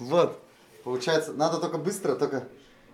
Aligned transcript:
Вот. 0.00 0.40
Получается, 0.84 1.32
надо 1.34 1.58
только 1.58 1.78
быстро, 1.78 2.14
только... 2.16 2.48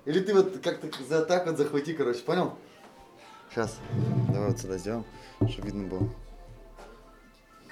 Или 0.04 0.20
ты 0.20 0.34
вот 0.34 0.58
как-то 0.62 0.88
за 1.04 1.24
так 1.24 1.46
вот 1.46 1.56
захвати, 1.56 1.94
короче, 1.94 2.20
понял? 2.22 2.56
Сейчас. 3.50 3.78
Давай 4.32 4.50
вот 4.50 4.58
сюда 4.58 4.76
сделаем, 4.78 5.04
чтобы 5.48 5.66
видно 5.68 5.88
было. 5.88 6.08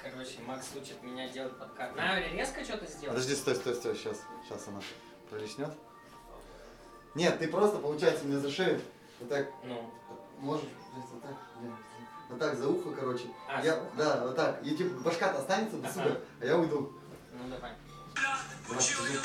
Короче, 0.01 0.39
Макс 0.47 0.67
учит 0.75 1.01
меня 1.03 1.27
делать 1.29 1.57
подкаст. 1.57 1.95
На, 1.95 2.19
резко 2.19 2.63
что-то 2.63 2.85
сделать? 2.85 3.09
Подожди, 3.09 3.35
стой, 3.35 3.55
стой, 3.55 3.75
стой, 3.75 3.95
сейчас. 3.95 4.21
Сейчас 4.43 4.67
она 4.67 4.79
пролеснет. 5.29 5.71
Нет, 7.13 7.39
ты 7.39 7.47
просто, 7.47 7.77
получается, 7.79 8.25
мне 8.25 8.37
за 8.39 8.49
шею 8.51 8.81
вот 9.19 9.29
так 9.29 9.47
Ну, 9.63 9.89
можешь 10.39 10.65
вот 11.11 11.21
так. 11.21 11.31
нет, 11.61 11.71
Вот 12.29 12.39
так 12.39 12.55
за 12.57 12.67
ухо, 12.69 12.91
короче. 12.91 13.27
А, 13.49 13.63
я, 13.63 13.75
ухо? 13.75 13.85
Да, 13.97 14.21
вот 14.23 14.35
так. 14.35 14.65
И 14.65 14.75
типа 14.75 14.99
башка-то 15.01 15.39
останется 15.39 15.77
до 15.77 15.87
Ага. 15.87 15.93
сюда, 15.93 16.19
а 16.41 16.45
я 16.45 16.57
уйду. 16.57 16.91
ну 17.33 17.49
давай. 17.49 17.71
Давай, 18.67 18.83
иди. 18.83 19.19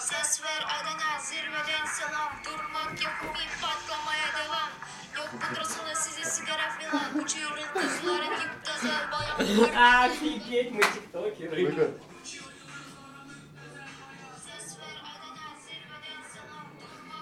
Ses 0.00 0.42
ver 0.42 0.62
Adana 0.76 1.20
zirveden 1.20 1.86
selam 1.86 2.32
Durmak 2.44 3.02
yok 3.04 3.14
ümit 3.24 3.52
patlamaya 3.62 4.28
devam 4.38 4.70
Yok 5.16 5.30
pudrasına 5.40 5.94
size 5.94 6.24
sigara 6.24 6.70
filan 6.70 7.18
Uçuyorum 7.24 7.64
kızların 7.74 8.30
müptezel 8.30 9.12
bayan 9.12 9.34
Офигеть, 10.04 10.72
мы 10.72 10.82
тиктокеры. 10.82 11.98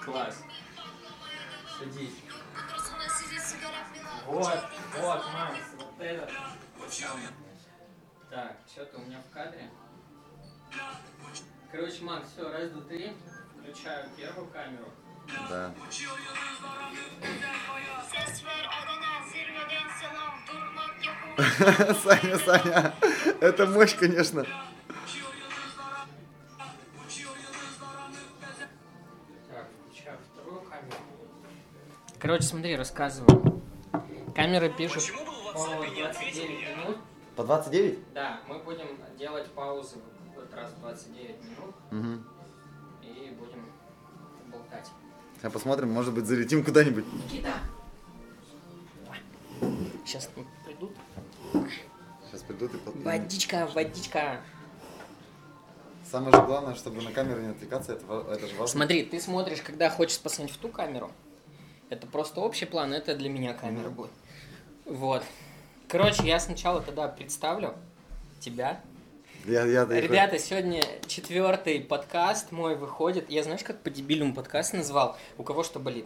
Класс. 0.05 0.43
Садись. 1.79 2.17
Вот, 4.25 4.59
вот, 5.01 5.33
Макс, 5.33 5.59
вот 5.77 5.99
это. 5.99 6.31
Так, 8.29 8.57
что-то 8.71 8.97
у 8.97 9.01
меня 9.01 9.21
в 9.21 9.33
кадре. 9.33 9.69
Короче, 11.71 12.03
Макс, 12.03 12.29
все, 12.31 12.49
раз, 12.51 12.69
два, 12.69 12.81
три. 12.83 13.13
Включаю 13.59 14.09
первую 14.15 14.47
камеру. 14.47 14.85
Да. 15.49 15.73
Саня, 22.03 22.37
Саня, 22.37 22.93
это 23.41 23.65
мощь, 23.65 23.95
конечно. 23.95 24.43
Так, 29.49 29.67
включаю 29.89 30.17
вторую 30.31 30.61
камеру. 30.61 30.97
Короче, 32.19 32.43
смотри, 32.43 32.75
рассказываю. 32.75 33.61
Камера 34.35 34.69
пишет 34.69 35.11
по 35.53 35.65
29 35.65 36.77
минут. 36.77 36.97
По 37.35 37.43
29? 37.43 38.13
Да, 38.13 38.41
мы 38.47 38.59
будем 38.59 38.99
делать 39.17 39.49
паузы 39.51 39.97
вот 40.53 40.61
раз 40.61 40.71
в 40.71 40.79
29 40.79 41.35
минут 41.43 41.75
Угу. 41.91 42.23
и 43.01 43.29
будем 43.31 43.65
болтать. 44.51 44.89
Сейчас 45.37 45.51
посмотрим, 45.51 45.91
может 45.91 46.13
быть, 46.13 46.25
залетим 46.25 46.63
куда-нибудь. 46.63 47.05
Никита! 47.13 47.53
Сейчас 50.05 50.29
придут. 50.65 50.91
Сейчас 52.27 52.41
придут 52.43 52.73
и. 52.73 53.03
Водичка, 53.03 53.67
водичка. 53.73 54.41
Самое 56.09 56.35
же 56.35 56.41
главное, 56.43 56.75
чтобы 56.75 57.01
на 57.01 57.11
камеру 57.11 57.41
не 57.41 57.47
отвлекаться, 57.47 57.93
это, 57.93 58.25
это 58.29 58.47
же 58.47 58.53
важно. 58.53 58.67
Смотри, 58.67 59.03
ты 59.03 59.19
смотришь, 59.19 59.61
когда 59.61 59.89
хочешь 59.89 60.19
посмотреть 60.19 60.55
в 60.55 60.59
ту 60.59 60.69
камеру. 60.69 61.11
Это 61.89 62.05
просто 62.07 62.41
общий 62.41 62.65
план, 62.65 62.93
это 62.93 63.15
для 63.15 63.29
меня 63.29 63.53
камера 63.53 63.89
будет. 63.89 64.11
Вот. 64.85 65.23
Короче, 65.87 66.27
я 66.27 66.39
сначала 66.39 66.81
тогда 66.81 67.07
представлю 67.07 67.75
тебя. 68.39 68.81
Я, 69.45 69.65
я, 69.65 69.85
Ребята, 69.85 70.39
сегодня 70.39 70.81
четвертый 71.05 71.81
подкаст 71.81 72.53
мой 72.53 72.77
выходит. 72.77 73.29
Я 73.29 73.43
знаешь, 73.43 73.61
как 73.61 73.81
по 73.81 73.89
дебильному 73.89 74.33
подкаст 74.33 74.71
назвал? 74.71 75.17
У 75.37 75.43
кого 75.43 75.63
что 75.63 75.79
болит? 75.79 76.05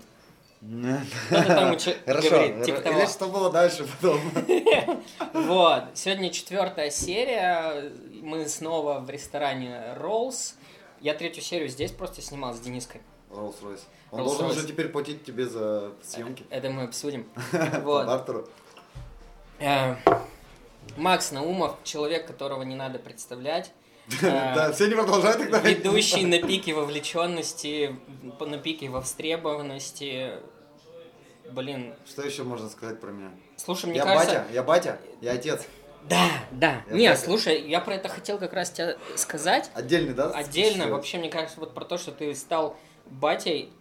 Там 0.60 1.06
Хорошо, 2.06 2.30
говорит, 2.32 2.64
типа 2.64 2.82
того. 2.82 2.98
или 2.98 3.06
что 3.06 3.28
было 3.28 3.52
дальше 3.52 3.86
потом? 4.02 4.20
Вот. 5.34 5.84
Сегодня 5.94 6.32
четвертая 6.32 6.90
серия. 6.90 7.92
Мы 8.24 8.48
снова 8.48 9.02
в 9.02 9.10
ресторане 9.12 9.96
Rolls. 10.00 10.56
Я 11.00 11.14
третью 11.14 11.44
серию 11.44 11.70
здесь 11.70 11.92
просто 11.92 12.24
снимал 12.24 12.56
с 12.56 12.60
Дениской. 12.60 13.02
Rolls-Royce. 13.30 13.82
Он 14.10 14.24
должен 14.24 14.48
уже 14.48 14.66
теперь 14.66 14.88
платить 14.88 15.24
тебе 15.24 15.46
за 15.46 15.92
съемки. 16.02 16.44
Это 16.50 16.72
мы 16.72 16.84
обсудим. 16.84 17.28
Вот. 17.84 18.08
бартеру. 18.08 18.48
Э, 20.96 21.00
Макс 21.00 21.32
Наумов, 21.32 21.76
человек, 21.84 22.26
которого 22.28 22.64
не 22.64 22.76
надо 22.76 23.00
представлять. 23.00 23.72
Э, 24.22 24.56
Да, 24.56 24.72
все 24.72 24.88
не 24.88 24.96
продолжают 24.96 25.38
тогда. 25.40 25.60
Ведущий 25.60 26.26
на 26.26 26.40
пике 26.42 26.74
вовлеченности, 26.74 27.96
на 28.40 28.58
пике 28.58 28.90
востребованности. 28.90 30.32
Блин, 31.52 31.94
Что 32.06 32.22
еще 32.24 32.44
можно 32.44 32.70
сказать 32.70 33.00
про 33.00 33.12
меня? 33.12 33.32
слушай, 33.58 33.86
мне 33.88 33.98
Я 33.98 34.04
кажется... 34.06 34.28
батя, 34.40 34.54
я 34.54 34.64
батя, 34.64 35.00
я 35.22 35.32
отец. 35.34 35.66
Да, 36.10 36.30
да. 36.52 36.84
Я 36.90 36.94
Не, 36.96 37.10
батя. 37.10 37.22
слушай, 37.22 37.68
я 37.68 37.80
про 37.82 37.96
это 37.96 38.08
хотел 38.10 38.38
как 38.38 38.54
раз 38.54 38.70
тебе 38.72 38.98
сказать. 39.16 39.70
Отдельный, 39.74 40.14
да? 40.14 40.30
Отдельно, 40.30 40.70
существует? 40.72 40.92
вообще, 40.94 41.18
мне 41.18 41.30
кажется, 41.30 41.60
вот 41.60 41.74
про 41.74 41.84
то, 41.86 41.98
что 41.98 42.12
ты 42.12 42.34
стал 42.36 42.78
батей, 43.06 43.72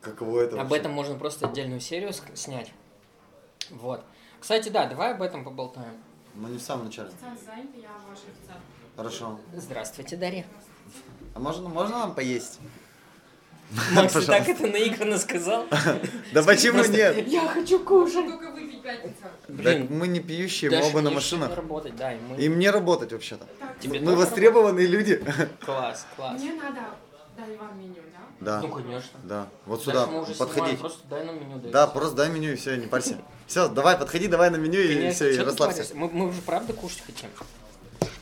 Каково 0.00 0.40
это 0.40 0.56
об 0.56 0.62
вообще? 0.62 0.76
этом 0.80 0.92
можно 0.92 1.14
просто 1.16 1.46
отдельную 1.48 1.80
серию 1.80 2.12
снять. 2.34 2.72
Вот. 3.70 4.04
Кстати, 4.42 4.70
да, 4.70 4.86
давай 4.86 5.12
об 5.12 5.22
этом 5.22 5.44
поболтаем. 5.44 5.94
Ну 6.34 6.48
не 6.48 6.58
в 6.58 6.62
самом 6.62 6.86
начале. 6.86 7.10
Хорошо. 8.96 9.38
Здравствуйте, 9.54 10.16
Дарья. 10.16 10.44
А 11.36 11.38
можно, 11.38 11.68
можно 11.68 11.98
нам 12.00 12.12
поесть? 12.12 12.58
Макс, 13.92 14.12
ты 14.12 14.26
так 14.26 14.48
это 14.48 14.66
наигранно 14.66 15.18
сказал? 15.18 15.66
Да 16.32 16.42
почему 16.42 16.84
нет? 16.84 17.24
Я 17.28 17.46
хочу 17.46 17.78
кушать. 17.84 18.26
Только 18.26 18.50
выпить 18.50 18.82
пятница. 18.82 19.30
Так 19.62 19.88
мы 19.88 20.08
не 20.08 20.18
пьющие, 20.18 20.72
мы 20.72 20.88
оба 20.88 21.02
на 21.02 21.12
машинах. 21.12 21.54
работать, 21.54 21.94
да, 21.94 22.12
и 22.12 22.18
мы... 22.18 22.48
Мне 22.48 22.72
работать 22.72 23.12
вообще-то. 23.12 23.46
Мы 23.84 24.16
востребованные 24.16 24.88
люди. 24.88 25.24
Класс, 25.64 26.04
класс. 26.16 26.40
мне 26.40 26.54
надо 26.54 26.80
дать 27.36 27.56
вам 27.60 27.78
меню, 27.78 27.94
да? 28.12 28.21
Да, 28.40 28.60
Ну, 28.60 28.68
конечно. 28.68 29.10
да. 29.24 29.48
Вот 29.66 29.84
Дальше 29.84 30.00
сюда, 30.00 30.18
уже 30.20 30.34
подходи. 30.34 30.52
снимаем, 30.54 30.76
просто 30.78 30.98
дай 31.08 31.24
нам 31.24 31.36
меню. 31.40 31.58
дай 31.60 31.70
Да, 31.72 31.86
всё. 31.86 31.94
просто 31.94 32.16
дай 32.16 32.30
меню 32.30 32.52
и 32.52 32.56
все, 32.56 32.76
не 32.76 32.86
парься. 32.86 33.18
Все, 33.46 33.68
давай, 33.68 33.96
подходи, 33.96 34.26
давай 34.28 34.50
на 34.50 34.56
меню 34.56 34.80
и 34.80 34.88
Конечно, 34.94 35.12
все, 35.12 35.34
и 35.34 35.38
расслабься. 35.38 35.86
Мы, 35.94 36.08
мы 36.08 36.26
уже 36.28 36.42
правда 36.42 36.72
кушать 36.72 37.02
хотим. 37.06 37.28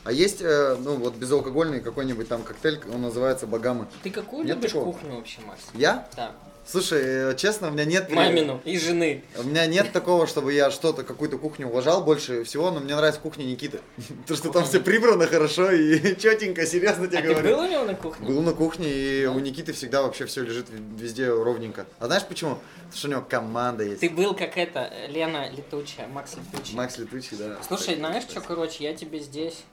А 0.03 0.11
есть, 0.11 0.41
э, 0.41 0.77
ну 0.79 0.95
вот 0.95 1.15
безалкогольный 1.15 1.79
какой-нибудь 1.79 2.27
там 2.27 2.41
коктейль, 2.43 2.81
он 2.93 3.01
называется 3.01 3.45
Багамы. 3.47 3.87
Ты 4.03 4.09
какую 4.09 4.45
Нет 4.45 4.57
любишь 4.57 4.71
такого? 4.71 4.91
кухню 4.93 5.15
вообще, 5.15 5.41
Макс? 5.41 5.61
Я? 5.73 6.07
Да. 6.15 6.31
Слушай, 6.63 7.01
э, 7.31 7.35
честно, 7.37 7.69
у 7.69 7.71
меня 7.71 7.85
нет... 7.85 8.05
э, 8.09 8.13
Мамину 8.13 8.61
и 8.63 8.77
жены. 8.77 9.23
У 9.35 9.43
меня 9.43 9.65
нет 9.65 9.91
такого, 9.91 10.27
чтобы 10.27 10.53
я 10.53 10.69
что-то, 10.69 11.03
какую-то 11.03 11.37
кухню 11.39 11.67
уважал 11.67 12.03
больше 12.03 12.43
всего, 12.43 12.69
но 12.71 12.79
мне 12.79 12.95
нравится 12.95 13.19
кухня 13.19 13.43
Никиты. 13.45 13.81
Потому 14.21 14.37
что 14.37 14.51
там 14.51 14.65
все 14.65 14.79
прибрано 14.79 15.25
хорошо 15.25 15.71
и 15.71 16.15
четенько, 16.19 16.65
серьезно 16.67 17.07
тебе 17.07 17.17
А 17.17 17.21
ты 17.23 17.27
говорю. 17.29 17.55
был 17.57 17.63
у 17.63 17.67
него 17.67 17.83
на 17.85 17.95
кухне? 17.95 18.27
Был 18.27 18.41
на 18.43 18.53
кухне, 18.53 18.87
и 18.93 19.25
у 19.25 19.39
Никиты 19.39 19.73
всегда 19.73 20.03
вообще 20.03 20.25
все 20.27 20.43
лежит 20.43 20.67
везде 20.69 21.29
ровненько. 21.29 21.87
А 21.99 22.05
знаешь 22.05 22.23
почему? 22.25 22.55
Потому 22.75 22.93
что 22.93 23.07
у 23.07 23.11
него 23.11 23.21
команда 23.27 23.83
есть. 23.83 23.99
Ты 24.01 24.09
был 24.11 24.35
как 24.35 24.55
это, 24.57 24.91
Лена 25.09 25.49
Летучая, 25.49 26.07
Макс 26.07 26.35
Летучий. 26.35 26.75
Макс 26.75 26.97
Летучий, 26.97 27.37
да. 27.37 27.57
Слушай, 27.67 27.95
знаешь 27.95 28.23
что, 28.23 28.39
короче, 28.39 28.83
я 28.83 28.93
тебе 28.93 29.19
здесь, 29.19 29.63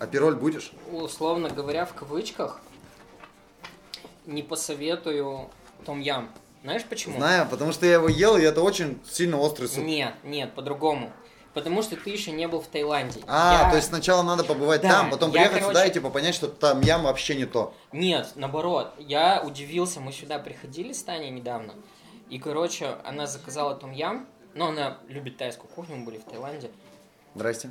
А 0.00 0.06
пироль 0.08 0.34
будешь? 0.34 0.72
условно 0.90 1.48
говоря, 1.48 1.86
в 1.86 1.94
кавычках, 1.94 2.60
не 4.26 4.42
посоветую 4.42 5.48
том 5.82 6.00
ям. 6.00 6.30
Знаешь 6.62 6.84
почему? 6.84 7.16
Знаю, 7.16 7.46
потому 7.50 7.72
что 7.72 7.86
я 7.86 7.94
его 7.94 8.08
ел, 8.08 8.36
и 8.36 8.42
это 8.42 8.62
очень 8.62 9.00
сильно 9.08 9.38
острый 9.38 9.66
суп. 9.66 9.84
Нет, 9.84 10.14
нет, 10.22 10.54
по-другому. 10.54 11.12
Потому 11.54 11.82
что 11.82 11.96
ты 11.96 12.08
еще 12.08 12.30
не 12.32 12.48
был 12.48 12.60
в 12.62 12.66
Таиланде. 12.66 13.20
А, 13.26 13.64
Я- 13.64 13.70
то 13.70 13.76
есть 13.76 13.88
сначала 13.88 14.22
надо 14.22 14.42
побывать 14.42 14.80
Да, 14.80 14.88
там, 14.88 15.10
потом 15.10 15.30
я, 15.32 15.40
приехать 15.40 15.58
короче- 15.60 15.68
сюда 15.78 15.86
и 15.86 15.92
типа 15.92 16.08
понять, 16.10 16.34
что 16.34 16.48
там 16.48 16.80
ям 16.80 17.02
вообще 17.02 17.34
не 17.34 17.44
то. 17.44 17.74
Нет, 17.92 18.30
наоборот. 18.36 18.94
Я 18.98 19.42
удивился, 19.44 20.00
мы 20.00 20.12
сюда 20.12 20.38
приходили 20.38 20.92
с 20.94 21.02
Таней 21.02 21.28
недавно. 21.30 21.74
И, 22.30 22.38
короче, 22.38 22.96
она 23.04 23.26
заказала 23.26 23.74
том 23.74 23.92
ям. 23.92 24.26
Но 24.54 24.68
она 24.68 24.98
любит 25.08 25.36
тайскую 25.38 25.68
кухню, 25.70 25.96
мы 25.96 26.04
были 26.04 26.18
в 26.18 26.24
Таиланде. 26.24 26.70
Здрасте. 27.34 27.70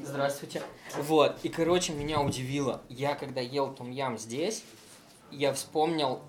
Здравствуйте. 0.00 0.62
Вот, 0.96 1.36
и, 1.42 1.48
короче, 1.48 1.92
меня 1.92 2.20
удивило. 2.20 2.80
Я, 2.88 3.14
когда 3.14 3.40
ел 3.40 3.72
том 3.72 3.90
ям 3.90 4.18
здесь, 4.18 4.64
я 5.30 5.52
вспомнил 5.52 6.20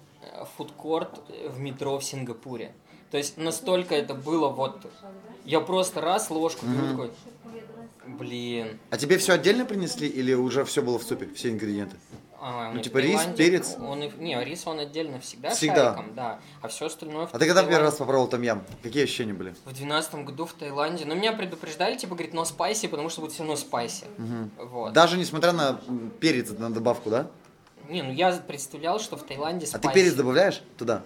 фудкорт 0.58 1.22
в 1.50 1.60
метро 1.60 1.98
в 2.00 2.04
Сингапуре. 2.04 2.74
То 3.12 3.18
есть 3.18 3.38
настолько 3.38 3.96
это 3.96 4.14
было 4.14 4.50
вот... 4.50 4.86
Я 5.46 5.60
просто 5.60 6.02
раз 6.02 6.30
ложку 6.30 6.66
беру 6.66 6.88
такой... 6.88 7.12
Блин. 8.06 8.80
А 8.90 8.98
тебе 8.98 9.18
все 9.18 9.34
отдельно 9.34 9.66
принесли 9.66 10.08
или 10.08 10.34
уже 10.34 10.66
все 10.66 10.82
было 10.82 11.00
в 11.00 11.04
супе, 11.04 11.30
все 11.34 11.52
ингредиенты? 11.52 11.96
А, 12.46 12.74
Ну, 12.74 12.82
типа 12.82 12.98
рис, 12.98 13.22
перец? 13.38 13.76
Он 13.80 14.00
не, 14.00 14.44
рис 14.44 14.68
он 14.68 14.80
отдельно 14.80 15.18
всегда, 15.22 15.52
Всегда. 15.52 15.94
шариком, 15.94 16.14
да. 16.14 16.40
А 16.62 16.68
все 16.68 16.88
остальное 16.88 17.28
в 17.28 17.34
А 17.34 17.40
ты 17.40 17.46
когда 17.46 17.64
первый 17.64 17.84
раз 17.84 17.96
попробовал 17.96 18.28
там 18.28 18.42
ям? 18.42 18.64
Какие 18.82 19.04
ощущения 19.06 19.32
были? 19.34 19.56
В 19.64 19.74
двенадцатом 19.74 20.26
году 20.26 20.46
в 20.46 20.52
Таиланде. 20.52 21.06
Но 21.06 21.16
меня 21.16 21.32
предупреждали, 21.32 21.96
типа, 21.98 22.16
говорит, 22.16 22.34
но 22.34 22.44
спайси, 22.44 22.88
потому 22.88 23.08
что 23.08 23.22
будет 23.22 23.32
все 23.32 23.44
равно 23.44 23.56
спайси. 23.56 24.06
Вот. 24.58 24.92
Даже 24.92 25.18
несмотря 25.18 25.54
на 25.54 25.80
перец 26.20 26.50
на 26.50 26.70
добавку, 26.70 27.10
да? 27.10 27.32
Не, 27.94 28.02
ну 28.02 28.12
я 28.12 28.32
представлял, 28.34 29.00
что 29.00 29.18
в 29.18 29.24
Таиланде 29.24 29.66
А 29.66 29.68
спайси. 29.68 29.88
ты 29.88 29.94
перец 29.94 30.14
добавляешь 30.16 30.62
туда? 30.78 31.04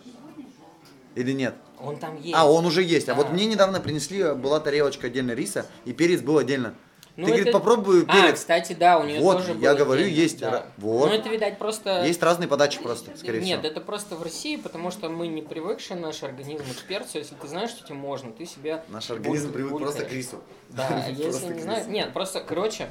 Или 1.15 1.33
нет? 1.33 1.55
Он 1.79 1.97
там 1.97 2.15
есть. 2.21 2.33
А, 2.33 2.49
он 2.49 2.65
уже 2.65 2.81
есть. 2.81 3.09
А 3.09 3.13
вот 3.13 3.27
Да. 3.27 3.33
мне 3.33 3.45
недавно 3.45 3.81
принесли, 3.81 4.33
была 4.33 4.59
тарелочка 4.61 5.07
отдельно 5.07 5.31
риса, 5.31 5.65
и 5.83 5.91
перец 5.91 6.21
был 6.21 6.37
отдельно. 6.37 6.75
Ну, 7.17 7.25
ты, 7.25 7.31
говорит, 7.31 7.47
это- 7.47 7.57
попробуй 7.59 8.05
А, 8.07 8.13
перец. 8.13 8.35
кстати, 8.35 8.73
да, 8.73 8.99
у 8.99 9.03
нее 9.03 9.19
Вот, 9.19 9.39
тоже 9.39 9.57
я 9.59 9.73
говорю, 9.73 10.03
отдельно, 10.03 10.21
есть 10.21 10.39
да. 10.39 10.49
ра- 10.51 10.65
вот. 10.77 11.09
Ну, 11.09 11.13
это, 11.15 11.27
видать, 11.29 11.57
просто... 11.57 12.05
Есть 12.05 12.21
разные 12.23 12.47
подачи 12.47 12.79
просто, 12.79 13.17
скорее 13.17 13.41
Нет, 13.41 13.59
всего. 13.59 13.71
это 13.71 13.81
просто 13.81 14.15
в 14.15 14.21
России, 14.23 14.55
потому 14.55 14.91
что 14.91 15.09
мы 15.09 15.27
не 15.27 15.41
привыкшие, 15.41 15.99
наш 15.99 16.21
организм 16.23 16.63
к 16.63 16.83
перцу. 16.87 17.17
Если 17.17 17.33
ты 17.35 17.47
знаешь, 17.47 17.71
что 17.71 17.83
тебе 17.83 17.95
можно, 17.95 18.31
ты 18.31 18.45
себя... 18.45 18.83
Наш 18.87 19.09
организм 19.09 19.51
привык 19.51 19.77
просто 19.79 20.05
к 20.05 20.11
рису. 20.13 20.41
Да, 20.69 20.87
а 21.07 21.09
если 21.09 21.53
не 21.53 21.61
знаю... 21.61 21.89
Нет, 21.89 22.13
просто, 22.13 22.39
короче, 22.41 22.89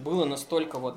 было 0.00 0.24
настолько 0.24 0.78
вот 0.80 0.96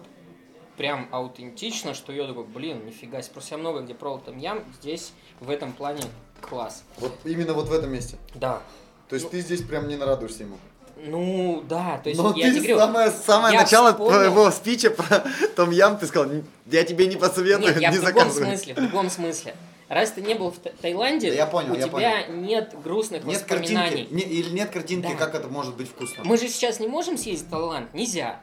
прям 0.79 1.09
аутентично, 1.11 1.93
что 1.93 2.13
я 2.13 2.25
такой, 2.25 2.45
блин, 2.45 2.85
нифига 2.85 3.21
себе. 3.21 3.33
Просто 3.33 3.55
я 3.55 3.57
много 3.57 3.81
где 3.81 3.93
пробовал 3.93 4.21
там 4.23 4.37
ям, 4.37 4.63
здесь 4.81 5.11
в 5.41 5.49
этом 5.49 5.73
плане 5.73 6.01
класс. 6.39 6.83
Вот 6.99 7.11
именно 7.25 7.53
вот 7.53 7.67
в 7.67 7.73
этом 7.73 7.91
месте. 7.91 8.15
Да. 8.33 8.61
То 9.09 9.15
есть 9.15 9.25
Ну- 9.25 9.31
ты 9.31 9.41
здесь 9.41 9.61
прям 9.61 9.89
не 9.89 9.97
нарадуешься 9.97 10.43
ему. 10.43 10.57
Ну, 11.05 11.63
да, 11.67 11.97
то 12.01 12.07
есть 12.09 12.21
Но 12.21 12.33
я 12.33 12.47
ты 12.47 12.59
тебе 12.59 12.73
говорю... 12.75 12.79
самое, 12.79 13.11
самое 13.11 13.53
я 13.55 13.61
начало 13.61 13.91
вспомнил- 13.91 14.13
твоего 14.13 14.51
спича 14.51 14.89
про 14.91 15.25
Том 15.57 15.71
Ям, 15.71 15.97
ты 15.97 16.07
сказал, 16.07 16.29
«Н- 16.31 16.45
я 16.65 16.83
тебе 16.85 17.07
не 17.07 17.17
посоветую, 17.17 17.73
Нет, 17.73 17.81
я 17.81 17.91
не 17.91 17.97
в 17.97 18.01
другом 18.01 18.29
заказывай. 18.29 18.47
смысле, 18.47 18.73
в 18.73 18.77
другом 18.77 19.09
смысле. 19.09 19.55
Раз 19.89 20.11
ты 20.11 20.21
не 20.21 20.35
был 20.35 20.51
в 20.51 20.59
Та- 20.59 20.69
Таиланде, 20.81 21.29
Да 21.29 21.35
я 21.35 21.45
понял, 21.45 21.73
у 21.73 21.75
я 21.75 21.87
тебя 21.87 22.27
нет 22.27 22.73
грустных 22.83 23.25
Нет 23.25 23.41
воспоминаний. 23.41 24.03
картинки, 24.05 24.13
не- 24.13 24.21
или 24.21 24.49
нет 24.51 24.69
картинки, 24.69 25.07
Да. 25.11 25.15
как 25.25 25.35
это 25.35 25.47
может 25.49 25.75
быть 25.75 25.89
вкусно. 25.89 26.23
Мы 26.23 26.37
же 26.37 26.47
сейчас 26.47 26.79
не 26.79 26.87
можем 26.87 27.17
съездить 27.17 27.47
в 27.47 27.49
Таиланд, 27.49 27.93
нельзя. 27.93 28.39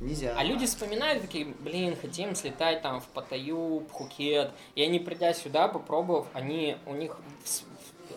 Нельзя. 0.00 0.34
А 0.36 0.42
люди 0.42 0.66
вспоминают 0.66 1.22
такие, 1.22 1.46
блин, 1.60 1.94
хотим 2.00 2.34
слетать 2.34 2.80
там 2.82 3.00
в 3.00 3.06
Паттайю, 3.08 3.84
Пхукет. 3.90 4.50
И 4.74 4.82
они, 4.82 4.98
придя 4.98 5.34
сюда, 5.34 5.68
попробовав, 5.68 6.26
они, 6.32 6.76
у 6.86 6.94
них, 6.94 7.16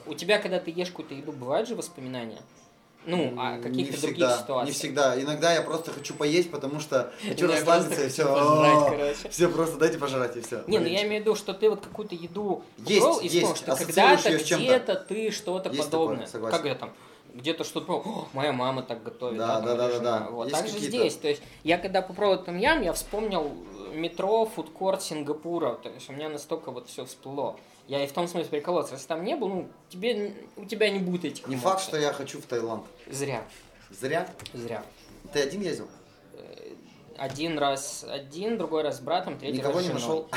у 0.05 0.13
тебя, 0.13 0.39
когда 0.39 0.59
ты 0.59 0.71
ешь 0.71 0.89
какую-то 0.89 1.13
еду, 1.13 1.33
бывают 1.33 1.67
же 1.67 1.75
воспоминания? 1.75 2.41
Ну, 3.05 3.33
о 3.37 3.57
Не 3.57 3.61
каких-то 3.61 4.01
других 4.01 4.31
ситуациях. 4.31 4.65
Не 4.65 4.71
всегда. 4.71 5.21
Иногда 5.21 5.53
я 5.53 5.61
просто 5.61 5.91
хочу 5.91 6.13
поесть, 6.13 6.49
потому 6.49 6.79
что 6.79 7.11
хочу 7.27 7.47
расслабиться 7.47 8.05
и 8.05 8.09
все. 8.09 9.29
Все 9.29 9.49
просто 9.49 9.77
дайте 9.77 9.97
пожрать 9.97 10.37
и 10.37 10.41
все. 10.41 10.63
Не, 10.67 10.79
ну 10.79 10.85
я 10.85 11.03
имею 11.03 11.21
в 11.21 11.25
виду, 11.25 11.35
что 11.35 11.53
ты 11.53 11.69
вот 11.69 11.81
какую-то 11.81 12.15
еду 12.15 12.63
Есть, 12.77 13.23
и 13.23 13.27
вспомнил, 13.27 13.55
что 13.55 13.75
когда-то 13.75 14.29
где-то 14.39 14.95
ты 14.95 15.31
что-то 15.31 15.69
подобное. 15.69 16.27
как 16.27 16.65
я 16.65 16.75
там 16.75 16.93
где-то 17.33 17.63
что-то 17.63 17.85
пробовал, 17.85 18.21
«О, 18.21 18.27
моя 18.33 18.51
мама 18.53 18.83
так 18.83 19.03
готовит. 19.03 19.37
Да, 19.37 19.59
да, 19.59 19.75
да, 19.75 19.87
да, 19.87 19.91
жена». 19.91 20.19
да. 20.19 20.29
Вот 20.29 20.51
так 20.51 20.67
же 20.67 20.79
здесь. 20.79 21.15
То 21.15 21.27
есть 21.27 21.41
я 21.63 21.77
когда 21.77 22.01
попробовал 22.01 22.43
там 22.43 22.57
ям, 22.57 22.81
я 22.81 22.93
вспомнил 22.93 23.51
метро, 23.93 24.45
фудкорт 24.45 25.01
Сингапура. 25.01 25.75
То 25.75 25.89
есть 25.89 26.09
у 26.09 26.13
меня 26.13 26.29
настолько 26.29 26.71
вот 26.71 26.87
все 26.87 27.05
всплыло. 27.05 27.57
Я 27.87 28.03
и 28.03 28.07
в 28.07 28.13
том 28.13 28.27
смысле 28.27 28.49
прикололся. 28.49 28.93
Если 28.93 29.07
там 29.07 29.23
не 29.23 29.35
был, 29.35 29.49
ну, 29.49 29.69
тебе, 29.89 30.33
у 30.55 30.65
тебя 30.65 30.89
не 30.89 30.99
будет 30.99 31.25
этих 31.25 31.47
Не 31.47 31.55
эмоций. 31.55 31.69
факт, 31.71 31.83
что 31.83 31.97
я 31.97 32.13
хочу 32.13 32.39
в 32.41 32.45
Таиланд. 32.45 32.85
Зря, 33.09 33.43
Зря. 33.89 34.27
зря. 34.53 34.83
Ты 35.33 35.41
один 35.41 35.61
ездил? 35.61 35.87
Один 37.17 37.59
раз 37.59 38.03
один, 38.09 38.57
другой 38.57 38.81
раз 38.83 38.97
с 38.97 39.01
братом, 39.01 39.37
третий 39.37 39.57
Никого 39.59 39.75
раз 39.75 39.83
с 39.85 39.87
не 39.87 39.93
женой. 39.99 40.01
нашел? 40.01 40.29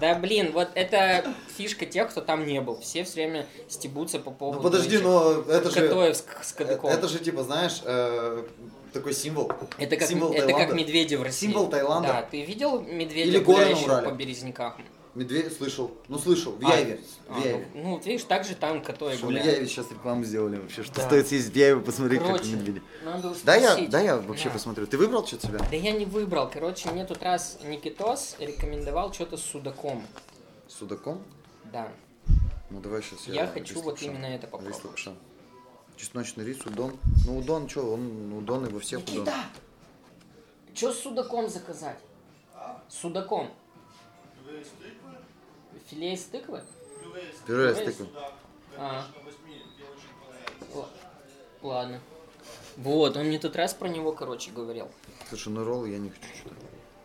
Да 0.00 0.14
блин, 0.14 0.52
вот 0.52 0.68
это 0.74 1.34
фишка 1.56 1.86
тех, 1.86 2.10
кто 2.10 2.20
там 2.20 2.46
не 2.46 2.60
был. 2.60 2.80
Все 2.80 3.04
все 3.04 3.14
время 3.14 3.46
стебутся 3.68 4.18
по 4.18 4.30
поводу 4.30 4.58
Ну 4.58 4.62
подожди, 4.62 4.96
этих 4.96 5.04
но 5.04 5.42
это 5.48 5.70
же... 5.70 6.14
С 6.14 6.52
кадыком. 6.52 6.90
Это 6.90 7.08
же 7.08 7.18
типа, 7.18 7.42
знаешь, 7.42 7.82
э, 7.84 8.44
такой 8.92 9.14
символ. 9.14 9.50
Это 9.78 9.96
как, 9.96 10.08
символ 10.08 10.32
это 10.32 10.46
как 10.46 10.56
Таиланда. 10.56 10.74
медведи 10.74 11.14
в 11.14 11.22
России. 11.22 11.46
Символ 11.48 11.68
Таиланда. 11.68 12.08
Да, 12.08 12.22
ты 12.22 12.42
видел 12.44 12.80
медведя, 12.80 13.28
Или 13.28 13.38
гуляющего 13.38 14.02
по 14.02 14.10
березнякам? 14.10 14.74
Медведь 15.16 15.56
слышал. 15.56 15.90
Ну 16.08 16.18
слышал, 16.18 16.52
в 16.52 16.66
А, 16.66 16.74
Яеве. 16.76 17.00
а, 17.28 17.32
В 17.32 17.42
Яеве. 17.44 17.68
ну, 17.74 17.82
ну, 17.82 17.90
вот 17.94 18.04
видишь, 18.04 18.24
так 18.24 18.44
же 18.44 18.54
там 18.54 18.82
Катой 18.82 19.14
Что 19.16 19.22
в 19.22 19.28
гуляет. 19.30 19.46
Яеве 19.46 19.66
сейчас 19.66 19.90
рекламу 19.90 20.24
сделали 20.24 20.58
вообще, 20.58 20.82
что 20.82 20.94
Да. 20.96 21.06
стоит 21.06 21.26
съездить 21.28 21.54
в 21.54 21.56
Яеве 21.56 21.80
посмотреть, 21.80 22.18
как 22.20 22.28
Короче, 22.32 22.52
медведи. 22.52 22.82
надо 23.02 23.34
Да 23.44 23.54
я, 23.56 23.88
да 23.88 24.00
я 24.00 24.16
вообще 24.18 24.48
Да. 24.48 24.50
посмотрю. 24.50 24.86
Ты 24.86 24.98
выбрал 24.98 25.26
что-то 25.26 25.46
себе? 25.46 25.58
Да 25.58 25.74
я 25.76 25.92
не 25.92 26.04
выбрал. 26.04 26.50
Короче, 26.50 26.90
мне 26.90 27.06
тут 27.06 27.22
раз 27.22 27.56
Никитос 27.64 28.36
рекомендовал 28.38 29.10
что-то 29.14 29.38
с 29.38 29.42
судаком. 29.42 30.04
С 30.68 30.74
судаком? 30.74 31.22
Да. 31.72 31.88
Ну 32.68 32.80
давай 32.80 33.00
сейчас 33.02 33.26
Я 33.26 33.42
я 33.42 33.46
хочу 33.46 33.72
рис 33.74 33.82
вот 33.82 33.92
лапша. 33.92 34.04
именно 34.06 34.26
это 34.26 34.42
Рис 34.46 34.50
попробовать. 34.50 34.84
лапша. 34.84 35.12
Чесночный 35.96 36.44
рис, 36.44 36.60
удон. 36.66 36.94
Ну 37.24 37.38
удон, 37.38 37.70
что, 37.70 37.90
он 37.94 38.34
удон 38.34 38.66
и 38.66 38.70
во 38.70 38.80
всех 38.80 39.00
удон. 39.00 39.14
Никита! 39.20 39.34
Что 40.74 40.92
с 40.92 40.98
судаком 41.00 41.48
заказать? 41.48 41.98
С 42.90 42.98
судаком. 43.00 43.50
Филе 45.90 46.14
из 46.14 46.24
тыквы? 46.24 46.60
Пюре 47.46 47.70
из- 47.72 47.76
тыквой. 47.78 48.08
А. 48.76 49.06
Ладно. 51.62 52.00
Вот, 52.76 53.16
он 53.16 53.26
мне 53.26 53.38
тут 53.38 53.56
раз 53.56 53.74
про 53.74 53.88
него, 53.88 54.12
короче, 54.12 54.50
говорил. 54.50 54.88
Слушай, 55.28 55.48
ну 55.48 55.64
роллы 55.64 55.90
я 55.90 55.98
не 55.98 56.10
хочу 56.10 56.26
что-то. 56.36 56.54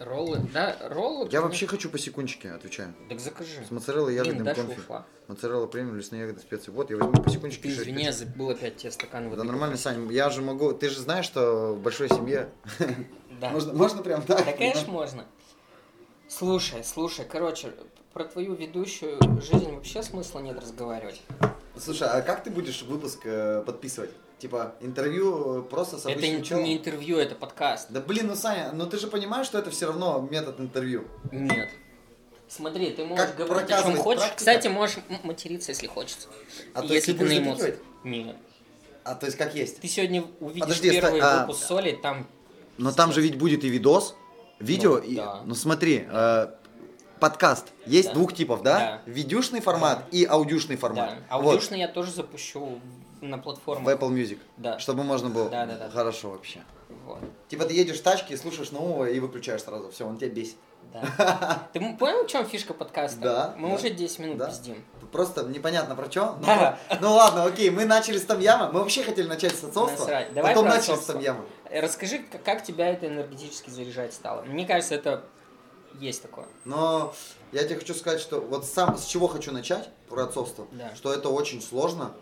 Роллы, 0.04 0.40
да, 0.52 0.76
роллы. 0.90 1.30
Я 1.32 1.42
вообще 1.42 1.68
хочу 1.68 1.88
по 1.90 2.00
секундчике, 2.00 2.50
отвечаю. 2.52 2.94
Так 3.08 3.20
закажи. 3.20 3.64
С 3.66 3.70
моцареллой 3.72 4.14
Блин, 4.14 4.24
ягодным 4.26 4.46
Даша 4.46 4.62
конфи. 4.64 4.80
ушла. 4.80 5.06
Моцарелла 5.28 5.68
премиум, 5.68 5.96
лесные 5.96 6.22
ягоды, 6.22 6.40
специи. 6.42 6.72
Вот, 6.72 6.90
я 6.90 6.98
возьму 6.98 7.22
по 7.24 7.30
секундчике. 7.30 7.64
Ты 7.64 7.70
извини, 7.70 8.04
я 8.06 8.12
забыл 8.12 8.50
опять 8.50 8.78
тебе 8.78 8.92
стакан 8.92 9.26
воды. 9.30 9.38
Да 9.38 9.44
нормально, 9.44 9.78
Сань, 9.78 10.12
я 10.12 10.30
же 10.32 10.42
могу... 10.42 10.74
Ты 10.74 10.90
же 10.90 11.00
знаешь, 11.00 11.26
что 11.26 11.74
в 11.76 11.82
большой 11.82 12.10
семье... 12.10 12.50
Да. 13.40 13.50
Можно, 13.52 13.74
можно 13.74 14.04
прям 14.04 14.22
так? 14.24 14.44
Да, 14.46 14.54
конечно, 14.54 14.92
можно. 14.92 15.26
Слушай, 16.38 16.84
слушай, 16.86 17.26
короче, 17.26 17.74
про 18.14 18.24
твою 18.24 18.54
ведущую 18.56 19.20
жизнь 19.42 19.70
вообще 19.70 20.02
смысла 20.02 20.40
нет 20.40 20.58
разговаривать. 20.58 21.22
Слушай, 21.78 22.08
а 22.08 22.22
как 22.22 22.44
ты 22.44 22.50
будешь 22.50 22.84
выпуск 22.84 23.20
э, 23.26 23.62
подписывать? 23.66 24.12
Типа, 24.40 24.76
интервью 24.80 25.60
э, 25.60 25.62
просто 25.64 25.98
с 25.98 26.02
это 26.06 26.14
обычным 26.14 26.38
не, 26.38 26.44
челом? 26.44 26.64
не 26.64 26.78
интервью, 26.78 27.18
это 27.18 27.36
подкаст. 27.36 27.88
Да 27.90 28.00
блин, 28.00 28.28
ну 28.28 28.36
Саня, 28.36 28.72
ну 28.72 28.88
ты 28.88 28.98
же 28.98 29.08
понимаешь, 29.08 29.46
что 29.46 29.60
это 29.60 29.72
все 29.72 29.88
равно 29.88 30.26
метод 30.32 30.60
интервью. 30.62 31.06
Нет. 31.32 31.70
Смотри, 32.48 32.92
ты 32.92 33.04
можешь 33.04 33.28
Как 33.28 33.36
говорить 33.36 33.70
о 33.70 33.82
чем 33.84 33.98
хочешь. 33.98 34.20
практика? 34.22 34.38
Кстати, 34.38 34.68
можешь 34.70 34.98
материться, 35.24 35.72
если 35.72 35.88
хочется. 35.88 36.30
А 36.74 36.82
то 36.82 36.94
если 36.94 37.12
ты 37.14 37.26
на 37.26 37.38
эмоциях. 37.38 37.76
Нет. 38.06 38.38
А 39.04 39.16
то 39.16 39.26
есть 39.26 39.38
как 39.38 39.54
есть. 39.54 39.82
Ты 39.82 39.88
сегодня 39.90 40.24
увидишь 40.40 40.62
Подожди, 40.62 40.92
первый 40.92 41.20
ста- 41.20 41.40
а- 41.40 41.42
выпуск 41.42 41.66
соли, 41.66 41.92
там 42.02 42.26
Но 42.78 42.94
там 42.94 43.12
же 43.12 43.22
ведь 43.22 43.38
будет 43.38 43.66
и 43.66 43.70
видос, 43.70 44.16
видео, 44.62 44.94
Ну, 44.98 45.04
и... 45.04 45.16
да. 45.16 45.42
Ну 45.46 45.56
смотри, 45.56 46.08
э, 46.10 46.48
подкаст 47.20 47.68
есть 47.86 48.10
Да. 48.10 48.14
двух 48.16 48.34
типов, 48.34 48.64
да? 48.64 48.80
Да. 49.06 49.12
Видюшный 49.12 49.62
формат 49.62 50.04
и 50.12 50.26
аудюшный 50.26 50.76
формат. 50.76 51.12
Да. 51.30 51.38
Вот, 51.38 51.54
Аудюшный 51.54 51.80
я 51.80 51.88
тоже 51.88 52.12
запущу 52.12 52.80
на 53.22 53.38
в 53.38 53.42
платформах. 53.42 53.94
Apple 53.96 54.10
Music. 54.10 54.40
Да. 54.58 54.80
Чтобы 54.80 55.04
можно 55.04 55.30
было. 55.30 55.50
Да, 55.50 55.66
да, 55.66 55.78
да. 55.78 55.90
Хорошо 55.90 56.32
вообще. 56.32 56.62
Вот. 57.06 57.20
Типа 57.50 57.66
ты 57.66 57.74
едешь 57.74 58.00
в 58.00 58.04
тачке, 58.04 58.36
слушаешь 58.38 58.72
нового 58.72 59.06
и 59.06 59.20
выключаешь 59.20 59.62
сразу. 59.64 59.92
Все, 59.92 60.06
он 60.08 60.18
тебя 60.18 60.30
бесит. 60.30 60.56
Да. 60.94 61.68
Ты 61.72 61.80
понял, 61.98 62.26
в 62.26 62.28
чем 62.28 62.46
фишка 62.46 62.74
подкаста? 62.74 63.20
Да, 63.22 63.54
Мы 63.58 63.70
да. 63.70 63.76
уже 63.76 63.92
10 63.92 64.20
минут 64.20 64.38
Да. 64.38 64.48
пиздим. 64.48 64.84
Просто 65.12 65.44
непонятно 65.44 65.96
про 65.96 66.10
что. 66.10 66.36
Ну, 66.40 66.46
Да. 66.46 66.78
ну 67.00 67.14
ладно, 67.14 67.46
окей, 67.46 67.70
мы 67.70 67.86
начали 67.86 68.18
с 68.18 68.24
Тамьяма. 68.26 68.72
Мы 68.72 68.80
вообще 68.80 69.04
хотели 69.04 69.28
начать 69.28 69.56
с 69.56 69.64
отцовства. 69.64 70.00
Насрать. 70.00 70.34
Давай 70.34 70.54
потом 70.54 70.68
начали 70.70 70.82
с 70.82 70.90
отцовство. 70.90 71.14
Тамьяма. 71.14 71.46
Расскажи, 71.74 72.24
как 72.44 72.64
тебя 72.64 72.90
это 72.90 73.08
энергетически 73.08 73.70
заряжать 73.70 74.14
стало? 74.14 74.42
Мне 74.44 74.66
кажется, 74.66 74.96
это 74.96 75.24
есть 76.00 76.22
такое. 76.22 76.48
Но 76.66 77.14
я 77.52 77.64
тебе 77.64 77.76
хочу 77.80 77.94
сказать, 77.94 78.20
что 78.20 78.40
вот 78.42 78.66
сам 78.66 78.98
с 78.98 79.06
чего 79.06 79.28
хочу 79.28 79.52
начать 79.52 79.90
про 80.10 80.24
отцовство, 80.24 80.68
Да. 80.72 80.94
что 80.96 81.14
это 81.14 81.30
очень 81.30 81.62
сложно, 81.62 82.14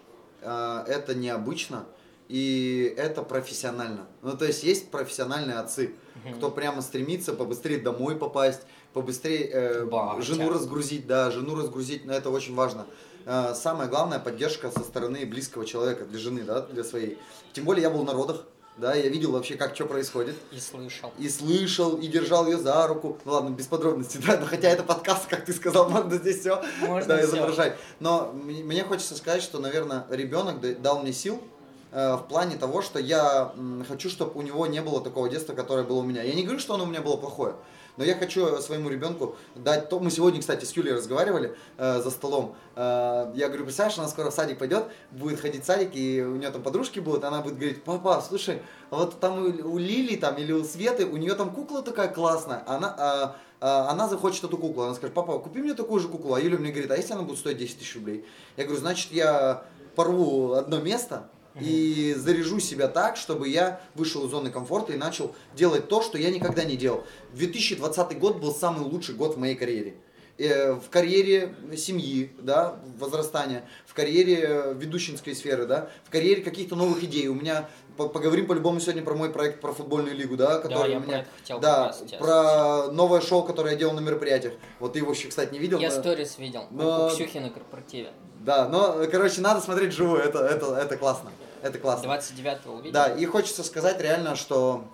э, 0.42 0.84
это 0.88 1.16
необычно 1.16 1.86
и 2.28 2.94
это 2.98 3.24
профессионально. 3.24 4.08
Ну 4.22 4.38
то 4.38 4.46
есть 4.46 4.64
есть 4.64 4.92
профессиональные 4.92 5.58
отцы, 5.58 5.96
кто 6.38 6.52
прямо 6.52 6.82
стремится 6.82 7.34
побыстрее 7.34 7.80
домой 7.80 8.16
попасть, 8.18 8.62
побыстрее 8.94 9.50
э, 9.52 10.22
жену 10.22 10.50
разгрузить, 10.50 11.08
да, 11.08 11.32
жену 11.32 11.56
разгрузить, 11.56 12.06
но 12.06 12.14
это 12.14 12.30
очень 12.30 12.54
важно. 12.56 12.86
Э, 13.26 13.54
Самое 13.56 13.90
главное 13.90 14.20
поддержка 14.20 14.70
со 14.72 14.82
стороны 14.82 15.26
близкого 15.26 15.66
человека 15.66 16.06
для 16.06 16.20
жены, 16.20 16.44
да, 16.44 16.62
для 16.62 16.84
своей. 16.84 17.18
Тем 17.54 17.66
более 17.66 17.84
я 17.84 17.90
был 17.90 18.04
на 18.04 18.14
родах, 18.14 18.44
да, 18.80 18.96
я 18.96 19.10
видел 19.10 19.32
вообще, 19.32 19.56
как 19.56 19.76
что 19.76 19.86
происходит 19.86 20.36
И 20.52 20.60
слышал. 20.60 21.12
и 21.18 21.28
слышал, 21.30 21.98
и 21.98 22.08
держал 22.08 22.46
ее 22.48 22.58
за 22.58 22.88
руку. 22.88 23.18
Ну 23.26 23.34
ладно, 23.34 23.50
без 23.50 23.68
подробностей, 23.68 24.22
да, 24.26 24.38
но 24.40 24.46
хотя 24.46 24.70
это 24.70 24.84
подкаст, 24.84 25.28
как 25.28 25.46
ты 25.46 25.54
сказал, 25.54 25.90
можно 25.90 26.16
здесь 26.18 26.40
все 26.40 26.62
Можно 26.82 27.08
да, 27.08 27.24
изображать. 27.24 27.78
Но 28.00 28.32
мне, 28.34 28.84
хочется 28.84 29.16
сказать, 29.16 29.44
что, 29.44 29.60
наверное, 29.60 30.06
ребенок 30.10 30.62
да- 30.62 30.74
дал 30.74 31.00
мне 31.02 31.12
сил 31.12 31.42
э, 31.92 32.14
в 32.16 32.28
плане 32.30 32.56
того, 32.56 32.82
что 32.82 33.00
я 33.00 33.54
хочу, 33.88 34.10
чтобы 34.10 34.32
у 34.40 34.42
него 34.42 34.66
не 34.68 34.82
было 34.82 35.02
такого 35.02 35.30
детства, 35.30 35.54
которое 35.54 35.84
было 35.84 36.00
у 36.00 36.04
меня. 36.04 36.24
Я 36.24 36.34
не 36.34 36.44
говорю, 36.44 36.60
что 36.60 36.76
оно 36.76 36.86
у 36.86 36.88
меня 36.88 37.02
было 37.02 37.18
плохое, 37.18 37.56
но 38.00 38.06
я 38.06 38.16
хочу 38.16 38.62
своему 38.62 38.90
ребенку 38.90 39.36
дать 39.56 39.90
то. 39.90 40.00
Мы 40.00 40.10
сегодня, 40.10 40.40
кстати, 40.40 40.64
с 40.64 40.72
Юлей 40.72 40.94
разговаривали 40.94 41.54
э, 41.78 42.02
за 42.02 42.10
столом. 42.10 42.56
Э, 42.78 43.30
я 43.36 43.48
говорю, 43.48 43.66
представляешь, 43.66 44.00
она 44.00 44.08
скоро 44.08 44.32
в 44.32 44.34
садик 44.34 44.58
пойдет, 44.58 44.86
будет 45.12 45.42
ходить 45.42 45.64
в 45.64 45.66
садик, 45.66 45.90
и 45.94 46.22
у 46.22 46.38
нее 46.38 46.50
там 46.50 46.64
подружки 46.64 47.02
будут, 47.02 47.26
она 47.26 47.42
будет 47.42 47.56
говорить, 47.56 47.84
папа, 47.84 48.24
слушай, 48.26 48.62
а 48.90 48.96
вот 48.96 49.20
там 49.20 49.44
у, 49.44 49.78
Лили 49.78 50.16
там 50.16 50.38
или 50.38 50.54
у 50.54 50.64
Светы, 50.64 51.06
у 51.06 51.18
нее 51.18 51.36
там 51.36 51.54
кукла 51.54 51.82
такая 51.82 52.08
классная, 52.08 52.64
она, 52.68 52.96
а, 52.98 53.36
а, 53.60 53.90
она 53.90 54.08
захочет 54.08 54.46
эту 54.46 54.58
куклу, 54.58 54.84
она 54.84 54.96
скажет, 54.96 55.14
папа, 55.14 55.38
купи 55.38 55.60
мне 55.60 55.74
такую 55.74 56.00
же 56.00 56.08
куклу, 56.08 56.36
а 56.36 56.40
Юля 56.40 56.58
мне 56.58 56.72
говорит, 56.72 56.92
а 56.92 56.96
если 56.96 57.12
она 57.12 57.24
будет 57.24 57.40
стоить 57.40 57.58
10 57.58 57.80
тысяч 57.80 57.96
рублей? 57.96 58.24
Я 58.56 58.64
говорю, 58.64 58.80
значит, 58.80 59.12
я 59.12 59.66
порву 59.98 60.54
одно 60.54 60.80
место, 60.80 61.28
и 61.62 62.14
заряжу 62.18 62.60
себя 62.60 62.88
так, 62.88 63.18
чтобы 63.18 63.48
я 63.50 63.82
вышел 63.96 64.26
из 64.26 64.32
зоны 64.32 64.50
комфорта 64.50 64.94
и 64.94 64.98
начал 64.98 65.34
делать 65.56 65.88
то, 65.88 66.02
что 66.02 66.18
я 66.18 66.30
никогда 66.32 66.64
не 66.64 66.76
делал. 66.78 67.04
2020 67.34 68.20
год 68.20 68.38
был 68.38 68.54
самый 68.54 68.82
лучший 68.86 69.16
год 69.16 69.36
в 69.36 69.40
моей 69.40 69.56
карьере. 69.56 69.96
Э, 70.38 70.72
В 70.74 70.90
карьере 70.90 71.54
семьи, 71.76 72.32
да, 72.40 72.76
возрастания, 72.98 73.66
в 73.86 73.94
карьере 73.94 74.74
ведущинской 74.74 75.36
сферы, 75.36 75.66
да, 75.66 75.90
в 76.06 76.10
карьере 76.10 76.42
каких-то 76.42 76.78
новых 76.78 77.04
идей. 77.04 77.28
У 77.28 77.34
меня 77.34 77.68
по- 77.98 78.08
поговорим 78.08 78.48
по-любому 78.48 78.80
сегодня 78.80 79.04
про 79.04 79.16
мой 79.16 79.32
проект 79.32 79.60
про 79.60 79.74
футбольную 79.74 80.16
лигу, 80.16 80.38
да, 80.38 80.60
который 80.60 80.92
я 80.94 80.98
у 81.00 81.02
про 81.02 81.08
меня, 81.10 81.26
хотел 81.42 81.60
да, 81.60 81.94
про 82.20 82.88
новое 82.94 83.20
шоу, 83.20 83.44
которое 83.44 83.72
я 83.74 83.76
делал 83.78 83.94
на 83.96 84.00
мероприятиях. 84.00 84.54
Вот 84.80 84.94
ты 84.94 85.00
его 85.00 85.12
еще, 85.12 85.28
кстати, 85.28 85.52
не 85.52 85.60
видел. 85.60 85.78
Я 85.80 85.90
но- 85.90 86.00
сторис 86.00 86.38
видел. 86.38 86.68
Но- 86.72 87.08
У 87.08 87.10
Ксюхи 87.10 87.40
на 87.40 87.50
корпоративе. 87.50 88.12
Да, 88.40 88.70
но, 88.70 89.06
короче, 89.12 89.42
надо 89.42 89.60
смотреть 89.60 89.92
живую, 89.92 90.22
это, 90.22 90.40
это, 90.40 90.74
это 90.74 90.96
классно, 90.96 91.32
это 91.62 91.80
классно. 91.80 92.08
29-го 92.08 92.74
увидел. 92.74 92.94
Да, 92.94 93.08
и 93.08 93.26
хочется 93.26 93.64
сказать 93.64 94.00
реально, 94.02 94.36
что 94.36 94.88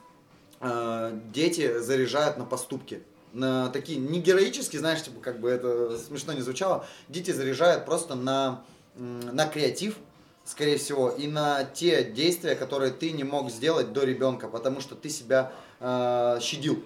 э, 0.62 1.20
дети 1.34 1.80
заряжают 1.80 2.38
на 2.38 2.46
поступки. 2.46 3.04
На 3.34 3.70
такие, 3.70 4.00
не 4.00 4.22
героические, 4.22 4.80
знаешь, 4.80 5.04
типа, 5.04 5.20
как 5.20 5.40
бы 5.40 5.50
это 5.50 5.98
смешно 5.98 6.32
не 6.34 6.42
звучало, 6.42 6.86
дети 7.10 7.32
заряжают 7.32 7.86
просто 7.86 8.16
на, 8.16 8.64
на 8.96 9.46
креатив, 9.46 9.98
скорее 10.46 10.78
всего, 10.78 11.10
и 11.10 11.28
на 11.28 11.66
те 11.66 12.04
действия, 12.04 12.56
которые 12.56 12.94
ты 12.94 13.12
не 13.12 13.26
мог 13.26 13.52
сделать 13.52 13.92
до 13.92 14.04
ребенка, 14.04 14.48
потому 14.48 14.80
что 14.80 14.96
ты 14.96 15.10
себя 15.10 15.52
э, 15.82 16.38
щадил. 16.42 16.82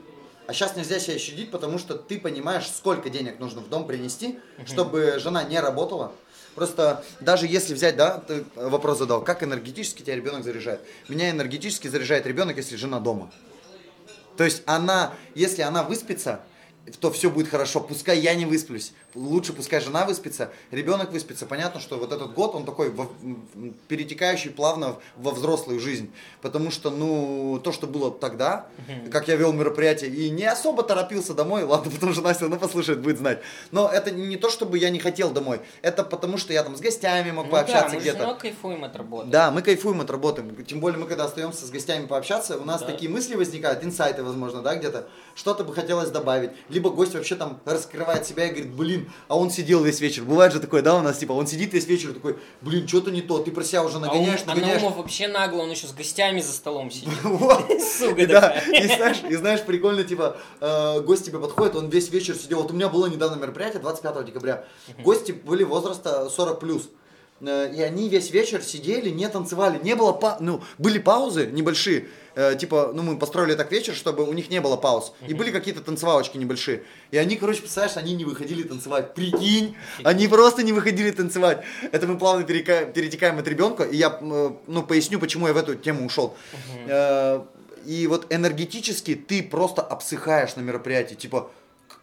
А 0.48 0.54
сейчас 0.54 0.76
нельзя 0.76 1.00
себя 1.00 1.20
щадить, 1.20 1.52
потому 1.52 1.78
что 1.78 1.94
ты 1.94 2.20
понимаешь, 2.20 2.68
сколько 2.68 3.12
денег 3.12 3.40
нужно 3.40 3.62
в 3.62 3.70
дом 3.70 3.86
принести, 3.86 4.40
чтобы 4.66 5.20
жена 5.20 5.44
не 5.44 5.60
работала. 5.60 6.12
Просто 6.60 7.06
даже 7.22 7.48
если 7.48 7.74
взять, 7.74 7.96
да, 7.96 8.18
ты 8.18 8.44
вопрос 8.54 8.98
задал, 8.98 9.24
как 9.24 9.44
энергетически 9.44 10.02
тебя 10.02 10.18
ребенок 10.18 10.44
заряжает? 10.44 10.82
Меня 11.08 11.30
энергетически 11.30 11.88
заряжает 11.88 12.28
ребенок, 12.28 12.58
если 12.58 12.76
жена 12.76 13.00
дома. 13.00 13.32
То 14.36 14.44
есть 14.44 14.62
она, 14.66 15.14
если 15.36 15.62
она 15.62 15.84
выспится, 15.84 16.42
то 17.00 17.12
все 17.12 17.30
будет 17.30 17.48
хорошо. 17.48 17.80
Пускай 17.80 18.20
я 18.20 18.36
не 18.36 18.46
высплюсь. 18.46 18.92
Лучше 19.16 19.54
пускай 19.54 19.82
жена 19.82 20.06
выспится, 20.06 20.52
ребенок 20.72 21.12
выспится. 21.12 21.46
Понятно, 21.46 21.80
что 21.82 21.98
вот 21.98 22.12
этот 22.14 22.34
год, 22.34 22.54
он 22.56 22.66
такой 22.66 22.90
во- 22.92 23.10
перетекающий 23.88 24.52
плавно 24.52 24.98
во 25.18 25.32
взрослую 25.32 25.80
жизнь. 25.80 26.12
Потому 26.42 26.72
что, 26.72 26.90
ну, 26.92 27.60
то, 27.64 27.72
что 27.72 27.88
было 27.88 28.12
тогда, 28.12 28.68
как 29.12 29.28
я 29.28 29.36
вел 29.36 29.52
мероприятие 29.54 30.10
и 30.12 30.30
не 30.30 30.46
особо 30.46 30.84
торопился 30.84 31.34
домой, 31.34 31.64
ладно, 31.66 31.92
потому 31.92 32.14
что 32.14 32.22
Настя, 32.22 32.48
ну, 32.48 32.58
послушает, 32.58 33.02
будет 33.02 33.18
знать. 33.18 33.40
Но 33.72 33.90
это 33.90 34.12
не 34.12 34.38
то, 34.38 34.50
чтобы 34.50 34.78
я 34.78 34.90
не 34.90 35.00
хотел 35.00 35.32
домой. 35.32 35.62
Это 35.82 36.04
потому, 36.04 36.38
что 36.38 36.54
я 36.54 36.64
там 36.64 36.76
с 36.76 36.80
гостями 36.82 37.32
мог 37.32 37.46
Ну 37.46 37.52
пообщаться 37.52 37.90
да, 37.92 37.96
мы 37.96 38.02
где-то. 38.02 38.28
же 38.30 38.36
кайфуем 38.36 38.84
от 38.84 38.96
работы. 38.96 39.28
Да, 39.30 39.52
мы 39.52 39.62
кайфуем 39.62 40.02
от 40.02 40.10
работы. 40.10 40.44
Тем 40.68 40.80
более 40.80 41.00
мы 41.00 41.08
когда 41.08 41.26
остаемся 41.26 41.66
с 41.66 41.70
гостями 41.70 42.06
пообщаться, 42.06 42.58
у 42.58 42.66
нас 42.66 42.82
Да. 42.82 42.88
такие 42.88 43.10
мысли 43.10 43.36
возникают, 43.36 43.84
инсайты, 43.84 44.24
возможно, 44.24 44.62
да, 44.62 44.76
где-то. 44.76 45.08
Что-то 45.36 45.64
бы 45.64 45.74
хотелось 45.74 46.10
добавить. 46.10 46.52
Либо 46.70 46.90
гость 46.90 47.14
вообще 47.16 47.36
там 47.36 47.60
раскрывает 47.66 48.26
себя 48.26 48.46
и 48.46 48.50
говорит, 48.50 48.72
блин, 48.74 48.99
а 49.28 49.38
он 49.38 49.52
сидел 49.52 49.84
весь 49.84 50.00
вечер. 50.02 50.24
Бывает 50.24 50.54
же 50.54 50.60
такое, 50.60 50.82
да, 50.82 50.96
у 50.96 51.02
нас 51.02 51.18
типа, 51.18 51.34
он 51.34 51.48
сидит 51.48 51.74
весь 51.74 51.88
вечер 51.88 52.14
такой, 52.14 52.38
блин, 52.62 52.88
что-то 52.88 53.12
не 53.12 53.22
то, 53.22 53.40
ты 53.40 53.52
про 53.52 53.64
себя 53.64 53.84
уже 53.84 53.98
А, 53.98 54.00
нагоняешь, 54.00 54.42
а 54.46 54.50
нагоняешь. 54.50 54.82
Наумов 54.82 54.98
вообще 54.98 55.28
нагло, 55.28 55.62
он 55.62 55.72
еще 55.72 55.88
с 55.88 55.94
гостями 55.94 56.42
за 56.42 56.52
столом 56.54 56.92
сидит. 56.92 57.10
Вот. 57.24 57.66
Сука 58.00 58.28
да, 58.28 58.60
и 58.60 58.88
знаешь, 58.88 59.18
и 59.30 59.36
знаешь, 59.36 59.62
прикольно, 59.62 60.04
типа, 60.04 60.38
э, 60.60 61.02
гость 61.02 61.26
тебе 61.26 61.40
подходит, 61.40 61.76
он 61.76 61.90
весь 61.90 62.10
вечер 62.10 62.36
сидел. 62.36 62.62
Вот 62.62 62.72
у 62.72 62.74
меня 62.74 62.90
было 62.90 63.08
недавно 63.08 63.40
мероприятие, 63.40 63.82
25 63.82 64.26
декабря. 64.26 64.66
Гости 65.04 65.32
были 65.32 65.64
возраста 65.64 66.30
40 66.30 66.60
плюс. 66.60 66.90
Э, 67.42 67.72
И 67.74 67.82
они 67.82 68.10
весь 68.10 68.32
вечер 68.32 68.62
сидели, 68.62 69.10
не 69.10 69.28
танцевали. 69.30 69.80
Не 69.84 69.96
было 69.96 70.12
па- 70.14 70.38
ну, 70.40 70.62
были 70.78 71.00
паузы 71.00 71.48
небольшие. 71.48 72.08
э, 72.36 72.56
типа, 72.56 72.92
ну, 72.94 73.02
мы 73.04 73.18
построили 73.20 73.56
так 73.56 73.72
вечер, 73.72 73.94
чтобы 73.96 74.24
у 74.24 74.32
них 74.34 74.50
не 74.50 74.62
было 74.62 74.78
пауз. 74.78 75.12
И 75.28 75.34
были 75.34 75.52
какие-то 75.52 75.82
танцевалочки 75.82 76.38
небольшие. 76.38 76.84
И 77.12 77.18
они, 77.18 77.36
короче, 77.36 77.60
представляешь, 77.62 77.98
они 77.98 78.14
не 78.16 78.24
выходили 78.26 78.64
танцевать. 78.64 79.14
Прикинь, 79.14 79.76
они 80.04 80.28
просто 80.28 80.64
не 80.64 80.72
выходили 80.72 81.12
танцевать. 81.12 81.64
Это 81.92 82.08
мы 82.08 82.18
плавно 82.18 82.44
перетекаем 82.46 83.40
от 83.40 83.48
ребенка. 83.48 83.84
И 83.84 83.98
я, 83.98 84.18
э, 84.22 84.52
ну, 84.68 84.84
поясню, 84.84 85.20
почему 85.20 85.48
я 85.48 85.54
в 85.54 85.58
эту 85.58 85.76
тему 85.76 86.06
ушел. 86.06 86.36
Э, 86.88 87.42
И 87.86 88.08
вот 88.08 88.26
энергетически 88.34 89.16
ты 89.16 89.42
просто 89.42 89.82
обсыхаешь 89.82 90.56
на 90.58 90.62
мероприятии. 90.62 91.16
Типа, 91.16 91.50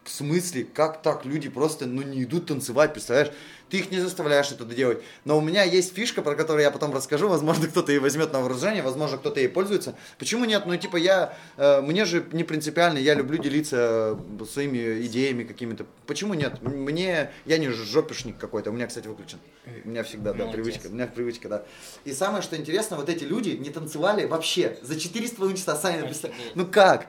в 0.07 0.11
смысле, 0.11 0.65
как 0.65 1.03
так 1.03 1.25
люди 1.25 1.49
просто, 1.49 1.87
ну, 1.87 2.03
не 2.03 2.23
идут 2.23 2.47
танцевать, 2.47 2.93
представляешь? 2.93 3.33
Ты 3.69 3.79
их 3.79 3.91
не 3.91 3.99
заставляешь 3.99 4.53
это 4.53 4.65
делать. 4.65 5.03
Но 5.25 5.37
у 5.37 5.41
меня 5.41 5.65
есть 5.65 5.93
фишка, 5.93 6.23
про 6.23 6.37
которую 6.37 6.63
я 6.63 6.71
потом 6.71 6.95
расскажу. 6.95 7.29
Возможно, 7.29 7.67
кто-то 7.67 7.91
и 7.91 7.99
возьмет 7.99 8.33
на 8.33 8.41
вооружение, 8.41 8.83
возможно, 8.83 9.19
кто-то 9.19 9.41
ей 9.41 9.49
пользуется. 9.49 9.97
Почему 10.19 10.45
нет? 10.45 10.67
Ну, 10.67 10.77
типа, 10.77 10.97
я, 10.97 11.37
э, 11.57 11.81
мне 11.81 12.05
же 12.05 12.25
не 12.31 12.45
принципиально, 12.45 12.99
я 12.99 13.15
люблю 13.15 13.39
делиться 13.39 14.17
э, 14.41 14.45
своими 14.45 15.05
идеями 15.07 15.43
какими-то. 15.43 15.85
Почему 16.07 16.35
нет? 16.35 16.63
Мне, 16.63 17.33
я 17.45 17.59
не 17.59 17.71
жопишник 17.71 18.39
какой-то, 18.39 18.71
у 18.71 18.73
меня, 18.73 18.87
кстати, 18.87 19.09
выключен. 19.09 19.39
У 19.85 19.89
меня 19.89 20.05
всегда, 20.05 20.33
да, 20.33 20.45
Молодец. 20.45 20.55
привычка. 20.55 20.87
У 20.87 20.95
меня 20.95 21.09
привычка, 21.09 21.49
да. 21.49 21.65
И 22.05 22.13
самое, 22.13 22.43
что 22.43 22.57
интересно, 22.57 22.97
вот 22.97 23.09
эти 23.09 23.25
люди 23.25 23.51
не 23.51 23.71
танцевали 23.71 24.27
вообще 24.27 24.79
за 24.83 24.95
4,5 24.95 25.57
часа, 25.57 25.75
сами. 25.75 26.09
Ну 26.55 26.67
как? 26.67 27.09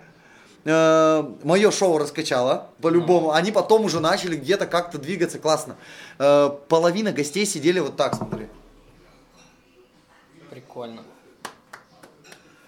Мое 0.67 1.71
шоу 1.71 1.97
раскачало, 1.97 2.69
по-любому. 2.81 3.31
Они 3.31 3.53
потом 3.53 3.85
уже 3.85 4.01
начали 4.01 4.35
где-то 4.35 4.65
как-то 4.65 4.97
двигаться 4.97 5.39
классно. 5.39 5.77
Э, 6.19 6.49
Половина 6.67 7.13
гостей 7.13 7.45
сидели 7.45 7.79
вот 7.79 7.95
так, 7.95 8.15
смотри. 8.15 8.47
Прикольно. 10.49 11.03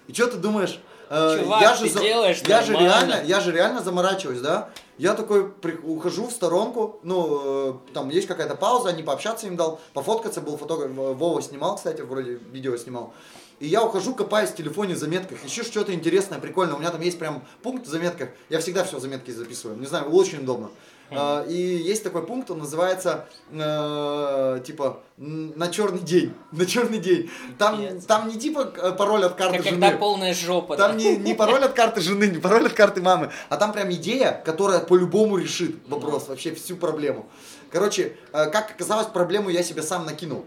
И 0.06 0.14
что 0.14 0.28
ты 0.28 0.38
думаешь? 0.38 0.80
Э, 1.10 1.40
Чувак, 1.42 1.78
ты 1.78 1.88
делаешь 2.00 2.40
я 2.46 2.62
же 2.62 2.72
реально, 2.74 3.20
я 3.24 3.40
же 3.40 3.52
реально 3.52 3.82
заморачиваюсь, 3.82 4.40
да? 4.40 4.70
Я 4.96 5.14
такой 5.14 5.50
при- 5.50 5.76
ухожу 5.76 6.26
в 6.28 6.30
сторонку, 6.32 7.00
ну, 7.02 7.70
э, 7.70 7.74
там 7.94 8.08
есть 8.10 8.26
какая-то 8.28 8.54
пауза, 8.54 8.90
они 8.90 9.02
пообщаться 9.02 9.46
им 9.46 9.56
дал, 9.56 9.80
пофоткаться 9.92 10.40
был 10.40 10.56
фотограф, 10.56 10.90
э, 10.90 11.12
Вова 11.14 11.42
снимал, 11.42 11.76
кстати, 11.76 12.00
вроде 12.02 12.34
видео 12.34 12.76
снимал. 12.76 13.12
И 13.60 13.66
я 13.66 13.84
ухожу, 13.84 14.14
копаюсь 14.14 14.50
в 14.50 14.56
телефоне 14.56 14.94
в 14.94 14.98
заметках, 14.98 15.38
ищу 15.44 15.62
что-то 15.64 15.92
интересное, 15.92 16.38
прикольное. 16.38 16.76
У 16.76 16.78
меня 16.78 16.90
там 16.90 17.02
есть 17.02 17.18
прям 17.18 17.44
пункт 17.62 17.86
в 17.86 17.90
заметках. 17.90 18.30
Я 18.48 18.58
всегда 18.58 18.84
все 18.84 18.96
в 18.96 19.00
заметки 19.00 19.30
записываю. 19.30 19.78
Не 19.78 19.86
знаю, 19.86 20.06
очень 20.10 20.38
удобно. 20.38 20.70
А, 21.10 21.44
И 21.46 21.54
есть 21.56 22.02
такой 22.04 22.24
пункт, 22.24 22.50
он 22.50 22.60
называется 22.60 23.26
э, 23.50 24.60
типа 24.64 25.00
на 25.18 25.68
черный 25.68 26.00
день. 26.00 26.32
На 26.52 26.64
черный 26.64 26.98
день. 26.98 27.30
Там, 27.58 28.00
там 28.00 28.28
не 28.28 28.38
типа 28.38 28.72
э, 28.76 28.92
пароль 28.92 29.24
от 29.24 29.34
карты 29.34 29.58
Как 29.58 29.66
жены. 29.66 29.80
когда 29.80 29.98
полная 29.98 30.32
жопа. 30.32 30.76
да. 30.76 30.88
Там 30.88 30.96
не, 30.96 31.16
не 31.16 31.34
пароль 31.34 31.62
от 31.64 31.72
карты 31.74 32.00
жены, 32.00 32.24
не 32.28 32.38
пароль 32.38 32.66
от 32.66 32.72
карты 32.72 33.02
мамы, 33.02 33.30
а 33.48 33.56
там 33.56 33.72
прям 33.72 33.90
идея, 33.92 34.40
которая 34.44 34.80
по-любому 34.80 35.36
решит 35.36 35.76
вопрос, 35.88 36.28
вообще 36.28 36.54
всю 36.54 36.76
проблему. 36.76 37.26
Короче, 37.70 38.16
э, 38.32 38.46
как 38.50 38.70
оказалось, 38.70 39.08
проблему 39.08 39.50
я 39.50 39.62
себе 39.62 39.82
сам 39.82 40.06
накинул. 40.06 40.44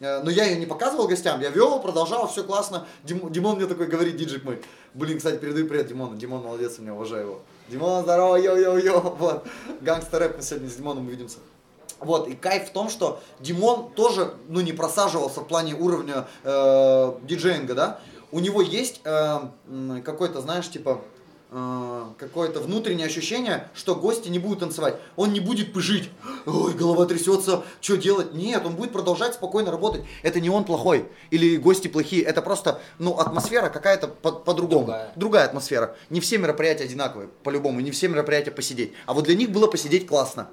Э, 0.00 0.22
Но 0.22 0.30
я 0.30 0.44
ее 0.44 0.56
не 0.58 0.66
показывал 0.66 1.08
гостям, 1.08 1.40
я 1.40 1.50
вел, 1.50 1.80
продолжал, 1.80 2.28
все 2.28 2.44
классно. 2.44 2.86
Дим- 3.04 3.30
Димон 3.30 3.56
мне 3.56 3.66
такой 3.66 3.86
говорит, 3.86 4.16
диджик 4.16 4.44
мой. 4.44 4.62
Блин, 4.94 5.18
кстати, 5.18 5.36
передаю 5.36 5.66
привет 5.66 5.86
Димону. 5.88 6.16
Димон 6.16 6.42
молодец, 6.42 6.78
у 6.78 6.82
меня 6.82 6.94
уважаю 6.94 7.22
его. 7.22 7.40
Димон, 7.68 8.02
здорово, 8.02 8.36
йо-йо-йо. 8.36 9.00
Вот. 9.18 9.46
Гангстер 9.80 10.20
рэп, 10.20 10.36
мы 10.36 10.42
сегодня 10.42 10.68
с 10.68 10.74
Димоном 10.76 11.06
увидимся. 11.06 11.38
Вот, 11.98 12.28
и 12.28 12.34
кайф 12.34 12.68
в 12.68 12.72
том, 12.72 12.90
что 12.90 13.20
Димон 13.40 13.90
тоже, 13.92 14.34
ну, 14.48 14.60
не 14.60 14.72
просаживался 14.74 15.40
в 15.40 15.48
плане 15.48 15.74
уровня 15.74 16.26
э, 16.44 17.12
диджеинга, 17.22 17.74
да. 17.74 17.98
У 18.32 18.40
него 18.40 18.60
есть 18.60 19.00
э, 19.04 19.38
какой-то, 20.04 20.42
знаешь, 20.42 20.68
типа, 20.70 21.00
э, 21.50 22.04
какое-то 22.18 22.60
внутреннее 22.60 23.06
ощущение, 23.06 23.68
что 23.74 23.94
гости 23.94 24.28
не 24.28 24.38
будут 24.38 24.60
танцевать. 24.60 24.96
Он 25.16 25.32
не 25.32 25.40
будет 25.40 25.72
пыжить. 25.72 26.10
Ой, 26.46 26.74
голова 26.74 27.06
трясется, 27.06 27.64
что 27.80 27.96
делать? 27.96 28.34
Нет, 28.34 28.64
он 28.64 28.74
будет 28.74 28.92
продолжать 28.92 29.34
спокойно 29.34 29.70
работать. 29.70 30.02
Это 30.22 30.40
не 30.40 30.50
он 30.50 30.64
плохой 30.64 31.06
или 31.30 31.56
гости 31.56 31.88
плохие. 31.88 32.22
Это 32.22 32.42
просто, 32.42 32.80
ну, 32.98 33.18
атмосфера 33.18 33.68
какая-то 33.68 34.08
по- 34.08 34.32
по-другому. 34.32 34.86
Другая. 34.86 35.12
Другая 35.16 35.44
атмосфера. 35.46 35.96
Не 36.10 36.20
все 36.20 36.38
мероприятия 36.38 36.84
одинаковые, 36.84 37.28
по-любому. 37.42 37.80
Не 37.80 37.90
все 37.90 38.08
мероприятия 38.08 38.50
посидеть. 38.50 38.92
А 39.06 39.14
вот 39.14 39.24
для 39.24 39.34
них 39.34 39.50
было 39.50 39.66
посидеть 39.66 40.06
классно. 40.06 40.48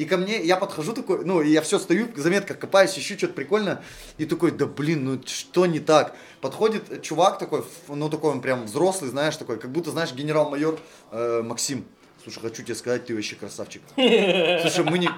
И 0.00 0.06
ко 0.06 0.16
мне, 0.16 0.42
я 0.42 0.56
подхожу 0.56 0.94
такой, 0.94 1.26
ну, 1.26 1.42
и 1.42 1.50
я 1.50 1.60
все 1.60 1.78
стою, 1.78 2.08
в 2.10 2.18
заметках 2.18 2.58
копаюсь, 2.58 2.98
ищу 2.98 3.18
что-то 3.18 3.34
прикольное, 3.34 3.82
и 4.16 4.24
такой, 4.24 4.50
да 4.50 4.64
блин, 4.64 5.04
ну 5.04 5.20
что 5.26 5.66
не 5.66 5.78
так? 5.78 6.16
Подходит 6.40 7.02
чувак 7.02 7.38
такой, 7.38 7.64
ну 7.86 8.08
такой 8.08 8.30
он 8.30 8.40
прям 8.40 8.64
взрослый, 8.64 9.10
знаешь, 9.10 9.36
такой, 9.36 9.58
как 9.58 9.70
будто, 9.70 9.90
знаешь, 9.90 10.14
генерал-майор 10.14 10.80
э, 11.10 11.42
Максим. 11.44 11.84
Слушай, 12.22 12.40
хочу 12.40 12.62
тебе 12.62 12.76
сказать, 12.76 13.04
ты 13.04 13.14
вообще 13.14 13.36
красавчик. 13.36 13.82
Слушай, 13.94 14.84
мы, 14.84 14.96
не, 14.96 15.10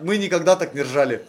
мы 0.00 0.18
никогда 0.18 0.54
так 0.54 0.74
не 0.74 0.82
ржали. 0.82 1.24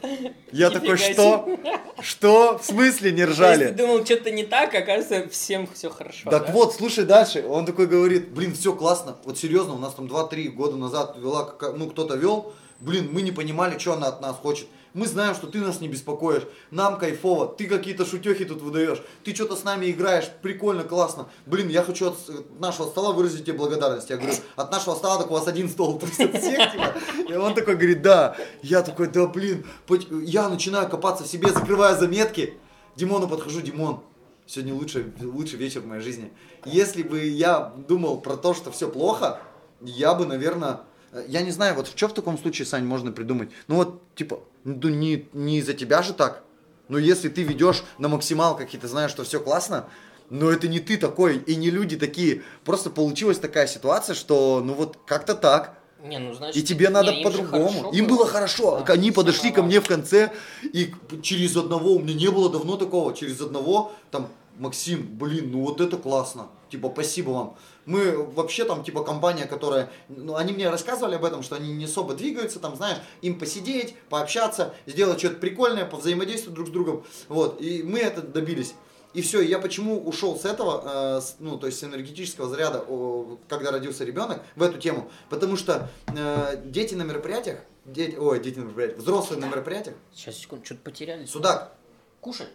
Я 0.52 0.70
такой, 0.70 1.00
Нифига 1.00 1.14
что? 1.14 1.60
Что? 2.02 2.58
В 2.58 2.66
смысле 2.66 3.14
не 3.14 3.24
ржали? 3.24 3.68
ты 3.68 3.74
думал, 3.74 4.04
что-то 4.04 4.32
не 4.32 4.44
так, 4.44 4.76
оказывается, 4.76 5.30
всем 5.30 5.66
все 5.74 5.90
хорошо. 5.90 6.30
Так 6.30 6.48
да? 6.48 6.52
вот, 6.52 6.76
слушай 6.76 7.06
дальше. 7.06 7.46
Он 7.48 7.66
такой 7.66 7.88
говорит, 7.88 8.32
блин, 8.32 8.54
все 8.54 8.74
классно. 8.74 9.16
Вот 9.24 9.38
серьезно, 9.38 9.76
у 9.76 9.78
нас 9.78 9.94
там 9.94 10.08
2-3 10.08 10.50
года 10.50 10.76
назад 10.76 11.16
вела, 11.18 11.56
ну, 11.78 11.90
кто-то 11.90 12.16
вел. 12.16 12.54
Блин, 12.82 13.10
мы 13.14 13.22
не 13.22 13.32
понимали, 13.32 13.78
что 13.78 13.94
она 13.94 14.08
от 14.08 14.22
нас 14.22 14.36
хочет. 14.36 14.68
Мы 14.94 15.08
знаем, 15.08 15.36
что 15.36 15.48
ты 15.48 15.60
нас 15.60 15.80
не 15.80 15.88
беспокоишь. 15.88 16.44
Нам 16.70 16.98
кайфово. 16.98 17.48
Ты 17.48 17.68
какие-то 17.68 18.06
шутехи 18.06 18.44
тут 18.44 18.62
выдаешь. 18.62 19.02
Ты 19.24 19.34
что-то 19.34 19.56
с 19.56 19.64
нами 19.64 19.90
играешь. 19.90 20.30
Прикольно, 20.42 20.84
классно. 20.84 21.30
Блин, 21.46 21.70
я 21.70 21.82
хочу 21.82 22.08
от 22.08 22.60
нашего 22.60 22.88
стола 22.88 23.14
выразить 23.14 23.46
тебе 23.46 23.58
благодарность. 23.58 24.10
Я 24.10 24.18
говорю, 24.18 24.34
от 24.58 24.72
нашего 24.72 24.96
стола 24.96 25.20
так 25.20 25.32
у 25.32 25.34
вас 25.34 25.48
один 25.48 25.70
стол. 25.70 26.02
От 26.04 26.10
всех, 26.10 26.72
типа. 26.72 26.94
И 27.30 27.34
он 27.34 27.54
такой 27.54 27.76
говорит, 27.76 28.02
да. 28.02 28.36
Я 28.62 28.82
такой, 28.82 29.08
да 29.08 29.28
блин. 29.28 29.66
Я 30.10 30.50
начинаю 30.50 30.90
копаться 30.90 31.24
в 31.24 31.28
себе, 31.28 31.52
закрываю 31.54 31.98
заметки. 31.98 32.58
Димону 32.98 33.30
подхожу, 33.30 33.62
Димон, 33.62 34.02
сегодня 34.46 34.74
лучший, 34.74 35.06
лучший 35.22 35.58
вечер 35.58 35.80
в 35.80 35.86
моей 35.86 36.02
жизни. 36.02 36.34
Если 36.66 37.04
бы 37.04 37.26
я 37.26 37.74
думал 37.88 38.20
про 38.20 38.36
то, 38.36 38.54
что 38.54 38.72
все 38.72 38.90
плохо, 38.90 39.40
я 39.80 40.14
бы, 40.14 40.26
наверное, 40.26 40.82
я 41.28 41.42
не 41.42 41.52
знаю, 41.52 41.76
вот 41.76 41.88
что 41.88 42.08
в 42.08 42.14
таком 42.14 42.38
случае, 42.38 42.66
Сань, 42.66 42.86
можно 42.86 43.12
придумать? 43.12 43.50
Ну 43.68 43.76
вот, 43.76 44.02
типа, 44.16 44.40
ну 44.64 44.90
не, 44.90 45.28
не 45.34 45.60
из-за 45.60 45.74
тебя 45.74 46.02
же 46.02 46.14
так. 46.14 46.44
Но 46.88 46.98
если 46.98 47.30
ты 47.30 47.44
ведешь 47.44 47.84
на 47.98 48.08
максималках 48.10 48.74
и 48.74 48.78
ты 48.78 48.88
знаешь, 48.88 49.12
что 49.12 49.24
все 49.24 49.40
классно, 49.40 49.88
но 50.30 50.50
это 50.50 50.68
не 50.68 50.80
ты 50.80 50.98
такой, 50.98 51.38
и 51.38 51.56
не 51.56 51.70
люди 51.70 51.98
такие. 51.98 52.44
Просто 52.64 52.90
получилась 52.90 53.38
такая 53.38 53.68
ситуация, 53.68 54.16
что 54.16 54.62
ну 54.64 54.74
вот 54.74 54.98
как-то 55.06 55.36
так. 55.36 55.78
Не, 56.04 56.18
ну, 56.18 56.34
значит, 56.34 56.58
И 56.58 56.64
тебе 56.64 56.90
надо 56.90 57.14
по-другому. 57.24 57.92
Им 57.92 58.08
было 58.08 58.26
хорошо. 58.26 58.84
Да, 58.86 58.94
Они 58.94 59.12
подошли 59.12 59.52
ко 59.52 59.58
нормально. 59.58 59.68
мне 59.68 59.82
в 59.82 59.88
конце, 59.88 60.32
и 60.64 60.94
через 61.22 61.56
одного, 61.56 61.92
у 61.92 62.00
меня 62.00 62.16
не 62.16 62.32
было 62.32 62.50
давно 62.50 62.76
такого, 62.76 63.14
через 63.14 63.40
одного, 63.40 63.92
там, 64.10 64.28
Максим, 64.58 65.08
блин, 65.18 65.52
ну 65.52 65.62
вот 65.62 65.80
это 65.80 65.98
классно. 65.98 66.48
Типа, 66.70 66.90
спасибо 66.92 67.30
вам. 67.30 67.58
Мы 67.86 68.16
вообще 68.24 68.64
там, 68.66 68.84
типа, 68.84 69.04
компания, 69.04 69.46
которая, 69.46 69.90
ну, 70.08 70.36
они 70.36 70.54
мне 70.54 70.70
рассказывали 70.70 71.16
об 71.16 71.26
этом, 71.26 71.42
что 71.44 71.56
они 71.56 71.74
не 71.74 71.86
особо 71.86 72.14
двигаются, 72.14 72.60
там, 72.60 72.76
знаешь, 72.76 73.00
им 73.22 73.40
посидеть, 73.40 73.96
пообщаться, 74.10 74.74
сделать 74.86 75.20
что-то 75.20 75.36
прикольное, 75.38 75.86
повзаимодействовать 75.86 76.56
друг 76.56 76.68
с 76.68 76.72
другом. 76.72 77.04
Вот, 77.28 77.60
и 77.60 77.82
мы 77.84 78.00
это 78.00 78.22
добились. 78.22 78.76
И 79.14 79.22
все, 79.22 79.42
я 79.42 79.60
почему 79.60 80.00
ушел 80.08 80.40
с 80.40 80.46
этого, 80.46 81.18
э, 81.18 81.22
с- 81.22 81.36
ну, 81.40 81.58
то 81.58 81.66
есть 81.68 81.80
с 81.80 81.84
энергетического 81.84 82.48
заряда, 82.48 82.82
о, 82.88 83.38
когда 83.50 83.72
родился 83.72 84.06
ребенок, 84.06 84.42
в 84.56 84.64
эту 84.64 84.78
тему, 84.78 85.12
потому 85.30 85.58
что 85.58 85.90
э, 86.16 86.62
дети 86.66 86.94
на 86.96 87.02
мероприятиях, 87.02 87.60
дети, 87.84 88.16
ой, 88.16 88.40
дети 88.40 88.60
на 88.60 88.64
мероприятиях, 88.66 89.00
взрослые 89.00 89.42
на 89.42 89.46
мероприятиях, 89.48 89.96
Сейчас, 90.14 90.38
секунду, 90.38 90.64
что-то 90.66 90.82
потеряли. 90.84 91.26
судак, 91.26 91.74
Кушай. 92.22 92.48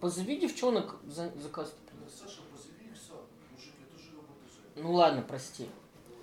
Позови 0.00 0.36
девчонок 0.38 0.96
за 1.06 1.30
заказ. 1.42 1.72
Ну 4.76 4.92
ладно, 4.92 5.24
прости. 5.26 5.68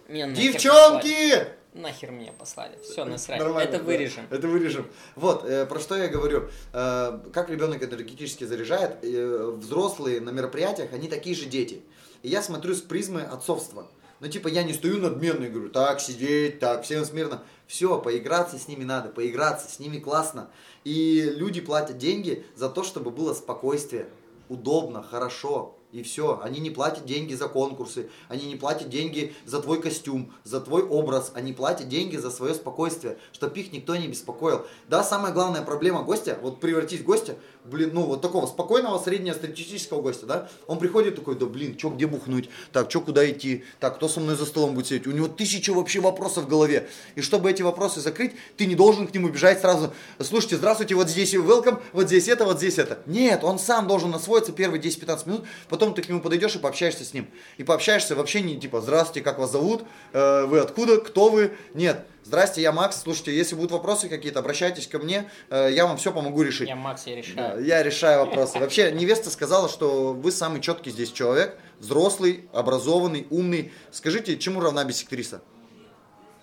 Меня 0.08 0.30
девчонки! 0.32 1.60
Нахер 1.74 2.10
меня 2.10 2.34
послали. 2.34 2.78
Все, 2.84 3.06
насрать. 3.06 3.40
Нормально, 3.40 3.70
Это 3.70 3.78
да. 3.78 3.84
вырежем. 3.84 4.26
Это 4.32 4.48
вырежем. 4.48 4.88
Вот, 5.16 5.46
э, 5.46 5.68
про 5.68 5.80
что 5.80 5.96
я 5.96 6.08
говорю. 6.08 6.50
Э, 6.74 7.20
как 7.32 7.50
ребенок 7.50 7.84
энергетически 7.84 8.44
заряжает, 8.44 9.04
э, 9.04 9.52
взрослые 9.56 10.20
на 10.20 10.32
мероприятиях, 10.32 10.94
они 10.94 11.08
такие 11.08 11.36
же 11.36 11.46
дети. 11.46 11.84
И 12.24 12.30
я 12.30 12.42
смотрю 12.42 12.74
с 12.74 12.82
призмы 12.82 13.22
отцовства. 13.22 13.88
Ну, 14.20 14.28
типа, 14.28 14.48
я 14.48 14.64
не 14.64 14.74
стою 14.74 14.98
надменно 14.98 15.46
и 15.46 15.50
говорю, 15.50 15.70
так, 15.70 16.02
сидеть, 16.02 16.60
так, 16.60 16.84
всем 16.84 17.06
смирно. 17.06 17.44
Все, 17.68 18.02
поиграться 18.02 18.58
с 18.58 18.68
ними 18.68 18.84
надо, 18.84 19.10
поиграться, 19.10 19.72
с 19.72 19.80
ними 19.80 20.00
классно. 20.00 20.50
И 20.84 21.22
люди 21.36 21.62
платят 21.62 21.98
деньги 21.98 22.46
за 22.56 22.70
то, 22.70 22.84
чтобы 22.84 23.12
было 23.12 23.34
спокойствие, 23.34 24.10
удобно, 24.50 25.04
хорошо. 25.04 25.79
И 25.92 26.04
все. 26.04 26.40
Они 26.44 26.60
не 26.60 26.70
платят 26.70 27.06
деньги 27.06 27.34
за 27.34 27.48
конкурсы, 27.48 28.10
они 28.28 28.46
не 28.46 28.56
платят 28.56 28.90
деньги 28.90 29.34
за 29.46 29.60
твой 29.60 29.82
костюм, 29.82 30.32
за 30.44 30.62
твой 30.62 30.84
образ, 30.84 31.32
они 31.34 31.52
платят 31.52 31.90
деньги 31.90 32.16
за 32.16 32.30
свое 32.30 32.54
спокойствие, 32.54 33.18
чтобы 33.32 33.60
их 33.60 33.72
никто 33.72 33.96
не 33.96 34.08
беспокоил. 34.08 34.68
Да, 34.88 35.04
самая 35.04 35.34
главная 35.34 35.64
проблема 35.64 36.04
гостя, 36.04 36.38
вот 36.44 36.60
превратить 36.60 37.04
гостя, 37.04 37.38
блин, 37.66 37.92
ну 37.94 38.04
вот 38.04 38.22
такого 38.22 38.48
спокойного 38.48 39.00
среднестатистического 39.00 40.02
гостя, 40.02 40.26
да, 40.26 40.50
он 40.68 40.80
приходит 40.80 41.16
такой, 41.16 41.36
да 41.36 41.46
блин, 41.46 41.78
что 41.78 41.90
где 41.90 42.08
бухнуть, 42.08 42.50
так, 42.72 42.90
что 42.90 43.02
куда 43.02 43.30
идти, 43.30 43.64
так, 43.80 43.96
кто 43.96 44.08
со 44.08 44.20
мной 44.20 44.36
за 44.36 44.46
столом 44.46 44.74
будет 44.74 44.88
сидеть, 44.88 45.08
у 45.08 45.12
него 45.12 45.28
тысяча 45.28 45.74
вообще 45.74 46.00
вопросов 46.00 46.46
в 46.46 46.48
голове. 46.48 46.88
И 47.16 47.22
чтобы 47.22 47.50
эти 47.52 47.62
вопросы 47.62 48.02
закрыть, 48.02 48.34
ты 48.58 48.66
не 48.66 48.76
должен 48.76 49.08
к 49.08 49.14
нему 49.14 49.30
бежать 49.30 49.62
сразу, 49.62 49.94
слушайте, 50.20 50.58
здравствуйте, 50.58 50.96
вот 50.96 51.10
здесь 51.10 51.34
welcome, 51.34 51.82
вот 51.94 52.08
здесь 52.08 52.28
это, 52.28 52.46
вот 52.46 52.58
здесь 52.58 52.78
это. 52.78 53.00
Нет, 53.06 53.44
он 53.44 53.60
сам 53.60 53.88
должен 53.88 54.14
освоиться 54.14 54.52
первые 54.52 54.82
10-15 54.82 55.28
минут, 55.28 55.46
потом 55.70 55.94
ты 55.94 56.02
к 56.02 56.10
нему 56.10 56.22
подойдешь 56.22 56.56
и 56.56 56.60
пообщаешься 56.60 57.04
с 57.06 57.14
ним. 57.14 57.28
И 57.58 57.64
пообщаешься 57.64 58.16
вообще 58.16 58.42
не 58.42 58.60
типа, 58.60 58.82
здравствуйте, 58.82 59.22
как 59.22 59.40
вас 59.40 59.52
зовут, 59.52 59.84
Э, 60.14 60.46
вы 60.46 60.60
откуда, 60.60 61.00
кто 61.00 61.30
вы, 61.30 61.52
нет. 61.74 62.06
Здрасте, 62.30 62.62
я 62.62 62.72
Макс, 62.72 63.02
слушайте, 63.02 63.36
если 63.36 63.56
будут 63.56 63.72
вопросы 63.72 64.08
какие-то, 64.08 64.38
обращайтесь 64.38 64.86
ко 64.86 65.00
мне, 65.00 65.32
э, 65.50 65.70
я 65.72 65.88
вам 65.88 65.98
все 65.98 66.12
помогу 66.12 66.44
решить. 66.44 66.70
Я 66.70 66.76
Макс, 66.76 67.08
я 67.08 67.16
Да, 67.16 67.18
решаю. 67.22 67.66
я 67.66 67.82
решаю 67.82 68.20
вопросы. 68.20 68.60
Вообще, 68.60 68.92
невеста 68.92 69.32
сказала, 69.32 69.68
что 69.68 70.14
вы 70.14 70.32
самый 70.32 70.62
четкий 70.62 70.92
здесь 70.92 71.12
человек, 71.12 71.58
взрослый, 71.80 72.48
образованный, 72.54 73.26
умный. 73.32 73.74
Скажите, 73.90 74.38
чему 74.38 74.62
равна 74.62 74.84
бисектриса? 74.84 75.42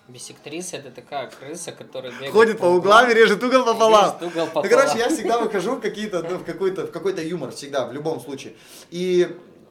Бисектриса 0.09 0.75
это 0.75 0.91
такая 0.91 1.29
крыса, 1.29 1.71
которая 1.71 2.11
бегает 2.11 2.33
Ходит 2.33 2.57
по 2.59 2.65
углам 2.65 3.09
и 3.09 3.13
режет 3.13 3.41
угол 3.41 3.63
пополам. 3.63 4.17
Режет 4.19 4.21
угол 4.23 4.41
Ну, 4.41 4.47
пополам. 4.47 4.69
короче, 4.69 4.97
я 4.97 5.07
всегда 5.07 5.39
выхожу 5.39 5.79
какие-то, 5.79 6.21
ну, 6.21 6.35
в 6.39 6.43
какой-то, 6.43 6.87
в 6.87 6.91
какой-то 6.91 7.21
юмор, 7.21 7.51
всегда, 7.51 7.85
в 7.87 7.93
любом 7.93 8.19
случае. 8.19 8.55
И 8.91 9.25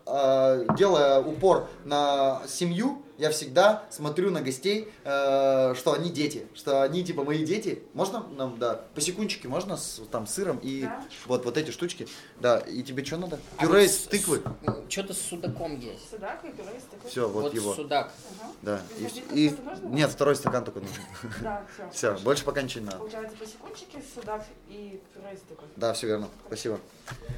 э, 0.06 0.66
делая 0.78 1.20
упор 1.20 1.68
на 1.84 2.40
семью, 2.48 3.02
я 3.18 3.30
всегда 3.30 3.84
смотрю 3.90 4.30
на 4.30 4.42
гостей, 4.42 4.88
э, 5.04 5.74
что 5.76 5.92
они 5.92 6.10
дети, 6.10 6.46
что 6.54 6.82
они 6.82 7.04
типа 7.04 7.24
мои 7.24 7.44
дети. 7.44 7.82
Можно 7.94 8.26
нам, 8.36 8.58
да, 8.58 8.82
по 8.94 9.00
секундчике 9.00 9.48
можно 9.48 9.76
с 9.76 10.00
там 10.10 10.26
сыром 10.26 10.58
и 10.62 10.82
Да. 10.82 11.04
вот 11.26 11.44
вот 11.44 11.56
эти 11.56 11.70
штучки. 11.70 12.06
Да, 12.40 12.58
и 12.58 12.82
тебе 12.82 13.04
что 13.04 13.16
надо? 13.16 13.38
А 13.56 13.62
Пюре 13.62 13.80
вот 13.80 13.84
из 13.90 13.96
с- 14.00 14.06
тыквы. 14.06 14.42
Что-то 14.88 15.14
с 15.14 15.18
судаком 15.20 15.78
есть. 15.80 16.10
Судак 16.10 16.44
и 16.44 16.48
пюре 16.50 16.76
из 16.76 16.82
такой. 16.84 17.10
Все, 17.10 17.28
вот, 17.28 17.42
Вот 17.44 17.54
его. 17.54 17.74
судак. 17.74 18.12
Ага. 18.40 18.52
Да. 18.62 18.80
И, 18.98 19.04
Подожди, 19.04 19.22
и- 19.32 19.50
нужно? 19.50 19.86
нет, 19.88 20.10
второй 20.10 20.36
стакан 20.36 20.64
только 20.64 20.80
нужен. 20.80 21.02
Да, 21.42 21.64
все. 21.74 21.90
Все, 21.92 22.22
больше 22.22 22.44
пока 22.44 22.62
ничего 22.62 22.80
не 22.80 22.86
надо. 22.86 22.98
Получается 22.98 23.36
по 23.36 23.46
секундчике 23.46 24.02
судак 24.14 24.44
и 24.68 25.00
пюре 25.14 25.34
из 25.34 25.40
такой. 25.48 25.66
Да, 25.76 25.92
все 25.94 26.06
верно. 26.06 26.28
Спасибо. 26.46 26.78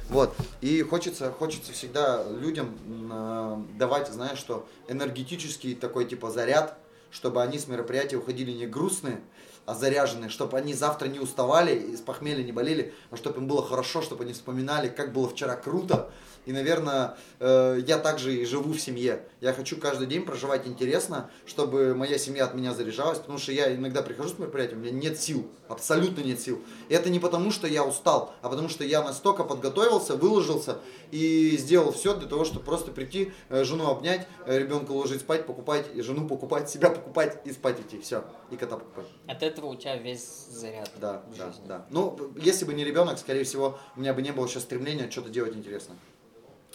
Вот. 0.09 0.35
И 0.61 0.81
хочется, 0.81 1.31
хочется 1.31 1.71
всегда 1.71 2.23
людям 2.23 2.77
э, 3.11 3.57
давать, 3.77 4.07
знаешь, 4.09 4.39
что 4.39 4.67
энергетический 4.87 5.75
такой 5.75 6.05
типа 6.05 6.31
заряд, 6.31 6.77
чтобы 7.11 7.41
они 7.41 7.59
с 7.59 7.67
мероприятия 7.67 8.17
уходили 8.17 8.51
не 8.51 8.65
грустные, 8.65 9.21
заряженные, 9.67 10.29
чтобы 10.29 10.57
они 10.57 10.73
завтра 10.73 11.07
не 11.07 11.19
уставали, 11.19 11.75
и 11.75 11.95
с 11.95 12.01
похмелья 12.01 12.43
не 12.43 12.51
болели, 12.51 12.93
а 13.11 13.17
чтобы 13.17 13.39
им 13.39 13.47
было 13.47 13.65
хорошо, 13.65 14.01
чтобы 14.01 14.23
они 14.23 14.33
вспоминали, 14.33 14.89
как 14.89 15.13
было 15.13 15.29
вчера 15.29 15.55
круто. 15.55 16.11
И, 16.45 16.51
наверное, 16.51 17.15
э, 17.39 17.79
я 17.85 17.97
также 17.99 18.33
и 18.33 18.45
живу 18.45 18.73
в 18.73 18.79
семье. 18.79 19.23
Я 19.41 19.53
хочу 19.53 19.77
каждый 19.77 20.07
день 20.07 20.23
проживать 20.23 20.65
интересно, 20.65 21.29
чтобы 21.45 21.93
моя 21.93 22.17
семья 22.17 22.45
от 22.45 22.55
меня 22.55 22.73
заряжалась, 22.73 23.19
потому 23.19 23.37
что 23.37 23.51
я 23.51 23.75
иногда 23.75 24.01
прихожу 24.01 24.29
с 24.29 24.39
мероприятия, 24.39 24.75
у 24.75 24.79
меня 24.79 24.91
нет 24.91 25.19
сил, 25.19 25.47
абсолютно 25.67 26.21
нет 26.21 26.39
сил. 26.39 26.59
И 26.87 26.93
это 26.93 27.09
не 27.09 27.19
потому, 27.19 27.51
что 27.51 27.67
я 27.67 27.83
устал, 27.85 28.33
а 28.41 28.49
потому 28.49 28.69
что 28.69 28.83
я 28.83 29.03
настолько 29.03 29.43
подготовился, 29.43 30.15
выложился 30.15 30.79
и 31.11 31.55
сделал 31.57 31.91
все 31.91 32.15
для 32.15 32.27
того, 32.27 32.45
чтобы 32.45 32.65
просто 32.65 32.91
прийти, 32.91 33.31
э, 33.49 33.63
жену 33.63 33.87
обнять, 33.87 34.27
э, 34.45 34.57
ребенка 34.57 34.91
уложить 34.91 35.21
спать, 35.21 35.45
покупать, 35.45 35.85
и 35.93 36.01
жену 36.01 36.27
покупать, 36.27 36.69
себя 36.69 36.89
покупать 36.89 37.41
и 37.45 37.51
спать 37.51 37.79
идти. 37.79 37.99
Все. 37.99 38.23
И 38.49 38.55
кота 38.55 38.77
покупать. 38.77 39.05
От 39.27 39.43
этого 39.43 39.58
у 39.67 39.75
тебя 39.75 39.97
весь 39.97 40.25
заряд 40.51 40.91
Да, 40.99 41.23
в 41.27 41.37
да, 41.37 41.47
жизни. 41.47 41.63
да. 41.67 41.85
Ну, 41.89 42.17
если 42.37 42.65
бы 42.65 42.73
не 42.73 42.83
ребенок, 42.83 43.17
скорее 43.19 43.43
всего, 43.43 43.79
у 43.95 43.99
меня 43.99 44.13
бы 44.13 44.21
не 44.21 44.31
было 44.31 44.47
сейчас 44.47 44.63
стремления 44.63 45.09
что-то 45.09 45.29
делать 45.29 45.55
интересно. 45.55 45.95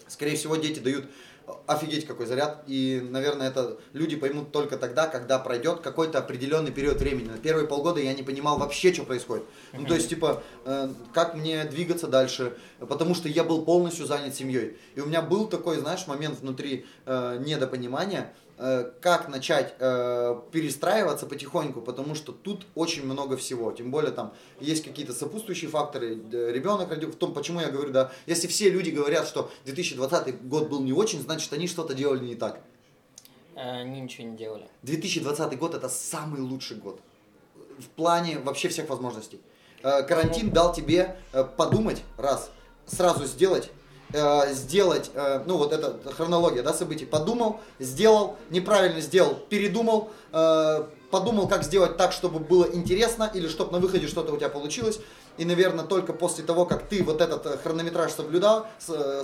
Скорее 0.07 0.37
всего, 0.37 0.57
дети 0.57 0.81
дают 0.81 1.07
офигеть 1.67 2.07
какой 2.07 2.27
заряд. 2.27 2.65
И, 2.67 3.07
наверное, 3.11 3.49
это 3.49 3.79
люди 3.93 4.17
поймут 4.17 4.53
только 4.53 4.77
тогда, 4.77 5.07
когда 5.07 5.39
пройдет 5.39 5.81
какой-то 5.81 6.19
определенный 6.19 6.73
период 6.73 6.99
времени. 6.99 7.29
На 7.29 7.39
первые 7.39 7.67
полгода 7.67 8.01
я 8.01 8.13
не 8.15 8.23
понимал 8.23 8.59
вообще, 8.59 8.93
что 8.93 9.05
происходит. 9.05 9.45
Ну, 9.73 9.87
то 9.87 9.95
есть, 9.95 10.09
типа, 10.09 10.43
э, 10.65 10.89
как 11.13 11.35
мне 11.35 11.65
двигаться 11.65 12.07
дальше, 12.07 12.57
потому 12.79 13.15
что 13.15 13.29
я 13.29 13.45
был 13.45 13.65
полностью 13.65 14.07
занят 14.07 14.35
семьей. 14.35 14.77
И 14.95 15.01
у 15.01 15.07
меня 15.07 15.23
был 15.23 15.47
такой, 15.47 15.79
знаешь, 15.79 16.07
момент 16.07 16.41
внутри 16.41 16.87
э, 17.07 17.39
недопонимания, 17.45 18.21
э, 18.23 18.44
как 18.57 19.29
начать 19.29 19.75
э, 19.79 20.41
перестраиваться 20.53 21.27
потихоньку, 21.27 21.81
потому 21.81 22.15
что 22.15 22.33
тут 22.33 22.67
очень 22.75 23.05
много 23.05 23.37
всего. 23.37 23.73
Тем 23.73 23.91
более 23.91 24.13
там 24.13 24.33
есть 24.61 24.85
какие-то 24.85 25.13
сопутствующие 25.13 25.69
факторы. 25.71 26.15
Ребенок 26.31 26.91
родил, 26.91 27.11
в 27.11 27.17
том, 27.17 27.35
почему 27.35 27.61
я 27.61 27.71
говорю, 27.71 27.93
да, 27.93 28.13
если 28.27 28.47
все 28.47 28.71
люди 28.71 28.91
говорят, 28.91 29.27
что 29.27 29.51
2020 29.65 30.47
год 30.47 30.69
был 30.69 30.81
не 30.81 30.93
очень, 30.93 31.21
значит 31.21 31.53
они 31.53 31.67
что-то 31.67 31.95
делали 31.95 32.25
не 32.25 32.37
так. 32.37 32.61
Э, 33.57 33.81
Они 33.81 34.01
ничего 34.01 34.29
не 34.29 34.37
делали. 34.37 34.69
2020 34.83 35.59
год 35.59 35.75
это 35.75 35.89
самый 35.89 36.41
лучший 36.41 36.77
год 36.77 37.01
в 37.79 37.89
плане 37.89 38.39
вообще 38.39 38.69
всех 38.69 38.89
возможностей. 38.89 39.41
Э, 39.83 40.03
Карантин 40.03 40.51
дал 40.51 40.73
тебе 40.73 41.17
э, 41.33 41.45
подумать 41.45 42.03
раз, 42.17 42.51
сразу 42.87 43.27
сделать, 43.27 43.71
э, 44.15 44.53
сделать, 44.55 45.11
э, 45.15 45.43
ну 45.47 45.57
вот 45.59 45.73
это 45.73 45.99
хронология, 46.17 46.63
да, 46.63 46.73
событий. 46.73 47.05
Подумал, 47.05 47.61
сделал, 47.79 48.37
неправильно 48.51 49.01
сделал, 49.01 49.35
передумал, 49.49 50.11
э, 50.33 50.85
подумал, 51.11 51.49
как 51.49 51.65
сделать 51.65 51.97
так, 51.97 52.13
чтобы 52.13 52.39
было 52.39 52.65
интересно 52.73 53.31
или 53.35 53.49
чтобы 53.49 53.73
на 53.73 53.79
выходе 53.79 54.07
что-то 54.07 54.33
у 54.33 54.37
тебя 54.37 54.49
получилось. 54.49 55.01
И, 55.37 55.45
наверное, 55.45 55.85
только 55.85 56.13
после 56.13 56.45
того, 56.45 56.65
как 56.65 56.85
ты 56.89 57.03
вот 57.03 57.21
этот 57.21 57.61
хронометраж 57.63 58.13
соблюдал, 58.13 58.67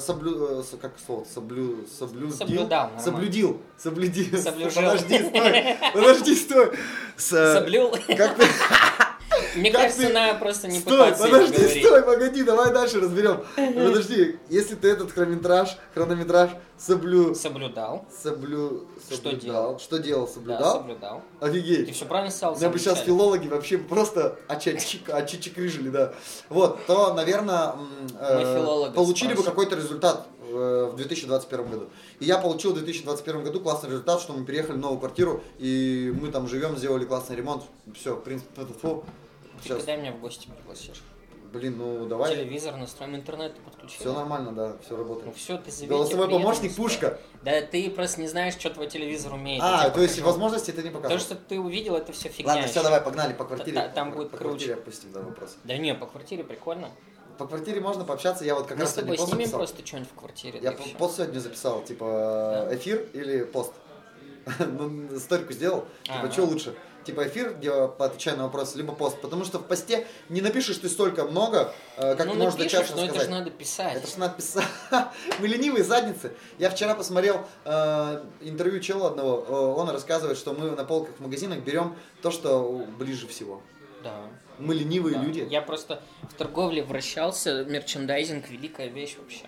соблю, 0.01 0.65
как 0.83 0.93
слово, 1.07 1.25
соблю, 1.33 1.87
соблюдил, 1.99 2.37
Соблюдал, 2.37 2.91
соблюдил, 3.03 3.61
соблюдил, 3.79 4.39
Соблюжил. 4.39 4.83
подожди, 4.83 5.19
стой, 5.19 5.77
подожди, 5.95 6.35
стой, 6.35 6.73
Соблюл. 7.17 7.93
как 8.17 8.37
ты, 8.37 8.45
Мне 9.57 9.71
как 9.71 9.83
кажется, 9.83 10.07
ты- 10.07 10.13
надо 10.13 10.39
просто 10.39 10.69
не 10.69 10.79
Стой, 10.81 11.13
подожди, 11.13 11.57
говорить. 11.57 11.85
стой, 11.85 12.03
погоди, 12.03 12.43
давай 12.45 12.73
дальше 12.73 13.01
разберем. 13.01 13.43
Подожди, 13.57 14.39
если 14.49 14.75
ты 14.75 14.89
этот 14.89 15.13
хронометраж, 15.13 15.77
хронометраж 15.95 16.51
соблю, 16.79 17.35
Соблюдал. 17.35 18.07
соблю, 18.23 18.87
Что 19.07 19.17
соблюдал, 19.17 19.41
делал? 19.41 19.79
что 19.79 19.99
делал, 19.99 20.27
Да, 20.27 20.33
соблюдал? 20.33 20.73
соблюдал. 20.79 21.23
Ты 21.41 21.47
Офигеть. 21.47 21.95
все 21.95 22.05
правильно 22.07 22.31
сказал. 22.31 22.57
Меня 22.57 22.71
бы 22.71 22.79
сейчас 22.79 23.01
филологи 23.01 23.49
вообще 23.49 23.79
просто 23.79 24.39
очечекрыжили, 24.49 25.91
да. 25.91 26.13
Вот, 26.49 26.85
то, 26.87 27.15
наверное, 27.15 27.75
филологов 28.19 28.95
получили 28.95 29.35
бы 29.35 29.43
какой-то 29.43 29.77
результат 29.77 30.27
э, 30.53 30.91
в 30.93 30.97
2021 30.97 31.71
году. 31.71 31.89
И 32.19 32.25
я 32.25 32.39
получил 32.39 32.73
в 32.73 32.75
2021 32.75 33.45
году 33.45 33.61
классный 33.61 33.91
результат, 33.91 34.21
что 34.21 34.33
мы 34.33 34.45
переехали 34.45 34.77
в 34.77 34.81
новую 34.81 34.99
квартиру, 34.99 35.43
и 35.59 36.13
мы 36.21 36.29
там 36.33 36.49
живем, 36.49 36.77
сделали 36.77 37.05
классный 37.05 37.37
ремонт. 37.37 37.63
Все, 37.95 38.15
в 38.17 38.21
принципе, 38.23 38.63
фу, 38.83 39.05
фу. 39.61 39.69
Ты 39.69 39.69
Сейчас, 39.75 39.79
когда 39.79 39.97
меня 39.97 40.13
в 40.13 40.21
гости 40.21 40.49
пригласишь? 40.57 41.03
блин, 41.53 41.79
ну 41.79 42.07
давай. 42.07 42.33
Телевизор 42.37 42.77
настроим, 42.77 43.17
интернет 43.17 43.57
ты 43.57 43.61
подключил. 43.63 43.99
Все 43.99 44.13
нормально, 44.13 44.53
да, 44.53 44.77
все 44.85 44.93
Ну 44.93 44.99
работает. 44.99 45.37
все, 45.37 45.59
ты 45.59 45.71
заветь, 45.73 45.89
Голосовой 45.91 46.29
помощник 46.31 46.77
пушка. 46.77 47.19
Да 47.43 47.61
ты 47.63 47.91
просто 47.91 48.21
не 48.21 48.29
знаешь, 48.29 48.55
что 48.55 48.71
твой 48.71 48.87
телевизор 48.87 49.33
умеет. 49.35 49.61
А, 49.61 49.91
то 49.91 50.01
есть 50.01 50.21
возможности 50.21 50.71
ты 50.71 50.83
не 50.85 50.91
То, 50.91 50.97
показывал. 50.99 51.21
что 51.21 51.35
ты 51.35 51.59
увидел, 51.59 51.97
это 51.97 52.13
все 52.13 52.29
фигня. 52.29 52.53
Ладно, 52.53 52.69
все, 52.69 52.83
давай, 52.85 53.01
погнали 53.01 53.33
по 53.33 53.45
квартире. 53.45 53.81
Та- 53.81 53.89
там 53.89 54.11
По- 54.13 54.19
будет 54.19 54.31
по 54.31 54.37
круче. 54.37 54.51
квартире 54.51 54.75
опустим, 54.75 55.13
да, 55.13 55.21
вопрос. 55.23 55.57
Да 55.65 55.77
не, 55.77 55.93
по 55.95 56.07
квартире 56.07 56.45
прикольно. 56.45 56.89
По 57.37 57.47
квартире 57.49 57.81
можно 57.81 58.05
пообщаться, 58.05 58.45
я 58.45 58.55
вот 58.55 58.67
как 58.69 58.77
Мы 58.77 58.83
раз 58.85 58.91
с 58.93 58.95
тобой 58.95 59.17
снимем 59.17 59.39
записал. 59.39 59.59
просто 59.59 59.85
что-нибудь 59.85 60.11
в 60.11 60.15
квартире. 60.15 60.61
Я 60.63 60.71
да 60.71 60.77
и 60.77 60.77
п- 60.77 60.83
всё. 60.85 60.97
пост 60.99 61.17
сегодня 61.17 61.39
записал, 61.41 61.83
типа 61.83 62.69
эфир 62.71 63.09
или 63.13 63.43
пост. 63.43 63.73
Ну, 64.61 65.19
сторику 65.19 65.53
сделал, 65.53 65.85
типа, 66.05 66.19
Ага. 66.21 66.33
что 66.33 66.45
лучше? 66.45 66.75
Типа 67.05 67.27
эфир, 67.27 67.55
где 67.55 67.71
отвечаю 67.71 68.37
на 68.37 68.45
вопросы, 68.45 68.77
либо 68.77 68.93
пост. 68.93 69.21
Потому 69.21 69.45
что 69.45 69.59
в 69.59 69.67
посте 69.67 70.07
не 70.29 70.41
напишешь 70.41 70.77
ты 70.77 70.89
столько 70.89 71.25
много, 71.25 71.73
э, 71.97 72.15
как 72.15 72.27
ну, 72.27 72.33
ты 72.33 72.39
можешь 72.39 72.59
напишешь, 72.59 72.81
достаточно 72.81 72.97
но 72.97 73.05
это 73.05 73.15
сказать. 73.15 73.29
же 73.29 73.39
надо 73.39 73.51
писать. 73.51 73.97
Это 73.97 74.07
ж 74.07 74.17
надо 74.17 74.35
писать. 74.35 74.65
Мы 75.41 75.49
ленивые 75.49 75.85
задницы. 75.85 76.33
Я 76.59 76.71
вчера 76.71 76.95
посмотрел 76.95 77.47
э, 77.65 78.25
интервью 78.43 78.81
чела 78.81 79.09
одного. 79.09 79.45
Э, 79.49 79.81
он 79.81 79.89
рассказывает, 79.91 80.37
что 80.37 80.53
мы 80.53 80.71
на 80.71 80.85
полках 80.85 81.17
в 81.17 81.21
магазинах 81.21 81.61
берем 81.61 81.97
то, 82.23 82.31
что 82.31 82.87
ближе 82.99 83.27
всего. 83.27 83.63
Да. 84.03 84.15
Мы 84.59 84.75
ленивые 84.75 85.17
да. 85.17 85.23
люди. 85.23 85.47
Я 85.51 85.63
просто 85.63 86.03
в 86.23 86.35
торговле 86.35 86.83
вращался, 86.83 87.65
мерчендайзинг 87.65 88.49
великая 88.51 88.89
вещь 88.89 89.17
вообще. 89.19 89.47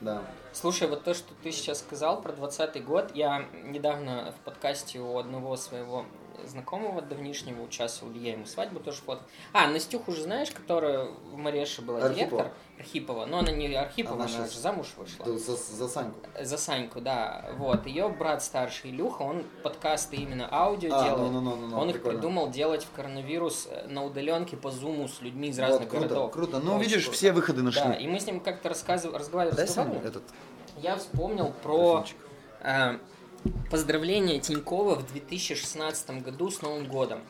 Да. 0.00 0.22
Слушай, 0.52 0.88
вот 0.88 1.04
то, 1.04 1.14
что 1.14 1.34
ты 1.42 1.52
сейчас 1.52 1.80
сказал 1.80 2.22
про 2.22 2.32
20 2.32 2.84
год, 2.84 3.10
я 3.14 3.46
недавно 3.64 4.32
в 4.36 4.44
подкасте 4.44 4.98
у 4.98 5.18
одного 5.18 5.56
своего 5.56 6.06
знакомого 6.46 7.02
давнишнего 7.02 7.62
участвовал, 7.62 8.12
я 8.14 8.32
ему 8.32 8.46
свадьбу 8.46 8.80
тоже 8.80 8.98
фото. 8.98 9.22
А, 9.52 9.66
Настюху 9.68 10.10
уже 10.12 10.22
знаешь, 10.22 10.50
которая 10.50 11.06
в 11.06 11.36
Мареше 11.36 11.82
была 11.82 11.98
Архипова. 12.04 12.42
директор? 12.42 12.52
Архипова. 12.78 13.26
Но 13.26 13.38
она 13.38 13.50
не 13.50 13.74
Архипова, 13.74 14.14
Она 14.24 14.24
она, 14.36 14.46
же 14.46 14.58
замуж 14.58 14.94
вышла. 14.96 15.26
За, 15.38 15.56
за 15.56 15.88
Саньку. 15.88 16.20
За 16.40 16.56
Саньку, 16.58 17.00
да. 17.00 17.50
Вот. 17.56 17.86
Ее 17.86 18.08
брат 18.08 18.42
старший 18.42 18.90
Илюха, 18.90 19.22
он 19.22 19.44
подкасты 19.64 20.16
именно 20.16 20.48
аудио 20.52 20.94
А, 20.94 21.04
делает. 21.04 21.32
ну, 21.32 21.40
ну, 21.40 21.56
ну, 21.56 21.66
ну, 21.66 21.78
он 21.78 21.88
их 21.90 21.94
прикольно. 21.96 22.18
придумал 22.18 22.50
делать 22.50 22.84
в 22.84 22.92
коронавирус 22.94 23.66
э, 23.70 23.88
на 23.88 24.04
удаленке 24.04 24.56
по 24.56 24.70
зуму 24.70 25.08
с 25.08 25.20
людьми 25.20 25.48
из 25.48 25.58
Вот, 25.58 25.64
разных 25.64 25.88
круто, 25.88 26.06
городов. 26.08 26.32
круто. 26.32 26.60
Ну, 26.60 26.78
видишь, 26.78 27.02
круто. 27.04 27.16
все 27.16 27.32
выходы 27.32 27.62
нашли. 27.62 27.82
Да, 27.82 27.94
и 27.94 28.06
мы 28.06 28.20
с 28.20 28.26
ним 28.26 28.40
как-то 28.40 28.68
рассказывали, 28.68 29.18
разговаривали, 29.18 29.56
Дай 29.56 29.66
сам 29.66 29.92
этот 29.92 30.22
Я 30.76 30.96
вспомнил 30.96 31.52
про 31.62 32.04
э, 32.60 32.98
поздравление 33.70 34.40
Тинькова 34.40 34.94
в 34.96 35.06
2016 35.12 36.22
году 36.22 36.50
с 36.50 36.62
Новым 36.62 36.86
годом. 36.86 37.20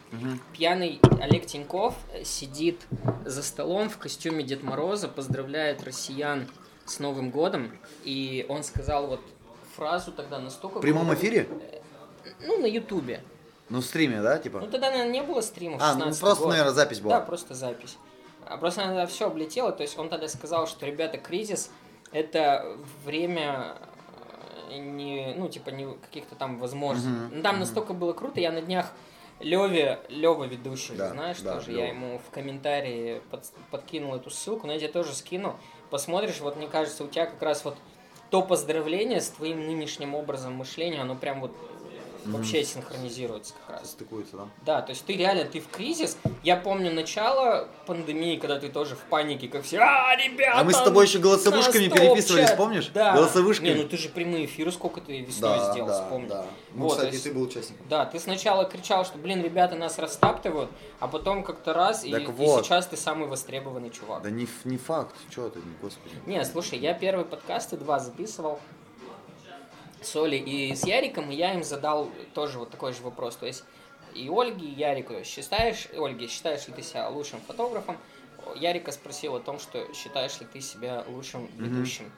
Пьяный 0.53 1.01
Олег 1.21 1.47
Тиньков 1.47 1.95
э, 2.13 2.25
сидит 2.25 2.87
за 3.25 3.43
столом 3.43 3.89
в 3.89 3.99
костюме 3.99 4.45
Дед 4.45 4.63
Мороза, 4.63 5.09
поздравляет 5.09 5.83
россиян 5.85 6.49
с 6.87 6.99
Новым 7.01 7.31
годом, 7.31 7.71
и 8.05 8.47
он 8.49 8.63
сказал 8.65 9.07
вот 9.09 9.21
фразу 9.77 10.13
тогда 10.13 10.39
настолько... 10.39 10.79
В 10.79 10.81
прямом 10.81 11.13
эфире? 11.15 11.49
Ну, 12.41 12.59
на 12.61 12.67
Ютубе. 12.67 13.23
Ну, 13.69 13.81
в 13.81 13.85
стриме, 13.85 14.23
да, 14.23 14.39
типа? 14.39 14.61
Ну, 14.61 14.67
тогда, 14.69 14.91
наверное, 14.91 15.13
не 15.13 15.23
было 15.23 15.41
стримов. 15.43 15.81
а, 15.83 15.93
ну 15.95 16.01
16 16.01 16.21
просто, 16.21 16.41
год. 16.45 16.51
наверное, 16.51 16.73
запись 16.73 16.99
Да, 16.99 17.05
была. 17.05 17.21
просто 17.21 17.55
запись. 17.55 17.97
А 18.47 18.57
просто 18.57 18.83
она 18.85 19.07
все 19.07 19.27
облетела, 19.27 19.73
то 19.73 19.83
есть 19.83 19.99
он 19.99 20.09
тогда 20.09 20.27
сказал, 20.29 20.67
что, 20.67 20.87
ребята, 20.87 21.19
кризис– 21.19 21.71
это 22.13 22.79
время 23.05 23.77
э, 23.79 23.85
не, 24.69 25.35
ну, 25.37 25.49
типа, 25.49 25.71
не 25.71 25.87
каких-то 25.95 26.35
там 26.35 26.59
возможностей. 26.59 27.35
Ну, 27.37 27.43
там 27.43 27.53
мгм. 27.57 27.61
настолько 27.61 27.93
было 27.95 28.13
круто, 28.13 28.41
я 28.41 28.53
на 28.53 28.61
днях 28.61 28.93
Леве, 29.41 30.01
Лева 30.09 30.45
ведущий, 30.45 30.95
Да, 30.97 31.11
знаешь, 31.11 31.39
да, 31.41 31.55
тоже, 31.55 31.71
Лёва. 31.71 31.81
я 31.83 31.89
ему 31.91 32.19
в 32.19 32.31
комментарии 32.31 33.23
под- 33.31 33.51
подкинул 33.71 34.15
эту 34.15 34.31
ссылку, 34.31 34.67
но 34.67 34.73
я 34.73 34.79
тебе 34.79 34.89
тоже 34.89 35.15
скину. 35.15 35.57
Посмотришь, 35.91 36.41
вот 36.41 36.57
мне 36.57 36.67
кажется, 36.67 37.05
у 37.05 37.09
тебя 37.09 37.27
как 37.27 37.41
раз 37.43 37.65
вот 37.65 37.77
то 38.31 38.43
поздравление 38.43 39.21
с 39.23 39.31
твоим 39.31 39.65
нынешним 39.67 40.15
образом 40.15 40.55
мышления, 40.55 41.01
оно 41.01 41.15
прям 41.15 41.41
вот 41.41 41.53
вообще 42.25 42.65
синхронизируется 42.65 43.55
как 43.67 43.79
раз. 43.81 43.91
Стыкуется, 43.91 44.37
да? 44.37 44.49
Да, 44.65 44.83
то 44.83 44.91
есть 44.91 45.05
ты 45.05 45.15
реально, 45.15 45.45
ты 45.45 45.61
в 45.61 45.69
кризис. 45.69 46.17
Я 46.43 46.57
помню 46.57 46.93
начало 46.93 47.69
пандемии, 47.87 48.37
когда 48.37 48.59
ты 48.59 48.69
тоже 48.69 48.97
в 48.97 49.01
панике, 49.01 49.49
как 49.49 49.63
все, 49.65 49.79
а, 49.79 50.15
ребята! 50.17 50.61
А 50.61 50.65
мы 50.65 50.73
с 50.73 50.79
тобой 50.81 51.07
еще 51.07 51.19
голосовушками 51.19 51.89
переписывались, 51.89 52.27
топчат!» 52.47 52.57
помнишь? 52.57 52.91
Да. 52.95 53.15
Голосовушками. 53.15 53.69
Не, 53.69 53.75
ну 53.83 53.89
ты 53.89 53.97
же 53.97 54.09
прямые 54.09 54.45
эфиры 54.47 54.73
сколько 54.73 55.01
ты 55.01 55.21
весной 55.21 55.59
Да, 55.59 55.73
сделал, 55.73 55.89
да, 55.89 56.03
вспомни. 56.05 56.29
да. 56.29 56.47
Ну, 56.73 56.83
Вот, 56.85 56.93
кстати, 56.97 57.13
есть- 57.13 57.25
ты 57.25 57.33
был 57.33 57.43
участником. 57.43 57.87
Да, 57.89 58.05
ты 58.07 58.19
сначала 58.19 58.65
кричал, 58.65 59.05
что, 59.05 59.19
блин, 59.19 59.43
ребята 59.43 59.75
нас 59.77 59.99
растаптывают, 59.99 60.71
а 61.01 61.09
потом 61.09 61.43
как-то 61.43 61.73
раз, 61.73 62.05
и, 62.05 62.13
Так 62.13 62.23
и 62.23 62.27
вот. 62.27 62.65
сейчас 62.65 62.87
ты 62.87 62.97
самый 62.97 63.27
востребованный 63.29 63.91
чувак. 63.91 64.23
Да 64.23 64.31
не, 64.31 64.47
не 64.65 64.77
факт, 64.79 65.15
что 65.31 65.49
ты, 65.51 65.61
господи. 65.81 66.15
Не, 66.27 66.45
слушай, 66.45 66.79
я 66.79 66.95
первые 66.95 67.25
подкасты 67.25 67.77
два 67.77 67.99
записывал 67.99 68.61
с 70.03 70.17
Олей 70.17 70.41
и 70.41 70.75
с 70.75 70.85
Яриком, 70.85 71.31
и 71.31 71.35
я 71.35 71.55
им 71.55 71.65
задал 71.65 72.11
тоже 72.35 72.59
вот 72.59 72.71
такой 72.71 72.93
же 72.93 73.03
вопрос. 73.03 73.37
То 73.37 73.47
есть 73.47 73.65
и 74.15 74.29
Ольге, 74.29 74.67
и 74.67 74.75
Ярику 74.75 75.15
считаешь, 75.25 75.89
Ольге, 75.97 76.29
считаешь 76.29 76.67
ли 76.69 76.75
ты 76.75 76.83
себя 76.83 77.09
лучшим 77.09 77.41
фотографом? 77.47 77.97
Ярика 78.57 78.93
спросил 78.93 79.37
о 79.37 79.41
том, 79.41 79.59
что 79.59 79.87
считаешь 79.93 80.41
ли 80.41 80.47
ты 80.51 80.61
себя 80.61 81.05
лучшим 81.09 81.49
ведущим. 81.57 82.11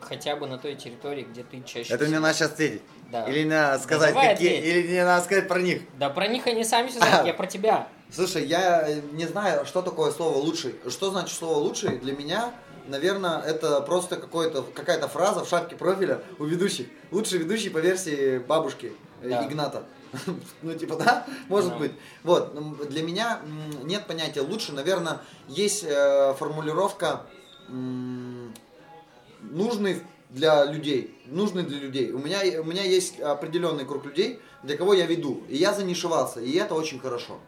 Хотя 0.00 0.36
бы 0.36 0.46
на 0.46 0.58
той 0.58 0.74
территории, 0.74 1.22
где 1.22 1.42
ты 1.42 1.62
чаще 1.62 1.94
Это 1.94 2.04
мне 2.04 2.18
надо 2.18 2.34
сейчас 2.34 2.50
ответить. 2.52 2.82
Да. 3.10 3.24
Или 3.24 3.44
надо 3.44 3.82
сказать, 3.82 4.10
давай 4.10 4.34
какие, 4.34 4.58
ответь. 4.58 4.64
или 4.64 4.88
мне 4.88 5.04
надо 5.04 5.24
сказать 5.24 5.48
про 5.48 5.60
них. 5.60 5.82
Да 5.98 6.10
про 6.10 6.26
них 6.26 6.46
они 6.46 6.62
сами 6.62 6.88
все 6.88 6.98
знают, 6.98 7.26
я 7.26 7.32
про 7.32 7.46
тебя. 7.46 7.88
Слушай, 8.10 8.44
я 8.44 8.86
не 9.12 9.26
знаю, 9.26 9.64
что 9.64 9.80
такое 9.80 10.12
слово 10.12 10.36
лучший. 10.36 10.74
Что 10.88 11.10
значит 11.10 11.36
слово 11.36 11.58
лучший? 11.58 11.98
Для 11.98 12.12
меня, 12.12 12.52
наверное, 12.86 13.40
это 13.40 13.80
просто 13.80 14.16
какая-то 14.16 15.08
фраза 15.08 15.44
в 15.44 15.48
шапке 15.48 15.76
профиля 15.76 16.22
у 16.38 16.44
ведущих. 16.44 16.86
Лучший 17.10 17.38
ведущий 17.38 17.70
по 17.70 17.78
версии 17.78 18.38
бабушки 18.38 18.92
э, 19.22 19.28
Да. 19.28 19.44
Игната. 19.46 19.84
Ну, 20.62 20.74
типа, 20.74 20.96
да, 20.96 21.26
может 21.48 21.70
Да. 21.70 21.76
быть. 21.78 21.92
Вот, 22.22 22.88
для 22.88 23.02
меня 23.02 23.40
нет 23.82 24.06
понятия 24.06 24.40
лучше. 24.42 24.72
Наверное, 24.72 25.20
есть 25.48 25.84
э, 25.84 26.34
формулировка 26.38 27.26
нужный 29.40 30.02
для 30.30 30.64
людей. 30.64 31.18
Нужный 31.26 31.62
для 31.62 31.78
людей. 31.78 32.12
У 32.12 32.18
меня, 32.18 32.40
у 32.60 32.64
меня 32.64 32.82
есть 32.82 33.20
определенный 33.20 33.84
круг 33.84 34.04
людей, 34.04 34.40
для 34.62 34.76
кого 34.76 34.94
я 34.94 35.06
веду. 35.06 35.42
И 35.48 35.56
я 35.56 35.72
занишевался, 35.72 36.40
и 36.40 36.52
это 36.56 36.74
очень 36.74 36.98
хорошо. 37.00 37.38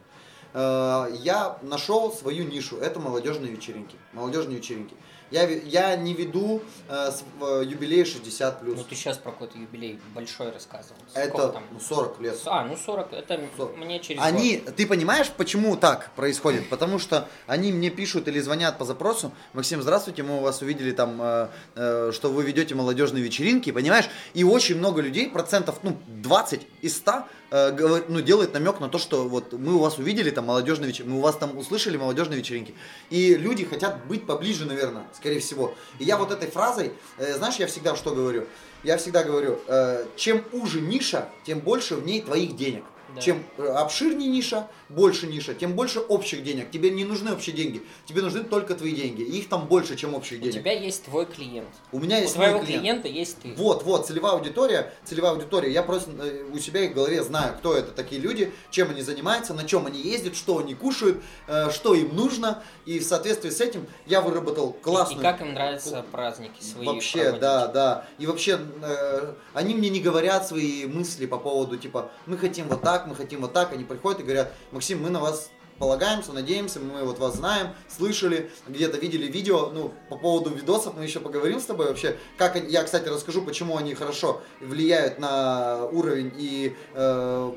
Э, 0.54 1.06
Я 1.20 1.58
нашел 1.62 2.12
свою 2.12 2.44
нишу. 2.44 2.76
Это 2.78 2.98
молодежные 3.00 3.52
вечеринки. 3.52 3.96
Молодежные 4.12 4.58
вечеринки. 4.58 4.94
Я, 5.30 5.42
я 5.48 5.96
не 5.96 6.14
веду 6.14 6.62
э, 6.88 7.10
с- 7.10 7.24
в- 7.40 7.60
юбилей 7.62 8.04
60 8.04 8.60
плюс. 8.60 8.76
Ну 8.78 8.84
ты 8.84 8.94
сейчас 8.94 9.18
про 9.18 9.32
какой-то 9.32 9.58
юбилей 9.58 9.98
большой 10.14 10.50
рассказывал. 10.52 10.96
Сколько 11.10 11.28
Это 11.28 11.48
там? 11.48 11.64
ну, 11.72 11.80
40 11.80 12.20
лет. 12.20 12.38
А, 12.46 12.64
ну 12.64 12.76
40, 12.76 13.12
это 13.12 13.40
40. 13.56 13.76
мне 13.76 13.98
через 14.00 14.22
Они, 14.22 14.58
год. 14.58 14.76
ты 14.76 14.86
понимаешь, 14.86 15.28
почему 15.36 15.76
так 15.76 16.10
происходит? 16.14 16.68
Потому 16.68 16.98
что 17.00 17.28
они 17.48 17.72
мне 17.72 17.90
пишут 17.90 18.28
или 18.28 18.38
звонят 18.40 18.78
по 18.78 18.84
запросу, 18.84 19.32
Максим, 19.52 19.82
здравствуйте, 19.82 20.22
мы 20.22 20.38
у 20.38 20.40
вас 20.42 20.62
увидели 20.62 20.92
там, 20.92 21.20
э, 21.20 21.48
э, 21.74 22.12
что 22.14 22.30
вы 22.30 22.44
ведете 22.44 22.74
молодежные 22.76 23.22
вечеринки, 23.24 23.72
понимаешь? 23.72 24.08
И 24.34 24.44
очень 24.44 24.76
много 24.78 25.00
людей, 25.02 25.28
процентов, 25.28 25.80
ну, 25.82 25.96
20 26.06 26.60
из 26.82 26.96
100, 26.98 27.10
э, 27.10 27.14
говор- 27.18 27.24
ну, 27.50 28.20
делает 28.20 28.52
намек 28.54 28.80
на 28.80 28.88
то, 28.88 28.98
что 28.98 29.28
вот 29.28 29.52
мы 29.52 29.74
у 29.74 29.78
вас 29.78 29.98
увидели 29.98 30.30
там 30.30 30.46
молодежные 30.46 30.88
вечеринки, 30.88 31.12
мы 31.12 31.18
у 31.18 31.22
вас 31.22 31.36
там 31.36 31.56
услышали 31.56 31.96
молодежные 31.96 32.38
вечеринки. 32.38 32.74
И 33.10 33.34
люди 33.34 33.64
хотят 33.64 34.06
быть 34.06 34.26
поближе, 34.26 34.64
наверное, 34.64 35.04
скорее 35.14 35.40
всего. 35.40 35.74
И 35.98 36.04
я 36.04 36.16
вот 36.16 36.32
этой 36.32 36.50
фразой, 36.50 36.92
э, 37.18 37.34
знаешь, 37.34 37.56
я 37.56 37.66
всегда 37.66 37.94
что 37.96 38.14
говорю? 38.14 38.46
Я 38.82 38.98
всегда 38.98 39.24
говорю, 39.24 39.58
э, 39.66 40.06
чем 40.16 40.44
уже 40.52 40.80
ниша, 40.80 41.28
тем 41.44 41.60
больше 41.60 41.96
в 41.96 42.04
ней 42.04 42.20
твоих 42.20 42.56
денег. 42.56 42.84
Да. 43.14 43.20
Чем 43.20 43.44
э, 43.56 43.66
обширнее 43.66 44.28
ниша, 44.28 44.68
больше 44.88 45.26
ниша, 45.26 45.54
тем 45.54 45.74
больше 45.74 46.00
общих 46.00 46.42
денег. 46.44 46.70
Тебе 46.70 46.90
не 46.90 47.04
нужны 47.04 47.32
общие 47.32 47.54
деньги, 47.56 47.82
тебе 48.06 48.22
нужны 48.22 48.44
только 48.44 48.74
твои 48.74 48.92
деньги. 48.94 49.22
И 49.22 49.38
их 49.38 49.48
там 49.48 49.66
больше, 49.66 49.96
чем 49.96 50.14
общих 50.14 50.38
У 50.38 50.42
денег. 50.42 50.54
тебя 50.54 50.72
есть 50.72 51.04
твой 51.04 51.26
клиент. 51.26 51.68
У 51.92 51.98
меня 51.98 52.18
У 52.18 52.20
есть 52.22 52.36
мой 52.36 52.46
твоего 52.46 52.64
клиент. 52.64 52.82
клиента 52.82 53.08
есть 53.08 53.38
ты. 53.42 53.54
Вот, 53.56 53.82
вот, 53.82 54.06
целевая 54.06 54.32
аудитория, 54.34 54.92
целевая 55.04 55.32
аудитория. 55.32 55.72
Я 55.72 55.82
просто 55.82 56.10
э, 56.20 56.44
у 56.52 56.58
себя 56.58 56.82
и 56.84 56.88
в 56.88 56.94
голове 56.94 57.22
знаю, 57.22 57.54
кто 57.58 57.74
это 57.74 57.90
такие 57.92 58.20
люди, 58.20 58.52
чем 58.70 58.90
они 58.90 59.02
занимаются, 59.02 59.54
на 59.54 59.64
чем 59.64 59.86
они 59.86 60.00
ездят, 60.00 60.36
что 60.36 60.58
они 60.58 60.74
кушают, 60.74 61.22
э, 61.48 61.70
что 61.70 61.94
им 61.94 62.14
нужно. 62.14 62.62
И 62.84 62.98
в 62.98 63.04
соответствии 63.04 63.50
с 63.50 63.60
этим 63.60 63.86
я 64.06 64.20
выработал 64.20 64.76
И- 64.78 64.82
классную... 64.82 65.20
И, 65.20 65.22
как 65.22 65.40
им 65.40 65.54
нравятся 65.54 66.04
праздники 66.12 66.62
свои. 66.62 66.86
Вообще, 66.86 67.18
проводить. 67.18 67.40
да, 67.40 67.66
да. 67.68 68.06
И 68.18 68.26
вообще, 68.26 68.60
э, 68.82 69.34
они 69.54 69.74
мне 69.74 69.88
не 69.88 70.00
говорят 70.00 70.46
свои 70.46 70.86
мысли 70.86 71.26
по 71.26 71.38
поводу, 71.38 71.76
типа, 71.76 72.10
мы 72.26 72.38
хотим 72.38 72.68
вот 72.68 72.82
так, 72.82 73.06
мы 73.06 73.14
хотим 73.16 73.40
вот 73.40 73.52
так. 73.52 73.72
Они 73.72 73.84
приходят 73.84 74.20
и 74.20 74.22
говорят, 74.22 74.52
Максим, 74.76 75.02
мы 75.02 75.08
на 75.08 75.20
вас 75.20 75.50
полагаемся, 75.78 76.34
надеемся, 76.34 76.80
мы 76.80 77.02
вот 77.02 77.18
вас 77.18 77.36
знаем, 77.36 77.68
слышали, 77.88 78.50
где-то 78.68 78.98
видели 78.98 79.26
видео, 79.26 79.70
ну, 79.70 79.90
по 80.10 80.18
поводу 80.18 80.50
видосов 80.50 80.94
мы 80.96 81.02
еще 81.04 81.18
поговорим 81.18 81.60
с 81.60 81.64
тобой 81.64 81.86
вообще, 81.86 82.18
как 82.36 82.56
я, 82.56 82.82
кстати, 82.84 83.08
расскажу, 83.08 83.40
почему 83.40 83.78
они 83.78 83.94
хорошо 83.94 84.42
влияют 84.60 85.18
на 85.18 85.86
уровень 85.86 86.30
и 86.36 86.76
э, 86.92 87.52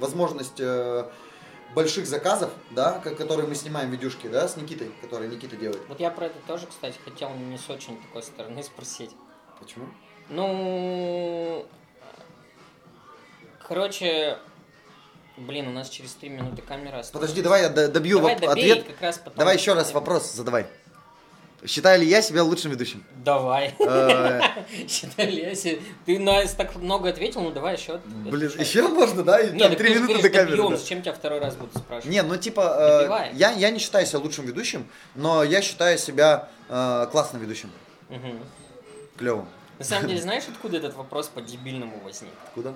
возможность 0.00 0.58
э, 0.58 1.04
больших 1.74 2.06
заказов, 2.06 2.50
да, 2.70 3.00
ко- 3.00 3.14
которые 3.14 3.46
мы 3.46 3.54
снимаем 3.54 3.90
видюшки, 3.90 4.28
да, 4.28 4.48
с 4.48 4.56
Никитой, 4.56 4.90
которые 5.02 5.28
Никита 5.30 5.56
делает. 5.56 5.82
Вот 5.88 6.00
я 6.00 6.10
про 6.10 6.26
это 6.26 6.38
тоже, 6.46 6.66
кстати, 6.66 6.96
хотел 7.04 7.34
не 7.34 7.58
с 7.58 7.68
очень 7.68 8.00
такой 8.00 8.22
стороны 8.22 8.62
спросить. 8.62 9.10
Почему? 9.60 9.88
Ну, 10.30 11.66
короче, 13.62 14.38
блин, 15.36 15.68
у 15.68 15.72
нас 15.72 15.88
через 15.88 16.12
три 16.12 16.28
минуты 16.28 16.62
камера 16.62 16.98
осталась. 16.98 17.12
Подожди, 17.28 17.42
давай 17.42 17.62
я 17.62 17.68
добью 17.68 18.18
Давай 18.18 18.36
воп- 18.36 18.46
добей, 18.46 18.72
ответ. 18.72 18.86
как 18.86 19.00
раз 19.00 19.18
потом. 19.18 19.34
Давай 19.38 19.56
еще 19.56 19.74
раз 19.74 19.92
вопрос 19.92 20.32
задавай. 20.32 20.66
Считаю 21.64 22.00
ли 22.00 22.06
я 22.06 22.22
себя 22.22 22.44
лучшим 22.44 22.70
ведущим? 22.70 23.02
Давай. 23.24 23.74
Э, 23.80 24.40
Считай, 24.88 25.30
Леся, 25.30 25.78
ты 26.04 26.18
на 26.18 26.46
так 26.46 26.76
много 26.76 27.08
ответил, 27.08 27.40
ну 27.40 27.50
давай 27.50 27.76
еще. 27.76 28.00
Блин, 28.04 28.52
еще 28.58 28.86
можно, 28.86 29.22
да? 29.24 29.42
Нет, 29.42 29.70
так 29.70 29.78
три 29.78 29.94
минуты 29.94 30.22
до 30.22 30.30
камеры. 30.30 30.76
зачем 30.76 31.02
тебя 31.02 31.12
второй 31.12 31.40
раз 31.40 31.56
буду 31.56 31.76
спрашивать? 31.76 32.12
Не, 32.12 32.22
ну 32.22 32.36
типа, 32.36 33.30
э, 33.32 33.36
я, 33.36 33.50
я 33.52 33.70
не 33.70 33.78
считаю 33.78 34.06
себя 34.06 34.20
лучшим 34.20 34.44
ведущим, 34.46 34.86
но 35.14 35.42
я 35.42 35.62
считаю 35.62 35.98
себя 35.98 36.48
э, 36.68 37.06
классным 37.10 37.42
ведущим. 37.42 37.70
Клевым. 39.16 39.48
На 39.78 39.84
самом 39.84 40.08
деле, 40.08 40.20
знаешь, 40.22 40.44
откуда 40.48 40.76
этот 40.76 40.94
вопрос 40.94 41.28
по-дебильному 41.28 42.00
возник? 42.04 42.30
Куда? 42.54 42.74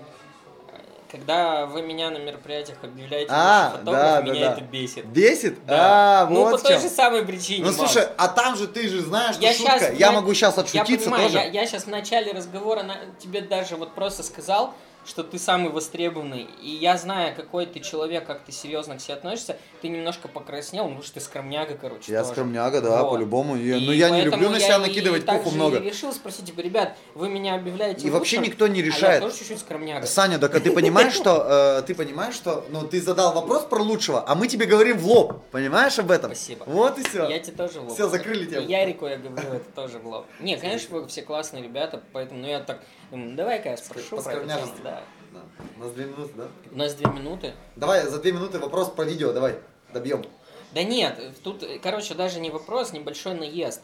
Когда 1.11 1.67
вы 1.67 1.83
меня 1.83 2.11
на 2.11 2.19
мероприятиях 2.19 2.79
объявляете 2.83 3.33
А, 3.33 3.71
фотограф, 3.73 3.85
да, 3.95 4.21
меня 4.23 4.41
да. 4.41 4.53
это 4.53 4.61
бесит. 4.61 5.07
Бесит? 5.07 5.67
Да. 5.67 6.23
А, 6.23 6.27
ну, 6.31 6.43
вот 6.43 6.53
по 6.53 6.59
в 6.59 6.63
той 6.63 6.79
же 6.79 6.89
самой 6.89 7.27
причине. 7.27 7.65
Ну 7.65 7.73
слушай, 7.73 8.07
а 8.17 8.29
там 8.29 8.57
же 8.57 8.69
ты 8.69 8.89
же 8.89 9.01
знаешь, 9.03 9.35
что 9.35 9.45
я 9.45 9.53
шутка. 9.53 9.79
щас, 9.81 9.93
я 9.99 10.13
могу 10.13 10.33
сейчас 10.35 10.57
я 10.57 10.63
отшутиться 10.63 11.11
понимаю, 11.11 11.31
тоже. 11.31 11.51
Я, 11.53 11.67
сейчас 11.67 11.85
в 11.85 11.89
начале 11.89 12.33
разговора 12.33 12.85
на, 12.85 12.97
тебе 13.19 13.41
даже 13.41 13.75
вот 13.75 13.95
просто 13.95 14.23
сказал, 14.23 14.73
что 15.05 15.23
ты 15.25 15.39
самый 15.39 15.71
востребованный, 15.71 16.47
и 16.63 16.71
я 16.71 16.97
знаю, 16.97 17.35
какой 17.35 17.67
ты 17.67 17.81
человек, 17.81 18.27
как 18.27 18.43
ты 18.45 18.53
серьезно 18.53 18.97
к 18.97 19.01
себе 19.01 19.15
относишься, 19.15 19.57
ты 19.83 19.89
немножко 19.89 20.29
покраснел, 20.29 20.89
ну 20.89 21.03
что 21.03 21.15
ты 21.15 21.21
скромняга, 21.21 21.77
короче. 21.81 22.13
Я 22.13 22.21
тоже. 22.23 22.33
скромняга, 22.33 22.81
да, 22.81 23.03
Вот. 23.03 23.13
по-любому. 23.13 23.57
И- 23.57 23.71
И 23.71 23.87
ну 23.87 23.93
я 23.93 24.11
не 24.11 24.23
люблю 24.23 24.51
на 24.51 24.57
я 24.57 24.61
себя 24.61 24.79
накидывать 24.79 25.27
пуху 25.27 25.51
много. 25.51 25.79
И 25.79 25.89
решил 25.89 26.13
спросить, 26.13 26.47
типа, 26.47 26.61
ребят, 26.61 26.97
вы 27.15 27.29
меня 27.29 27.55
объявляете 27.55 28.07
И 28.07 28.11
вообще 28.11 28.37
лучшим, 28.39 28.51
никто 28.53 28.67
не 28.67 28.81
а 28.81 28.85
я 28.85 28.87
решает. 28.87 29.23
тоже 29.23 29.37
чуть-чуть 29.39 29.59
скромняга. 29.61 30.07
Саня, 30.07 30.39
так 30.39 30.55
а 30.55 30.61
ты 30.61 30.71
понимаешь, 30.71 31.15
что 31.15 31.79
э, 31.81 31.83
ты 31.87 31.95
понимаешь, 31.95 32.35
что 32.35 32.65
ну 32.71 32.87
ты 32.87 33.01
задал 33.01 33.33
вопрос 33.35 33.65
про 33.65 33.83
лучшего, 33.83 34.25
а 34.27 34.35
мы 34.35 34.49
тебе 34.49 34.67
говорим 34.67 34.99
в 34.99 35.07
лоб. 35.07 35.43
Понимаешь 35.51 35.99
об 35.99 36.11
этом? 36.11 36.35
Спасибо. 36.35 36.65
Вот 36.67 36.99
и 36.99 37.03
все. 37.03 37.29
Я 37.29 37.39
тебе 37.39 37.57
тоже 37.57 37.81
в 37.81 37.85
лоб. 37.85 37.95
Всё, 37.95 38.09
закрыли. 38.09 38.41
И 38.41 38.71
Ярику 38.71 39.07
я 39.07 39.17
говорю, 39.17 39.49
это 39.55 39.71
тоже 39.75 39.99
в 39.99 40.07
лоб. 40.07 40.27
Не, 40.41 40.57
конечно, 40.57 40.99
вы 40.99 41.07
все 41.09 41.23
классные 41.23 41.63
ребята, 41.63 42.03
поэтому 42.13 42.41
ну, 42.41 42.49
я 42.49 42.61
так 42.61 42.81
думаю, 43.11 43.37
давай-ка 43.37 43.71
я 43.71 43.77
спрошу 43.77 44.17
честно, 44.17 44.47
да. 44.83 45.03
Да. 45.33 45.41
У 45.77 45.81
нас 45.81 45.93
две 45.93 46.05
минуты, 46.07 46.33
да? 46.37 46.49
У 46.73 46.77
нас 46.77 46.95
две 46.95 47.07
минуты. 47.11 47.55
Давай 47.77 48.07
за 48.07 48.19
две 48.21 48.33
минуты 48.33 48.59
вопрос 48.59 48.91
про 48.91 49.05
видео, 49.05 49.33
давай, 49.33 49.59
добьем. 49.93 50.25
Да 50.73 50.83
нет, 50.83 51.19
тут, 51.43 51.65
короче, 51.83 52.15
даже 52.15 52.41
не 52.41 52.51
вопрос, 52.51 52.93
небольшой 52.93 53.35
наезд. 53.35 53.83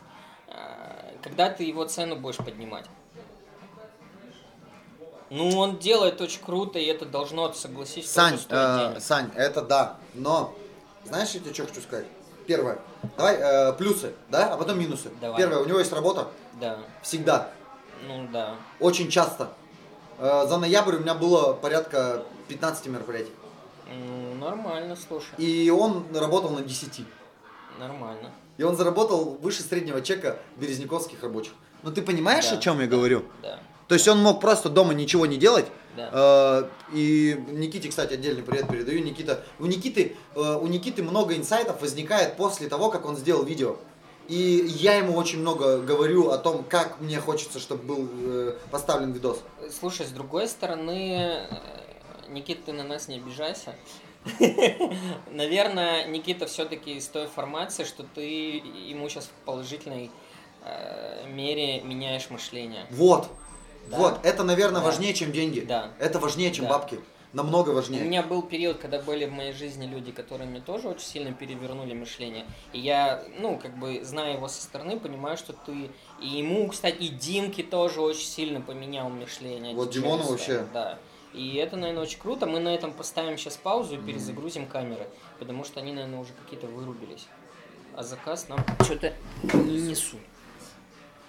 А, 0.48 1.12
Когда 1.22 1.50
ты 1.50 1.64
его 1.64 1.84
цену 1.84 2.16
будешь 2.16 2.36
поднимать? 2.36 2.86
Ну, 5.30 5.58
он 5.58 5.78
делает 5.78 6.20
очень 6.20 6.40
круто, 6.40 6.78
и 6.78 6.84
это 6.84 7.04
должно, 7.04 7.52
согласись, 7.52 8.08
Сань, 8.08 8.38
э, 8.48 8.88
денег. 8.90 9.02
Сань, 9.02 9.30
это 9.34 9.62
да, 9.62 9.96
но 10.14 10.54
знаешь, 11.04 11.30
я 11.30 11.40
тебе 11.40 11.52
что 11.52 11.66
хочу 11.66 11.80
сказать? 11.80 12.06
Первое, 12.46 12.78
давай 13.16 13.36
э, 13.36 13.72
плюсы, 13.72 14.14
да, 14.28 14.54
а 14.54 14.56
потом 14.56 14.78
минусы. 14.78 15.10
Давай. 15.20 15.36
Первое, 15.38 15.58
у 15.58 15.64
него 15.64 15.80
есть 15.80 15.92
работа, 15.92 16.28
Да, 16.60 16.78
всегда, 17.02 17.50
ну 18.06 18.28
да. 18.32 18.56
очень 18.80 19.10
часто. 19.10 19.52
Э, 20.18 20.46
за 20.48 20.58
ноябрь 20.58 20.96
у 20.96 21.00
меня 21.00 21.14
было 21.14 21.52
порядка 21.52 22.24
15 22.48 22.86
мероприятий. 22.86 23.32
Ну, 23.88 24.34
нормально, 24.34 24.96
слушай. 24.96 25.28
И 25.38 25.70
он 25.70 26.06
работал 26.14 26.50
на 26.50 26.62
10. 26.62 27.04
Нормально. 27.78 28.30
И 28.56 28.62
он 28.62 28.76
заработал 28.76 29.36
выше 29.40 29.62
среднего 29.62 30.00
чека 30.00 30.38
березняковских 30.56 31.22
рабочих. 31.22 31.52
Ну 31.82 31.92
ты 31.92 32.02
понимаешь, 32.02 32.48
Да, 32.48 32.56
о 32.56 32.60
чем 32.60 32.80
я 32.80 32.86
говорю? 32.86 33.24
Да. 33.42 33.58
То 33.88 33.94
есть 33.94 34.08
он 34.08 34.20
мог 34.20 34.40
просто 34.40 34.68
дома 34.68 34.94
ничего 34.94 35.26
не 35.26 35.36
делать. 35.36 35.66
Да. 35.96 36.10
Э, 36.12 36.68
И 36.92 37.36
Никите, 37.50 37.88
кстати, 37.88 38.14
отдельный 38.14 38.42
привет 38.42 38.68
передаю. 38.68 39.02
Никита, 39.02 39.44
у 39.58 39.66
Никиты, 39.66 40.16
э, 40.34 40.58
у 40.60 40.66
Никиты 40.66 41.02
много 41.02 41.36
инсайтов 41.36 41.80
возникает 41.80 42.36
после 42.36 42.68
того, 42.68 42.90
как 42.90 43.04
он 43.06 43.16
сделал 43.16 43.44
видео. 43.44 43.76
И 44.28 44.64
я 44.68 44.94
ему 44.94 45.14
очень 45.16 45.38
много 45.40 45.78
говорю 45.78 46.30
о 46.30 46.38
том, 46.38 46.64
как 46.64 47.00
мне 47.00 47.20
хочется, 47.20 47.60
чтобы 47.60 47.82
был 47.84 48.08
э, 48.12 48.56
поставлен 48.70 49.12
видос. 49.12 49.40
Слушай, 49.78 50.06
с 50.06 50.10
другой 50.10 50.48
стороны, 50.48 51.46
э, 51.48 51.56
Никита, 52.28 52.66
ты 52.66 52.72
на 52.72 52.82
нас 52.82 53.06
не 53.08 53.16
обижайся. 53.16 53.74
Наверное, 55.30 56.06
Никита 56.08 56.46
все-таки 56.46 56.94
из 56.96 57.06
той 57.06 57.26
формации, 57.28 57.84
что 57.84 58.02
ты 58.02 58.22
ему 58.56 59.08
сейчас 59.08 59.26
в 59.26 59.44
положительной 59.44 60.10
э, 60.64 61.28
мере 61.28 61.80
меняешь 61.82 62.28
мышление. 62.30 62.86
Вот. 62.90 63.28
Да. 63.88 63.96
Вот. 63.98 64.18
Это, 64.24 64.42
наверное, 64.42 64.80
Да. 64.80 64.86
важнее, 64.86 65.14
чем 65.14 65.30
деньги. 65.30 65.60
Да. 65.60 65.90
Это 66.00 66.18
важнее, 66.18 66.50
чем 66.52 66.64
Да. 66.64 66.72
бабки. 66.72 66.98
Намного 67.36 67.68
У 67.68 67.74
важнее. 67.74 68.02
меня 68.02 68.22
был 68.22 68.40
период, 68.40 68.78
когда 68.78 68.98
были 68.98 69.26
в 69.26 69.30
моей 69.30 69.52
жизни 69.52 69.86
люди, 69.86 70.10
которые 70.10 70.48
мне 70.48 70.60
тоже 70.60 70.88
очень 70.88 71.06
сильно 71.06 71.34
перевернули 71.34 71.92
мышление. 71.92 72.46
И 72.72 72.80
я, 72.80 73.22
ну, 73.38 73.58
как 73.58 73.78
бы, 73.78 74.02
зная 74.02 74.36
его 74.36 74.48
со 74.48 74.62
стороны, 74.62 74.98
понимаю, 74.98 75.36
что 75.36 75.52
ты... 75.52 75.90
И 76.18 76.26
ему, 76.26 76.66
кстати, 76.68 76.96
и 77.02 77.08
Димке 77.08 77.62
тоже 77.62 78.00
очень 78.00 78.26
сильно 78.26 78.62
поменял 78.62 79.10
мышление. 79.10 79.74
Вот 79.74 79.90
Димону 79.90 80.22
вообще. 80.22 80.66
Да. 80.72 80.98
И 81.34 81.56
это, 81.56 81.76
наверное, 81.76 82.04
очень 82.04 82.18
круто. 82.18 82.46
Мы 82.46 82.58
на 82.58 82.74
этом 82.74 82.94
поставим 82.94 83.36
сейчас 83.36 83.58
паузу 83.58 83.96
и 83.96 83.98
перезагрузим 83.98 84.66
камеры, 84.66 85.06
потому 85.38 85.64
что 85.64 85.80
они, 85.80 85.92
наверное, 85.92 86.20
уже 86.20 86.32
какие-то 86.32 86.66
вырубились. 86.66 87.26
А 87.94 88.02
заказ 88.02 88.48
нам 88.48 88.64
что-то 88.82 89.12
не 89.42 89.82
несут. 89.82 90.20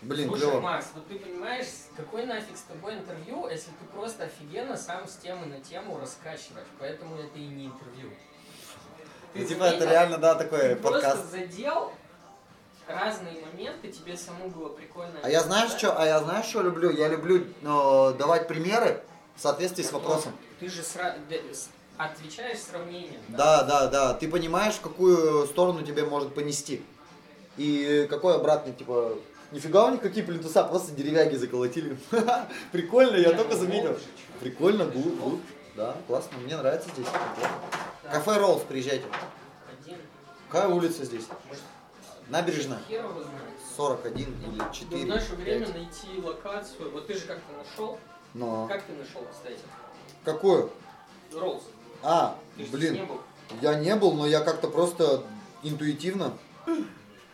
Блин, 0.01 0.27
Слушай, 0.27 0.41
клево. 0.41 0.59
Макс, 0.59 0.87
вот 0.93 1.07
ты 1.07 1.17
понимаешь, 1.17 1.67
какой 1.95 2.25
нафиг 2.25 2.55
с 2.55 2.61
тобой 2.61 2.93
интервью, 2.95 3.47
если 3.49 3.71
ты 3.71 3.85
просто 3.93 4.25
офигенно 4.25 4.77
сам 4.77 5.07
с 5.07 5.15
темы 5.15 5.47
на 5.47 5.59
тему 5.59 5.99
раскачиваешь, 5.99 6.67
поэтому 6.79 7.17
это 7.17 7.37
и 7.37 7.47
не 7.47 7.65
интервью. 7.65 8.11
Ну, 9.33 9.45
типа, 9.45 9.63
это 9.63 9.85
реально, 9.85 10.17
да, 10.17 10.35
такой 10.35 10.59
Ты 10.59 10.75
подкаст. 10.77 11.15
просто 11.17 11.27
задел 11.39 11.91
разные 12.87 13.43
моменты, 13.45 13.91
тебе 13.91 14.15
самому 14.15 14.49
было 14.49 14.69
прикольно. 14.69 15.19
А 15.23 15.29
я 15.29 15.41
знаешь 15.41 15.71
да? 15.71 15.77
что? 15.77 15.99
А 15.99 16.05
я 16.05 16.19
знаешь, 16.19 16.45
что 16.45 16.61
люблю? 16.61 16.91
Я 16.91 17.07
люблю 17.07 17.43
э, 17.43 18.13
давать 18.17 18.47
примеры 18.47 19.03
в 19.35 19.41
соответствии 19.41 19.83
с 19.83 19.91
вопросом. 19.91 20.31
Ты 20.59 20.69
же 20.69 20.81
сра- 20.81 21.17
отвечаешь 21.97 22.59
сравнением. 22.59 23.19
Да, 23.29 23.63
да, 23.63 23.87
да. 23.87 24.13
Ты 24.13 24.29
понимаешь, 24.29 24.75
в 24.75 24.81
какую 24.81 25.45
сторону 25.47 25.83
тебе 25.83 26.05
может 26.05 26.33
понести. 26.33 26.83
И 27.57 28.07
какой 28.09 28.35
обратный, 28.35 28.73
типа, 28.73 29.17
нифига 29.51 29.85
у 29.87 29.91
них 29.91 30.01
какие 30.01 30.23
плинтуса, 30.23 30.63
просто 30.63 30.91
деревяги 30.93 31.35
заколотили. 31.35 31.97
Прикольно, 32.71 33.15
я 33.17 33.33
только 33.33 33.55
заметил. 33.55 33.97
Прикольно, 34.39 34.85
гуд, 34.85 35.19
гуд. 35.19 35.39
Да, 35.75 35.95
классно, 36.07 36.37
мне 36.39 36.57
нравится 36.57 36.89
здесь. 36.93 37.07
Кафе 38.11 38.37
Роллс, 38.37 38.63
приезжайте. 38.63 39.05
Какая 40.49 40.69
улица 40.69 41.03
здесь? 41.05 41.25
Набережная. 42.29 42.79
Хер 42.87 43.03
его 43.05 43.21
знает. 43.21 43.33
41 43.75 44.17
или 44.49 44.57
Да 44.57 44.69
в 44.69 44.71
4. 44.73 45.05
наше 45.05 45.35
время 45.35 45.65
5. 45.65 45.75
найти 45.75 46.21
локацию. 46.23 46.91
Вот 46.91 47.07
ты 47.07 47.13
же 47.13 47.21
как-то 47.21 47.53
нашел. 47.53 47.99
Но. 48.33 48.67
Как 48.67 48.83
ты 48.83 48.93
нашел, 48.93 49.21
кстати? 49.31 49.59
Какую? 50.25 50.71
Роллс. 51.33 51.63
А, 52.03 52.37
Ты 52.57 52.63
здесь 52.65 52.73
не 52.73 52.89
блин, 52.91 53.07
был. 53.07 53.21
я 53.61 53.75
не 53.79 53.95
был, 53.95 54.13
но 54.13 54.25
я 54.25 54.41
как-то 54.41 54.67
просто 54.67 55.23
интуитивно. 55.63 56.33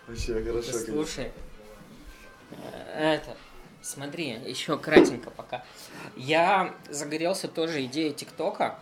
Вообще 0.07 0.43
хорошо. 0.43 0.71
слушай, 0.73 1.31
это, 2.95 3.35
смотри, 3.81 4.39
еще 4.45 4.77
кратенько 4.77 5.29
пока. 5.29 5.63
Я 6.15 6.73
загорелся 6.89 7.47
тоже 7.47 7.85
идеей 7.85 8.13
ТикТока, 8.13 8.79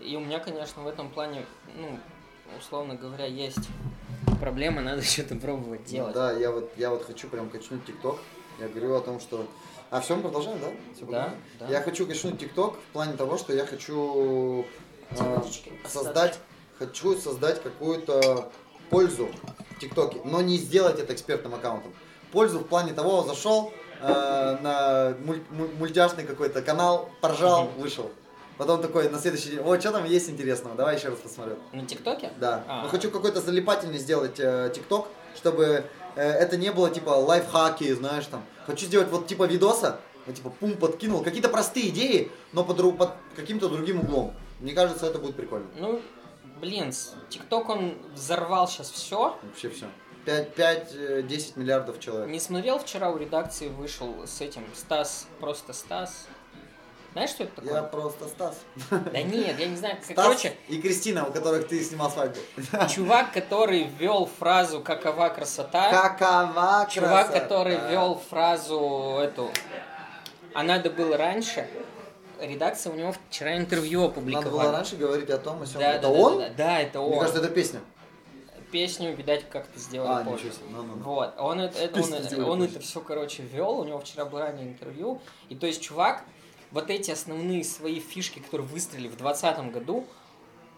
и 0.00 0.16
у 0.16 0.20
меня, 0.20 0.38
конечно, 0.40 0.82
в 0.82 0.88
этом 0.88 1.10
плане, 1.10 1.44
ну, 1.76 1.98
условно 2.58 2.94
говоря, 2.94 3.26
есть 3.26 3.68
проблема, 4.40 4.82
надо 4.82 5.02
что-то 5.02 5.36
пробовать 5.36 5.84
делать. 5.84 6.14
Да, 6.14 6.32
я 6.32 6.50
вот, 6.50 6.72
я 6.76 6.90
вот 6.90 7.04
хочу 7.04 7.28
прям 7.28 7.48
качнуть 7.48 7.84
ТикТок. 7.84 8.18
Я 8.58 8.68
говорю 8.68 8.94
о 8.94 9.00
том, 9.00 9.18
что... 9.20 9.46
А 9.90 10.00
все, 10.00 10.16
мы 10.16 10.22
продолжаем, 10.22 10.58
да? 10.60 10.68
Всё, 10.94 11.06
Да, 11.06 11.34
да. 11.58 11.68
Я 11.68 11.80
хочу 11.82 12.06
качнуть 12.06 12.38
ТикТок 12.38 12.76
в 12.76 12.92
плане 12.92 13.14
того, 13.14 13.38
что 13.38 13.52
я 13.52 13.66
хочу 13.66 14.66
э, 15.10 15.42
создать, 15.86 16.38
хочу 16.78 17.16
создать 17.16 17.62
какую-то 17.62 18.50
пользу 18.90 19.28
в 19.70 19.78
ТикТоке, 19.78 20.20
но 20.24 20.40
не 20.40 20.56
сделать 20.58 20.98
это 20.98 21.14
экспертным 21.14 21.54
аккаунтом. 21.54 21.92
Пользу 22.32 22.58
в 22.60 22.64
плане 22.66 22.92
того, 22.92 23.22
зашел 23.22 23.72
э, 24.00 24.08
на 24.60 25.14
муль- 25.24 25.44
муль- 25.50 25.74
мультяшный 25.78 26.24
какой-то 26.24 26.62
канал, 26.62 27.10
поржал, 27.20 27.68
вышел. 27.76 28.10
Потом 28.58 28.80
такой 28.82 29.08
на 29.08 29.18
следующий 29.18 29.50
день, 29.50 29.60
о, 29.60 29.78
что 29.80 29.92
там 29.92 30.04
есть 30.04 30.28
интересного, 30.30 30.76
давай 30.76 30.96
еще 30.96 31.08
раз 31.08 31.18
посмотрю. 31.18 31.56
На 31.72 31.86
ТикТоке? 31.86 32.30
Да. 32.38 32.64
А. 32.68 32.82
Но 32.82 32.88
хочу 32.88 33.10
какой-то 33.10 33.40
залипательный 33.40 33.98
сделать 33.98 34.38
э, 34.38 34.70
ТикТок, 34.74 35.08
чтобы 35.36 35.84
э, 36.16 36.22
это 36.22 36.56
не 36.56 36.70
было 36.72 36.90
типа 36.90 37.10
лайфхаки, 37.10 37.92
знаешь, 37.92 38.26
там. 38.26 38.44
Хочу 38.66 38.86
сделать 38.86 39.08
вот 39.08 39.26
типа 39.26 39.44
видоса, 39.44 39.98
вот, 40.26 40.36
типа 40.36 40.50
пум 40.50 40.74
подкинул, 40.74 41.22
какие-то 41.22 41.48
простые 41.48 41.88
идеи, 41.88 42.30
но 42.52 42.64
под, 42.64 42.96
под 42.96 43.10
каким-то 43.34 43.68
другим 43.68 44.00
углом. 44.00 44.34
Мне 44.60 44.72
кажется, 44.74 45.06
это 45.06 45.18
будет 45.18 45.34
прикольно. 45.34 45.66
Ну, 45.76 46.00
блин, 46.60 46.92
ТикТок, 47.30 47.68
он 47.68 47.94
взорвал 48.14 48.68
сейчас 48.68 48.90
все. 48.90 49.36
Вообще 49.42 49.68
все. 49.70 49.86
5-10 50.26 51.52
миллиардов 51.56 51.98
человек. 52.00 52.28
Не 52.28 52.40
смотрел, 52.40 52.78
вчера 52.78 53.10
у 53.10 53.16
редакции 53.16 53.68
вышел 53.68 54.14
с 54.26 54.40
этим 54.40 54.64
Стас, 54.74 55.26
просто 55.40 55.72
Стас. 55.72 56.26
Знаешь, 57.12 57.30
что 57.30 57.44
это 57.44 57.56
такое? 57.56 57.74
Я 57.74 57.82
просто 57.82 58.26
Стас. 58.28 58.56
Да 58.90 59.20
нет, 59.22 59.58
я 59.58 59.66
не 59.66 59.76
знаю. 59.76 59.98
Стас 60.02 60.16
Короче, 60.16 60.54
и 60.68 60.80
Кристина, 60.80 61.26
у 61.26 61.32
которых 61.32 61.68
ты 61.68 61.82
снимал 61.84 62.10
свадьбу. 62.10 62.38
чувак, 62.88 63.32
который 63.32 63.84
ввел 63.98 64.30
фразу 64.38 64.80
«какова 64.80 65.28
красота», 65.28 65.90
Какова 65.90 66.86
чувак, 66.90 67.26
красота. 67.26 67.40
который 67.40 67.76
ввел 67.90 68.20
фразу 68.30 69.18
эту 69.22 69.50
«а 70.54 70.62
надо 70.62 70.88
было 70.88 71.18
раньше», 71.18 71.68
редакция 72.40 72.92
у 72.92 72.96
него 72.96 73.14
вчера 73.28 73.56
интервью 73.58 74.00
Надо 74.02 74.14
было 74.14 74.22
опубликовала. 74.38 74.72
раньше 74.72 74.96
говорить 74.96 75.28
о 75.30 75.38
том, 75.38 75.60
о 75.62 75.66
сём. 75.66 75.80
Да, 75.80 75.92
Это 75.92 76.02
да, 76.02 76.08
он? 76.08 76.38
Да, 76.38 76.48
да, 76.48 76.54
да, 76.56 76.80
это 76.80 76.98
Мне 77.00 77.08
он. 77.14 77.20
кажется, 77.20 77.40
это 77.42 77.52
песня. 77.52 77.80
Песню, 78.72 79.14
видать, 79.14 79.48
как-то 79.48 79.78
сделали 79.78 80.22
А, 80.22 80.24
позже. 80.24 80.46
ничего 80.46 80.52
себе. 80.68 80.80
Вот, 81.04 81.34
он, 81.38 81.60
это, 81.60 81.98
он, 82.00 82.04
сделали 82.04 82.40
он 82.50 82.58
позже. 82.60 82.70
это 82.76 82.80
все, 82.80 83.00
короче, 83.00 83.42
вел, 83.44 83.78
у 83.80 83.84
него 83.84 84.00
вчера 84.00 84.24
было 84.24 84.40
ранее 84.40 84.66
интервью, 84.66 85.20
и 85.50 85.54
то 85.54 85.66
есть 85.66 85.82
чувак, 85.82 86.24
вот 86.70 86.88
эти 86.90 87.10
основные 87.10 87.62
свои 87.64 88.00
фишки, 88.00 88.38
которые 88.40 88.66
выстрелили 88.66 89.08
в 89.08 89.16
2020 89.16 89.72
году, 89.72 90.06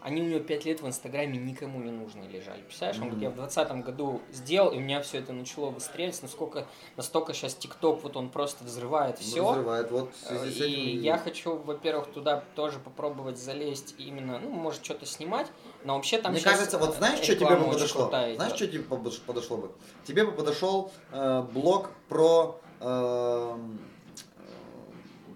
они 0.05 0.21
у 0.21 0.25
него 0.27 0.41
5 0.41 0.65
лет 0.67 0.83
в 0.83 0.87
Инстаграме 0.87 1.39
никому 1.39 1.81
не 1.81 1.91
нужны 1.91 2.25
лежали. 2.25 2.61
Представляешь, 2.61 3.01
он 3.01 3.09
говорит, 3.09 3.23
я 3.23 3.31
в 3.31 3.35
2020 3.37 3.85
году 3.87 4.21
сделал, 4.33 4.71
и 4.71 4.77
у 4.77 4.81
меня 4.81 5.01
все 5.01 5.19
это 5.19 5.33
начало 5.33 5.71
выстрелить, 5.71 6.21
насколько, 6.23 6.67
настолько 6.97 7.33
сейчас 7.33 7.55
ТикТок, 7.55 8.03
вот 8.03 8.15
он 8.17 8.29
просто 8.29 8.65
взрывает 8.65 9.17
Ну, 9.19 9.23
все. 9.27 9.51
взрывает. 9.51 9.91
Вот 9.91 10.13
с 10.23 10.31
И 10.45 10.65
этим 10.67 11.01
я 11.01 11.17
хочу, 11.17 11.57
во-первых, 11.57 12.13
туда 12.13 12.45
тоже 12.55 12.79
попробовать 12.81 13.39
залезть 13.39 13.95
именно, 13.97 14.39
ну, 14.39 14.51
может, 14.51 14.85
что-то 14.85 15.07
снимать, 15.07 15.47
но 15.85 15.95
вообще 15.95 16.19
там 16.19 16.33
Мне 16.33 16.43
кажется, 16.43 16.77
вот 16.79 16.97
знаешь, 16.97 17.21
что 17.21 17.35
тебе 17.35 17.57
бы 17.57 17.65
подошло? 17.65 18.09
Знаешь, 18.09 18.37
идет. 18.37 18.57
что 18.57 18.67
тебе 18.67 18.83
подош- 18.83 19.23
подошло 19.27 19.57
бы? 19.57 19.73
Тебе 20.07 20.27
бы 20.27 20.33
подошел 20.33 20.93
э, 21.13 21.43
блог 21.51 21.89
про 22.11 22.61
эм, 22.81 23.79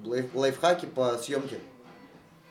э, 0.05 0.07
лайф- 0.07 0.31
лайфхаки 0.35 0.85
по 0.85 1.17
съемке. 1.17 1.59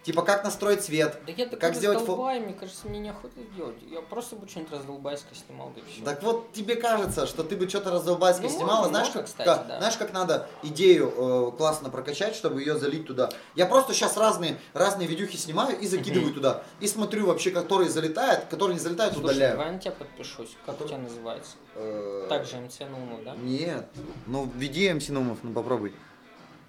Типа 0.07 0.21
как 0.21 0.45
настроить 0.45 0.81
свет. 0.85 1.19
Да 1.25 1.33
я 1.35 1.49
Как 1.49 1.75
сделать 1.75 1.97
фо- 1.97 2.01
раздолбай, 2.03 2.39
мне 2.39 2.53
кажется, 2.53 2.87
мне 2.87 2.99
неохота 2.99 3.41
делать. 3.57 3.75
Я 3.91 3.99
просто 4.01 4.37
бы 4.37 4.47
что-нибудь 4.47 4.71
раздолбайское 4.71 5.33
снимал, 5.35 5.73
да 5.75 5.81
и 5.81 5.83
все. 5.91 6.01
Так 6.05 6.23
вот, 6.23 6.53
тебе 6.53 6.77
кажется, 6.77 7.27
что 7.27 7.43
ты 7.43 7.57
бы 7.57 7.67
что-то 7.67 7.91
раздолбайское 7.91 8.49
Ну, 8.49 8.55
снимала, 8.55 8.75
можно, 8.77 8.89
знаешь, 8.89 9.07
можно, 9.07 9.19
как, 9.19 9.25
кстати, 9.29 9.47
как- 9.49 9.67
да. 9.67 9.77
знаешь, 9.79 9.97
как 9.97 10.13
надо 10.13 10.47
идею 10.63 11.13
э, 11.13 11.57
классно 11.57 11.89
прокачать, 11.89 12.35
чтобы 12.35 12.61
ее 12.61 12.77
залить 12.79 13.05
туда. 13.05 13.29
Я 13.55 13.65
просто 13.65 13.91
сейчас 13.93 14.15
разные, 14.15 14.57
разные 14.73 15.09
видюхи 15.09 15.35
снимаю 15.35 15.77
и 15.77 15.85
закидываю 15.87 16.33
туда. 16.33 16.63
И 16.79 16.87
смотрю 16.87 17.25
вообще, 17.25 17.51
который 17.51 17.89
залетает, 17.89 18.45
который 18.45 18.75
не 18.75 18.79
залетает, 18.79 19.11
Слушай, 19.11 19.25
удаляю. 19.25 19.57
давай 19.57 19.71
на 19.73 19.79
тебя 19.79 19.91
подпишусь. 19.91 20.55
Как 20.65 20.79
у 20.79 20.85
тебя 20.87 20.99
называется? 20.99 21.57
Э, 21.75 22.27
Так 22.29 22.45
же 22.45 22.55
МЦ 22.61 22.79
Наумов, 22.89 23.25
да? 23.25 23.35
Нет. 23.35 23.89
Ну, 24.25 24.49
введи 24.55 24.89
МС 24.93 25.09
Нумов, 25.09 25.39
ну 25.43 25.51
попробуй. 25.51 25.93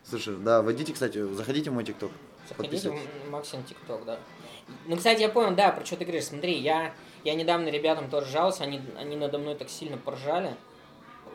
Слушай, 0.02 0.34
да, 0.38 0.60
вводите, 0.60 0.92
кстати, 0.92 1.22
заходите 1.34 1.70
в 1.70 1.74
мой 1.74 1.84
ТикТок. 1.84 2.10
Заходите 2.48 2.90
в 2.90 3.30
Максим 3.30 3.62
ТикТок, 3.64 4.04
да. 4.04 4.18
Ну, 4.86 4.96
кстати, 4.96 5.20
я 5.20 5.28
понял, 5.28 5.54
да, 5.54 5.70
про 5.70 5.84
что 5.84 5.96
ты 5.96 6.04
говоришь. 6.04 6.24
Смотри, 6.24 6.58
я, 6.58 6.94
я 7.24 7.34
недавно 7.34 7.68
ребятам 7.68 8.10
тоже 8.10 8.30
жаловался, 8.30 8.64
они, 8.64 8.80
они 8.98 9.16
надо 9.16 9.38
мной 9.38 9.54
так 9.54 9.68
сильно 9.70 9.96
поржали, 9.96 10.54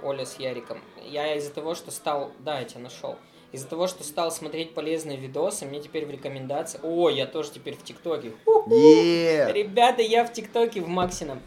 Оля 0.03 0.25
с 0.25 0.37
Яриком. 0.39 0.79
Я 1.03 1.35
из-за 1.35 1.51
того, 1.51 1.75
что 1.75 1.91
стал... 1.91 2.31
Да, 2.39 2.59
я 2.59 2.65
тебя 2.65 2.81
нашел. 2.81 3.17
Из-за 3.51 3.67
того, 3.67 3.87
что 3.87 4.03
стал 4.03 4.31
смотреть 4.31 4.73
полезные 4.73 5.17
видосы, 5.17 5.65
мне 5.65 5.79
теперь 5.79 6.05
в 6.05 6.11
рекомендации... 6.11 6.79
О, 6.83 7.09
я 7.09 7.25
тоже 7.27 7.51
теперь 7.51 7.75
в 7.75 7.83
ТикТоке. 7.83 8.33
Е! 8.67 9.51
Ребята, 9.53 10.01
я 10.01 10.25
в 10.25 10.33
ТикТоке 10.33 10.81
в 10.81 10.87
максимум. 10.87 11.39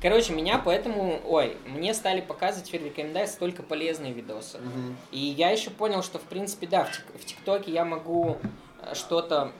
Короче, 0.00 0.32
меня 0.32 0.62
поэтому, 0.64 1.20
ой, 1.26 1.56
мне 1.66 1.92
стали 1.92 2.20
показывать 2.20 2.68
теперь 2.68 2.82
в 2.82 2.84
рекомендациях 2.86 3.40
только 3.40 3.64
полезные 3.64 4.12
видосы. 4.12 4.58
Мгм. 4.58 4.96
И 5.10 5.18
я 5.18 5.50
еще 5.50 5.70
понял, 5.70 6.04
что 6.04 6.20
в 6.20 6.22
принципе, 6.22 6.68
да, 6.68 6.84
в, 6.84 6.90
Тик- 6.92 7.20
в 7.20 7.24
ТикТоке 7.24 7.72
я 7.72 7.84
могу 7.84 8.38
что-то 8.94 9.52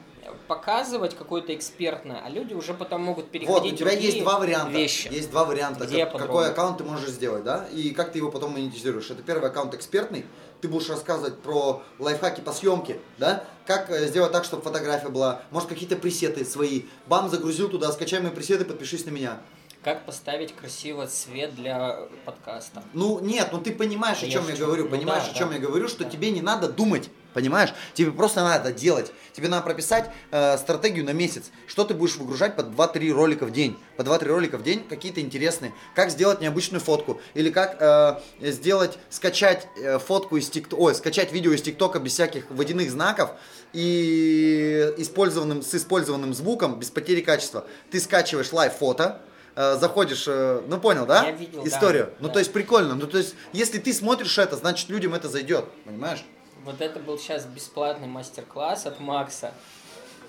показывать 0.47 1.17
какое-то 1.17 1.55
экспертное, 1.55 2.23
а 2.25 2.29
люди 2.29 2.53
уже 2.53 2.75
потом 2.75 3.03
могут 3.03 3.31
переходить 3.31 3.63
Вот, 3.63 3.73
у 3.73 3.77
тебя 3.77 3.93
есть 3.93 4.21
два 4.21 4.39
варианта. 4.39 4.73
вещи. 4.73 5.09
Есть 5.11 5.31
два 5.31 5.45
варианта, 5.45 5.87
Где 5.87 6.05
как- 6.07 6.19
какой 6.19 6.49
аккаунт 6.51 6.79
ты 6.79 6.85
можешь 6.85 7.09
сделать, 7.09 7.45
да, 7.45 7.67
и 7.73 7.91
как 7.91 8.13
ты 8.13 8.19
его 8.19 8.31
потом 8.31 8.53
монетизируешь. 8.53 9.11
Это 9.11 9.23
первый 9.23 9.49
аккаунт 9.49 9.75
экспертный, 9.75 10.27
ты 10.61 10.69
будешь 10.69 10.89
рассказывать 10.91 11.39
про 11.39 11.83
лайфхаки 11.99 12.41
по 12.41 12.53
съемке, 12.53 13.01
да, 13.17 13.45
как 13.67 13.91
э, 13.91 14.07
сделать 14.07 14.33
так, 14.33 14.45
чтобы 14.45 14.63
фотография 14.63 15.09
была, 15.09 15.43
может 15.51 15.69
какие-то 15.69 15.97
пресеты 15.97 16.45
свои, 16.45 16.83
бам, 17.07 17.31
загрузил 17.31 17.69
туда, 17.71 17.91
скачай 17.93 18.21
мои 18.21 18.31
пресеты, 18.31 18.65
подпишись 18.65 19.07
на 19.07 19.11
меня. 19.11 19.41
Как 19.85 20.05
поставить 20.05 20.55
красиво 20.57 21.07
цвет 21.07 21.55
для 21.55 22.01
подкаста. 22.25 22.83
Ну 22.95 23.21
нет, 23.21 23.51
ну 23.53 23.61
ты 23.61 23.71
понимаешь, 23.73 24.23
о 24.23 24.27
я 24.27 24.33
чем 24.33 24.45
я 24.47 24.51
шучу. 24.53 24.67
говорю, 24.67 24.85
Ну 24.85 24.91
понимаешь, 24.91 25.25
да, 25.25 25.31
о 25.31 25.35
чем 25.35 25.49
да. 25.51 25.55
я 25.55 25.61
говорю, 25.61 25.87
что 25.89 26.03
Да. 26.03 26.11
тебе 26.11 26.31
не 26.33 26.43
надо 26.43 26.69
думать, 26.69 27.09
понимаешь? 27.33 27.73
Тебе 27.95 28.11
просто 28.11 28.43
надо 28.43 28.73
делать. 28.73 29.13
Тебе 29.33 29.47
надо 29.47 29.63
прописать 29.63 30.11
э, 30.33 30.59
стратегию 30.59 31.05
на 31.05 31.13
месяц. 31.13 31.51
Что 31.69 31.85
ты 31.85 31.95
будешь 31.95 32.17
выгружать 32.17 32.57
по 32.57 32.63
2-3 32.63 33.13
ролика 33.13 33.47
в 33.47 33.53
день? 33.53 33.79
По 33.97 34.03
2-3 34.03 34.25
ролика 34.27 34.59
в 34.59 34.65
день 34.65 34.83
какие-то 34.87 35.21
интересные. 35.21 35.73
Как 35.95 36.11
сделать 36.11 36.41
необычную 36.41 36.81
фотку? 36.81 37.21
Или 37.35 37.51
как 37.51 37.77
э, 37.81 38.21
сделать, 38.51 38.99
скачать 39.11 39.69
э, 39.81 40.01
фотку 40.01 40.37
из 40.39 40.51
ТикТока, 40.51 40.81
ой, 40.81 40.95
скачать 40.97 41.31
видео 41.33 41.53
из 41.53 41.63
ТикТока 41.63 42.01
без 42.01 42.15
всяких 42.15 42.51
водяных 42.51 42.91
знаков 42.91 43.31
и 43.73 44.93
использованным, 44.99 45.63
с 45.63 45.73
использованным 45.73 46.35
звуком, 46.35 46.81
без 46.81 46.91
потери 46.91 47.21
качества. 47.21 47.65
Ты 47.93 48.01
скачиваешь 48.01 48.53
лайв-фото, 48.53 49.23
э, 49.59 49.77
заходишь, 49.77 50.25
э, 50.29 50.63
ну 50.67 50.79
понял, 50.79 51.05
да? 51.05 51.25
Я 51.25 51.33
видел, 51.33 51.63
да, 51.63 51.69
Историю. 51.69 52.13
Ну 52.21 52.29
да. 52.29 52.35
то 52.35 52.39
есть 52.39 52.53
прикольно. 52.53 52.95
Ну 52.95 53.07
то 53.07 53.19
есть, 53.19 53.35
если 53.53 53.79
ты 53.79 53.93
смотришь 53.93 54.39
это, 54.39 54.57
значит 54.57 54.89
людям 54.89 55.15
это 55.15 55.29
зайдет, 55.29 55.65
понимаешь? 55.85 56.25
Вот 56.65 56.81
это 56.81 57.01
был 57.01 57.19
сейчас 57.19 57.45
бесплатный 57.45 58.07
мастер-класс 58.09 58.87
от 58.87 59.01
Макса. 59.01 59.53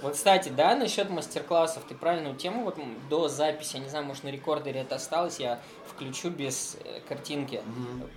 Вот, 0.01 0.13
кстати, 0.13 0.49
да, 0.49 0.75
насчет 0.75 1.09
мастер-классов, 1.09 1.83
ты 1.87 1.93
правильную 1.93 2.35
тему, 2.35 2.63
вот 2.63 2.77
до 3.09 3.27
записи, 3.27 3.75
я 3.75 3.81
не 3.81 3.89
знаю, 3.89 4.05
может 4.05 4.23
на 4.23 4.29
рекордере 4.29 4.81
это 4.81 4.95
осталось, 4.95 5.39
я 5.39 5.59
включу 5.87 6.29
без 6.29 6.77
э, 6.83 7.01
картинки. 7.07 7.61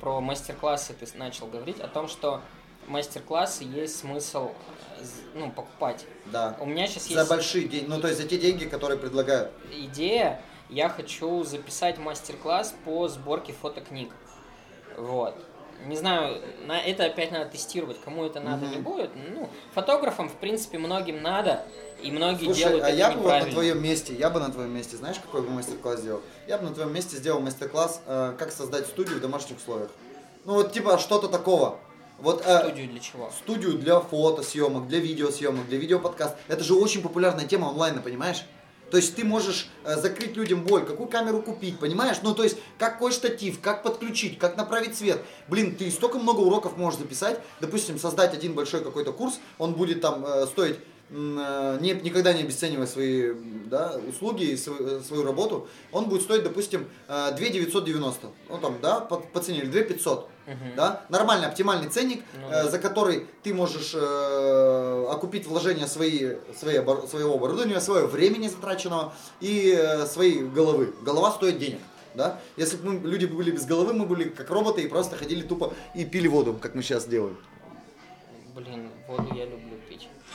Про 0.01 0.21
мастер-классы 0.21 0.95
ты 0.95 1.07
начал 1.19 1.49
говорить, 1.49 1.81
о 1.81 1.89
том, 1.89 2.07
что 2.07 2.41
мастер-классы 2.87 3.65
есть 3.65 3.99
смысл 3.99 4.51
э, 5.01 5.05
ну, 5.35 5.51
покупать. 5.51 6.07
Да. 6.27 6.57
У 6.61 6.67
меня 6.67 6.87
сейчас 6.87 7.09
За 7.09 7.15
есть 7.15 7.29
большие 7.29 7.67
деньги, 7.67 7.87
ну 7.89 8.01
то 8.01 8.07
есть 8.07 8.21
за 8.21 8.29
те 8.29 8.39
деньги, 8.39 8.65
которые 8.65 8.99
предлагают. 8.99 9.51
идея, 9.73 10.41
я 10.73 10.89
хочу 10.89 11.45
записать 11.45 11.99
мастер-класс 11.99 12.75
по 12.85 13.09
сборке 13.09 13.53
фотокниг. 13.53 14.11
Вот. 14.97 15.35
Не 15.87 15.97
знаю, 15.97 16.41
на 16.67 16.81
это 16.81 17.05
опять 17.07 17.33
надо 17.33 17.51
тестировать, 17.51 18.01
кому 18.05 18.25
это 18.25 18.41
надо, 18.41 18.67
не 18.67 18.77
Мгм. 18.77 18.85
будет. 18.85 19.11
Ну, 19.17 19.49
фотографам, 19.75 20.29
в 20.29 20.35
принципе, 20.35 20.79
многим 20.79 21.23
надо, 21.23 21.65
и 22.01 22.11
многие 22.13 22.45
Слушай, 22.47 22.59
делают 22.59 22.85
а 22.85 22.89
это 22.89 22.97
я 22.97 23.11
бы 23.11 23.21
вот 23.21 23.33
на 23.33 23.51
твоем 23.51 23.83
месте, 23.83 24.15
я 24.15 24.31
бы 24.31 24.39
на 24.39 24.51
твоем 24.53 24.71
месте, 24.71 24.97
знаешь, 24.97 25.19
какой 25.19 25.43
бы 25.43 25.51
мастер-класс 25.51 26.01
сделал? 26.01 26.21
Я 26.47 26.59
бы 26.59 26.69
на 26.69 26.75
твоем 26.75 26.93
месте 26.95 27.17
сделал 27.17 27.41
мастер-класс, 27.41 28.03
э, 28.07 28.35
как 28.39 28.53
создать 28.53 28.87
студию 28.87 29.19
в 29.19 29.21
домашних 29.21 29.59
условиях. 29.59 29.91
Ну 30.45 30.55
вот 30.55 30.73
типа 30.73 30.99
что-то 30.99 31.29
такого. 31.29 31.79
Вот 32.19 32.45
э, 32.47 32.59
Студию 32.61 32.89
для 32.89 33.01
чего? 33.01 33.31
студию 33.37 33.73
для 33.73 33.99
фотосъемок, 33.99 34.87
для 34.87 35.01
видеосъемок, 35.01 35.67
для 35.67 35.79
видеоподкаст. 35.79 36.37
Это 36.47 36.63
же 36.63 36.75
очень 36.75 37.03
популярная 37.03 37.47
тема 37.47 37.69
онлайна, 37.71 38.01
понимаешь? 38.01 38.45
То 38.93 38.99
есть 38.99 39.17
ты 39.17 39.25
можешь 39.25 39.71
э, 39.85 39.97
закрыть 39.97 40.37
людям 40.37 40.65
боль, 40.65 40.85
какую 40.85 41.09
камеру 41.09 41.41
купить, 41.41 41.79
понимаешь? 41.79 42.19
Ну, 42.23 42.35
то 42.35 42.45
есть, 42.45 42.59
какой 42.79 43.11
штатив, 43.11 43.59
как 43.59 43.83
подключить, 43.83 44.39
как 44.39 44.59
направить 44.59 44.99
свет. 44.99 45.23
Блин, 45.49 45.75
ты 45.75 45.91
столько 45.91 46.19
много 46.19 46.41
уроков 46.41 46.77
можешь 46.77 47.01
записать. 47.01 47.41
Допустим, 47.63 47.99
создать 47.99 48.35
один 48.35 48.53
большой 48.53 48.85
какой-то 48.85 49.15
курс, 49.15 49.41
он 49.57 49.73
будет 49.73 50.03
там 50.03 50.27
э, 50.27 50.45
стоить, 50.45 50.77
э, 51.09 51.79
не, 51.81 51.95
никогда 52.03 52.35
не 52.35 52.43
обесценивая 52.43 52.87
свои 52.87 53.33
да, 53.65 53.99
услуги 54.07 54.45
и 54.45 54.57
свою, 54.59 55.01
свою 55.01 55.25
работу, 55.25 55.69
он 55.91 56.11
будет 56.11 56.21
стоить, 56.21 56.43
допустим, 56.43 56.87
э, 57.09 57.35
2 57.35 57.49
990. 57.49 58.29
Ну, 58.51 58.59
там, 58.59 58.77
да, 58.83 59.01
по, 59.01 59.17
по 59.17 59.41
цене, 59.41 59.61
или 59.61 59.71
2 59.71 59.85
500. 59.85 60.29
Мгм. 60.47 60.75
Да? 60.77 61.03
Нормальный, 61.09 61.47
оптимальный 61.47 61.89
ценник, 61.89 62.23
Ну 62.41 62.49
э, 62.49 62.51
да. 62.51 62.69
за 62.69 62.79
который 62.79 63.27
ты 63.45 63.55
можешь 63.55 63.93
э, 63.95 65.07
окупить 65.11 65.47
вложения 65.47 65.87
свои, 65.87 66.35
свои 66.59 66.77
обор- 66.79 67.07
своего 67.09 67.35
оборудования, 67.35 67.81
своего 67.81 68.09
времени 68.09 68.49
затраченного 68.49 69.13
и 69.41 69.73
э, 69.79 70.07
своей 70.07 70.43
головы. 70.43 70.93
Голова 71.03 71.31
стоит 71.31 71.59
денег. 71.59 71.79
Да? 72.15 72.39
Если 72.57 72.77
бы 72.77 72.93
мы, 72.93 73.09
люди 73.09 73.25
были 73.27 73.51
без 73.53 73.65
головы, 73.65 73.93
мы 73.95 74.05
были 74.05 74.25
как 74.25 74.51
роботы 74.51 74.83
и 74.83 74.89
просто 74.89 75.17
ходили 75.17 75.43
тупо 75.43 75.73
и 75.95 76.05
пили 76.05 76.29
воду, 76.29 76.59
как 76.61 76.75
мы 76.75 76.83
сейчас 76.83 77.07
делаем. 77.07 77.37
Блин, 78.55 78.91
воду 79.09 79.35
я 79.35 79.45
люблю. 79.47 79.62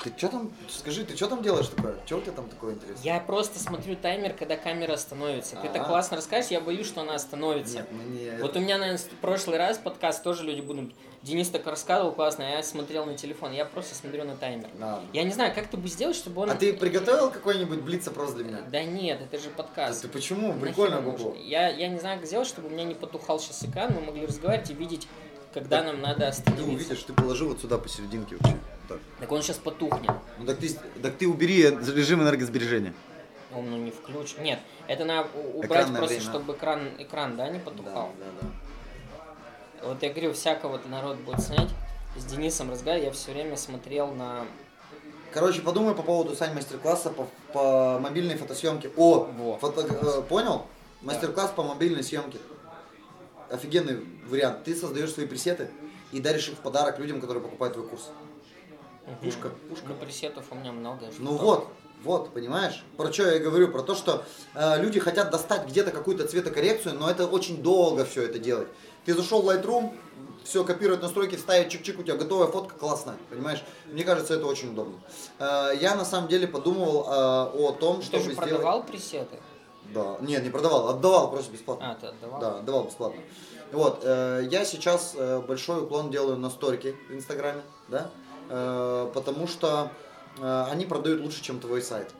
Ты 0.03 0.13
что 0.15 0.29
там, 0.29 0.51
скажи, 0.69 1.03
ты 1.05 1.15
что 1.15 1.27
там 1.27 1.41
делаешь 1.41 1.67
такое? 1.67 1.95
Что 2.05 2.17
у 2.17 2.21
тебя 2.21 2.31
там 2.33 2.47
такое 2.49 2.75
интересное? 2.75 3.03
Я 3.03 3.19
просто 3.19 3.59
смотрю 3.59 3.95
таймер, 3.95 4.33
когда 4.33 4.55
камера 4.55 4.93
остановится. 4.93 5.55
Ты 5.57 5.69
так 5.69 5.87
классно 5.87 6.17
расскажешь, 6.17 6.51
я 6.51 6.61
боюсь, 6.61 6.87
что 6.87 7.01
она 7.01 7.15
остановится. 7.15 7.77
Нет, 7.77 7.91
мне 7.91 8.37
Вот 8.41 8.55
у 8.55 8.59
меня, 8.59 8.77
наверное, 8.77 8.99
в 8.99 9.21
прошлый 9.21 9.57
раз 9.57 9.77
подкаст 9.77 10.23
тоже 10.23 10.43
люди 10.43 10.61
будут... 10.61 10.93
Денис 11.23 11.49
так 11.49 11.65
рассказывал 11.65 12.11
классно, 12.11 12.47
а 12.47 12.51
я 12.51 12.63
смотрел 12.63 13.05
на 13.05 13.15
телефон. 13.15 13.51
Я 13.51 13.65
просто 13.65 13.95
смотрю 13.95 14.23
на 14.23 14.35
таймер. 14.37 14.69
Ладно. 14.79 15.07
Я 15.13 15.23
не 15.23 15.31
знаю, 15.31 15.53
как 15.53 15.67
ты 15.67 15.75
бы 15.75 15.87
сделать, 15.87 16.15
чтобы 16.15 16.43
он... 16.43 16.51
А 16.51 16.55
ты 16.55 16.73
приготовил 16.73 17.31
какой-нибудь 17.31 17.81
блиц-опрос 17.81 18.33
для 18.33 18.45
меня? 18.45 18.61
Да 18.71 18.83
нет, 18.83 19.19
это 19.21 19.41
же 19.41 19.49
подкаст. 19.49 20.03
Ты 20.03 20.07
почему? 20.09 20.53
Прикольно 20.53 21.01
было. 21.01 21.35
Я, 21.35 21.69
я 21.69 21.89
не 21.89 21.99
знаю, 21.99 22.19
как 22.19 22.27
сделать, 22.27 22.47
чтобы 22.47 22.67
у 22.69 22.71
меня 22.71 22.83
не 22.83 22.93
потухал 22.93 23.39
сейчас 23.39 23.63
экран, 23.65 23.93
мы 23.93 24.01
могли 24.01 24.25
разговаривать 24.25 24.69
и 24.69 24.73
видеть, 24.73 25.07
когда 25.53 25.83
нам 25.83 25.99
надо 26.01 26.19
Ты 26.19 26.25
остановиться. 26.25 26.71
увидишь, 26.71 27.03
ты 27.03 27.13
положи 27.13 27.45
вот 27.45 27.59
сюда 27.59 27.77
посерединке 27.79 28.37
вообще. 28.39 28.57
Так. 28.87 28.99
Так 29.19 29.31
он 29.31 29.41
сейчас 29.41 29.57
потухнет. 29.57 30.11
Ну 30.39 30.45
так 30.45 30.57
ты, 30.57 30.69
так 31.01 31.17
ты 31.17 31.27
убери 31.27 31.63
режим 31.63 32.21
энергосбережения. 32.21 32.93
Он 33.53 33.69
ну, 33.69 33.77
не 33.77 33.91
включен. 33.91 34.43
Нет, 34.43 34.59
это 34.87 35.05
надо 35.05 35.29
убрать 35.53 35.65
Экранное 35.65 35.97
просто, 35.99 36.17
время. 36.17 36.31
чтобы 36.31 36.53
экран, 36.53 36.89
экран, 36.97 37.37
да, 37.37 37.49
не 37.49 37.59
потухал. 37.59 38.11
да, 38.19 38.25
да. 38.41 38.47
Вот 39.83 40.01
я 40.01 40.09
говорю, 40.09 40.33
всякого-то 40.33 40.87
народ 40.89 41.17
будет 41.17 41.41
снять. 41.41 41.69
С 42.17 42.25
Денисом 42.25 42.71
разговаривал, 42.71 43.07
я 43.07 43.11
все 43.13 43.31
время 43.31 43.57
смотрел 43.57 44.07
на... 44.07 44.45
Короче, 45.31 45.61
подумай 45.61 45.93
по 45.93 46.01
поводу 46.01 46.35
Сань 46.35 46.53
мастер-класса 46.55 47.11
по, 47.11 47.27
по 47.53 47.99
мобильной 47.99 48.37
фотосъемке. 48.37 48.89
О, 48.97 49.25
Во. 49.37 49.57
фото- 49.57 49.85
э, 49.87 50.21
понял? 50.23 50.65
Мастер-класс 51.01 51.51
по 51.51 51.63
мобильной 51.63 52.03
съемке. 52.03 52.39
Офигенный 53.49 54.03
вариант. 54.27 54.63
Ты 54.63 54.75
создаешь 54.75 55.13
свои 55.13 55.27
пресеты 55.27 55.69
и 56.11 56.19
даришь 56.19 56.49
их 56.49 56.55
в 56.55 56.61
подарок 56.61 56.97
людям, 56.97 57.21
которые 57.21 57.43
покупают 57.43 57.75
твой 57.75 57.87
курс. 57.87 58.09
Пушка, 59.21 59.49
пушка. 59.69 59.85
Ну, 59.87 59.95
пресетов 59.95 60.45
у 60.51 60.55
меня 60.55 60.71
много. 60.71 61.05
же 61.11 61.17
Ну 61.19 61.35
сказал. 61.35 61.45
вот, 61.45 61.67
вот, 62.03 62.33
понимаешь? 62.33 62.83
Про 62.97 63.11
что 63.11 63.23
я 63.23 63.37
и 63.37 63.39
говорю? 63.39 63.69
Про 63.69 63.81
то, 63.81 63.95
что 63.95 64.23
э, 64.53 64.81
люди 64.81 64.99
хотят 64.99 65.31
достать 65.31 65.67
где-то 65.67 65.91
какую-то 65.91 66.27
цветокоррекцию, 66.27 66.95
но 66.95 67.09
это 67.09 67.25
очень 67.25 67.61
долго 67.63 68.05
все 68.05 68.23
это 68.23 68.37
делать. 68.37 68.67
Ты 69.05 69.13
зашел 69.13 69.41
в 69.41 69.49
Lightroom, 69.49 69.97
все, 70.43 70.63
копировать 70.63 71.01
настройки, 71.01 71.35
вставить 71.35 71.73
чик-чик, 71.73 71.99
у 71.99 72.03
тебя 72.03 72.15
готовая 72.15 72.47
фотка 72.47 72.75
классная, 72.75 73.15
понимаешь? 73.29 73.63
Мне 73.85 74.03
кажется, 74.03 74.33
это 74.35 74.45
очень 74.45 74.71
удобно. 74.71 74.95
Э, 75.39 75.71
я 75.79 75.95
на 75.95 76.05
самом 76.05 76.27
деле 76.27 76.47
подумывал 76.47 77.05
э, 77.07 77.09
о 77.09 77.71
том, 77.79 77.99
Ты 77.99 78.05
чтобы 78.05 78.23
же 78.25 78.31
сделать... 78.31 78.49
продавал 78.49 78.83
пресеты? 78.83 79.37
Да, 79.93 80.17
нет, 80.19 80.43
не 80.43 80.49
продавал, 80.49 80.89
отдавал 80.89 81.31
просто 81.31 81.53
бесплатно. 81.53 81.91
А, 81.91 81.95
ты 81.95 82.07
отдавал? 82.07 82.41
Да, 82.41 82.59
давал 82.59 82.83
бесплатно. 82.85 83.21
Вот, 83.71 84.01
э, 84.03 84.47
я 84.51 84.65
сейчас 84.65 85.13
э, 85.15 85.39
большой 85.39 85.83
уклон 85.83 86.11
делаю 86.11 86.37
на 86.37 86.49
сторики 86.49 86.95
в 87.09 87.13
Инстаграме, 87.13 87.61
да, 87.87 88.09
э, 88.09 88.26
потому 89.13 89.47
что 89.47 89.91
э, 90.39 90.65
они 90.71 90.85
продают 90.85 91.21
лучше, 91.21 91.41
чем 91.43 91.59
твой 91.59 91.81
сайт. 91.81 92.11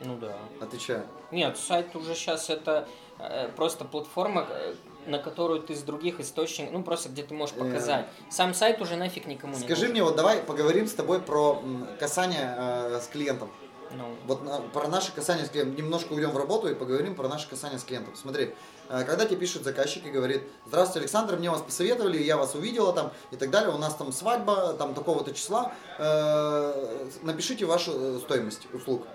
Ну 0.00 0.16
да. 0.16 0.36
Отвечаю. 0.60 1.04
Нет, 1.30 1.56
сайт 1.56 1.94
уже 1.96 2.14
сейчас 2.14 2.50
это 2.50 2.86
э, 3.18 3.48
просто 3.56 3.84
платформа, 3.84 4.46
э, 4.48 4.74
на 5.06 5.18
которую 5.18 5.60
ты 5.62 5.74
с 5.74 5.82
других 5.82 6.20
источников, 6.20 6.72
ну 6.72 6.82
просто 6.82 7.08
где 7.08 7.22
ты 7.22 7.34
можешь 7.34 7.54
Э. 7.56 7.60
показать. 7.60 8.06
Сам 8.30 8.54
сайт 8.54 8.80
уже 8.80 8.96
нафиг 8.96 9.26
никому 9.26 9.54
не 9.54 9.60
Скажи 9.60 9.88
мне, 9.88 10.02
вот 10.02 10.16
давай 10.16 10.38
поговорим 10.42 10.86
с 10.86 10.92
тобой 10.92 11.20
про 11.20 11.62
касание 11.98 12.54
э, 12.58 13.00
с 13.00 13.06
клиентом. 13.06 13.50
Ну, 13.96 14.14
Вот 14.26 14.44
на- 14.44 14.60
про 14.60 14.88
наши 14.88 15.12
касания 15.12 15.44
с 15.44 15.48
клиентом. 15.50 15.76
Немножко 15.76 16.12
уйдем 16.12 16.30
в 16.30 16.36
работу 16.36 16.68
и 16.68 16.74
поговорим 16.74 17.14
про 17.14 17.28
наши 17.28 17.48
касания 17.48 17.78
с 17.78 17.84
клиентом. 17.84 18.14
Смотри, 18.16 18.54
э, 18.88 19.04
когда 19.04 19.24
тебе 19.24 19.36
пишет 19.36 19.64
заказчик 19.64 20.04
и 20.06 20.10
говорит, 20.10 20.42
здравствуйте, 20.66 21.00
Александр, 21.00 21.36
мне 21.36 21.50
вас 21.50 21.62
посоветовали, 21.62 22.22
я 22.22 22.36
вас 22.36 22.54
увидела 22.54 22.92
там 22.92 23.12
и 23.30 23.36
так 23.36 23.50
далее, 23.50 23.74
у 23.74 23.78
нас 23.78 23.94
там 23.94 24.12
свадьба, 24.12 24.74
там 24.74 24.94
такого-то 24.94 25.32
числа, 25.32 25.72
э, 25.98 27.08
напишите 27.22 27.64
вашу 27.64 27.92
э, 27.94 28.18
стоимость 28.24 28.66
услуг. 28.72 29.06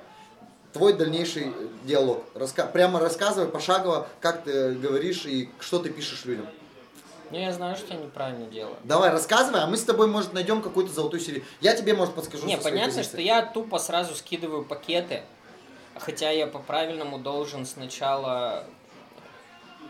Твой 0.73 0.93
дальнейший 0.93 1.53
диалог. 1.83 2.23
Раска- 2.33 2.71
прямо 2.71 2.99
рассказывай 2.99 3.49
пошагово, 3.49 4.07
как 4.21 4.43
ты 4.45 4.71
говоришь 4.73 5.25
и 5.25 5.49
что 5.59 5.79
ты 5.79 5.89
пишешь 5.89 6.23
людям. 6.25 6.47
Ну 7.31 7.39
я 7.39 7.51
знаю, 7.53 7.75
что 7.75 7.93
я 7.93 7.99
неправильно 7.99 8.45
делаю. 8.47 8.75
Давай, 8.83 9.09
рассказывай, 9.09 9.61
а 9.61 9.67
мы 9.67 9.77
с 9.77 9.83
тобой, 9.83 10.07
может, 10.07 10.33
найдем 10.33 10.61
какую-то 10.61 10.93
золотую 10.93 11.19
серию. 11.21 11.43
Я 11.61 11.75
тебе, 11.75 11.93
может, 11.93 12.13
подскажу. 12.13 12.45
Не, 12.45 12.57
понятно, 12.57 12.93
позиции. 12.93 13.03
что 13.03 13.21
я 13.21 13.45
тупо 13.45 13.79
сразу 13.79 14.15
скидываю 14.15 14.63
пакеты, 14.65 15.23
хотя 15.97 16.29
я 16.29 16.47
по-правильному 16.47 17.17
должен 17.19 17.65
сначала... 17.65 18.65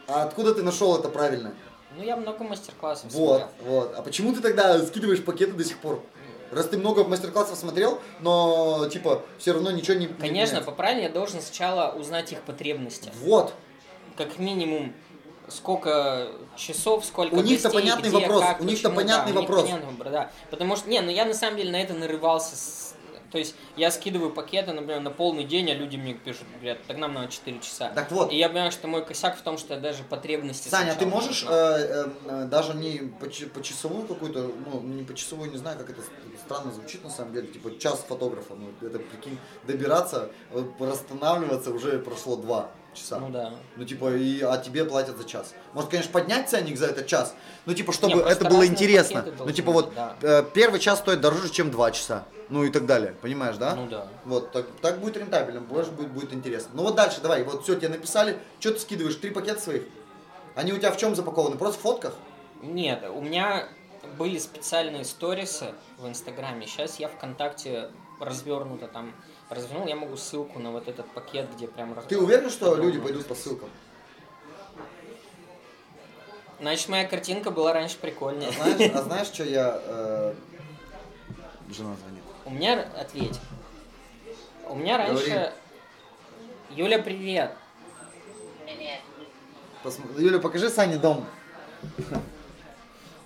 А 0.07 0.23
откуда 0.23 0.53
ты 0.53 0.63
нашел 0.63 0.97
это 0.97 1.09
правильно? 1.09 1.53
Ну, 1.97 2.03
я 2.03 2.15
много 2.15 2.43
мастер-классов 2.43 3.11
Вот, 3.11 3.41
смотрел. 3.41 3.73
вот. 3.73 3.93
А 3.97 4.01
почему 4.01 4.33
ты 4.33 4.41
тогда 4.41 4.79
скидываешь 4.79 5.23
пакеты 5.23 5.53
до 5.53 5.63
сих 5.63 5.77
пор? 5.79 6.01
Раз 6.51 6.67
ты 6.67 6.77
много 6.77 7.05
мастер-классов 7.05 7.57
смотрел, 7.57 8.01
но, 8.19 8.87
типа, 8.91 9.23
все 9.37 9.53
равно 9.53 9.71
ничего 9.71 9.97
не... 9.97 10.07
не 10.07 10.13
Конечно, 10.13 10.61
по-правильному 10.61 11.07
я 11.07 11.13
должен 11.13 11.41
сначала 11.41 11.93
узнать 11.93 12.33
их 12.33 12.41
потребности. 12.41 13.09
Вот. 13.21 13.53
Как 14.17 14.37
минимум, 14.37 14.93
сколько 15.51 16.27
часов, 16.55 17.05
сколько 17.05 17.35
У 17.35 17.41
них-то 17.41 17.69
понятный 17.69 18.09
где, 18.09 18.17
вопрос, 18.19 18.41
как, 18.41 18.61
у 18.61 18.63
них-то 18.63 18.89
почему, 18.89 19.01
понятный 19.01 19.33
да, 19.33 19.39
вопрос. 19.41 19.61
понятный 19.63 19.91
вопрос, 19.91 20.11
да. 20.11 20.31
Потому 20.49 20.75
что, 20.75 20.89
не, 20.89 21.01
ну 21.01 21.11
я 21.11 21.25
на 21.25 21.33
самом 21.33 21.57
деле 21.57 21.71
на 21.71 21.81
это 21.81 21.93
нарывался. 21.93 22.55
с- 22.55 22.95
То 23.31 23.37
есть 23.37 23.55
я 23.77 23.91
скидываю 23.91 24.29
пакеты, 24.31 24.73
например, 24.73 24.99
на 24.99 25.09
полный 25.09 25.45
день, 25.45 25.71
а 25.71 25.73
люди 25.73 25.95
мне 25.95 26.13
пишут, 26.13 26.43
говорят, 26.59 26.79
так 26.87 26.97
нам 26.97 27.13
надо 27.13 27.31
4 27.31 27.59
часа. 27.61 27.89
Так 27.95 28.11
вот. 28.11 28.29
И 28.31 28.35
я 28.35 28.49
понимаю, 28.49 28.71
что 28.73 28.87
мой 28.89 29.05
косяк 29.05 29.37
в 29.37 29.41
том, 29.41 29.57
что 29.57 29.75
я 29.75 29.79
даже 29.79 30.03
потребности 30.03 30.67
Саня, 30.67 30.91
а 30.91 30.95
ты 30.95 31.05
можешь 31.05 31.45
э, 31.47 31.49
э, 31.49 32.05
э, 32.25 32.45
даже 32.45 32.73
не 32.73 32.97
по, 33.19 33.27
по 33.27 33.63
часовую 33.63 34.05
какую-то, 34.05 34.51
ну, 34.65 34.81
не 34.81 35.03
по 35.03 35.13
часовую, 35.13 35.49
не 35.51 35.57
знаю, 35.57 35.77
как 35.77 35.89
это 35.91 36.01
странно 36.45 36.73
звучит 36.73 37.03
на 37.05 37.09
самом 37.09 37.31
деле, 37.33 37.47
типа 37.47 37.77
час 37.79 38.03
фотографа, 38.05 38.53
ну, 38.55 38.67
это, 38.85 38.99
прикинь, 38.99 39.37
добираться, 39.65 40.29
э, 40.51 40.63
расстанавливаться 40.79 41.71
уже 41.71 41.99
прошло 41.99 42.35
два 42.35 42.69
часа. 42.93 43.19
Ну 43.19 43.29
да. 43.29 43.53
Ну, 43.75 43.85
типа, 43.85 44.13
и, 44.15 44.41
а 44.41 44.57
тебе 44.57 44.85
платят 44.85 45.17
за 45.17 45.23
час. 45.23 45.53
Может, 45.73 45.89
конечно, 45.89 46.11
поднять 46.11 46.49
ценник 46.49 46.77
за 46.77 46.87
этот 46.87 47.07
час, 47.07 47.33
ну, 47.65 47.73
типа, 47.73 47.91
чтобы 47.91 48.15
Не, 48.15 48.21
просто 48.21 48.45
это 48.45 48.53
было 48.53 48.65
интересно. 48.65 49.25
Ну, 49.39 49.51
типа, 49.51 49.71
вот, 49.71 49.93
да. 49.93 50.15
э, 50.21 50.43
первый 50.53 50.79
час 50.79 50.99
стоит 50.99 51.21
дороже, 51.21 51.49
чем 51.49 51.71
два 51.71 51.91
часа. 51.91 52.25
Ну, 52.49 52.65
и 52.65 52.69
так 52.69 52.85
далее. 52.85 53.15
Понимаешь, 53.21 53.55
да? 53.55 53.75
Ну 53.75 53.87
да. 53.87 54.07
Вот, 54.25 54.51
так, 54.51 54.65
так 54.81 54.99
будет 54.99 55.15
рентабельно, 55.15 55.61
больше 55.61 55.91
будет, 55.91 56.11
будет 56.11 56.33
интересно. 56.33 56.71
Ну, 56.73 56.83
вот 56.83 56.95
дальше, 56.95 57.21
давай, 57.21 57.43
вот 57.43 57.63
все, 57.63 57.75
тебе 57.75 57.87
написали, 57.87 58.37
что 58.59 58.73
ты 58.73 58.79
скидываешь, 58.79 59.15
три 59.15 59.31
пакета 59.31 59.61
своих? 59.61 59.83
Они 60.55 60.73
у 60.73 60.77
тебя 60.77 60.91
в 60.91 60.97
чем 60.97 61.15
запакованы? 61.15 61.57
Просто 61.57 61.79
в 61.79 61.83
фотках? 61.83 62.13
Нет, 62.61 63.03
у 63.09 63.21
меня 63.21 63.69
были 64.17 64.37
специальные 64.37 65.05
сторисы 65.05 65.73
в 65.97 66.07
Инстаграме. 66.07 66.67
Сейчас 66.67 66.99
я 66.99 67.07
ВКонтакте 67.07 67.89
развернуто 68.19 68.87
там 68.87 69.13
развернул. 69.51 69.85
Я 69.87 69.95
могу 69.95 70.17
ссылку 70.17 70.59
на 70.59 70.71
вот 70.71 70.87
этот 70.87 71.05
пакет, 71.11 71.47
где 71.55 71.67
прям... 71.67 71.93
раз- 71.93 72.05
Ты 72.05 72.17
уверен, 72.17 72.49
что 72.49 72.75
люди 72.75 72.99
пойдут 72.99 73.27
по 73.27 73.35
ссылкам? 73.35 73.69
Значит, 76.59 76.89
моя 76.89 77.05
картинка 77.07 77.51
была 77.51 77.73
раньше 77.73 77.97
прикольнее. 77.97 78.49
А 78.49 78.53
знаешь, 78.53 78.91
а 78.95 79.01
знаешь, 79.01 79.27
что 79.27 79.43
я... 79.43 79.79
э, 79.83 80.33
Жена 81.69 81.95
звонит. 81.95 82.23
У 82.45 82.49
меня... 82.51 82.87
Ответь. 82.97 83.39
У 84.67 84.75
меня 84.75 84.97
раньше... 84.97 85.25
Говори. 85.27 85.49
Юля, 86.75 86.99
привет. 86.99 87.51
Посм- 89.83 90.21
Юля, 90.21 90.39
покажи 90.39 90.69
Сане 90.69 90.97
дом. 90.97 91.25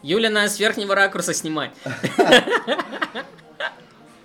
Юля 0.01 0.29
нас 0.29 0.55
с 0.55 0.59
верхнего 0.59 0.95
ракурса 0.95 1.33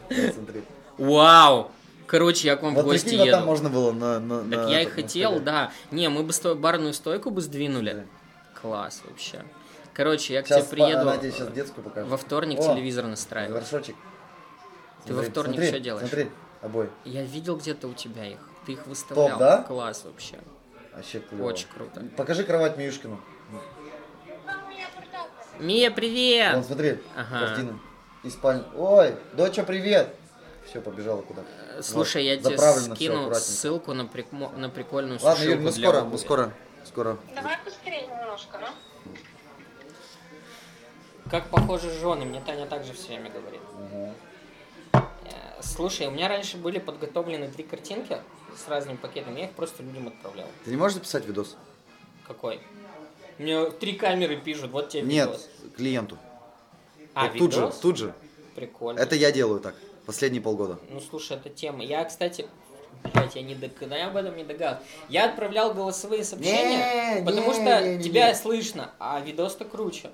Смотри. 0.09 0.63
Вау! 0.99 1.71
Короче, 2.11 2.49
я 2.49 2.57
к 2.57 2.63
вам 2.65 2.73
в 2.73 2.77
Вот 2.77 2.87
гости 2.87 3.05
прикинь, 3.05 3.21
вот 3.21 3.31
там 3.31 3.41
еду. 3.43 3.47
можно 3.47 3.71
было 3.71 3.93
на... 3.93 4.19
на- 4.19 4.41
Так 4.41 4.67
на 4.67 4.69
я 4.69 4.81
и 4.81 4.87
на 4.87 4.91
хотел, 4.91 5.31
столе. 5.31 5.45
да. 5.45 5.73
Не, 5.93 6.09
мы 6.09 6.25
бы 6.25 6.33
сто- 6.33 6.57
барную 6.57 6.93
стойку 6.93 7.31
бы 7.31 7.41
сдвинули. 7.41 8.05
Класс 8.61 9.03
вообще. 9.05 9.45
Короче, 9.95 10.35
я 10.35 10.43
к 10.43 10.49
Сейчас 10.49 10.67
тебе 10.67 10.85
приеду 10.85 11.03
Она 11.03 11.19
тебе 11.19 11.31
сейчас 11.31 11.49
детскую 11.53 11.85
покажет. 11.85 12.11
во 12.11 12.17
вторник 12.17 12.59
О, 12.59 12.63
телевизор 12.75 13.07
настраивать. 13.07 13.55
Горшочек. 13.55 13.95
Ты 15.07 15.15
во 15.15 15.23
вторник 15.23 15.55
смотри, 15.55 15.69
всё 15.71 15.79
делаешь? 15.81 16.09
Смотри, 16.09 16.31
обои. 16.63 16.91
Я 17.05 17.23
видел 17.23 17.57
где-то 17.57 17.87
у 17.87 17.95
тебя 17.95 18.27
их. 18.27 18.39
Ты 18.67 18.73
их 18.73 18.87
выставлял. 18.89 19.39
да? 19.39 19.63
Класс 19.63 20.03
вообще. 20.05 20.39
Вообще 20.97 21.21
клево. 21.21 21.45
Очень 21.47 21.69
круто. 21.73 22.03
Покажи 22.17 22.43
кровать 22.43 22.77
Миюшкину. 22.77 23.21
Мия, 25.61 25.91
привет! 25.91 26.55
Вон, 26.55 26.65
смотри, 26.65 26.99
Ага. 27.15 27.47
картина. 27.47 27.79
И 28.25 28.31
спальня. 28.31 28.65
Ой, 28.77 29.15
доча, 29.35 29.63
привет! 29.63 30.17
Все, 30.71 30.81
побежала 30.81 31.21
куда. 31.23 31.43
Э, 31.77 31.83
Слушай, 31.83 32.25
я 32.27 32.35
Вот, 32.37 32.45
тебе 32.45 32.51
заправлено 32.57 32.95
всё 32.95 32.95
скину 32.95 33.35
ссылку 33.35 33.93
на, 33.93 34.03
прикмо- 34.03 34.57
на 34.57 34.69
прикольную 34.71 35.19
Ладно, 35.21 35.43
Юль, 35.43 35.57
мы 35.57 35.73
для 35.73 35.83
скоро, 35.89 35.99
обуви. 35.99 36.13
мы 36.13 36.19
скоро, 36.19 36.53
скоро. 36.87 37.17
Давай 37.35 37.59
быстрее 37.65 38.07
немножко, 38.07 38.59
ну. 38.61 39.13
Как 41.29 41.49
похожи 41.51 41.91
жены, 41.91 42.25
мне 42.25 42.41
Таня 42.41 42.67
также 42.67 42.93
все 42.93 43.09
время 43.09 43.31
говорит. 43.31 43.61
Э, 44.93 45.03
Слушай, 45.61 46.07
у 46.07 46.13
меня 46.13 46.29
раньше 46.29 46.57
были 46.57 46.79
подготовлены 46.79 47.49
три 47.49 47.65
картинки 47.65 48.19
с 48.57 48.69
разными 48.69 48.97
пакетами, 48.97 49.41
я 49.41 49.47
их 49.47 49.53
просто 49.53 49.83
людям 49.83 50.07
отправлял. 50.09 50.47
Ты 50.65 50.71
не 50.71 50.77
можешь 50.77 50.95
записать 50.99 51.27
видос? 51.27 51.57
Какой? 52.29 52.61
Мне 53.39 53.71
три 53.73 53.95
камеры 53.95 54.37
пишут, 54.37 54.71
вот 54.71 54.89
тебе 54.91 55.03
Нет, 55.03 55.29
видос. 55.29 55.49
клиенту. 55.77 56.17
А, 57.15 57.27
Вот 57.27 57.39
тут 57.39 57.53
же, 57.53 57.61
видос? 57.61 57.79
тут 57.79 57.97
же. 57.97 58.15
Прикольно. 58.55 59.01
Это 59.01 59.17
я 59.17 59.33
делаю 59.33 59.59
так. 59.61 59.75
Последние 60.11 60.43
полгода. 60.43 60.77
Ну, 60.91 61.01
слушай, 61.01 61.37
это 61.37 61.51
тема. 61.51 61.85
Я, 61.85 62.05
кстати, 62.05 62.45
блядь, 63.15 63.37
я 63.37 63.43
не 63.43 63.55
да 63.55 63.97
я 63.97 64.09
об 64.09 64.17
этом 64.17 64.37
не 64.37 64.43
догадывался. 64.43 64.85
Я 65.09 65.27
отправлял 65.27 65.73
голосовые 65.73 66.25
сообщения, 66.25 67.21
Не, 67.21 67.25
потому 67.25 67.53
не, 67.53 67.55
что 67.55 67.81
не, 67.81 67.97
не. 67.97 68.03
тебя 68.03 68.35
слышно, 68.35 68.91
а 68.99 69.21
видос-то 69.21 69.67
круче. 69.67 70.11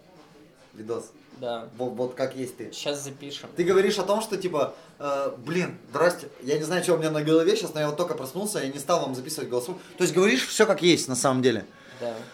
Видос. 0.75 1.13
Да. 1.41 1.71
Вот, 1.79 1.95
вот 1.95 2.15
как 2.15 2.37
есть 2.37 2.59
ты. 2.59 2.73
Сейчас 2.73 3.03
запишем. 3.03 3.49
Ты 3.57 3.65
говоришь 3.65 3.99
о 3.99 4.03
том, 4.03 4.21
что 4.21 4.37
типа, 4.37 4.75
э, 4.99 5.33
блин, 5.39 5.79
здрасте, 5.89 6.29
я 6.43 6.59
не 6.59 6.65
знаю, 6.65 6.83
что 6.83 6.93
у 6.93 6.99
меня 6.99 7.11
на 7.11 7.23
голове 7.23 7.57
сейчас, 7.57 7.73
но 7.73 7.81
я 7.81 7.87
вот 7.87 7.97
только 7.97 8.13
проснулся, 8.13 8.59
я 8.59 8.69
не 8.69 8.79
стал 8.79 9.01
вам 9.01 9.15
записывать 9.15 9.49
голосовую. 9.49 9.81
То 9.97 10.05
есть 10.05 10.15
говоришь 10.15 10.47
все 10.47 10.67
как 10.67 10.83
есть 10.83 11.09
на 11.09 11.17
самом 11.17 11.41
деле. 11.41 11.65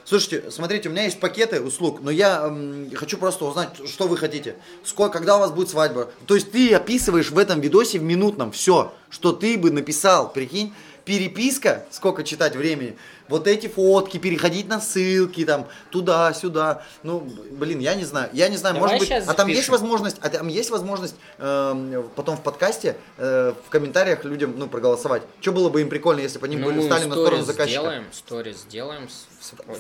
Слушайте, 0.05 0.51
смотрите, 0.51 0.89
у 0.89 0.93
меня 0.93 1.05
есть 1.05 1.21
пакеты 1.21 1.61
услуг, 1.61 2.01
но 2.03 2.11
я 2.11 2.47
м, 2.47 2.91
хочу 2.95 3.19
просто 3.19 3.45
узнать, 3.45 3.71
что 3.89 4.09
вы 4.09 4.17
хотите. 4.17 4.57
Сколько, 4.85 5.19
когда 5.19 5.37
у 5.37 5.41
вас 5.41 5.51
будет 5.53 5.69
свадьба? 5.69 6.11
То 6.27 6.35
есть 6.35 6.51
ты 6.53 6.75
описываешь 6.75 7.31
в 7.31 7.39
этом 7.39 7.61
видосе 7.61 7.99
в 7.99 8.03
минутном 8.03 8.53
все, 8.53 8.93
что 9.11 9.33
ты 9.33 9.57
бы 9.59 9.71
написал, 9.71 10.33
прикинь. 10.33 10.75
Переписка, 11.05 11.85
сколько 11.91 12.23
читать 12.23 12.55
времени, 12.55 12.97
вот 13.29 13.47
эти 13.49 13.67
фотки, 13.67 14.19
переходить 14.19 14.69
на 14.69 14.81
ссылки, 14.81 15.45
там, 15.45 15.67
туда-сюда. 15.91 16.85
Ну, 17.03 17.21
блин, 17.53 17.79
я 17.81 17.95
не 17.95 18.05
знаю. 18.05 18.31
Я 18.33 18.49
не 18.49 18.57
знаю, 18.57 18.75
Давай 18.75 18.95
может 18.95 19.09
быть. 19.09 19.29
А 19.29 19.35
там 19.35 19.49
есть 19.49 19.69
возможность, 19.69 20.17
а 20.21 20.29
там 20.29 20.49
есть 20.49 20.71
возможность 20.71 21.15
эм, 21.39 22.09
потом 22.15 22.37
в 22.37 22.43
подкасте, 22.43 22.97
э, 23.19 23.53
в 23.67 23.71
комментариях 23.71 24.25
людям, 24.25 24.55
ну, 24.57 24.69
проголосовать. 24.69 25.23
Что 25.41 25.53
было 25.53 25.69
бы 25.71 25.81
им 25.81 25.89
прикольно, 25.89 26.21
если 26.21 26.39
бы 26.39 26.47
они 26.47 26.57
Ну, 26.57 26.67
были 26.67 26.83
стали 26.83 27.05
на 27.05 27.15
сторону 27.15 27.43
заказчика? 27.43 27.81
сделаем, 27.81 28.05
сторис 28.13 28.57
сделаем. 28.63 29.09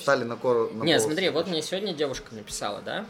Стали 0.00 0.24
на 0.24 0.36
кору. 0.36 0.70
Не, 0.74 0.98
смотри, 0.98 1.30
вот 1.30 1.46
мне 1.46 1.62
сегодня 1.62 1.92
девушка 1.92 2.34
написала, 2.34 2.80
да? 2.82 3.04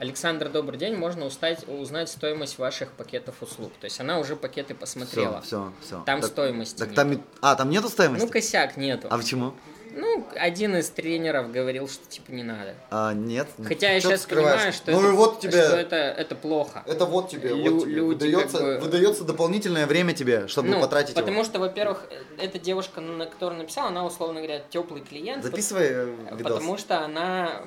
Александр, 0.00 0.48
добрый 0.48 0.78
день, 0.78 0.96
можно 0.96 1.26
устать, 1.26 1.68
узнать 1.68 2.08
стоимость 2.08 2.58
ваших 2.58 2.90
пакетов 2.92 3.42
услуг. 3.42 3.70
То 3.82 3.84
есть 3.84 4.00
она 4.00 4.18
уже 4.18 4.34
пакеты 4.34 4.74
посмотрела. 4.74 5.42
Все, 5.42 5.70
все, 5.82 5.86
все. 5.86 6.02
Там 6.06 6.22
стоимости 6.22 6.78
Так 6.78 6.88
нет. 6.88 6.96
там, 6.96 7.22
а, 7.42 7.54
там 7.54 7.68
нету 7.68 7.90
стоимости? 7.90 8.24
Ну, 8.24 8.32
косяк 8.32 8.78
нету. 8.78 9.08
а 9.10 9.18
почему? 9.18 9.52
Ну, 9.92 10.26
один 10.36 10.74
из 10.76 10.88
тренеров 10.88 11.52
говорил, 11.52 11.86
что 11.86 12.06
типа 12.08 12.30
не 12.32 12.44
надо. 12.44 12.76
А, 12.90 13.12
нет. 13.12 13.46
Хотя 13.62 13.90
я 13.90 14.00
сейчас 14.00 14.22
скрываешь? 14.22 14.54
понимаю, 14.54 14.72
что, 14.72 14.90
ну 14.92 15.00
это, 15.00 15.12
вот 15.12 15.40
тебе, 15.40 15.64
что 15.66 15.76
это, 15.76 15.96
это 15.96 16.34
плохо. 16.34 16.82
это 16.86 17.04
вот 17.04 17.28
тебе, 17.28 17.50
Лю- 17.50 17.74
вот 17.74 17.82
тебе. 17.82 17.94
люди 17.96 18.24
выдается, 18.24 18.58
как 18.58 18.66
бы- 18.66 18.78
выдается 18.78 19.24
дополнительное 19.24 19.86
время 19.86 20.14
тебе, 20.14 20.48
чтобы 20.48 20.68
Ну, 20.68 20.80
потратить 20.80 21.14
потому 21.14 21.34
его. 21.40 21.44
что, 21.44 21.58
во-первых, 21.58 22.06
э, 22.08 22.22
эта 22.42 22.58
девушка, 22.58 23.02
на 23.02 23.26
которую 23.26 23.58
написала, 23.58 23.88
она, 23.88 24.06
условно 24.06 24.40
говоря, 24.40 24.62
теплый 24.70 25.02
клиент. 25.02 25.44
Записывай 25.44 25.88
э, 25.90 26.06
пот- 26.30 26.38
видос. 26.38 26.52
Потому 26.54 26.78
что 26.78 27.00
она... 27.04 27.62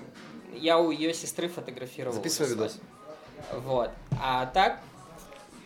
Я 0.56 0.80
у 0.80 0.92
ее 0.92 1.14
сестры 1.14 1.48
фотографировал. 1.50 2.14
Записывай 2.16 2.50
видос. 2.50 2.78
Вот. 3.52 3.90
А 4.22 4.46
так, 4.48 4.80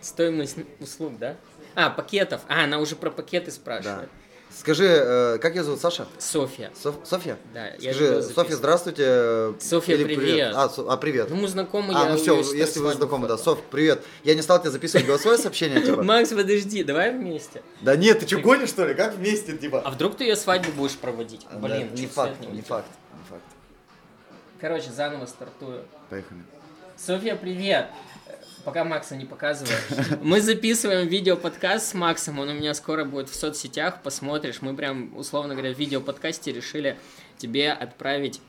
стоимость 0.01 0.57
услуг, 0.79 1.17
да? 1.19 1.35
А, 1.75 1.89
пакетов. 1.89 2.41
А, 2.47 2.63
она 2.63 2.79
уже 2.79 2.95
про 2.95 3.11
пакеты 3.11 3.47
Да. 3.47 3.51
спрашивает. 3.51 4.09
Скажи, 4.49 4.85
э, 4.87 5.37
как 5.39 5.55
ее 5.55 5.63
зовут, 5.63 5.81
Саша? 5.81 6.07
Софья. 6.17 6.71
Соф- 6.81 7.05
Софья? 7.05 7.37
Да, 7.53 7.73
Скажи, 7.79 8.23
Софья, 8.23 8.55
здравствуйте. 8.55 9.53
Софья, 9.59 9.95
Или 9.95 10.05
привет. 10.05 10.53
А, 10.55 10.69
Со- 10.69 10.89
а, 10.89 10.95
привет. 10.97 11.29
Ну, 11.29 11.35
мы 11.35 11.47
знакомы, 11.49 11.93
а, 11.93 12.05
я 12.05 12.09
ну 12.11 12.17
все, 12.17 12.39
если 12.55 12.79
вы 12.79 12.93
знакомы, 12.93 13.27
да. 13.27 13.37
Соф, 13.37 13.59
привет. 13.69 14.03
Я 14.23 14.35
не 14.35 14.41
стал 14.41 14.59
тебе 14.61 14.71
записывать 14.71 15.05
голосовое 15.05 15.37
сообщение, 15.37 15.81
типа. 15.81 16.01
Макс, 16.01 16.29
подожди, 16.29 16.83
давай 16.83 17.11
вместе. 17.11 17.61
Да 17.81 17.95
нет, 17.97 18.19
ты 18.21 18.25
что, 18.27 18.39
гонишь, 18.39 18.69
что 18.69 18.85
ли? 18.87 18.95
Как 18.95 19.15
вместе, 19.15 19.55
типа? 19.57 19.81
А 19.83 19.91
вдруг 19.91 20.15
ты 20.15 20.23
ее 20.23 20.37
свадьбу 20.37 20.71
будешь 20.71 20.95
проводить? 20.95 21.45
Да, 21.51 21.57
Блин, 21.59 21.93
не 21.93 22.07
факт, 22.07 22.39
не 22.39 22.61
факт, 22.61 22.87
не 23.13 23.29
факт. 23.29 23.43
Короче, 24.59 24.91
заново 24.91 25.25
стартую. 25.25 25.85
Поехали. 26.09 26.41
Софья, 26.95 27.35
привет! 27.35 27.89
Пока 28.63 28.83
Макса 28.83 29.15
не 29.15 29.25
показываю. 29.25 29.77
Мы 30.21 30.41
записываем 30.41 31.07
видео-подкаст 31.07 31.91
с 31.91 31.93
Максом, 31.93 32.39
он 32.39 32.49
у 32.49 32.53
меня 32.53 32.73
скоро 32.73 33.05
будет 33.05 33.29
в 33.29 33.35
соцсетях, 33.35 34.01
посмотришь. 34.01 34.61
Мы 34.61 34.75
прям, 34.75 35.15
условно 35.15 35.53
говоря, 35.53 35.73
в 35.73 35.77
видео-подкасте 35.77 36.51
решили 36.51 36.97
тебе 37.37 37.71
отправить 37.71 38.41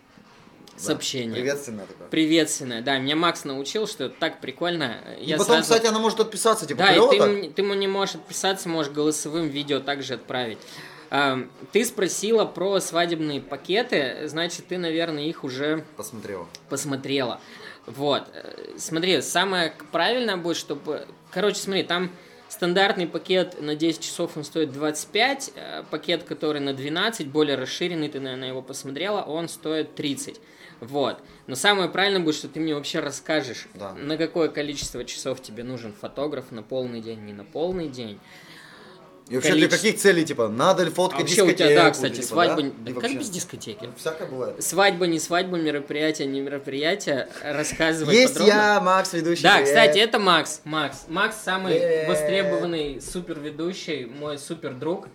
сообщение. 0.76 1.34
Приветственно 1.34 1.86
такое. 1.86 2.08
Приветственное, 2.08 2.82
да. 2.82 2.98
Меня 2.98 3.16
Макс 3.16 3.44
научил, 3.44 3.86
что 3.86 4.04
это 4.04 4.14
так 4.18 4.40
прикольно. 4.40 4.96
И 5.20 5.26
Я 5.26 5.36
потом, 5.36 5.56
сразу- 5.56 5.62
кстати, 5.74 5.86
она 5.86 5.98
может 5.98 6.18
отписаться, 6.20 6.66
типа, 6.66 6.78
да, 6.78 6.96
и 6.96 7.00
ты, 7.10 7.18
так? 7.18 7.54
ты 7.54 7.62
ему 7.62 7.74
не 7.74 7.86
можешь 7.86 8.16
отписаться, 8.16 8.68
можешь 8.68 8.92
голосовым 8.92 9.48
видео 9.48 9.80
также 9.80 10.14
отправить. 10.14 10.58
Ты 11.10 11.84
спросила 11.84 12.44
про 12.44 12.80
свадебные 12.80 13.40
пакеты, 13.40 14.28
значит, 14.28 14.66
ты, 14.68 14.78
наверное, 14.78 15.24
их 15.24 15.44
уже 15.44 15.84
Посмотрела. 15.96 16.46
посмотрела. 16.68 17.40
Вот. 17.86 18.24
Смотри, 18.76 19.22
самое 19.22 19.72
правильное 19.92 20.36
будет, 20.36 20.56
чтобы... 20.58 21.06
Короче, 21.30 21.56
смотри, 21.60 21.82
там 21.84 22.10
стандартный 22.48 23.06
пакет 23.06 23.60
на 23.60 23.74
10 23.74 24.00
часов 24.00 24.36
он 24.36 24.44
стоит 24.44 24.72
25, 24.72 25.52
э, 25.54 25.82
пакет, 25.90 26.24
который 26.24 26.60
на 26.60 26.74
12, 26.74 27.28
более 27.28 27.56
расширенный, 27.56 28.08
ты, 28.08 28.20
наверное, 28.20 28.48
его 28.48 28.62
посмотрела, 28.62 29.22
он 29.22 29.48
стоит 29.48 29.94
30. 29.94 30.40
Вот. 30.80 31.20
Но 31.46 31.54
самое 31.56 31.88
правильное 31.88 32.20
будет, 32.20 32.36
что 32.36 32.48
ты 32.48 32.60
мне 32.60 32.74
вообще 32.74 33.00
расскажешь, 33.00 33.66
Да. 33.74 33.94
на 33.94 34.16
какое 34.16 34.48
количество 34.48 35.04
часов 35.04 35.42
тебе 35.42 35.64
нужен 35.64 35.92
фотограф, 35.92 36.50
на 36.52 36.62
полный 36.62 37.00
день, 37.00 37.20
не 37.20 37.32
на 37.32 37.44
полный 37.44 37.88
день. 37.88 38.20
И 39.28 39.34
вообще 39.34 39.50
для 39.54 39.66
Количество- 39.68 39.86
каких 39.88 40.00
целей, 40.00 40.24
типа, 40.24 40.48
надо 40.48 40.84
ли 40.84 40.90
А 40.90 40.92
фоткать 40.94 41.20
вообще 41.20 41.42
у 41.42 41.52
тебя, 41.52 41.66
да, 41.66 41.90
дискотеку, 41.90 41.92
кстати, 41.92 42.12
типа, 42.14 42.26
свадьба... 42.26 42.62
да? 42.62 42.70
Да 42.78 42.90
И 42.90 42.94
как 42.94 43.02
вообще- 43.02 43.18
без 43.18 43.28
дискотеки? 43.30 43.90
Всякое 43.98 44.28
бывает. 44.28 44.62
Свадьба, 44.64 45.06
не 45.06 45.18
свадьба, 45.18 45.56
мероприятие, 45.58 46.28
не 46.28 46.40
мероприятие. 46.40 47.28
Рассказывай 47.42 48.14
Есть 48.14 48.34
подробно. 48.34 48.52
я, 48.54 48.80
Макс, 48.80 49.12
ведущий. 49.12 49.42
Да, 49.42 49.56
привет. 49.56 49.68
кстати, 49.68 49.98
это 49.98 50.18
Макс. 50.18 50.60
Макс. 50.64 51.04
Макс 51.08 51.36
самый 51.36 51.74
Привет. 51.74 52.08
востребованный 52.08 53.00
супер 53.02 53.38
ведущий, 53.38 54.06
мой 54.06 54.38
супер 54.38 54.72
друг. 54.74 55.08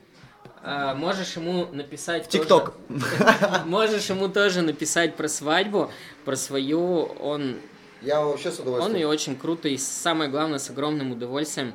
А, 0.65 0.93
можешь 0.95 1.35
ему 1.35 1.65
написать 1.73 2.29
ТикТок. 2.29 2.73
Можешь 3.65 4.09
ему 4.09 4.29
тоже 4.29 4.61
написать 4.61 5.15
про 5.15 5.27
свадьбу, 5.27 5.91
про 6.23 6.35
свою. 6.37 7.03
Он, 7.19 7.57
Я 8.01 8.21
вообще 8.21 8.49
с 8.51 8.59
он 8.59 8.67
удовольствием. 8.67 8.95
ее 8.95 9.07
очень 9.07 9.35
круто 9.35 9.67
и 9.67 9.77
самое 9.77 10.29
главное 10.29 10.59
с 10.59 10.69
огромным 10.69 11.11
удовольствием 11.11 11.73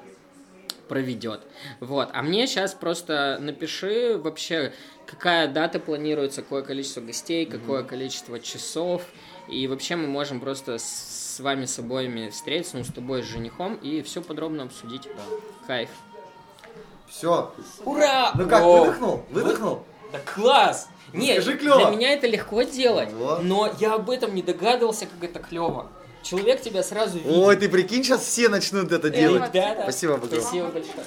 проведет. 0.89 1.43
Вот. 1.81 2.09
А 2.13 2.23
мне 2.23 2.47
сейчас 2.47 2.75
просто 2.75 3.39
напиши 3.41 4.19
вообще, 4.19 4.73
какая 5.07 5.47
дата 5.49 5.79
планируется, 5.79 6.43
какое 6.43 6.63
количество 6.63 7.01
гостей, 7.01 7.47
какое 7.47 7.83
количество 7.83 8.41
часов. 8.41 9.03
И 9.49 9.67
вообще 9.67 9.97
мы 9.97 10.07
можем 10.09 10.41
просто 10.41 10.79
с 10.79 11.19
с 11.39 11.41
вами 11.41 11.67
с 11.67 11.79
обоими 11.79 12.31
встретиться, 12.31 12.79
ну, 12.79 12.83
с 12.83 12.93
тобой, 12.93 13.23
с 13.23 13.27
женихом, 13.27 13.77
и 13.77 14.03
все 14.03 14.21
подробно 14.21 14.65
обсудить. 14.65 15.09
Кайф. 15.69 15.89
Все. 17.07 17.55
Ура! 17.85 18.33
Ну 18.35 18.49
как, 18.49 18.65
Воу! 18.65 18.81
выдохнул? 18.81 19.23
Выдохнул? 19.31 19.85
Да 20.11 20.19
класс! 20.19 20.89
Ну, 21.13 21.21
Нет, 21.21 21.41
скажи, 21.43 21.57
клёво. 21.59 21.87
для 21.87 21.97
меня 21.97 22.13
это 22.13 22.27
легко 22.27 22.63
делать, 22.63 23.13
Вот. 23.13 23.45
но 23.45 23.73
я 23.79 23.95
об 23.95 24.11
этом 24.11 24.35
не 24.35 24.43
догадывался, 24.43 25.07
как 25.07 25.23
это 25.31 25.39
клево. 25.39 25.93
Человек 26.29 26.61
тебя 26.61 26.83
сразу 26.83 27.17
видит. 27.19 27.33
Ой, 27.33 27.57
ты 27.57 27.71
прикинь, 27.71 28.05
сейчас 28.05 28.23
все 28.23 28.51
начнут 28.51 28.93
это 28.93 29.09
делать. 29.09 29.49
ребята, 29.55 29.83
Спасибо 29.85 30.19
большое. 30.19 30.43
Спасибо 30.43 30.67
большое. 30.69 31.07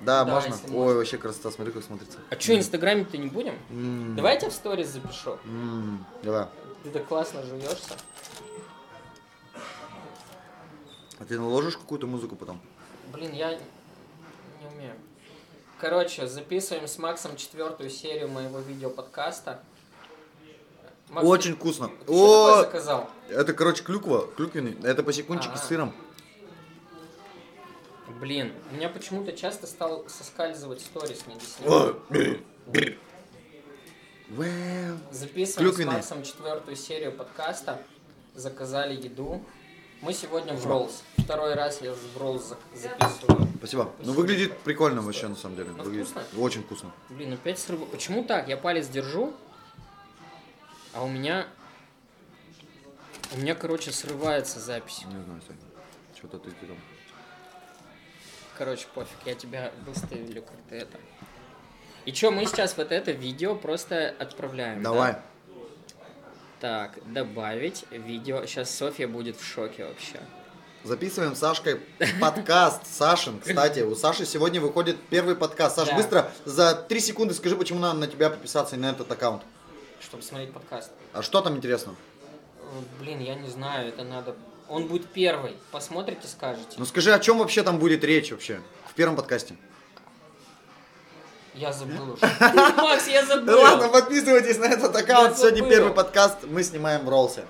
Да, 0.00 0.24
Да, 0.24 0.32
можно. 0.34 0.54
Ой, 0.68 0.70
можно. 0.70 0.94
вообще 0.94 1.18
красота, 1.18 1.50
смотри, 1.50 1.70
как 1.74 1.84
смотрится. 1.84 2.18
А 2.30 2.40
что, 2.40 2.56
инстаграме-то 2.56 3.18
не 3.18 3.26
будем? 3.26 3.58
М, 3.68 4.16
Давай 4.16 4.34
я 4.34 4.40
тебя 4.40 4.50
в 4.50 4.54
сторис 4.54 4.88
запишу. 4.88 5.36
м, 5.44 6.06
Давай. 6.22 6.46
Ты 6.82 6.90
так 6.90 7.04
классно 7.06 7.42
жуешься. 7.42 7.94
А 11.18 11.24
ты 11.28 11.38
наложишь 11.38 11.76
какую-то 11.76 12.06
музыку 12.06 12.34
потом? 12.34 12.58
Блин, 13.12 13.32
я 13.34 13.50
не 13.52 14.66
умею. 14.74 14.94
Короче, 15.78 16.26
записываем 16.26 16.88
с 16.88 16.96
Максом 16.96 17.36
четвертую 17.36 17.90
серию 17.90 18.28
моего 18.28 18.60
видеоподкаста. 18.60 19.62
Макс, 21.14 21.26
Очень 21.26 21.54
вкусно. 21.54 21.88
ты 22.06 22.12
О, 22.12 22.62
заказал? 22.62 23.08
это, 23.30 23.52
короче, 23.52 23.84
клюква, 23.84 24.26
клюквенный. 24.36 24.76
Это 24.82 25.04
посекунчики 25.04 25.52
Ага. 25.52 25.58
с 25.58 25.68
сыром. 25.68 25.94
Блин, 28.20 28.52
у 28.72 28.74
меня 28.74 28.88
почему-то 28.88 29.32
часто 29.32 29.68
стал 29.68 30.04
соскальзывать 30.08 30.80
сторис 30.80 31.20
снимать. 31.20 31.42
Вау. 31.60 31.96
Записываем 35.12 35.68
Клюквенный. 35.70 35.92
с 35.92 35.96
Максом 35.96 36.22
четвертую 36.24 36.76
серию 36.76 37.12
подкаста. 37.12 37.80
Заказали 38.34 38.94
еду. 38.94 39.40
Мы 40.00 40.12
сегодня 40.12 40.54
в 40.54 40.66
Роллс. 40.66 41.02
Второй 41.18 41.54
раз 41.54 41.80
я 41.80 41.92
в 41.94 42.18
Роллс 42.20 42.54
записываю. 42.74 43.48
Спасибо. 43.58 43.92
Ну, 44.00 44.12
выглядит 44.12 44.58
прикольно 44.58 45.00
вообще, 45.00 45.28
на 45.28 45.36
самом 45.36 45.56
деле. 45.56 45.70
Ну, 45.76 45.84
Выглядит 45.84 46.08
вкусно. 46.08 46.40
очень 46.42 46.62
вкусно. 46.64 46.90
Блин, 47.10 47.32
опять 47.34 47.58
срыв... 47.60 47.86
Почему 47.90 48.24
так? 48.24 48.48
Я 48.48 48.56
палец 48.56 48.88
держу, 48.88 49.32
а 50.94 51.04
у 51.04 51.08
меня... 51.08 51.46
У 53.32 53.38
меня, 53.38 53.54
короче, 53.54 53.90
срывается 53.90 54.60
запись. 54.60 55.02
Не 55.06 55.22
знаю, 55.24 55.40
Сань. 55.46 55.56
Что-то 56.16 56.38
ты 56.38 56.50
там. 56.50 56.76
Короче, 58.56 58.86
пофиг, 58.94 59.16
я 59.24 59.34
тебя 59.34 59.72
выставлю 59.84 60.42
как-то 60.42 60.74
это. 60.76 60.98
И 62.04 62.12
что, 62.12 62.30
мы 62.30 62.46
сейчас 62.46 62.76
вот 62.76 62.92
это 62.92 63.10
видео 63.10 63.56
просто 63.56 64.14
отправляем, 64.18 64.82
да? 64.82 64.90
Давай. 64.90 65.16
Так, 66.60 66.98
добавить 67.12 67.84
видео. 67.90 68.46
Сейчас 68.46 68.70
Софья 68.70 69.08
будет 69.08 69.36
в 69.36 69.44
шоке 69.44 69.84
вообще. 69.84 70.20
Записываем 70.84 71.34
с 71.34 71.38
Сашкой 71.38 71.80
подкаст. 72.20 72.86
Сашин, 72.94 73.40
кстати, 73.40 73.80
у 73.80 73.94
Саши 73.96 74.26
сегодня 74.26 74.60
выходит 74.60 74.98
первый 75.08 75.34
подкаст. 75.34 75.76
Саш, 75.76 75.88
Да. 75.88 75.96
быстро 75.96 76.30
за 76.44 76.74
три 76.74 77.00
секунды 77.00 77.34
скажи, 77.34 77.56
почему 77.56 77.80
надо 77.80 77.98
на 77.98 78.06
тебя 78.06 78.30
подписаться 78.30 78.76
и 78.76 78.78
на 78.78 78.90
этот 78.90 79.10
аккаунт. 79.10 79.42
Чтобы 80.04 80.22
смотреть 80.22 80.52
подкаст. 80.52 80.90
А 81.12 81.22
что 81.22 81.40
там 81.40 81.56
интересно? 81.56 81.94
Э, 82.60 82.64
Блин, 83.00 83.20
я 83.20 83.34
не 83.34 83.48
знаю, 83.48 83.88
это 83.88 84.04
надо... 84.04 84.36
Он 84.68 84.86
будет 84.86 85.10
первый. 85.12 85.56
Посмотрите, 85.70 86.26
скажете. 86.26 86.76
Ну 86.78 86.84
скажи, 86.84 87.12
о 87.12 87.18
чем 87.18 87.38
вообще 87.38 87.62
там 87.62 87.78
будет 87.78 88.04
речь 88.04 88.30
вообще 88.30 88.60
в 88.88 88.94
первом 88.94 89.16
подкасте? 89.16 89.56
Я 91.54 91.72
забыл 91.72 92.12
уже. 92.14 92.20
Макс, 92.76 93.06
я 93.06 93.24
забыл. 93.26 93.46
Да 93.46 93.56
ладно, 93.56 93.88
подписывайтесь 93.88 94.58
на 94.58 94.64
этот 94.64 94.94
аккаунт. 94.96 95.38
Сегодня 95.38 95.68
первый 95.68 95.92
подкаст 95.92 96.38
мы 96.44 96.62
снимаем 96.62 97.04
в 97.04 97.08
Ролсе. 97.08 97.44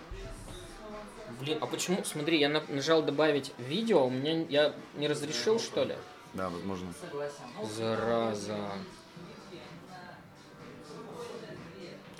Блин, 1.40 1.58
а 1.60 1.66
почему? 1.66 2.02
Смотри, 2.04 2.38
я 2.38 2.48
на- 2.48 2.62
нажал 2.68 3.02
добавить 3.02 3.52
видео, 3.58 4.06
у 4.06 4.10
меня 4.10 4.44
я 4.48 4.74
не 4.94 5.08
разрешил, 5.08 5.58
что 5.58 5.84
ли? 5.84 5.96
Да, 6.34 6.48
возможно. 6.48 6.92
Зараза. 7.76 8.56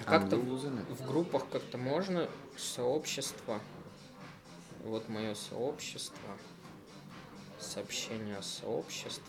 Как-то 0.05 0.37
в, 0.37 1.07
группах 1.07 1.45
как-то 1.51 1.79
можно 1.79 2.29
сообщество. 2.57 3.61
Вот 4.85 5.09
мое 5.09 5.35
сообщество. 5.35 6.29
Сообщение 7.59 8.43
сообществ. 8.43 9.23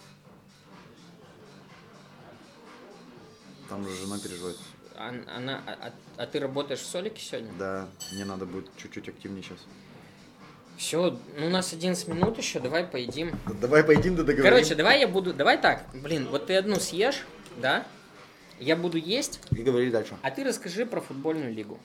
Там 3.69 3.87
же 3.87 3.95
жена 3.95 4.19
переживает. 4.19 4.57
А, 4.97 5.09
она, 5.09 5.61
а, 5.65 5.87
а- 5.87 5.93
а 6.17 6.25
ты 6.27 6.39
работаешь 6.39 6.79
в 6.79 6.85
Солике 6.85 7.21
сегодня? 7.21 7.51
Да, 7.57 7.87
мне 8.11 8.25
надо 8.25 8.45
будет 8.45 8.69
чуть-чуть 8.77 9.09
активнее 9.09 9.43
сейчас. 9.43 9.59
Все, 10.77 11.17
ну 11.37 11.47
у 11.47 11.49
нас 11.49 11.71
11 11.73 12.07
минут 12.09 12.37
еще, 12.37 12.59
давай 12.59 12.83
поедим. 12.83 13.37
Давай 13.61 13.83
поедим 13.83 14.15
да 14.15 14.23
договорим. 14.23 14.51
Короче, 14.51 14.75
давай 14.75 14.99
я 14.99 15.07
буду, 15.07 15.33
давай 15.33 15.59
так, 15.59 15.85
блин, 15.93 16.27
вот 16.29 16.47
ты 16.47 16.55
одну 16.55 16.79
съешь, 16.79 17.25
да? 17.57 17.85
Я 18.59 18.75
буду 18.75 18.97
есть, 18.97 19.39
И 19.51 19.61
говори 19.63 19.89
дальше. 19.91 20.15
а 20.21 20.31
ты 20.31 20.43
расскажи 20.43 20.85
про 20.85 21.01
футбольную 21.01 21.53
лигу. 21.53 21.79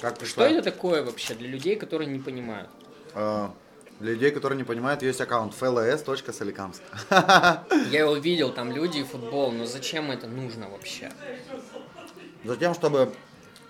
Как 0.00 0.14
Что 0.16 0.20
пришла? 0.20 0.48
это 0.48 0.62
такое 0.62 1.04
вообще 1.04 1.34
для 1.34 1.48
людей, 1.48 1.76
которые 1.76 2.08
не 2.10 2.18
понимают? 2.18 2.68
А, 3.14 3.54
Для 4.00 4.14
людей, 4.14 4.32
которые 4.32 4.56
не 4.56 4.64
понимают, 4.64 5.02
есть 5.02 5.20
аккаунт 5.20 5.54
fls.соликамск. 5.54 6.82
Я 7.10 8.00
его 8.00 8.16
видел, 8.16 8.52
там 8.52 8.72
люди 8.72 8.98
и 8.98 9.04
футбол, 9.04 9.52
но 9.52 9.64
зачем 9.66 10.10
это 10.10 10.26
нужно 10.26 10.68
вообще? 10.68 11.12
Затем, 12.44 12.74
чтобы 12.74 13.12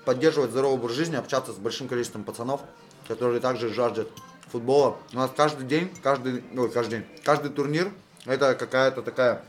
поддерживать 0.06 0.52
здоровый 0.52 0.78
образ 0.78 0.92
жизни, 0.96 1.16
общаться 1.16 1.52
с 1.52 1.56
большим 1.56 1.86
количеством 1.88 2.24
пацанов, 2.24 2.62
которые 3.06 3.40
также 3.40 3.68
жаждут 3.72 4.08
футбола. 4.50 4.96
У 5.12 5.16
нас 5.16 5.30
каждый 5.36 5.66
день, 5.66 5.90
каждый, 6.02 6.42
ой, 6.56 6.70
каждый 6.70 7.00
день, 7.00 7.06
каждый 7.24 7.50
турнир 7.50 7.92
это 8.24 8.54
какая-то 8.54 9.02
такая 9.02 9.44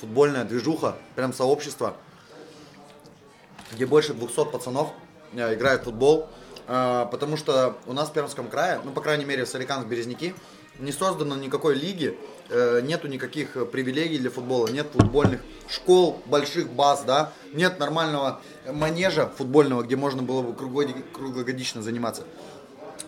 футбольная 0.00 0.44
движуха, 0.44 0.96
прям 1.14 1.32
сообщество, 1.32 1.96
где 3.72 3.86
больше 3.86 4.14
200 4.14 4.46
пацанов 4.46 4.92
э, 5.32 5.54
играют 5.54 5.82
в 5.82 5.84
футбол. 5.86 6.28
Э, 6.66 7.06
потому 7.10 7.36
что 7.36 7.76
у 7.86 7.92
нас 7.92 8.08
в 8.08 8.12
Пермском 8.12 8.48
крае, 8.48 8.80
ну, 8.84 8.92
по 8.92 9.00
крайней 9.00 9.24
мере, 9.24 9.44
в 9.44 9.48
Соликамск-Березники, 9.48 10.34
не 10.78 10.92
создано 10.92 11.34
никакой 11.34 11.74
лиги, 11.74 12.16
э, 12.50 12.80
нету 12.82 13.08
никаких 13.08 13.70
привилегий 13.70 14.18
для 14.18 14.30
футбола, 14.30 14.68
нет 14.68 14.86
футбольных 14.92 15.40
школ, 15.68 16.22
больших 16.26 16.70
баз, 16.70 17.02
да, 17.04 17.32
нет 17.52 17.78
нормального 17.80 18.40
манежа 18.70 19.26
футбольного, 19.36 19.82
где 19.82 19.96
можно 19.96 20.22
было 20.22 20.42
бы 20.42 20.54
круглогодично 20.54 21.82
заниматься. 21.82 22.24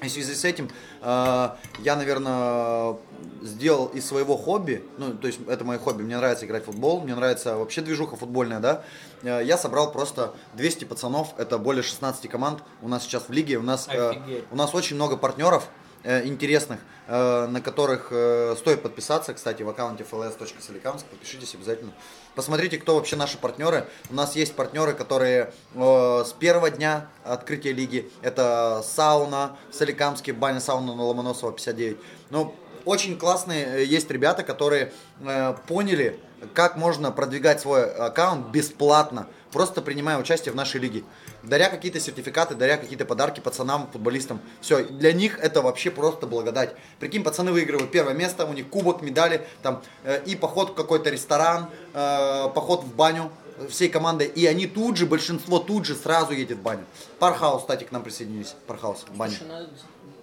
И 0.03 0.09
в 0.09 0.11
связи 0.11 0.35
с 0.35 0.45
этим 0.45 0.71
э, 1.03 1.49
я, 1.81 1.97
наверное, 1.97 2.97
сделал 3.43 3.87
из 3.87 4.07
своего 4.07 4.37
хобби, 4.37 4.83
ну, 4.99 5.13
то 5.13 5.27
есть 5.27 5.41
это 5.47 5.65
мое 5.65 5.79
хобби, 5.79 6.03
мне 6.03 6.17
нравится 6.17 6.47
играть 6.47 6.63
в 6.63 6.67
футбол, 6.67 7.01
мне 7.01 7.15
нравится 7.15 7.57
вообще 7.57 7.83
движуха 7.83 8.17
футбольная, 8.17 8.61
да, 8.61 8.85
Э, 9.23 9.41
я 9.45 9.59
собрал 9.59 9.93
просто 9.93 10.35
200 10.55 10.85
пацанов, 10.85 11.35
это 11.39 11.59
более 11.59 11.83
16 11.83 12.29
команд 12.29 12.63
у 12.83 12.89
нас 12.89 13.03
сейчас 13.03 13.29
в 13.29 13.33
лиге, 13.33 13.59
у 13.59 13.63
нас, 13.63 13.89
э, 13.89 14.43
у 14.51 14.57
нас 14.57 14.75
очень 14.75 14.97
много 14.97 15.17
партнеров 15.17 15.69
интересных, 16.05 16.81
э, 17.07 17.47
на 17.47 17.61
которых 17.61 18.09
э, 18.11 18.55
стоит 18.59 18.83
подписаться, 18.83 19.35
кстати, 19.35 19.63
в 19.63 19.69
аккаунте 19.69 20.05
fls.соликамск, 20.11 21.07
подпишитесь 21.07 21.55
обязательно. 21.55 21.93
Посмотрите, 22.35 22.79
кто 22.79 22.95
вообще 22.95 23.17
наши 23.17 23.37
партнеры. 23.39 23.87
У 24.09 24.15
нас 24.15 24.37
есть 24.37 24.55
партнеры, 24.55 24.95
которые 24.95 25.53
э, 25.75 26.25
с 26.27 26.33
первого 26.33 26.71
дня 26.71 27.09
открытия 27.25 27.73
лиги. 27.73 28.11
Это 28.23 28.83
сауна 28.85 29.57
в 29.71 29.75
Соликамске, 29.75 30.33
баня 30.33 30.61
сауна 30.61 30.95
на 30.95 31.03
Ломоносова 31.03 31.53
59. 31.53 31.99
Ну, 32.31 32.55
очень 32.85 33.19
классные 33.19 33.67
э, 33.67 33.85
есть 33.85 34.11
ребята, 34.11 34.43
которые 34.43 34.93
э, 35.21 35.55
поняли, 35.67 36.19
как 36.55 36.77
можно 36.77 37.13
продвигать 37.13 37.61
свой 37.61 37.91
аккаунт 37.93 38.49
бесплатно, 38.49 39.27
просто 39.53 39.83
принимая 39.83 40.19
участие 40.19 40.53
в 40.53 40.57
нашей 40.57 40.81
лиге. 40.81 41.05
Даря 41.43 41.68
какие-то 41.70 42.01
сертификаты, 42.01 42.55
даря 42.55 42.76
какие-то 42.76 43.05
подарки 43.05 43.41
пацанам, 43.41 43.88
футболистам. 43.93 44.41
Все, 44.61 44.84
для 44.84 45.12
них 45.12 45.38
это 45.38 45.62
вообще 45.62 45.91
просто 45.91 46.26
благодать. 46.26 46.74
Прикинь, 46.99 47.22
пацаны 47.22 47.53
выигрывают 47.53 47.91
первое 47.91 48.14
место, 48.14 48.45
у 48.47 48.53
них 48.53 48.68
кубок, 48.68 49.01
медали, 49.03 49.47
там, 49.62 49.82
э, 50.05 50.22
и 50.24 50.36
поход 50.36 50.70
в 50.70 50.74
какой-то 50.74 51.11
ресторан, 51.11 51.70
э, 51.95 52.49
поход 52.55 52.84
в 52.84 52.95
баню 52.95 53.30
всей 53.68 53.88
командой, 53.88 54.26
и 54.26 54.47
они 54.47 54.66
тут 54.66 54.97
же, 54.97 55.07
большинство 55.07 55.59
тут 55.59 55.84
же 55.86 55.95
сразу 55.95 56.32
едет 56.32 56.59
в 56.59 56.62
баню. 56.62 56.84
Пархаус, 57.18 57.62
кстати, 57.62 57.84
к 57.84 57.93
нам 57.93 58.03
присоединились. 58.03 58.55
Пархаус, 58.66 59.05
баня. 59.14 59.36
Надо- 59.49 59.68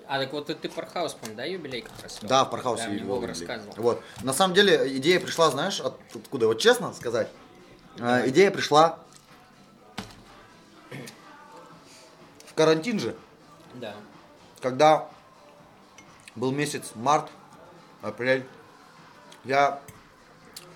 А, 0.09 0.20
так 0.20 0.32
вот 0.32 0.47
ты 0.47 0.70
Пархаус, 0.70 1.13
по 1.15 1.28
да, 1.36 1.43
юбилей 1.43 1.82
как 1.82 1.91
раз? 2.01 2.20
Да, 2.22 2.45
в 2.45 2.49
Пархаусе 2.49 2.86
Да, 2.88 2.93
его 2.93 3.26
рассказывал. 3.26 3.74
Вот. 3.76 4.01
На 4.24 4.32
самом 4.34 4.53
деле 4.53 4.97
идея 4.97 5.20
пришла, 5.20 5.51
знаешь, 5.51 5.82
от- 5.82 5.99
откуда? 6.15 6.47
Вот 6.47 6.59
честно 6.59 6.93
сказать, 6.93 7.28
э, 7.99 8.30
идея 8.30 8.49
пришла 8.51 8.99
карантин 12.58 12.99
же, 12.99 13.16
Да. 13.76 13.93
когда 14.62 15.08
был 16.36 16.51
месяц 16.51 16.91
март, 16.95 17.30
апрель. 18.01 18.45
Я 19.45 19.80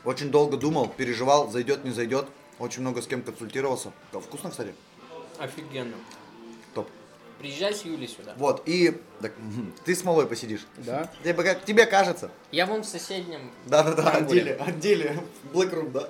очень 0.05 0.31
долго 0.31 0.55
думал, 0.57 0.87
переживал, 0.87 1.49
зайдет, 1.49 1.83
не 1.83 1.91
зайдет. 1.91 2.27
Очень 2.59 2.81
много 2.81 3.01
с 3.01 3.07
кем 3.07 3.23
консультировался. 3.23 3.91
Да, 4.13 4.19
Вкусно, 4.19 4.51
кстати? 4.51 4.73
Офигенно. 5.39 5.95
Топ. 6.75 6.87
Приезжай 7.39 7.73
с 7.73 7.81
Юлей 7.83 8.07
сюда. 8.07 8.33
Вот, 8.37 8.61
и 8.67 9.01
так, 9.19 9.33
ты 9.83 9.95
с 9.95 10.03
малой 10.03 10.27
посидишь. 10.27 10.65
Да. 10.77 11.09
Тебе, 11.23 11.33
как, 11.43 11.65
тебе 11.65 11.87
кажется. 11.87 12.29
Я 12.51 12.67
вон 12.67 12.83
в 12.83 12.85
соседнем. 12.85 13.51
Да-да-да, 13.65 14.11
отделе, 14.11 14.53
отделе, 14.55 15.19
Black 15.51 15.71
Room, 15.73 15.91
да. 15.91 16.09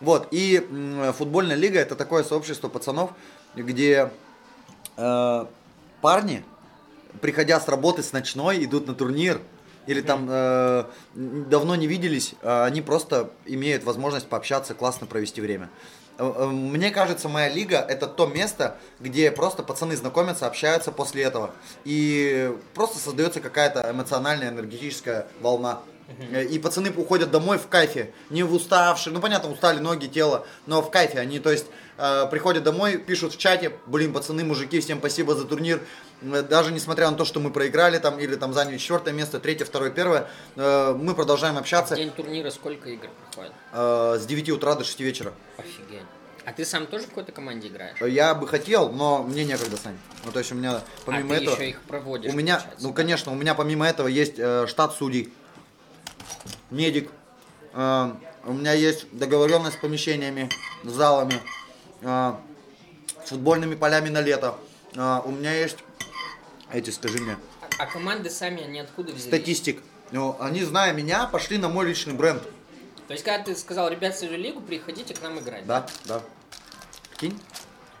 Вот, 0.00 0.28
и 0.30 0.56
м, 0.70 1.12
футбольная 1.12 1.56
лига 1.56 1.78
это 1.78 1.96
такое 1.96 2.24
сообщество 2.24 2.68
пацанов, 2.68 3.12
где 3.54 4.10
э, 4.96 5.46
парни, 6.00 6.44
приходя 7.20 7.60
с 7.60 7.68
работы 7.68 8.02
с 8.02 8.12
ночной, 8.12 8.64
идут 8.64 8.86
на 8.86 8.94
турнир, 8.94 9.40
или 9.86 10.00
там 10.00 10.26
э, 10.28 10.84
давно 11.14 11.76
не 11.76 11.86
виделись, 11.86 12.34
а 12.42 12.64
они 12.64 12.82
просто 12.82 13.30
имеют 13.44 13.84
возможность 13.84 14.26
пообщаться, 14.26 14.74
классно 14.74 15.06
провести 15.06 15.40
время. 15.40 15.70
Э, 16.18 16.32
э, 16.36 16.46
Мне 16.46 16.90
кажется, 16.90 17.28
моя 17.28 17.48
лига 17.48 17.78
это 17.78 18.06
то 18.06 18.26
место, 18.26 18.76
где 19.00 19.30
просто 19.30 19.62
пацаны 19.62 19.96
знакомятся, 19.96 20.46
общаются 20.46 20.90
после 20.92 21.22
этого. 21.22 21.52
И 21.84 22.52
просто 22.74 22.98
создается 22.98 23.40
какая-то 23.40 23.86
эмоциональная, 23.88 24.48
энергетическая 24.48 25.28
волна. 25.40 25.80
Э, 26.32 26.44
И 26.44 26.58
пацаны 26.58 26.90
уходят 26.90 27.30
домой 27.30 27.58
в 27.58 27.68
кайфе, 27.68 28.12
не 28.30 28.42
в 28.42 28.54
уставшие, 28.54 29.12
ну 29.12 29.20
понятно, 29.20 29.50
устали 29.50 29.78
ноги, 29.78 30.06
тело, 30.06 30.46
но 30.66 30.82
в 30.82 30.90
кайфе. 30.90 31.20
Они, 31.20 31.38
то 31.38 31.50
есть, 31.52 31.66
э, 31.98 32.26
приходят 32.30 32.62
домой, 32.64 32.98
пишут 32.98 33.34
в 33.34 33.38
чате, 33.38 33.72
блин, 33.86 34.12
пацаны, 34.12 34.44
мужики, 34.44 34.80
всем 34.80 34.98
спасибо 34.98 35.34
за 35.34 35.44
турнир. 35.46 35.80
Даже 36.22 36.72
несмотря 36.72 37.10
на 37.10 37.16
то, 37.16 37.24
что 37.24 37.40
мы 37.40 37.50
проиграли 37.50 37.98
там, 37.98 38.18
или 38.18 38.36
там 38.36 38.52
заняли 38.52 38.78
четвертое 38.78 39.12
место, 39.12 39.38
третье, 39.38 39.64
второе, 39.64 39.90
первое, 39.90 40.28
э, 40.56 40.96
мы 40.98 41.14
продолжаем 41.14 41.58
общаться 41.58 41.94
В 41.94 41.98
день 41.98 42.10
турнира 42.10 42.50
сколько 42.50 42.88
игр 42.88 43.08
проходит? 43.32 43.52
э, 43.72 44.18
с 44.20 44.26
9 44.26 44.50
утра 44.50 44.74
до 44.74 44.84
6 44.84 45.00
вечера. 45.00 45.32
Офигеть. 45.58 46.02
А 46.46 46.52
ты 46.52 46.64
сам 46.64 46.86
тоже 46.86 47.04
в 47.04 47.08
какой-то 47.08 47.32
команде 47.32 47.66
играешь? 47.66 47.98
Я 48.00 48.32
бы 48.32 48.46
хотел, 48.46 48.90
но 48.90 49.24
мне 49.24 49.44
некогда, 49.44 49.76
Сань. 49.76 49.98
Ну, 50.24 50.30
то 50.30 50.38
есть 50.38 50.52
у 50.52 50.54
меня 50.54 50.80
помимо 51.04 51.34
а 51.34 51.38
ты 51.38 51.44
этого... 51.44 51.56
еще 51.56 51.70
их 51.70 51.82
проводишь, 51.82 52.32
у 52.32 52.36
меня, 52.36 52.54
получается, 52.58 52.86
ну, 52.86 52.92
конечно, 52.92 53.32
у 53.32 53.34
меня 53.34 53.54
помимо 53.56 53.84
этого 53.84 54.06
есть 54.06 54.34
э, 54.38 54.66
штат 54.68 54.94
судей, 54.94 55.32
медик, 56.70 57.10
э, 57.74 58.12
у 58.44 58.52
меня 58.52 58.74
есть 58.74 59.06
договоренность 59.10 59.76
с 59.76 59.80
помещениями, 59.80 60.48
с 60.84 60.92
залами, 60.92 61.40
с 62.06 63.28
футбольными 63.28 63.74
полями 63.74 64.08
на 64.08 64.20
лето. 64.20 64.56
Э, 64.94 65.20
у 65.24 65.30
меня 65.32 65.52
есть 65.52 65.78
эти, 66.72 66.90
скажи 66.90 67.18
мне, 67.18 67.36
А, 67.78 67.82
а 67.82 67.86
команды 67.86 68.30
сами, 68.30 68.62
они 68.62 68.78
откуда 68.80 69.08
взялись? 69.12 69.24
статистик. 69.26 69.82
Ну, 70.12 70.36
они, 70.38 70.62
зная 70.62 70.92
меня, 70.92 71.26
пошли 71.26 71.58
на 71.58 71.68
мой 71.68 71.86
личный 71.86 72.14
бренд. 72.14 72.42
То 73.08 73.12
есть, 73.12 73.24
когда 73.24 73.42
ты 73.44 73.56
сказал, 73.56 73.88
ребят, 73.88 74.16
свою 74.16 74.36
лигу, 74.36 74.60
приходите 74.60 75.14
к 75.14 75.22
нам 75.22 75.38
играть. 75.40 75.66
Да, 75.66 75.86
да. 76.04 76.22
Кинь. 77.16 77.38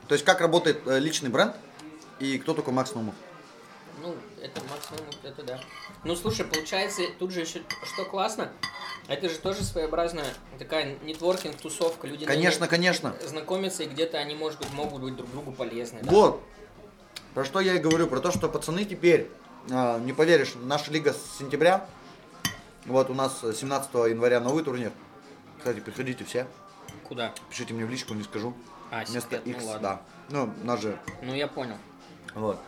То 0.06 0.14
есть, 0.14 0.24
как 0.24 0.40
работает 0.40 0.86
э, 0.86 0.98
личный 1.00 1.30
бренд 1.30 1.56
и 2.20 2.38
кто 2.38 2.54
такой 2.54 2.72
Макс 2.72 2.94
Нумов. 2.94 3.14
Ну, 4.06 4.14
это 4.40 4.60
максимум, 4.70 5.10
это 5.24 5.42
да. 5.42 5.60
Ну, 6.04 6.14
слушай, 6.14 6.44
получается, 6.46 7.02
тут 7.18 7.32
же 7.32 7.40
еще 7.40 7.62
что 7.82 8.04
классно, 8.04 8.52
это 9.08 9.28
же 9.28 9.36
тоже 9.38 9.64
своеобразная 9.64 10.32
такая 10.60 10.96
нетворкинг-тусовка. 11.02 12.06
Люди 12.06 12.24
Конечно, 12.24 12.68
конечно. 12.68 13.16
знакомятся, 13.24 13.82
и 13.82 13.86
где-то 13.88 14.18
они, 14.18 14.36
может 14.36 14.60
быть, 14.60 14.72
могут 14.72 15.02
быть 15.02 15.16
друг 15.16 15.28
другу 15.32 15.50
полезны. 15.50 16.00
да? 16.02 16.10
Вот. 16.12 16.40
Про 17.34 17.44
что 17.44 17.58
я 17.60 17.74
и 17.74 17.78
говорю, 17.78 18.06
про 18.06 18.20
то, 18.20 18.30
что 18.30 18.48
пацаны 18.48 18.84
теперь, 18.84 19.28
а, 19.70 19.98
не 19.98 20.12
поверишь, 20.12 20.52
наша 20.54 20.92
лига 20.92 21.12
с 21.12 21.38
сентября, 21.38 21.88
вот 22.86 23.10
у 23.10 23.14
нас 23.14 23.40
17 23.40 23.92
января 24.10 24.38
новый 24.38 24.62
турнир. 24.62 24.92
Кстати, 25.58 25.80
приходите 25.80 26.22
все, 26.24 26.46
Куда? 27.08 27.34
пишите 27.50 27.74
мне 27.74 27.84
в 27.84 27.90
личку, 27.90 28.14
не 28.14 28.22
скажу. 28.22 28.54
А, 28.92 29.04
Вместо 29.04 29.22
секрет, 29.36 29.42
ну 29.46 29.52
X, 29.52 29.64
ладно. 29.64 29.80
да. 29.82 30.00
Ну, 30.28 30.54
нас 30.62 30.80
же, 30.80 30.96
Ну, 31.22 31.34
я 31.34 31.48
понял. 31.48 31.76
вот. 32.36 32.58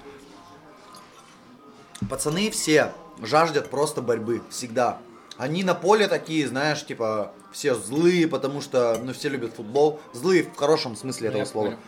Пацаны 2.08 2.50
все 2.50 2.92
жаждут 3.22 3.68
просто 3.70 4.02
борьбы, 4.02 4.42
всегда. 4.50 4.98
Они 5.36 5.62
на 5.64 5.74
поле 5.74 6.08
такие, 6.08 6.46
знаешь, 6.48 6.84
типа, 6.84 7.32
все 7.52 7.74
злые, 7.74 8.26
потому 8.28 8.60
что, 8.60 8.98
ну, 9.02 9.12
все 9.12 9.28
любят 9.28 9.54
футбол. 9.54 10.00
Злые 10.12 10.44
в 10.44 10.56
хорошем 10.56 10.96
смысле 10.96 11.28
этого 11.28 11.40
я 11.40 11.46
слова. 11.46 11.66
понял. 11.66 11.78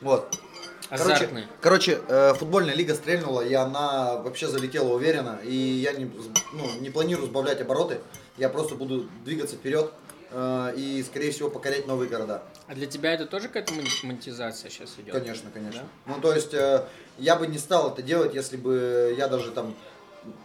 Вот. 0.00 0.38
Азартные. 0.90 1.48
Короче, 1.60 1.96
короче, 1.96 2.00
э, 2.08 2.34
футбольная 2.34 2.74
лига 2.74 2.94
стрельнула, 2.94 3.42
и 3.42 3.54
она 3.54 4.16
вообще 4.16 4.48
залетела 4.48 4.92
уверенно. 4.92 5.38
И 5.44 5.54
я 5.54 5.92
не, 5.92 6.10
ну, 6.52 6.80
не 6.80 6.90
планирую 6.90 7.26
сбавлять 7.26 7.60
обороты. 7.60 8.00
Я 8.36 8.48
просто 8.48 8.74
буду 8.74 9.08
двигаться 9.24 9.54
вперед 9.54 9.92
э, 10.32 10.72
и, 10.76 11.04
скорее 11.04 11.30
всего, 11.30 11.48
покорять 11.48 11.86
новые 11.86 12.08
города. 12.08 12.42
А 12.66 12.74
для 12.74 12.86
тебя 12.86 13.12
это 13.12 13.26
тоже 13.26 13.46
какая-то 13.48 13.72
мон- 13.74 13.84
монетизация 14.02 14.68
сейчас 14.70 14.94
идет? 14.98 15.14
Конечно, 15.14 15.50
конечно. 15.52 15.82
Ну, 16.06 16.14
то 16.20 16.32
есть, 16.32 16.54
э, 16.54 16.84
я 17.20 17.36
бы 17.36 17.46
не 17.46 17.58
стал 17.58 17.92
это 17.92 18.02
делать, 18.02 18.34
если 18.34 18.56
бы 18.56 19.14
я 19.16 19.28
даже 19.28 19.52
там... 19.52 19.74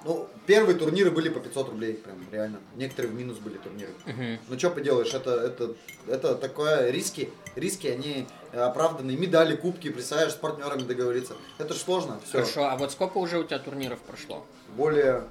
Ну, 0.05 0.27
первые 0.45 0.77
турниры 0.77 1.11
были 1.11 1.27
по 1.27 1.41
500 1.41 1.69
рублей, 1.69 1.95
прям, 1.95 2.17
реально. 2.31 2.59
Некоторые 2.75 3.11
в 3.11 3.15
минус 3.15 3.37
были 3.39 3.57
турниры. 3.57 3.91
Мгм. 4.05 4.39
Ну, 4.47 4.59
что 4.59 4.69
поделаешь, 4.69 5.13
это, 5.13 5.31
это, 5.31 5.75
это 6.07 6.35
такое 6.35 6.91
риски. 6.91 7.29
Риски, 7.55 7.87
они 7.87 8.25
оправданные. 8.53 9.17
Медали, 9.17 9.55
кубки, 9.55 9.89
представляешь, 9.89 10.31
с 10.33 10.35
партнерами 10.35 10.83
договориться. 10.83 11.33
Это 11.57 11.73
же 11.73 11.79
сложно. 11.79 12.21
Все. 12.23 12.39
Хорошо, 12.39 12.65
а 12.65 12.77
вот 12.77 12.91
сколько 12.91 13.17
уже 13.17 13.39
у 13.39 13.43
тебя 13.43 13.59
турниров 13.59 13.99
прошло? 13.99 14.45
Более... 14.77 15.23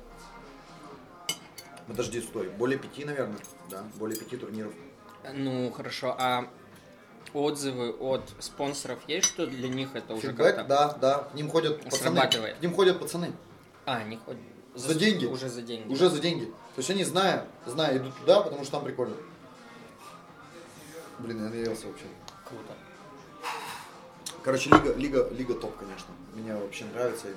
Подожди, 1.86 2.20
стой. 2.20 2.48
Более 2.48 2.78
пяти, 2.78 3.04
наверное. 3.04 3.38
Да, 3.70 3.82
более 3.94 4.18
пяти 4.18 4.36
турниров. 4.36 4.72
Ну, 5.32 5.70
хорошо, 5.70 6.14
а 6.18 6.48
отзывы 7.34 7.90
от 7.90 8.22
спонсоров 8.38 8.98
есть, 9.06 9.26
что 9.26 9.46
для 9.46 9.68
них 9.68 9.94
это 9.94 10.14
уже 10.14 10.32
как-то... 10.32 10.64
да, 10.64 10.94
да. 11.00 11.18
К 11.24 11.34
ним 11.34 11.50
ходят 11.50 11.82
пацаны. 11.82 12.20
К 12.20 12.62
ним 12.62 12.74
ходят 12.74 12.98
пацаны. 13.00 13.32
А, 13.84 14.02
не 14.04 14.16
ходят. 14.16 14.40
За 14.74 14.94
деньги. 14.94 15.26
Уже 15.26 15.48
за 15.48 15.62
деньги. 15.62 15.92
Уже 15.92 16.08
за 16.08 16.20
деньги. 16.20 16.46
То 16.46 16.78
есть 16.78 16.90
они, 16.90 17.04
зная, 17.04 17.46
зная, 17.66 17.98
идут 17.98 18.16
туда, 18.16 18.40
потому 18.40 18.62
что 18.64 18.72
там 18.72 18.84
прикольно. 18.84 19.14
Блин, 21.18 21.44
я 21.44 21.50
наелся 21.50 21.86
вообще. 21.86 22.06
Круто. 22.44 22.74
Короче, 24.42 24.70
лига, 24.70 24.92
лига, 24.94 25.28
лига 25.30 25.54
топ, 25.54 25.76
конечно. 25.76 26.12
Мне 26.34 26.54
вообще 26.54 26.84
нравится. 26.86 27.28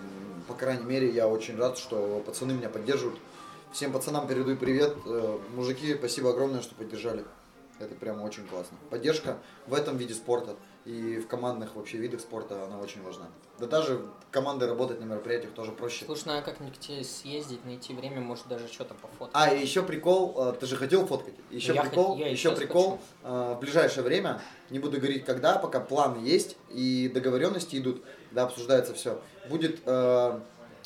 По 0.47 0.53
крайней 0.55 0.83
мере, 0.83 1.09
я 1.09 1.27
очень 1.27 1.57
рад, 1.57 1.77
что 1.77 2.23
пацаны 2.25 2.53
меня 2.53 2.69
поддерживают. 2.69 3.19
Всем 3.71 3.91
пацанам 3.91 4.27
передаю 4.27 4.57
привет. 4.57 4.95
Э, 5.05 5.37
Мужики, 5.53 5.93
спасибо 5.95 6.31
огромное, 6.31 6.61
что 6.61 6.73
поддержали. 6.75 7.23
Это 7.79 7.93
прямо 7.95 8.23
очень 8.23 8.47
классно. 8.47 8.77
Поддержка 8.89 9.37
в 9.67 9.73
этом 9.73 9.97
виде 9.97 10.13
спорта 10.13 10.55
и 10.85 11.19
в 11.19 11.27
командных 11.27 11.75
вообще 11.75 11.97
видах 11.97 12.21
спорта, 12.21 12.63
она 12.65 12.79
очень 12.79 13.03
важна. 13.03 13.27
Да 13.59 13.67
даже 13.67 14.01
команды 14.31 14.67
работать 14.67 14.99
на 14.99 15.05
мероприятиях 15.05 15.53
тоже 15.53 15.71
проще. 15.71 16.05
Слушай, 16.05 16.27
надо 16.27 16.41
как-нибудь 16.43 16.77
к 16.77 16.79
тебе 16.79 17.03
съездить, 17.03 17.63
найти 17.65 17.93
время, 17.93 18.21
может 18.21 18.47
даже 18.47 18.67
что-то 18.67 18.95
пофоткать. 18.95 19.29
А, 19.33 19.53
и 19.53 19.61
еще 19.61 19.83
прикол, 19.83 20.33
э, 20.37 20.53
ты 20.59 20.65
же 20.65 20.75
хотел 20.75 21.05
фоткать? 21.05 21.35
Еще 21.51 21.73
Я 21.73 21.83
прикол, 21.83 22.15
хот- 22.15 22.19
я 22.19 22.29
еще 22.29 22.55
прикол, 22.55 22.99
э, 23.23 23.55
в 23.57 23.59
ближайшее 23.59 24.03
время, 24.03 24.41
не 24.69 24.79
буду 24.79 24.97
говорить 24.97 25.25
когда, 25.25 25.57
пока 25.57 25.79
планы 25.79 26.25
есть 26.25 26.57
и 26.69 27.11
договоренности 27.13 27.75
идут, 27.77 28.03
да, 28.31 28.45
обсуждается 28.45 28.93
все, 28.93 29.21
будет 29.49 29.81
э, 29.85 30.39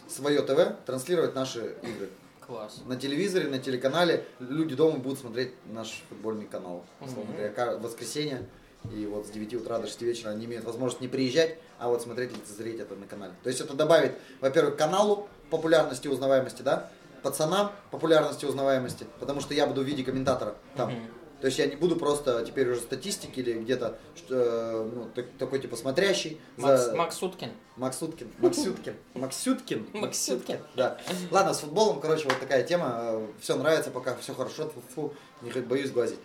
свое 0.07 0.41
ТВ 0.41 0.85
транслировать 0.85 1.35
наши 1.35 1.75
игры. 1.83 2.09
Класс. 2.51 2.81
На 2.85 2.97
телевизоре, 2.97 3.47
на 3.47 3.59
телеканале 3.59 4.25
люди 4.39 4.75
дома 4.75 4.97
будут 4.97 5.19
смотреть 5.19 5.53
наш 5.67 6.03
футбольный 6.09 6.45
канал. 6.45 6.83
Условно 6.99 7.33
говоря, 7.33 7.77
воскресенье. 7.77 8.45
И 8.93 9.05
вот 9.05 9.25
с 9.25 9.29
9 9.29 9.53
утра 9.53 9.79
до 9.79 9.87
6 9.87 10.01
вечера 10.01 10.31
они 10.31 10.47
имеют 10.47 10.65
возможность 10.65 10.99
не 10.99 11.07
приезжать, 11.07 11.55
а 11.79 11.87
вот 11.87 12.01
смотреть, 12.01 12.35
лицезреть 12.35 12.81
это 12.81 12.95
на 12.97 13.05
канале. 13.05 13.31
То 13.41 13.47
есть 13.47 13.61
это 13.61 13.73
добавит, 13.73 14.17
во-первых, 14.41 14.75
каналу 14.75 15.29
популярности 15.49 16.07
и 16.07 16.09
узнаваемости, 16.09 16.61
да, 16.61 16.89
пацанам 17.23 17.71
популярности 17.89 18.43
и 18.43 18.47
узнаваемости, 18.49 19.05
потому 19.21 19.39
что 19.39 19.53
я 19.53 19.65
буду 19.65 19.81
в 19.81 19.85
виде 19.85 20.03
комментатора 20.03 20.55
там. 20.75 20.91
Мгм. 20.91 21.20
То 21.41 21.47
есть 21.47 21.57
я 21.57 21.65
не 21.65 21.75
буду 21.75 21.95
просто 21.95 22.45
теперь 22.45 22.69
уже 22.69 22.81
статистики 22.81 23.39
или 23.39 23.53
где-то 23.59 23.97
э, 24.29 24.89
ну, 24.93 25.09
так- 25.15 25.25
такой 25.39 25.59
типа 25.59 25.75
смотрящий. 25.75 26.39
Макс, 26.57 26.83
за- 26.85 26.95
Макс 26.95 27.21
Уткин. 27.23 27.51
Макс 27.77 27.97
Суткин. 27.97 28.31
Макс 28.37 28.57
Сюткин. 28.57 28.95
Макс 29.15 29.37
Сюткин. 29.37 29.87
Макс 29.93 30.19
Сюткин. 30.19 30.59
Да. 30.75 30.99
Ладно, 31.31 31.53
с 31.53 31.59
футболом, 31.61 31.99
короче, 31.99 32.25
вот 32.29 32.39
такая 32.39 32.63
тема. 32.63 33.23
Все 33.39 33.55
нравится, 33.55 33.89
пока 33.89 34.15
все 34.17 34.33
хорошо. 34.35 34.71
Фу, 34.93 35.13
не 35.41 35.49
боюсь 35.61 35.89
глазить. 35.89 36.19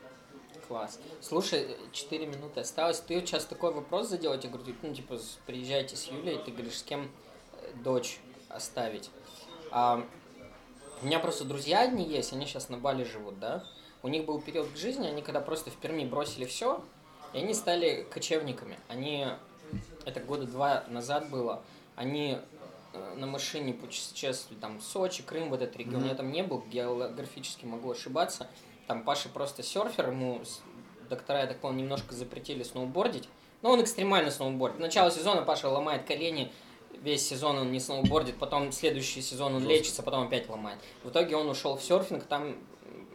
Класс. 0.68 0.98
Слушай, 1.22 1.76
4 1.92 2.26
минуты 2.26 2.60
осталось. 2.60 3.00
Ты 3.00 3.14
вот 3.14 3.26
сейчас 3.26 3.44
такой 3.44 3.72
вопрос 3.72 4.08
задел, 4.08 4.34
я 4.34 4.50
говорю, 4.50 4.74
ну, 4.82 4.92
типа, 4.92 5.18
приезжайте 5.46 5.96
с 5.96 6.04
Юлей, 6.08 6.38
ты 6.44 6.50
говоришь, 6.50 6.78
с 6.78 6.82
кем 6.82 7.10
э, 7.52 7.72
дочь 7.82 8.18
оставить. 8.48 9.10
А, 9.70 10.04
у 11.02 11.06
меня 11.06 11.20
просто 11.20 11.44
друзья 11.44 11.82
одни 11.82 12.04
есть, 12.04 12.32
они 12.32 12.46
сейчас 12.46 12.68
на 12.68 12.78
Бали 12.78 13.04
живут, 13.04 13.38
да? 13.38 13.64
У 14.06 14.08
них 14.08 14.24
был 14.24 14.40
период 14.40 14.68
в 14.68 14.76
жизни, 14.76 15.04
они 15.08 15.20
когда 15.20 15.40
просто 15.40 15.72
в 15.72 15.74
Перми 15.78 16.04
бросили 16.04 16.44
все, 16.44 16.80
и 17.32 17.38
они 17.38 17.54
стали 17.54 18.06
кочевниками. 18.08 18.78
Они, 18.86 19.26
это 20.04 20.20
года 20.20 20.46
два 20.46 20.84
назад 20.86 21.28
было, 21.28 21.60
они 21.96 22.38
э, 22.92 23.14
на 23.16 23.26
машине 23.26 23.72
путешествовали, 23.74 24.60
там, 24.60 24.80
Сочи, 24.80 25.24
Крым, 25.24 25.50
вот 25.50 25.60
этот 25.60 25.76
регион, 25.76 26.02
Мгм. 26.02 26.08
я 26.08 26.14
там 26.14 26.30
не 26.30 26.44
был, 26.44 26.62
географически 26.70 27.64
могу 27.64 27.90
ошибаться. 27.90 28.46
Там 28.86 29.02
Паша 29.02 29.28
просто 29.28 29.64
серфер, 29.64 30.10
ему 30.10 30.40
доктора, 31.10 31.40
я 31.40 31.48
так 31.48 31.58
понял, 31.58 31.74
немножко 31.74 32.14
запретили 32.14 32.62
сноубордить. 32.62 33.28
Но 33.62 33.72
он 33.72 33.82
экстремально 33.82 34.30
сноубордит. 34.30 34.78
Начало 34.78 35.10
сезона 35.10 35.42
Паша 35.42 35.68
ломает 35.68 36.04
колени, 36.04 36.52
весь 37.02 37.26
сезон 37.26 37.58
он 37.58 37.72
не 37.72 37.80
сноубордит, 37.80 38.38
потом 38.38 38.70
следующий 38.70 39.20
сезон 39.20 39.56
он 39.56 39.66
лечится, 39.66 40.04
потом 40.04 40.28
опять 40.28 40.48
ломает. 40.48 40.78
В 41.02 41.10
итоге 41.10 41.34
он 41.36 41.48
ушел 41.48 41.76
в 41.76 41.82
серфинг, 41.82 42.22
там, 42.22 42.54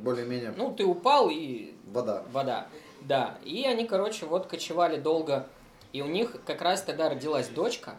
Более-менее 0.02 0.54
ну, 0.58 0.74
ты 0.74 0.84
упал 0.86 1.30
и 1.30 1.74
вода. 1.86 2.24
вода. 2.32 2.68
Да, 3.02 3.38
и 3.44 3.66
они, 3.66 3.86
короче, 3.86 4.26
вот 4.26 4.48
кочевали 4.48 4.98
долго, 5.00 5.48
и 5.94 6.02
у 6.02 6.08
них 6.08 6.36
как 6.46 6.62
раз 6.62 6.82
тогда 6.84 7.10
родилась 7.10 7.48
дочка. 7.48 7.96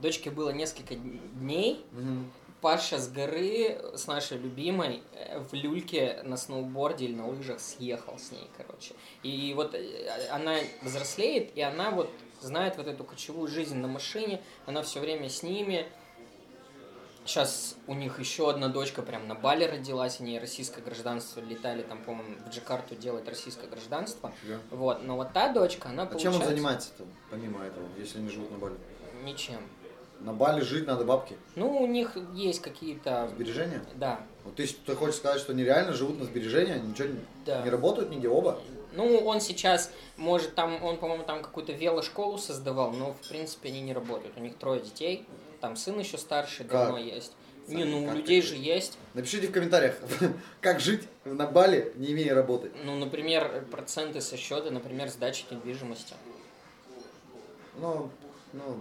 Дочке 0.00 0.30
было 0.30 0.50
несколько 0.50 0.94
дней, 0.94 1.84
Мгм. 1.92 2.30
Паша 2.60 2.98
с 2.98 3.08
горы, 3.08 3.78
с 3.94 4.08
нашей 4.08 4.36
любимой, 4.36 5.02
э, 5.12 5.38
в 5.38 5.54
люльке 5.54 6.20
на 6.24 6.36
сноуборде 6.36 7.04
или 7.04 7.14
на 7.14 7.28
лыжах 7.28 7.60
съехал 7.60 8.18
с 8.18 8.32
ней, 8.32 8.48
короче. 8.56 8.94
И 9.22 9.52
вот 9.54 9.74
э, 9.74 10.08
она 10.32 10.56
взрослеет, 10.82 11.56
и 11.56 11.60
она 11.60 11.92
вот 11.92 12.10
знает 12.40 12.76
вот 12.76 12.88
эту 12.88 13.04
кочевую 13.04 13.46
жизнь 13.46 13.76
на 13.76 13.86
машине, 13.86 14.42
она 14.66 14.82
все 14.82 14.98
время 14.98 15.28
с 15.28 15.44
ними. 15.44 15.86
Сейчас 17.28 17.76
у 17.86 17.92
них 17.92 18.18
еще 18.18 18.48
одна 18.48 18.68
дочка 18.68 19.02
прям 19.02 19.28
на 19.28 19.34
Бали 19.34 19.64
родилась, 19.64 20.18
они 20.18 20.38
российское 20.38 20.80
гражданство 20.80 21.40
летали 21.40 21.82
там, 21.82 22.02
по-моему, 22.02 22.36
в 22.38 22.48
Джакарту 22.48 22.94
делать 22.94 23.28
российское 23.28 23.66
гражданство. 23.66 24.32
Да. 24.44 24.58
Вот, 24.70 25.02
но 25.04 25.16
вот 25.16 25.34
та 25.34 25.52
дочка, 25.52 25.90
она 25.90 26.04
А 26.04 26.06
чем 26.06 26.12
получается... 26.14 26.40
он 26.40 26.48
занимается-то, 26.48 27.04
помимо 27.30 27.62
этого, 27.62 27.84
если 27.98 28.20
они 28.20 28.30
живут 28.30 28.50
на 28.50 28.56
Бали? 28.56 28.76
Ничем. 29.24 29.60
На 30.20 30.32
Бали 30.32 30.62
жить 30.62 30.86
надо 30.86 31.04
бабки. 31.04 31.36
Ну, 31.54 31.82
у 31.82 31.86
них 31.86 32.16
есть 32.32 32.62
какие-то... 32.62 33.28
Сбережения? 33.34 33.82
Да, 33.96 34.20
Вот 34.44 34.54
ты, 34.54 34.66
ты 34.66 34.94
хочешь 34.94 35.16
сказать, 35.16 35.38
что 35.38 35.52
они 35.52 35.64
реально 35.64 35.92
живут 35.92 36.18
на 36.18 36.24
сбережения, 36.24 36.76
они 36.76 36.88
ничего 36.88 37.08
Да. 37.44 37.60
не 37.60 37.68
работают 37.68 38.08
нигде 38.08 38.30
оба? 38.30 38.58
Ну, 38.94 39.18
он 39.18 39.42
сейчас, 39.42 39.92
может, 40.16 40.54
там, 40.54 40.82
он, 40.82 40.96
по-моему, 40.96 41.24
там 41.24 41.42
какую-то 41.42 41.72
велошколу 41.72 42.38
создавал, 42.38 42.92
но, 42.92 43.12
в 43.12 43.28
принципе, 43.28 43.68
они 43.68 43.82
не 43.82 43.92
работают. 43.92 44.34
У 44.38 44.40
них 44.40 44.56
трое 44.56 44.80
детей, 44.80 45.26
там 45.60 45.76
сын 45.76 45.98
еще 45.98 46.18
старший, 46.18 46.64
Как? 46.66 46.72
давно 46.72 46.98
есть. 46.98 47.32
Не, 47.68 47.84
ну, 47.84 48.02
у 48.02 48.06
Как 48.06 48.14
людей 48.16 48.40
же 48.40 48.54
есть. 48.54 48.96
Напишите 49.12 49.48
в 49.48 49.52
комментариях, 49.52 49.96
как 50.62 50.80
жить 50.80 51.02
на 51.26 51.46
Бали, 51.46 51.92
не 51.96 52.12
имея 52.12 52.34
работы. 52.34 52.70
Ну, 52.84 52.96
например, 52.96 53.64
проценты 53.70 54.22
со 54.22 54.38
счета, 54.38 54.70
например, 54.70 55.08
сдачи 55.10 55.44
недвижимости. 55.50 56.14
Ну, 57.78 58.10
ну, 58.54 58.80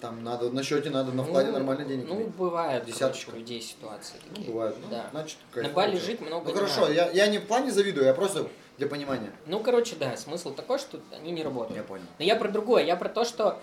там 0.00 0.24
надо, 0.24 0.50
на 0.50 0.62
счете 0.62 0.90
надо, 0.90 1.12
на 1.12 1.22
вкладе 1.22 1.48
Ну, 1.52 1.58
нормально 1.58 1.84
денег 1.84 2.06
Ну, 2.08 2.16
иметь. 2.16 2.28
бывает, 2.34 2.84
Десяточка. 2.84 3.26
короче, 3.30 3.36
у 3.36 3.40
людей 3.40 3.60
ситуации 3.62 4.16
Ну, 4.24 4.34
такие. 4.34 4.50
бывает. 4.52 4.76
Ну, 4.82 4.88
да. 4.90 5.06
значит, 5.12 5.38
На 5.54 5.68
Бали 5.68 5.96
жить 5.96 6.20
много 6.20 6.48
Ну, 6.50 6.54
хорошо, 6.54 6.90
я, 6.90 7.08
я 7.10 7.28
не 7.28 7.38
в 7.38 7.46
плане 7.46 7.70
завидую, 7.70 8.06
я 8.06 8.12
просто 8.14 8.48
для 8.76 8.88
понимания. 8.88 9.30
Ну, 9.46 9.60
короче, 9.60 9.96
да, 9.96 10.16
смысл 10.16 10.52
такой, 10.52 10.78
что 10.78 11.00
они 11.12 11.30
не 11.30 11.42
работают. 11.42 11.76
Я 11.76 11.82
понял. 11.84 12.04
Но 12.18 12.24
я 12.24 12.36
про 12.36 12.48
другое, 12.48 12.84
я 12.84 12.96
про 12.96 13.08
то, 13.08 13.24
что 13.24 13.58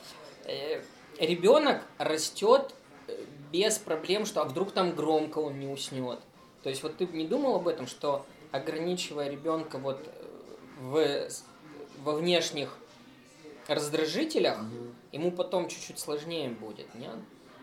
э, 0.45 0.81
ребенок 1.19 1.81
растет 1.97 2.73
э, 3.07 3.17
без 3.51 3.77
проблем, 3.77 4.25
что 4.25 4.41
а 4.41 4.45
вдруг 4.45 4.71
там 4.71 4.95
громко 4.95 5.39
он 5.39 5.59
не 5.59 5.67
уснет. 5.67 6.19
То 6.63 6.69
есть 6.69 6.83
вот 6.83 6.97
ты 6.97 7.05
не 7.07 7.27
думал 7.27 7.55
об 7.55 7.67
этом, 7.67 7.87
что 7.87 8.25
ограничивая 8.51 9.29
ребенка 9.29 9.77
вот 9.77 9.99
э, 10.07 10.23
в, 10.79 11.29
во 12.03 12.13
внешних 12.13 12.77
раздражителях, 13.67 14.59
ему 15.11 15.31
потом 15.31 15.67
чуть-чуть 15.67 15.99
сложнее 15.99 16.49
будет, 16.49 16.93
нет? 16.95 17.15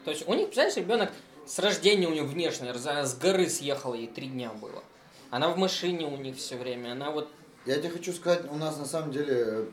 То 0.04 0.10
есть 0.10 0.26
у 0.26 0.32
них, 0.32 0.46
представляешь, 0.46 0.76
ребенок 0.76 1.12
с 1.46 1.58
рождения 1.58 2.06
у 2.06 2.12
него 2.12 2.26
внешне, 2.26 2.72
с 2.72 3.14
горы 3.18 3.48
съехала, 3.48 3.94
ей 3.94 4.06
три 4.06 4.28
дня 4.28 4.50
было. 4.52 4.82
Она 5.30 5.50
в 5.50 5.58
машине 5.58 6.06
у 6.06 6.16
них 6.16 6.36
все 6.36 6.56
время, 6.56 6.92
она 6.92 7.10
вот 7.10 7.28
Я 7.66 7.76
тебе 7.78 7.90
хочу 7.90 8.12
сказать, 8.12 8.50
у 8.50 8.56
нас 8.56 8.78
на 8.78 8.86
самом 8.86 9.12
деле 9.12 9.68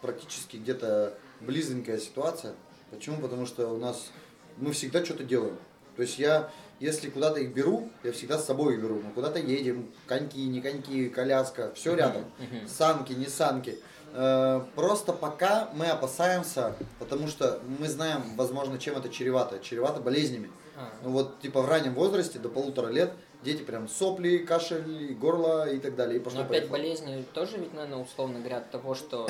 практически 0.00 0.56
где-то 0.56 1.16
близенькая 1.40 1.98
ситуация. 1.98 2.54
Почему? 2.90 3.20
Потому 3.20 3.46
что 3.46 3.68
у 3.68 3.78
нас 3.78 4.10
мы 4.56 4.72
всегда 4.72 5.04
что-то 5.04 5.24
делаем. 5.24 5.56
То 5.96 6.02
есть 6.02 6.18
я, 6.18 6.50
если 6.80 7.10
куда-то 7.10 7.40
их 7.40 7.52
беру, 7.52 7.88
я 8.04 8.12
всегда 8.12 8.38
с 8.38 8.46
собой 8.46 8.74
их 8.74 8.80
беру. 8.82 9.00
Мы 9.04 9.10
куда-то 9.12 9.38
едем, 9.40 9.90
коньки, 10.06 10.46
не 10.46 10.60
коньки, 10.60 11.08
коляска, 11.08 11.72
все 11.74 11.94
рядом. 11.94 12.24
Санки, 12.68 13.12
не 13.12 13.26
санки. 13.26 13.78
Э, 14.14 14.62
Просто 14.74 15.12
пока 15.12 15.70
мы 15.74 15.86
опасаемся, 15.86 16.74
потому 16.98 17.28
что 17.28 17.60
мы 17.78 17.88
знаем, 17.88 18.22
возможно, 18.36 18.78
чем 18.78 18.96
это 18.96 19.08
чревато. 19.08 19.58
Чревато 19.58 20.00
болезнями. 20.00 20.50
а, 20.76 20.88
Ну 21.02 21.10
вот, 21.10 21.40
типа, 21.40 21.62
в 21.62 21.68
раннем 21.68 21.94
возрасте, 21.94 22.38
до 22.38 22.48
полутора 22.48 22.88
лет, 22.90 23.12
дети 23.42 23.62
прям 23.62 23.88
сопли, 23.88 24.38
кашель, 24.38 25.14
горло 25.14 25.68
и 25.68 25.78
так 25.78 25.94
далее. 25.96 26.18
И 26.18 26.20
пошло 26.20 26.40
Но 26.40 26.44
опять 26.46 26.68
поехало. 26.68 26.76
болезни 26.78 27.24
тоже 27.34 27.58
ведь, 27.58 27.74
наверное, 27.74 27.98
условно 27.98 28.38
говоря, 28.38 28.58
от 28.58 28.70
того, 28.70 28.94
что 28.94 29.28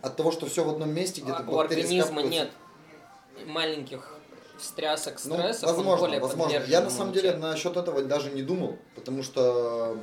От 0.00 0.16
того, 0.16 0.30
что 0.32 0.46
все 0.46 0.64
в 0.64 0.68
одном 0.70 0.94
месте, 0.94 1.20
где-то 1.22 1.44
а, 1.46 1.50
у 1.50 1.58
организма 1.58 2.22
нет 2.22 2.50
маленьких 3.46 4.18
встрясок, 4.58 5.14
Ну, 5.24 5.34
стрессов, 5.36 5.70
он 5.70 5.76
возможно, 5.76 6.06
более 6.06 6.20
возможно. 6.20 6.62
Я 6.66 6.80
на 6.80 6.90
самом 6.90 7.12
деле 7.12 7.36
насчет 7.36 7.76
этого 7.76 8.02
даже 8.02 8.30
не 8.30 8.42
думал, 8.42 8.78
потому 8.94 9.22
что, 9.22 9.96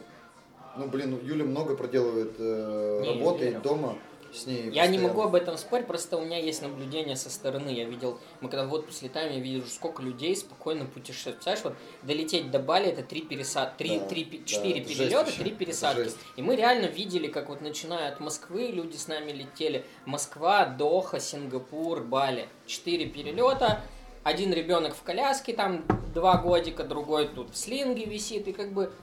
ну, 0.77 0.87
блин, 0.87 1.19
Юля 1.23 1.45
много 1.45 1.75
проделывает 1.75 2.35
э, 2.37 3.01
Не, 3.01 3.09
работы 3.13 3.59
дома 3.63 3.97
с 4.33 4.45
ней. 4.45 4.63
Я 4.63 4.87
не 4.87 4.97
постоянно. 4.97 5.07
могу 5.07 5.21
об 5.21 5.35
этом 5.35 5.57
спорить, 5.57 5.87
просто 5.87 6.17
у 6.17 6.25
меня 6.25 6.37
есть 6.37 6.61
наблюдение 6.61 7.15
со 7.15 7.29
стороны. 7.29 7.69
Я 7.69 7.85
видел, 7.85 8.19
мы 8.39 8.49
когда 8.49 8.65
в 8.65 8.73
отпуск 8.73 9.01
летаем, 9.03 9.33
я 9.33 9.39
вижу, 9.39 9.67
сколько 9.67 10.01
людей 10.01 10.35
спокойно 10.35 10.85
путешествуют. 10.85 11.37
Представляешь, 11.37 11.63
вот 11.63 11.75
долететь 12.07 12.49
до 12.51 12.59
Бали 12.59 12.87
это 12.87 13.03
три 13.03 13.21
пересад, 13.21 13.77
три, 13.77 13.99
Да, 13.99 14.05
три, 14.05 14.23
да, 14.25 14.37
четыре 14.45 14.81
перелета, 14.81 15.31
три 15.31 15.51
пересадки. 15.51 16.11
И 16.35 16.41
мы 16.41 16.55
реально 16.55 16.85
видели, 16.85 17.27
как 17.27 17.49
вот 17.49 17.61
начиная 17.61 18.09
от 18.11 18.19
Москвы, 18.19 18.67
люди 18.67 18.95
с 18.95 19.07
нами 19.07 19.31
летели. 19.31 19.85
Москва, 20.05 20.65
Доха, 20.65 21.19
Сингапур, 21.19 22.03
Бали. 22.03 22.47
Четыре 22.65 23.05
перелета. 23.07 23.81
Один 24.23 24.53
ребенок 24.53 24.95
в 24.95 25.01
коляске, 25.01 25.53
там 25.53 25.83
два 26.13 26.37
годика, 26.37 26.83
другой 26.83 27.27
тут 27.27 27.49
в 27.51 27.57
слинге 27.57 28.05
висит, 28.05 28.47
и 28.47 28.51
как 28.53 28.71
бы 28.71 28.93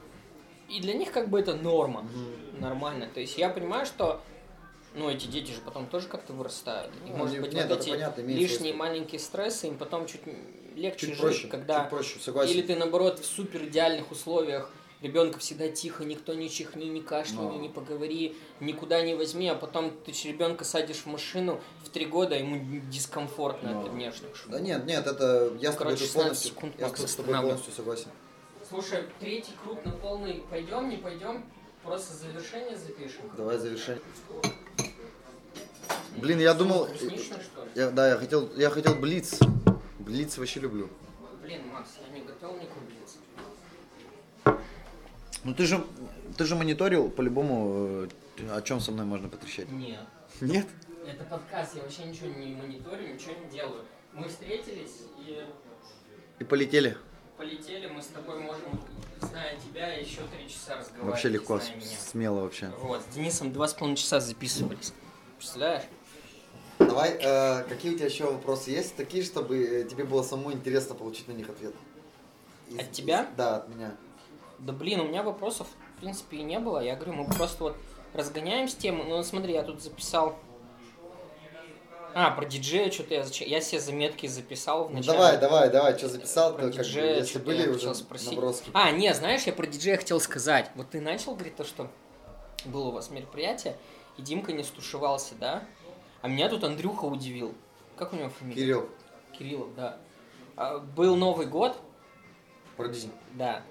и 0.68 0.80
для 0.80 0.92
них 0.94 1.10
как 1.12 1.28
бы 1.28 1.40
это 1.40 1.54
норма, 1.54 2.02
Мгм. 2.02 2.60
нормально. 2.60 3.08
То 3.12 3.20
есть 3.20 3.36
я 3.38 3.48
понимаю, 3.48 3.84
что 3.86 4.20
ну, 4.98 5.10
эти 5.10 5.26
дети 5.26 5.52
же 5.52 5.60
потом 5.64 5.86
тоже 5.86 6.08
как-то 6.08 6.32
вырастают. 6.32 6.92
И, 7.06 7.10
Ну, 7.10 7.16
может 7.16 7.34
они- 7.36 7.44
быть, 7.44 7.54
нет, 7.54 7.68
вот 7.68 7.74
это 7.74 7.82
эти 7.84 7.90
понятно, 7.90 8.20
лишние 8.22 8.48
свойство. 8.58 8.76
маленькие 8.78 9.20
стрессы 9.20 9.66
им 9.68 9.78
потом 9.78 10.06
чуть 10.06 10.20
легче 10.74 11.00
Чуть 11.06 11.10
жить, 11.10 11.20
проще, 11.20 11.48
когда... 11.48 11.80
чуть 11.80 11.90
проще, 11.90 12.18
согласен. 12.18 12.52
Или 12.52 12.62
ты, 12.62 12.76
наоборот, 12.76 13.18
в 13.20 13.24
супер 13.26 13.64
идеальных 13.64 14.10
условиях, 14.10 14.70
ребенка 15.00 15.38
всегда 15.38 15.68
тихо, 15.68 16.04
никто 16.04 16.34
не 16.34 16.50
чихни, 16.50 16.84
не 16.86 17.00
кашляни, 17.00 17.42
Но. 17.42 17.56
не 17.60 17.68
поговори, 17.68 18.36
никуда 18.60 19.00
не 19.02 19.14
возьми, 19.14 19.48
а 19.48 19.54
потом 19.54 19.92
ты 20.04 20.12
ребенка 20.28 20.64
садишь 20.64 20.98
в 20.98 21.06
машину 21.06 21.60
в 21.84 21.88
три 21.88 22.04
года, 22.04 22.36
ему 22.36 22.80
дискомфортно 22.90 23.72
Но. 23.74 23.80
от 23.82 23.88
внешних 23.88 24.34
шумов. 24.36 24.58
Да 24.58 24.60
нет, 24.60 24.84
нет, 24.86 25.06
это 25.06 25.52
я 25.60 25.72
с 25.72 25.76
тобой 25.76 25.94
Короче, 25.96 25.96
тут 25.98 26.06
16 26.08 26.14
полностью, 26.14 26.50
секунд 26.50 26.74
я 26.78 26.88
с 26.88 27.14
тобой 27.16 27.34
полностью 27.40 27.72
согласен. 27.72 28.08
Слушай, 28.68 29.04
третий 29.20 29.52
круг 29.64 29.84
на 29.84 29.92
полный 29.92 30.42
пойдем, 30.50 30.88
не 30.90 30.96
пойдем? 30.96 31.44
Просто 31.82 32.14
завершение 32.14 32.76
запишем. 32.76 33.22
Давай 33.36 33.56
завершение. 33.56 34.02
Блин, 36.16 36.38
я 36.40 36.54
думал, 36.54 36.88
я, 37.74 37.90
да, 37.90 38.08
я 38.08 38.16
хотел, 38.16 38.50
я 38.56 38.70
хотел 38.70 38.94
блиц. 38.96 39.38
Блиц 39.98 40.38
вообще 40.38 40.60
люблю. 40.60 40.88
Блин, 41.42 41.62
Макс, 41.72 41.90
я 42.06 42.18
не 42.18 42.24
готов 42.24 42.54
никуда 42.60 42.80
блиц. 42.86 44.58
Ну 45.44 45.54
ты 45.54 45.66
же, 45.66 45.84
ты 46.36 46.44
же 46.44 46.56
мониторил 46.56 47.08
по-любому, 47.08 48.08
э, 48.38 48.50
о 48.50 48.62
чем 48.62 48.80
со 48.80 48.90
мной 48.92 49.06
можно 49.06 49.28
потрещать. 49.28 49.70
Нет. 49.70 50.00
Нет? 50.40 50.66
Это 51.06 51.24
подкаст, 51.24 51.76
я 51.76 51.82
вообще 51.82 52.04
ничего 52.04 52.26
не 52.28 52.54
мониторю, 52.54 53.14
ничего 53.14 53.32
не 53.42 53.50
делаю. 53.50 53.84
Мы 54.12 54.28
встретились 54.28 55.02
и 55.24 55.44
И 56.40 56.44
полетели. 56.44 56.96
полетели, 57.36 57.86
мы 57.86 58.02
с 58.02 58.06
тобой 58.06 58.40
можем, 58.40 58.80
зная 59.20 59.56
тебя, 59.58 59.92
еще 59.94 60.22
три 60.36 60.48
часа 60.48 60.76
разговаривать. 60.76 61.10
Вообще 61.10 61.28
легко, 61.28 61.60
смело 62.10 62.40
вообще. 62.40 62.70
Вот, 62.80 63.00
с 63.02 63.14
Денисом 63.14 63.52
два 63.52 63.68
с 63.68 63.74
половиной 63.74 63.96
часа 63.96 64.20
записывались. 64.20 64.92
Представляешь? 65.38 65.84
Давай, 66.78 67.16
э, 67.20 67.64
какие 67.64 67.92
у 67.92 67.96
тебя 67.96 68.06
еще 68.06 68.24
вопросы 68.30 68.70
есть? 68.70 68.94
Такие, 68.96 69.24
чтобы 69.24 69.64
э, 69.64 69.84
тебе 69.84 70.04
было 70.04 70.22
самому 70.22 70.52
интересно 70.52 70.94
получить 70.94 71.26
на 71.28 71.32
них 71.32 71.48
ответ. 71.48 71.74
Из- 72.68 72.78
От 72.78 72.92
тебя? 72.92 73.22
из- 73.22 73.36
да, 73.36 73.56
от 73.56 73.68
меня. 73.68 73.96
Да 74.58 74.72
блин, 74.72 75.00
у 75.00 75.04
меня 75.08 75.22
вопросов 75.22 75.66
в 75.96 76.00
принципе 76.00 76.38
и 76.38 76.42
не 76.42 76.58
было. 76.58 76.80
Я 76.80 76.94
говорю, 76.96 77.12
мы 77.14 77.24
просто 77.26 77.64
вот 77.64 77.76
разгоняем 78.14 78.68
с 78.68 78.74
темы. 78.74 79.04
Ну 79.04 79.22
смотри, 79.22 79.54
я 79.54 79.62
тут 79.62 79.82
записал. 79.82 80.36
А, 82.14 82.30
про 82.30 82.46
диджея 82.46 82.90
что-то 82.90 83.14
я 83.14 83.22
зачем. 83.22 83.48
Я 83.48 83.60
себе 83.60 83.80
заметки 83.80 84.26
записал 84.26 84.86
в 84.86 84.90
Ну, 84.90 84.96
начале. 84.96 85.16
давай, 85.18 85.38
давай, 85.38 85.70
давай, 85.70 85.98
что 85.98 86.08
записал, 86.08 86.54
Про 86.54 86.68
то 86.70 86.78
как 86.78 86.86
бы, 86.86 87.00
если 87.00 87.38
были 87.38 87.68
уже 87.68 87.94
спросить. 87.94 88.32
наброски. 88.32 88.70
А, 88.72 88.90
не, 88.92 89.12
знаешь, 89.14 89.42
я 89.42 89.52
про 89.52 89.66
диджея 89.66 89.96
хотел 89.98 90.18
сказать. 90.20 90.70
Вот 90.74 90.90
ты 90.90 91.00
начал 91.00 91.34
говорить 91.34 91.54
то, 91.56 91.64
что 91.64 91.88
было 92.64 92.88
у 92.88 92.90
вас 92.92 93.10
мероприятие, 93.10 93.76
и 94.18 94.22
Димка 94.22 94.52
не 94.52 94.62
стушевался, 94.64 95.34
да? 95.36 95.62
А 96.20 96.28
меня 96.28 96.48
тут 96.48 96.64
Андрюха 96.64 97.04
удивил. 97.06 97.54
Как 97.96 98.12
у 98.12 98.16
него 98.16 98.28
фамилия? 98.28 98.56
Кирилл, 98.62 98.88
Кириллов, 99.38 99.74
да. 99.74 99.96
А, 100.56 100.78
Был 100.78 101.16
Новый 101.16 101.46
год, 101.46 101.76
про 102.76 102.88
Disney. 102.88 103.10
да. 103.34 103.62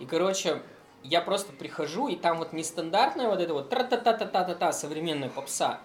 И, 0.00 0.06
короче, 0.06 0.62
я 1.02 1.20
просто 1.20 1.52
прихожу, 1.52 2.08
и 2.08 2.16
там 2.16 2.38
вот 2.38 2.52
нестандартная 2.52 3.28
вот 3.28 3.40
эта 3.40 3.52
вот 3.52 3.68
тра-та-та-та-та-та-та 3.68 4.72
современная 4.72 5.28
попса, 5.28 5.80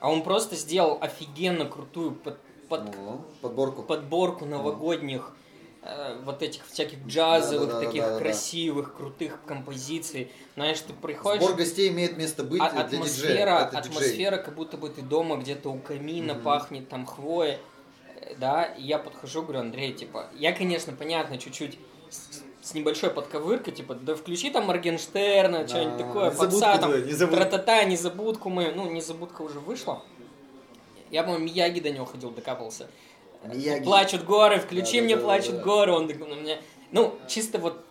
а 0.00 0.10
он 0.10 0.22
просто 0.22 0.56
сделал 0.56 0.98
офигенно 1.00 1.64
крутую 1.66 2.12
под, 2.12 2.38
под 2.68 2.94
Ну, 2.96 3.24
подборку. 3.42 3.82
подборку 3.82 4.44
новогодних 4.46 5.32
э, 5.32 5.45
вот 6.24 6.42
этих 6.42 6.66
всяких 6.66 6.98
джазовых, 7.06 7.68
Да-да-да-да-да-да. 7.68 8.08
таких 8.08 8.18
красивых, 8.18 8.94
крутых 8.96 9.38
композиций. 9.46 10.30
Знаешь, 10.54 10.80
ты 10.80 10.92
приходишь, 10.92 11.42
Сбор 11.44 11.56
гостей 11.56 11.88
имеет 11.88 12.16
место 12.16 12.42
быть 12.44 12.60
а- 12.60 12.70
для 12.70 12.80
атмосфера, 12.82 13.70
диджея. 13.70 13.80
Атмосфера, 13.80 14.36
как 14.38 14.54
будто 14.54 14.76
бы 14.76 14.88
ты 14.88 15.02
дома 15.02 15.36
где-то 15.36 15.70
у 15.70 15.78
камина 15.78 16.34
Мгм. 16.34 16.42
пахнет 16.42 16.88
там 16.88 17.06
хвоей. 17.06 17.58
э, 18.18 18.34
да, 18.38 18.64
и 18.64 18.82
я 18.82 18.98
подхожу, 18.98 19.42
говорю, 19.42 19.60
Андрей, 19.60 19.92
типа, 19.92 20.30
я, 20.34 20.52
конечно, 20.52 20.92
понятно, 20.94 21.36
чуть-чуть 21.36 21.78
с, 22.62 22.72
небольшой 22.74 23.10
подковыркой, 23.10 23.74
типа, 23.74 23.94
да 23.94 24.14
включи 24.16 24.50
там 24.50 24.64
Моргенштерна, 24.66 25.60
Да, 25.60 25.68
что-нибудь 25.68 25.98
такое, 25.98 26.30
попса 26.30 26.78
там, 26.78 26.92
тра-та-та, 26.92 27.84
незабудку 27.84 28.48
мы, 28.48 28.72
ну, 28.74 28.90
незабудка 28.90 29.42
уже 29.42 29.60
вышла. 29.60 30.02
Я, 31.10 31.22
по-моему, 31.22 31.44
Мияги 31.44 31.80
до 31.80 31.90
него 31.90 32.04
ходил, 32.06 32.30
докапался. 32.30 32.88
Мияги. 33.44 33.84
Плачут 33.84 34.24
горы, 34.24 34.58
включи 34.58 34.94
Да, 34.94 34.98
да, 35.00 35.04
мне 35.04 35.16
да, 35.16 35.22
плачут 35.22 35.52
да, 35.52 35.58
да. 35.58 35.64
горы, 35.64 35.92
он 35.92 36.06
на 36.06 36.12
меня, 36.12 36.58
ну, 36.90 37.14
чисто 37.28 37.58
вот 37.58 37.84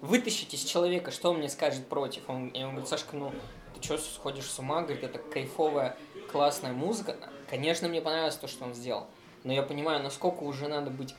вытащить 0.00 0.54
из 0.54 0.62
человека, 0.64 1.10
что 1.10 1.30
он 1.30 1.38
мне 1.38 1.48
скажет 1.48 1.86
против. 1.86 2.22
Он, 2.28 2.50
я 2.54 2.62
ему 2.62 2.72
говорю, 2.72 2.86
Сашка, 2.86 3.16
ну, 3.16 3.32
ты 3.74 3.82
что, 3.82 3.98
сходишь 3.98 4.46
с 4.50 4.58
ума? 4.58 4.82
Говорит, 4.82 5.04
это 5.04 5.18
кайфовая, 5.18 5.96
классная 6.30 6.72
музыка. 6.72 7.16
Конечно, 7.48 7.88
мне 7.88 8.00
понравилось 8.00 8.36
то, 8.36 8.48
что 8.48 8.64
он 8.64 8.74
сделал. 8.74 9.06
Но 9.44 9.52
я 9.52 9.62
понимаю, 9.62 10.02
насколько 10.02 10.42
уже 10.42 10.68
надо 10.68 10.90
быть 10.90 11.14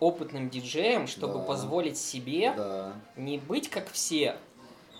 опытным 0.00 0.50
диджеем, 0.50 1.06
чтобы 1.06 1.34
Да. 1.34 1.44
позволить 1.44 1.96
себе 1.98 2.52
Да. 2.56 2.92
не 3.16 3.38
быть 3.38 3.70
как 3.70 3.90
все, 3.90 4.36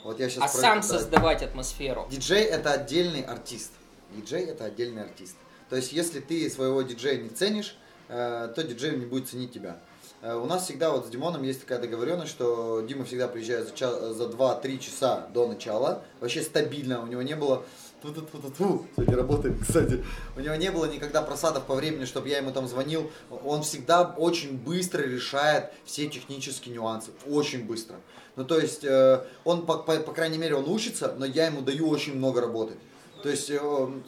Вот 0.05 0.21
я 0.21 0.31
сейчас 0.31 0.45
а 0.45 0.49
сам 0.49 0.83
создавать 0.83 1.43
атмосферу. 1.43 2.07
Диджей 2.11 2.45
это 2.45 2.73
отдельный 2.73 3.23
артист. 3.23 3.73
Диджей 4.13 4.45
это 4.45 4.65
отдельный 4.65 5.03
артист. 5.03 5.37
То 5.69 5.77
есть, 5.77 5.93
если 5.93 6.21
ты 6.21 6.49
своего 6.51 6.83
диджея 6.83 7.21
не 7.21 7.29
ценишь, 7.29 7.77
э, 8.09 8.53
то 8.55 8.63
диджей 8.63 8.97
не 8.97 9.07
будет 9.07 9.29
ценить 9.29 9.53
тебя. 9.53 9.79
Э, 10.23 10.35
У 10.37 10.47
нас 10.47 10.65
всегда 10.65 10.91
вот 10.91 11.07
с 11.07 11.09
Димоном 11.09 11.43
есть 11.43 11.61
такая 11.63 11.79
договоренность, 11.81 12.31
что 12.31 12.81
Дима 12.83 13.05
всегда 13.05 13.27
приезжает 13.29 13.69
за, 13.69 13.75
ча- 13.75 14.13
за 14.13 14.25
2-3 14.25 14.79
часа 14.79 15.27
до 15.35 15.47
начала. 15.49 16.05
Вообще 16.21 16.43
стабильно, 16.43 17.03
у 17.03 17.07
него 17.07 17.23
не 17.23 17.35
было... 17.37 17.65
Ту-ту-ту-ту-ту. 18.03 18.87
Сегодня 18.95 19.17
работает, 19.17 19.57
кстати. 19.67 20.05
У 20.37 20.41
него 20.41 20.55
не 20.55 20.71
было 20.71 20.85
никогда 20.85 21.23
просадов 21.23 21.65
по 21.65 21.75
времени, 21.75 22.05
чтобы 22.05 22.29
я 22.29 22.39
ему 22.39 22.53
там 22.53 22.69
звонил. 22.69 23.11
Он 23.45 23.63
всегда 23.63 24.03
очень 24.17 24.57
быстро 24.59 25.03
решает 25.03 25.73
все 25.85 26.07
технические 26.07 26.75
нюансы. 26.75 27.11
Очень 27.27 27.65
быстро. 27.67 27.97
Ну, 28.37 28.45
то 28.45 28.61
есть, 28.61 28.85
э, 28.85 29.25
он, 29.45 29.65
по, 29.67 29.79
по- 29.79 29.97
по 29.99 30.13
крайней 30.13 30.39
мере, 30.39 30.55
он 30.55 30.69
учится, 30.69 31.15
но 31.19 31.25
я 31.25 31.47
ему 31.47 31.63
даю 31.63 31.89
очень 31.89 32.15
много 32.17 32.41
работы. 32.43 32.75
То 33.23 33.31
есть, 33.31 33.51
э, 33.51 33.59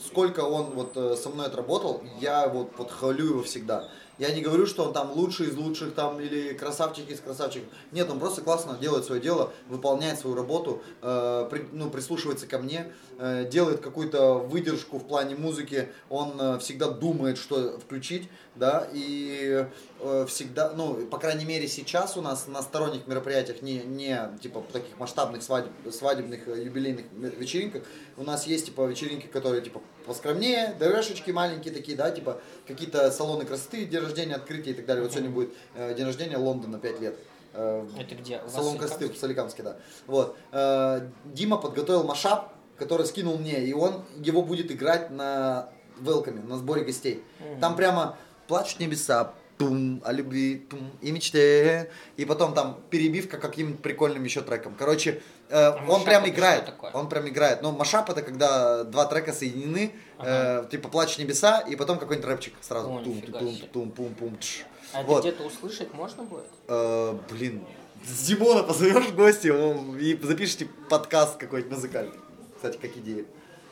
сколько 0.04 0.40
он 0.40 0.72
вот 0.72 0.96
э, 0.96 1.16
со 1.16 1.30
мной 1.30 1.46
отработал, 1.46 2.02
я 2.20 2.48
вот, 2.48 2.72
вот 2.76 2.90
хвалю 2.90 3.26
его 3.26 3.42
всегда. 3.42 3.88
Я 4.18 4.32
не 4.32 4.40
говорю, 4.42 4.66
что 4.66 4.84
он 4.84 4.92
там 4.92 5.12
лучший 5.12 5.46
из 5.48 5.56
лучших 5.56 5.94
там 5.94 6.20
или 6.20 6.52
красавчик 6.52 7.08
из 7.08 7.20
красавчиков. 7.20 7.68
Нет, 7.92 8.10
он 8.10 8.18
просто 8.18 8.42
классно 8.42 8.76
делает 8.80 9.04
свое 9.04 9.20
дело, 9.20 9.52
выполняет 9.68 10.18
свою 10.18 10.34
работу, 10.34 10.82
э, 11.02 11.48
при- 11.50 11.68
ну, 11.72 11.88
прислушивается 11.88 12.46
ко 12.48 12.58
мне, 12.58 12.92
э, 13.18 13.48
делает 13.48 13.80
какую-то 13.80 14.34
выдержку 14.34 14.98
в 14.98 15.06
плане 15.06 15.36
музыки. 15.36 15.88
Он 16.08 16.32
э, 16.40 16.58
всегда 16.58 16.88
думает, 16.88 17.38
что 17.38 17.78
включить, 17.78 18.28
да, 18.56 18.88
и 18.92 19.66
э, 20.00 20.26
всегда, 20.26 20.72
ну, 20.74 21.06
по 21.06 21.18
крайней 21.18 21.44
мере 21.44 21.68
сейчас 21.68 22.16
у 22.16 22.20
нас 22.20 22.48
на 22.48 22.62
сторонних 22.62 23.06
мероприятиях, 23.06 23.62
не, 23.62 23.78
не 23.78 24.18
типа 24.42 24.64
таких 24.72 24.98
масштабных 24.98 25.42
свадеб, 25.44 25.70
свадебных 25.92 26.48
э, 26.48 26.64
юбилейных 26.64 27.06
вечеринках, 27.12 27.84
у 28.16 28.24
нас 28.24 28.48
есть 28.48 28.66
типа 28.66 28.84
вечеринки, 28.86 29.26
которые 29.26 29.62
типа 29.62 29.80
поскромнее, 30.08 30.74
ДРшечки 30.78 31.30
маленькие 31.30 31.72
такие, 31.72 31.96
да, 31.96 32.10
типа 32.10 32.40
какие-то 32.66 33.10
салоны 33.12 33.44
красоты, 33.44 33.84
день 33.84 34.00
рождения, 34.00 34.34
открытие 34.34 34.74
и 34.74 34.76
так 34.76 34.86
далее. 34.86 35.04
Вот 35.04 35.12
сегодня 35.12 35.30
будет 35.30 35.50
э, 35.74 35.94
день 35.94 36.06
рождения 36.06 36.36
Лондона 36.36 36.78
5 36.78 37.00
лет. 37.00 37.16
Э, 37.52 37.86
Это 37.98 38.14
где? 38.14 38.40
У 38.44 38.48
Салон 38.48 38.78
красоты 38.78 39.08
в 39.08 39.16
Соликамске? 39.16 39.62
Да. 39.62 39.76
Вот. 40.06 40.36
Э, 40.50 41.08
Дима 41.26 41.58
подготовил 41.58 42.04
машап, 42.04 42.54
который 42.76 43.06
скинул 43.06 43.38
мне, 43.38 43.64
и 43.64 43.72
он 43.72 44.04
его 44.16 44.42
будет 44.42 44.72
играть 44.72 45.10
на 45.10 45.68
велкаме, 46.00 46.40
на 46.40 46.56
сборе 46.56 46.84
гостей. 46.84 47.22
Там 47.60 47.76
прямо 47.76 48.16
плачут 48.46 48.80
небеса, 48.80 49.34
тум, 49.58 50.00
о 50.04 50.12
любви, 50.12 50.66
тум, 50.70 50.90
и 51.02 51.10
мечте, 51.10 51.90
и 52.16 52.24
потом 52.24 52.54
там 52.54 52.80
перебивка 52.90 53.38
каким-нибудь 53.38 53.82
прикольным 53.82 54.24
еще 54.24 54.40
треком. 54.40 54.74
Короче, 54.78 55.20
э, 55.50 55.70
он 55.70 55.86
машап 55.86 56.04
прям 56.04 56.22
это 56.22 56.30
играет, 56.30 56.72
он 56.94 57.08
прям 57.08 57.28
играет. 57.28 57.62
Но 57.62 57.72
машап 57.72 58.08
это 58.08 58.22
когда 58.22 58.84
два 58.84 59.06
трека 59.06 59.32
соединены, 59.32 59.92
э, 60.20 60.64
типа 60.70 60.88
плачут 60.88 61.18
небеса, 61.18 61.58
и 61.60 61.76
потом 61.76 61.98
какой-нибудь 61.98 62.28
рэпчик 62.30 62.54
сразу. 62.60 62.88
О, 62.92 63.02
тум, 63.02 63.20
тум, 63.20 63.52
себе. 63.54 63.66
тум, 63.72 63.90
пум, 63.90 64.14
пум, 64.14 64.38
тш. 64.38 64.64
А 64.92 65.00
это 65.00 65.08
Вот. 65.10 65.20
где-то 65.22 65.42
услышать 65.42 65.92
можно 65.92 66.22
будет? 66.22 66.46
Э, 66.68 67.18
блин, 67.30 67.64
с 68.06 68.26
Димона 68.26 68.62
позовешь 68.62 69.06
в 69.06 69.16
гости 69.16 69.48
он- 69.48 69.98
и 69.98 70.16
запишите 70.16 70.68
подкаст 70.88 71.36
какой-нибудь 71.36 71.72
музыкальный. 71.76 72.18
Кстати, 72.56 72.78
как 72.78 72.96
идея. 72.96 73.24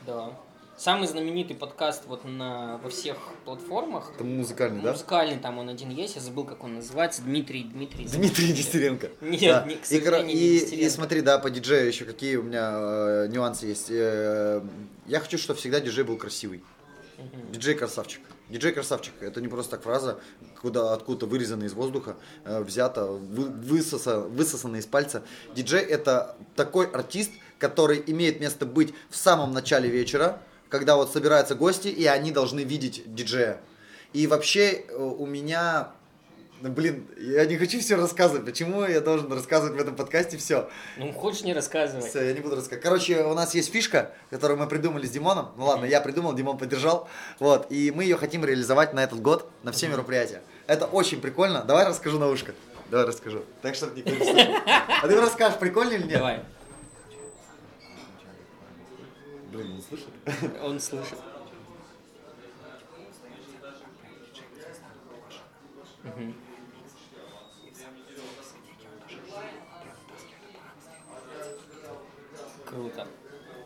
Да. 0.06 0.32
Самый 0.78 1.08
знаменитый 1.08 1.56
подкаст 1.56 2.02
вот 2.06 2.24
на, 2.26 2.76
во 2.82 2.90
всех 2.90 3.16
платформах. 3.46 4.12
Это 4.14 4.24
музыкальный, 4.24 4.82
да? 4.82 4.92
Музыкальный 4.92 5.38
там 5.38 5.56
он 5.58 5.70
один 5.70 5.88
есть, 5.88 6.16
я 6.16 6.20
забыл, 6.20 6.44
как 6.44 6.62
он 6.64 6.74
называется. 6.74 7.22
Дмитрий, 7.22 7.64
Дмитрий. 7.64 8.04
Дмитрий 8.04 8.52
Нестеренко. 8.52 9.08
Нет, 9.22 9.40
Да. 9.40 9.64
не- 9.66 9.76
к 9.76 9.90
и, 9.90 10.00
сожалению, 10.00 10.26
не 10.26 10.34
и, 10.42 10.84
и 10.84 10.88
смотри, 10.90 11.22
да, 11.22 11.38
по 11.38 11.48
диджею 11.48 11.86
еще 11.88 12.04
какие 12.04 12.36
у 12.36 12.42
меня 12.42 12.72
э, 12.74 13.28
нюансы 13.28 13.66
есть. 13.66 13.86
Э, 13.88 14.60
я 15.06 15.20
хочу, 15.20 15.38
чтобы 15.38 15.58
всегда 15.58 15.80
диджей 15.80 16.04
был 16.04 16.18
красивый. 16.18 16.62
Диджей 17.52 17.74
красавчик. 17.74 18.20
Диджей 18.50 18.72
красавчик. 18.72 19.14
Это 19.22 19.40
не 19.40 19.48
просто 19.48 19.70
так 19.72 19.82
фраза, 19.82 20.20
куда 20.60 20.92
откуда-то 20.92 21.24
вырезана 21.24 21.64
из 21.64 21.72
воздуха, 21.72 22.16
э, 22.44 22.60
взята, 22.62 23.06
вы- 23.06 23.48
высоса- 23.48 24.20
высосана 24.28 24.76
из 24.76 24.84
пальца. 24.84 25.22
Диджей 25.54 25.80
это 25.80 26.36
такой 26.54 26.86
артист, 26.86 27.30
который 27.58 28.02
имеет 28.08 28.40
место 28.40 28.66
быть 28.66 28.92
в 29.08 29.16
самом 29.16 29.52
начале 29.52 29.88
вечера, 29.88 30.42
когда 30.68 30.96
вот 30.96 31.12
собираются 31.12 31.54
гости, 31.54 31.88
и 31.88 32.06
они 32.06 32.32
должны 32.32 32.60
видеть 32.60 33.02
диджея. 33.14 33.60
И 34.12 34.26
вообще 34.26 34.84
э, 34.88 34.96
у 34.96 35.26
меня 35.26 35.92
ну, 36.60 36.70
Блин, 36.70 37.06
я 37.18 37.44
не 37.44 37.56
хочу 37.56 37.80
все 37.80 37.96
рассказывать. 37.96 38.44
Почему 38.44 38.84
я 38.84 39.00
должен 39.00 39.30
рассказывать 39.30 39.76
в 39.76 39.80
этом 39.80 39.94
подкасте 39.94 40.38
все? 40.38 40.70
Ну, 40.96 41.12
хочешь 41.12 41.42
не 41.42 41.52
рассказывай. 41.52 42.08
Все, 42.08 42.24
я 42.24 42.32
не 42.32 42.40
буду 42.40 42.56
рассказывать. 42.56 42.82
Короче, 42.82 43.24
у 43.24 43.34
нас 43.34 43.54
есть 43.54 43.70
фишка, 43.70 44.12
которую 44.30 44.58
мы 44.58 44.66
придумали 44.66 45.06
с 45.06 45.10
Димоном. 45.10 45.50
Ну 45.58 45.66
ладно, 45.66 45.84
я 45.84 46.00
придумал, 46.00 46.34
Димон 46.34 46.56
поддержал. 46.56 47.08
Вот, 47.40 47.66
и 47.70 47.90
мы 47.90 48.04
ее 48.04 48.16
хотим 48.16 48.44
реализовать 48.44 48.94
на 48.94 49.04
этот 49.04 49.20
год, 49.20 49.50
на 49.64 49.72
все 49.72 49.88
мероприятия. 49.88 50.40
Это 50.66 50.86
очень 50.86 51.20
прикольно. 51.20 51.62
Давай 51.62 51.86
расскажу 51.86 52.18
на 52.18 52.28
ушко. 52.28 52.54
Давай 52.90 53.06
расскажу. 53.06 53.44
Так, 53.62 53.74
чтобы 53.74 53.96
никто 53.96 54.10
не 54.10 54.24
слышал. 54.24 54.54
А 54.66 55.06
ты 55.06 55.20
расскажешь, 55.20 55.58
прикольно 55.58 55.92
или 55.92 56.04
нет? 56.04 56.18
Давай. 56.18 56.40
Блин, 59.56 59.74
не 59.74 59.80
слышит? 59.80 60.08
Он 60.62 60.78
слышит. 60.78 61.16
Круто. 72.66 73.08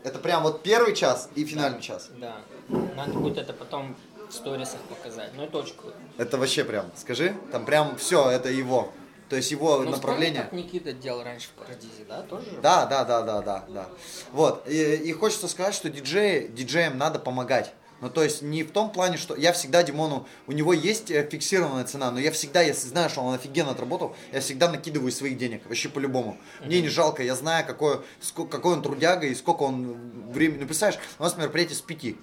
Это 0.05 0.19
прям 0.19 0.43
вот 0.43 0.63
первый 0.63 0.95
час 0.95 1.29
и 1.35 1.43
финальный 1.43 1.81
час. 1.81 2.09
Да. 2.17 2.37
Надо 2.69 3.11
будет 3.11 3.37
это 3.37 3.51
потом 3.51 3.97
в 4.29 4.31
сторисах 4.31 4.79
показать. 4.83 5.31
Ну, 5.35 5.43
это 5.43 5.57
очень 5.57 5.75
круто. 5.75 5.97
Это 6.17 6.37
вообще 6.37 6.63
прям, 6.63 6.89
скажи, 6.95 7.35
там 7.51 7.65
прям 7.65 7.97
все, 7.97 8.29
это 8.29 8.49
его. 8.49 8.93
То 9.31 9.37
есть 9.37 9.49
его 9.49 9.77
Ну, 9.77 9.91
направление. 9.91 10.41
как 10.41 10.51
Никита 10.51 10.91
делал 10.91 11.23
раньше 11.23 11.47
в 11.47 11.51
Парадизе, 11.51 12.03
да, 12.05 12.21
тоже? 12.23 12.49
же? 12.51 12.57
Да, 12.61 12.85
да, 12.85 13.05
да, 13.05 13.21
да, 13.21 13.41
да, 13.41 13.63
да. 13.69 13.87
Вот. 14.33 14.67
И, 14.67 14.95
и 14.95 15.13
хочется 15.13 15.47
сказать, 15.47 15.73
что 15.73 15.89
диджеи, 15.89 16.47
диджеям 16.47 16.97
надо 16.97 17.17
помогать. 17.17 17.71
Ну, 18.01 18.09
то 18.09 18.25
есть 18.25 18.41
не 18.41 18.63
в 18.63 18.71
том 18.71 18.91
плане, 18.91 19.15
что 19.15 19.33
я 19.37 19.53
всегда 19.53 19.83
Димону, 19.83 20.27
у 20.47 20.51
него 20.51 20.73
есть 20.73 21.09
э, 21.11 21.25
фиксированная 21.31 21.85
цена, 21.85 22.11
но 22.11 22.19
я 22.19 22.33
всегда, 22.33 22.61
если 22.61 22.89
знаю, 22.89 23.09
что 23.09 23.21
он 23.21 23.33
офигенно 23.33 23.71
отработал, 23.71 24.17
я 24.33 24.41
всегда 24.41 24.69
накидываю 24.69 25.13
своих 25.13 25.37
денег, 25.37 25.61
вообще 25.65 25.87
по-любому. 25.87 26.37
Мне 26.65 26.81
не 26.81 26.89
жалко, 26.89 27.23
я 27.23 27.35
знаю, 27.35 27.65
какой, 27.65 28.01
какой 28.49 28.73
он 28.73 28.81
трудяга 28.81 29.27
и 29.27 29.33
сколько 29.33 29.63
он 29.63 29.95
времени. 30.29 30.59
Ну, 30.59 30.65
представляешь, 30.65 30.99
у 31.19 31.23
нас 31.23 31.37
мероприятие 31.37 31.77
с 31.77 31.81
пяти. 31.81 32.17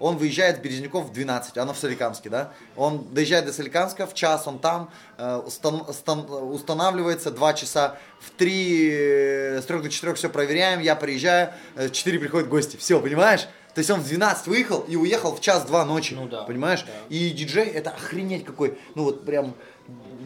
Он 0.00 0.16
выезжает 0.16 0.56
с 0.56 0.58
Березняков 0.60 1.04
в 1.06 1.12
12, 1.12 1.58
оно 1.58 1.72
в 1.74 1.78
Соликамске, 1.78 2.30
да? 2.30 2.52
Он 2.74 3.06
доезжает 3.12 3.44
до 3.46 3.52
Соликамска, 3.52 4.06
в 4.06 4.14
час 4.14 4.46
он 4.46 4.58
там, 4.58 4.90
э, 5.18 5.42
устан- 5.46 5.92
стан- 5.92 6.26
устанавливается, 6.30 7.30
два 7.30 7.52
часа, 7.54 7.96
в 8.18 8.30
3, 8.30 9.60
с 9.60 9.64
3 9.66 9.82
до 9.82 9.88
4 9.90 10.14
все 10.14 10.28
проверяем, 10.28 10.80
я 10.80 10.96
приезжаю, 10.96 11.50
э, 11.76 11.88
в 11.88 11.92
4 11.92 12.18
приходят 12.18 12.48
гости, 12.48 12.76
все, 12.76 13.00
понимаешь? 13.00 13.46
То 13.74 13.78
есть 13.78 13.90
он 13.90 14.00
в 14.00 14.04
12 14.08 14.48
выехал 14.48 14.80
и 14.80 14.96
уехал 14.96 15.36
в 15.36 15.40
час-два 15.40 15.84
ночи, 15.84 16.14
Ну 16.14 16.26
да, 16.26 16.42
понимаешь? 16.42 16.82
да. 16.82 16.92
И 17.08 17.30
диджей 17.30 17.66
это 17.66 17.90
охренеть 17.90 18.44
какой, 18.44 18.76
ну 18.96 19.04
вот 19.04 19.24
прям 19.24 19.54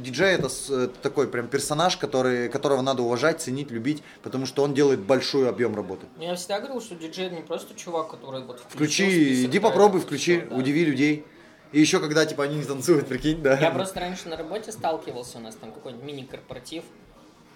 диджей 0.05 0.35
это, 0.35 0.47
это 0.47 0.89
такой 1.03 1.29
прям 1.29 1.49
персонаж, 1.49 1.97
который, 1.97 2.49
которого 2.49 2.83
надо 2.83 3.03
уважать, 3.03 3.41
ценить, 3.41 3.71
любить, 3.71 4.03
потому 4.23 4.47
что 4.47 4.63
он 4.63 4.75
делает 4.75 5.01
большой 5.01 5.49
объем 5.49 5.75
работы. 5.75 6.07
Я 6.19 6.35
всегда 6.37 6.61
говорил, 6.61 6.81
что 6.81 6.95
диджей 6.95 7.27
это 7.27 7.37
не 7.37 7.43
просто 7.43 7.75
чувак, 7.75 8.11
который 8.11 8.43
вот 8.45 8.61
Включи, 8.69 9.45
иди 9.45 9.59
попробуй, 9.59 10.01
включи, 10.01 10.41
да. 10.41 10.57
удиви 10.57 10.85
людей. 10.85 11.25
И 11.73 11.81
еще 11.81 11.99
когда 11.99 12.25
типа 12.25 12.45
они 12.45 12.57
не 12.57 12.65
танцуют, 12.65 13.09
прикинь, 13.09 13.43
да. 13.43 13.59
Я 13.59 13.71
просто 13.71 13.99
раньше 13.99 14.29
на 14.29 14.37
работе 14.37 14.71
сталкивался, 14.71 15.39
у 15.39 15.41
нас 15.41 15.57
там 15.57 15.73
какой-нибудь 15.73 16.05
мини-корпоратив. 16.05 16.85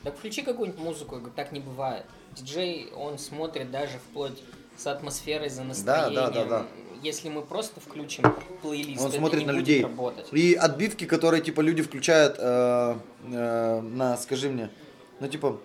Так 0.03 0.17
включи 0.17 0.43
какую-нибудь 0.43 0.81
музыку, 0.81 1.17
я 1.17 1.21
говорю, 1.21 1.35
так 1.37 1.53
не 1.53 1.61
бывает. 1.61 2.05
Диджей, 2.35 2.91
он 2.97 3.19
смотрит 3.19 3.71
даже 3.71 3.99
вплоть 3.99 4.43
с 4.77 4.87
атмосферой, 4.87 5.51
за 5.51 5.65
настроением. 5.65 6.15
да, 6.15 6.31
да, 6.31 6.45
да. 6.45 6.67
Если 7.03 7.29
мы 7.29 7.43
просто 7.43 7.81
включим 7.81 8.25
плейлист, 8.63 9.05
Он 9.05 9.13
смотрит 9.13 9.47
на 9.47 9.53
людей. 9.53 9.83
работать. 9.83 10.27
И 10.33 10.55
отбивки, 10.55 11.05
которые, 11.05 11.43
типа, 11.43 11.61
люди 11.61 11.83
включают 11.83 12.37
э, 12.39 12.97
э, 13.25 13.81
на, 13.81 14.17
скажи 14.17 14.49
мне, 14.49 14.71
ну, 15.21 15.29
типа, 15.29 15.61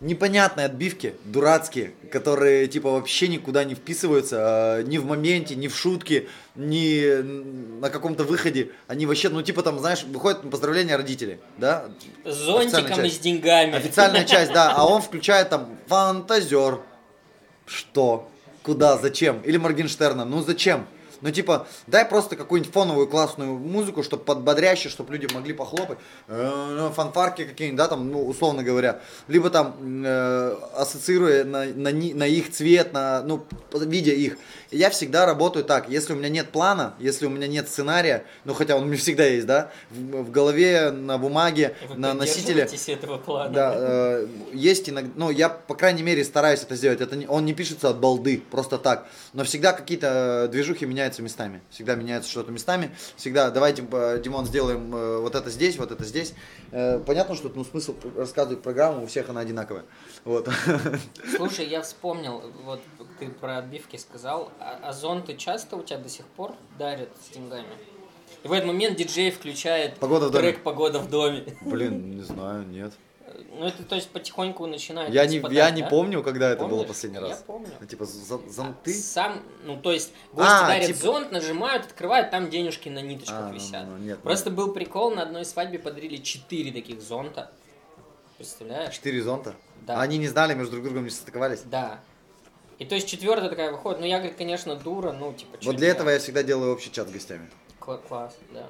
непонятные 0.00 0.66
отбивки, 0.66 1.14
дурацкие, 1.24 1.92
которые, 2.10 2.66
типа, 2.66 2.90
вообще 2.90 3.28
никуда 3.28 3.64
не 3.64 3.74
вписываются, 3.74 4.80
э, 4.80 4.82
ни 4.84 4.98
в 4.98 5.04
моменте, 5.04 5.54
ни 5.54 5.68
в 5.68 5.76
шутке, 5.76 6.28
ни 6.54 7.22
на 7.80 7.90
каком-то 7.90 8.24
выходе. 8.24 8.70
Они 8.86 9.06
вообще, 9.06 9.28
ну, 9.28 9.42
типа, 9.42 9.62
там, 9.62 9.78
знаешь, 9.78 10.04
выходит 10.04 10.48
поздравления 10.50 10.96
родителей, 10.96 11.38
да? 11.58 11.86
С 12.24 12.34
зонтиком 12.34 13.04
и 13.04 13.10
с 13.10 13.18
деньгами. 13.18 13.74
Официальная 13.74 14.24
часть, 14.24 14.52
да, 14.52 14.72
а 14.74 14.86
он 14.90 15.02
включает 15.02 15.50
там 15.50 15.78
фантазер. 15.86 16.80
Что? 17.66 18.28
Куда? 18.70 18.96
Зачем? 18.98 19.40
Или 19.40 19.56
Моргенштерна. 19.56 20.24
Ну 20.24 20.42
зачем? 20.42 20.86
Ну 21.22 21.32
типа, 21.32 21.66
дай 21.88 22.04
просто 22.04 22.36
какую-нибудь 22.36 22.72
фоновую 22.72 23.08
классную 23.08 23.58
музыку, 23.58 24.04
чтобы 24.04 24.22
подбодрящую, 24.22 24.92
чтобы 24.92 25.12
люди 25.12 25.26
могли 25.34 25.52
похлопать. 25.52 25.98
Э, 26.28 26.76
ну, 26.78 26.90
Фанфарки 26.90 27.46
какие-нибудь, 27.46 27.78
да, 27.78 27.88
там, 27.88 28.08
ну, 28.12 28.24
условно 28.24 28.62
говоря. 28.62 29.00
Либо 29.26 29.50
там, 29.50 29.74
э, 30.04 30.56
ассоциируя 30.76 31.42
на, 31.42 31.64
на, 31.64 31.90
на 31.90 32.26
их 32.28 32.52
цвет, 32.52 32.92
на, 32.92 33.22
ну, 33.22 33.44
видя 33.72 34.12
их. 34.12 34.38
Я 34.70 34.90
всегда 34.90 35.26
работаю 35.26 35.64
так, 35.64 35.88
если 35.88 36.12
у 36.12 36.16
меня 36.16 36.28
нет 36.28 36.50
плана, 36.50 36.94
если 37.00 37.26
у 37.26 37.30
меня 37.30 37.48
нет 37.48 37.68
сценария, 37.68 38.24
ну, 38.44 38.54
хотя 38.54 38.76
он 38.76 38.84
у 38.84 38.86
меня 38.86 38.98
всегда 38.98 39.24
есть, 39.24 39.46
да, 39.46 39.72
в, 39.90 40.22
в 40.22 40.30
голове, 40.30 40.90
на 40.92 41.18
бумаге, 41.18 41.74
Вы 41.88 41.96
на 41.96 42.14
носителе. 42.14 42.68
этого 42.86 43.18
плана? 43.18 43.52
Да, 43.52 43.74
э, 43.76 44.26
есть 44.52 44.88
иногда, 44.88 45.10
ну, 45.16 45.30
я, 45.30 45.48
по 45.48 45.74
крайней 45.74 46.02
мере, 46.04 46.22
стараюсь 46.24 46.62
это 46.62 46.76
сделать. 46.76 47.00
Это 47.00 47.16
не- 47.16 47.26
он 47.26 47.44
не 47.44 47.52
пишется 47.52 47.88
от 47.90 47.98
балды, 47.98 48.42
просто 48.50 48.78
так. 48.78 49.08
Но 49.32 49.42
всегда 49.42 49.72
какие-то 49.72 50.44
э, 50.46 50.48
движухи 50.48 50.86
меняются 50.86 51.22
местами. 51.22 51.62
Всегда 51.70 51.96
меняется 51.96 52.30
что-то 52.30 52.52
местами. 52.52 52.94
Всегда, 53.16 53.50
давайте, 53.50 53.84
э, 53.90 54.20
Димон, 54.22 54.46
сделаем 54.46 54.94
э, 54.94 55.18
вот 55.18 55.34
это 55.34 55.50
здесь, 55.50 55.78
вот 55.78 55.90
это 55.90 56.04
здесь. 56.04 56.32
Э, 56.70 57.00
понятно, 57.04 57.34
что 57.34 57.50
ну, 57.52 57.64
смысл 57.64 57.96
рассказывать 58.16 58.62
программу, 58.62 59.02
у 59.02 59.06
всех 59.08 59.28
она 59.30 59.40
одинаковая. 59.40 59.84
Вот. 60.24 60.48
Слушай, 61.36 61.66
я 61.66 61.82
вспомнил, 61.82 62.42
вот 62.64 62.80
ты 63.20 63.28
про 63.28 63.58
отбивки 63.58 63.96
сказал, 63.96 64.50
а, 64.58 64.80
а 64.82 64.92
зонты 64.92 65.36
часто 65.36 65.76
у 65.76 65.82
тебя 65.82 65.98
до 65.98 66.08
сих 66.08 66.24
пор 66.26 66.54
дарят 66.78 67.10
с 67.24 67.34
деньгами? 67.34 67.66
И 68.42 68.48
в 68.48 68.52
этот 68.52 68.66
момент 68.66 68.96
диджей 68.96 69.30
включает 69.30 69.96
Погода 69.98 70.28
в 70.28 70.30
доме. 70.30 70.52
трек 70.52 70.62
«Погода 70.62 70.98
в 70.98 71.10
доме». 71.10 71.44
Блин, 71.60 72.16
не 72.16 72.22
знаю, 72.22 72.66
нет. 72.66 72.92
Ну, 73.58 73.66
это, 73.66 73.84
то 73.84 73.94
есть, 73.94 74.08
потихоньку 74.10 74.66
начинает 74.66 75.12
Я 75.12 75.26
не, 75.26 75.36
распадать, 75.36 75.56
я 75.58 75.70
не 75.70 75.82
да? 75.82 75.88
помню, 75.88 76.22
когда 76.22 76.50
это 76.50 76.62
было 76.64 76.68
Помнишь? 76.78 76.88
последний 76.88 77.18
Я 77.18 77.28
раз. 77.28 77.44
помню. 77.46 77.68
Ну, 77.78 77.86
Типа 77.86 78.04
зонты. 78.06 78.92
Сам, 78.94 79.42
ну, 79.64 79.76
то 79.76 79.92
есть, 79.92 80.12
гости 80.32 80.50
А, 80.50 80.66
дарят 80.68 80.86
типа- 80.86 80.98
зонт, 80.98 81.32
нажимают, 81.32 81.84
открывают, 81.84 82.30
там 82.30 82.48
денежки 82.48 82.88
на 82.88 83.00
ниточках 83.02 83.36
А, 83.38 83.48
ну, 83.48 83.54
висят. 83.54 83.86
ну, 83.86 83.98
нет, 83.98 84.18
Просто 84.20 84.50
был 84.50 84.72
прикол, 84.72 85.10
на 85.14 85.22
одной 85.22 85.44
свадьбе 85.44 85.78
подарили 85.78 86.16
4 86.16 86.72
таких 86.72 87.02
зонта. 87.02 87.50
Представляешь? 88.38 88.94
Четыре 88.94 89.22
зонта. 89.22 89.54
Да. 89.86 89.98
А 89.98 90.02
Они 90.02 90.16
не 90.18 90.28
знали, 90.28 90.54
между 90.54 90.72
друг 90.72 90.84
другом 90.84 91.04
не 91.04 91.10
состыковались. 91.10 91.60
Да. 91.66 92.00
И 92.80 92.86
то 92.86 92.94
есть 92.94 93.06
четвертая 93.06 93.50
такая 93.50 93.70
выходит, 93.72 94.00
ну 94.00 94.06
я, 94.06 94.16
говорит, 94.16 94.38
конечно, 94.38 94.74
дура, 94.74 95.12
ну 95.12 95.34
типа... 95.34 95.58
Вот 95.62 95.76
для 95.76 95.88
этого 95.88 96.08
я 96.08 96.18
всегда 96.18 96.42
делаю 96.42 96.72
общий 96.72 96.90
чат 96.90 97.08
с 97.08 97.12
гостями. 97.12 97.48
Кла- 97.78 98.00
класс, 98.08 98.34
да. 98.54 98.66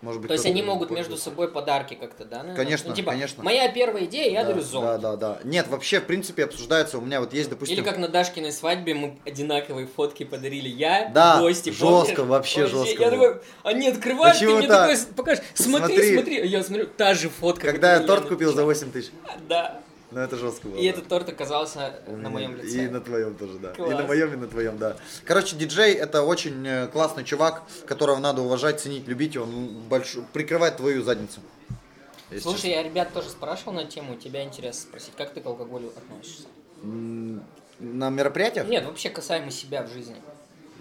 Может 0.00 0.22
быть, 0.22 0.28
То 0.28 0.32
есть 0.32 0.46
они 0.46 0.62
могут 0.62 0.90
между 0.90 1.18
собой 1.18 1.48
подарки 1.48 1.92
как-то, 1.92 2.24
да? 2.24 2.38
наверное? 2.38 2.56
Конечно, 2.56 2.88
Ну, 2.88 2.96
типа, 2.96 3.10
конечно. 3.10 3.44
Моя 3.44 3.68
первая 3.68 4.06
идея, 4.06 4.30
я 4.32 4.42
да, 4.44 4.52
дарю 4.52 4.62
зонт. 4.62 4.86
Да, 4.86 4.96
да, 4.96 5.16
да. 5.16 5.38
Нет, 5.44 5.68
вообще, 5.68 6.00
в 6.00 6.06
принципе, 6.06 6.44
обсуждается. 6.44 6.96
У 6.96 7.02
меня 7.02 7.20
вот 7.20 7.34
есть, 7.34 7.50
допустим... 7.50 7.76
Или 7.76 7.84
как 7.84 7.98
на 7.98 8.08
Дашкиной 8.08 8.52
свадьбе 8.52 8.94
мы 8.94 9.18
одинаковые 9.26 9.86
фотки 9.86 10.24
подарили. 10.24 10.70
Я, 10.70 11.10
Да, 11.14 11.40
гости, 11.40 11.68
жестко, 11.68 11.82
помнишь? 11.82 12.18
вообще 12.30 12.66
жестко 12.66 13.02
Я 13.02 13.10
было. 13.10 13.34
такой, 13.34 13.42
они 13.64 13.88
открывают, 13.88 14.38
Почему 14.38 14.52
ты 14.52 14.58
мне 14.60 14.68
так? 14.68 14.88
такой 14.90 15.14
покажешь, 15.14 15.44
смотри, 15.52 15.94
Смотри. 15.96 16.14
смотри. 16.14 16.48
Я 16.48 16.64
смотрю, 16.64 16.86
та 16.86 17.12
же 17.12 17.28
фотка. 17.28 17.66
Когда 17.66 17.96
я 17.96 18.00
торт 18.00 18.26
купил 18.26 18.54
за 18.54 18.64
напечатал. 18.64 18.88
8 18.88 18.92
тысяч. 18.92 19.10
Да. 19.46 19.82
Ну, 20.10 20.20
это 20.20 20.36
жестко 20.36 20.68
было. 20.68 20.76
И 20.76 20.84
да. 20.84 20.90
этот 20.90 21.08
торт 21.08 21.28
оказался 21.28 22.00
У 22.06 22.12
на 22.12 22.16
меня. 22.16 22.30
моем 22.30 22.56
лице. 22.56 22.84
И 22.84 22.88
на 22.88 23.00
твоем 23.00 23.34
тоже, 23.36 23.58
да. 23.58 23.70
И 23.70 23.74
Класс. 23.74 23.90
на 23.92 24.06
моем, 24.06 24.32
и 24.32 24.36
на 24.36 24.48
твоем, 24.48 24.78
да. 24.78 24.96
Короче, 25.24 25.56
диджей 25.56 25.94
это 25.94 26.22
очень 26.22 26.66
э, 26.66 26.88
классный 26.88 27.24
чувак, 27.24 27.62
которого 27.86 28.18
надо 28.18 28.42
уважать, 28.42 28.80
ценить, 28.80 29.06
любить. 29.06 29.36
и 29.36 29.38
Он 29.38 29.68
больш... 29.88 30.16
прикрывает 30.32 30.76
твою 30.78 31.02
задницу. 31.02 31.40
Если 32.30 32.42
Слушай, 32.42 32.70
я 32.70 32.82
ребят 32.82 33.12
тоже 33.12 33.28
спрашивал 33.28 33.72
на 33.72 33.84
тему, 33.84 34.16
тебя 34.16 34.44
интересно 34.44 34.82
спросить, 34.82 35.12
как 35.16 35.32
ты 35.32 35.40
к 35.40 35.46
алкоголю 35.46 35.92
относишься? 35.96 36.46
На 36.82 38.10
мероприятиях? 38.10 38.68
Нет, 38.68 38.84
вообще 38.84 39.10
касаемо 39.10 39.50
себя 39.50 39.82
в 39.82 39.92
жизни. 39.92 40.16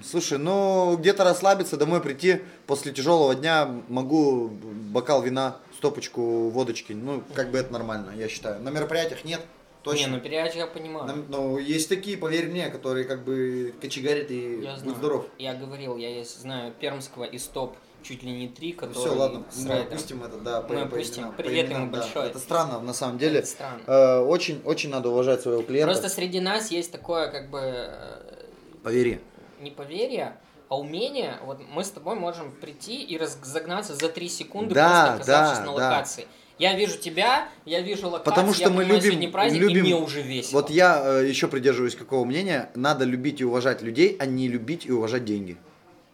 Слушай, 0.03 0.37
ну 0.37 0.95
где-то 0.97 1.23
расслабиться, 1.23 1.75
домой 1.75 2.01
прийти 2.01 2.41
после 2.67 2.91
тяжелого 2.93 3.35
дня 3.35 3.69
могу 3.89 4.47
бокал 4.47 5.21
вина, 5.21 5.57
стопочку 5.79 6.49
водочки. 6.49 6.91
Ну, 6.91 7.23
как 7.33 7.51
бы 7.51 7.57
это 7.57 7.71
нормально, 7.71 8.11
я 8.17 8.27
считаю. 8.27 8.61
На 8.61 8.69
мероприятиях 8.69 9.23
нет. 9.23 9.39
Точно. 9.83 10.07
Не, 10.07 10.11
ну 10.17 10.19
периодически 10.19 10.59
я 10.59 10.67
понимаю. 10.67 11.05
На- 11.07 11.15
Ну, 11.15 11.57
есть 11.57 11.87
такие, 11.87 12.17
поверь 12.17 12.47
мне, 12.49 12.69
которые 12.69 13.05
как 13.05 13.23
бы 13.23 13.73
кочегарят 13.81 14.29
и 14.29 14.59
Я 14.61 14.75
будь 14.83 14.97
здоров. 14.97 15.25
Я 15.37 15.53
говорил, 15.53 15.95
я 15.95 16.09
есть, 16.09 16.37
знаю 16.41 16.73
Пермского 16.77 17.23
и 17.23 17.37
Стоп 17.37 17.77
чуть 18.03 18.23
ли 18.23 18.31
не 18.31 18.49
три, 18.49 18.73
которые 18.73 18.97
все, 18.99 19.15
ладно, 19.15 19.45
с 19.49 19.63
мы 19.63 19.75
опустим 19.75 20.23
это, 20.23 20.37
да, 20.39 20.61
по, 20.61 20.73
Мы 20.73 20.81
по 20.81 20.85
опустим. 20.87 21.23
именам, 21.23 21.31
по 21.35 21.43
Привет 21.43 21.67
именам, 21.67 21.81
ему 21.83 21.91
да. 21.93 21.99
большой. 22.01 22.25
Это 22.27 22.39
странно, 22.39 22.79
на 22.81 22.93
самом 22.93 23.17
деле. 23.17 23.39
Это 23.39 23.47
странно. 23.47 23.81
Э, 23.87 24.19
очень, 24.19 24.61
очень 24.65 24.89
надо 24.89 25.09
уважать 25.09 25.41
своего 25.41 25.61
клиента. 25.63 25.93
Просто 25.93 26.09
среди 26.09 26.41
нас 26.41 26.71
есть 26.71 26.91
такое, 26.91 27.29
как 27.31 27.49
бы, 27.49 27.59
э, 27.61 28.45
Поверь. 28.83 29.21
не 29.61 29.71
поверье, 29.71 30.37
а 30.69 30.77
умение. 30.77 31.37
Вот 31.45 31.59
мы 31.73 31.83
с 31.83 31.89
тобой 31.89 32.15
можем 32.15 32.51
прийти 32.51 33.01
и 33.03 33.17
разогнаться 33.17 33.95
за 33.95 34.07
три 34.09 34.29
секунды, 34.29 34.75
Да, 34.75 35.15
просто 35.17 35.33
оказавшись 35.33 35.57
да, 35.57 35.65
на 35.65 35.77
да. 35.77 35.89
локации. 35.89 36.27
Я 36.59 36.75
вижу 36.75 36.97
тебя, 36.97 37.47
я 37.65 37.81
вижу 37.81 38.07
локацию, 38.07 38.25
Потому 38.25 38.53
что 38.53 38.63
я 38.63 38.69
мы 38.69 38.83
понимаю, 38.83 39.01
любим, 39.01 39.31
праздник, 39.31 39.61
любим. 39.61 39.77
и 39.77 39.81
мне 39.81 39.95
уже 39.95 40.21
весело. 40.21 40.61
Вот 40.61 40.69
я 40.69 41.01
э, 41.21 41.27
еще 41.27 41.47
придерживаюсь 41.47 41.95
какого 41.95 42.25
мнения: 42.25 42.69
надо 42.75 43.05
любить 43.05 43.41
и 43.41 43.45
уважать 43.45 43.81
людей, 43.81 44.15
а 44.19 44.25
не 44.25 44.47
любить 44.47 44.85
и 44.85 44.91
уважать 44.91 45.25
деньги. 45.25 45.57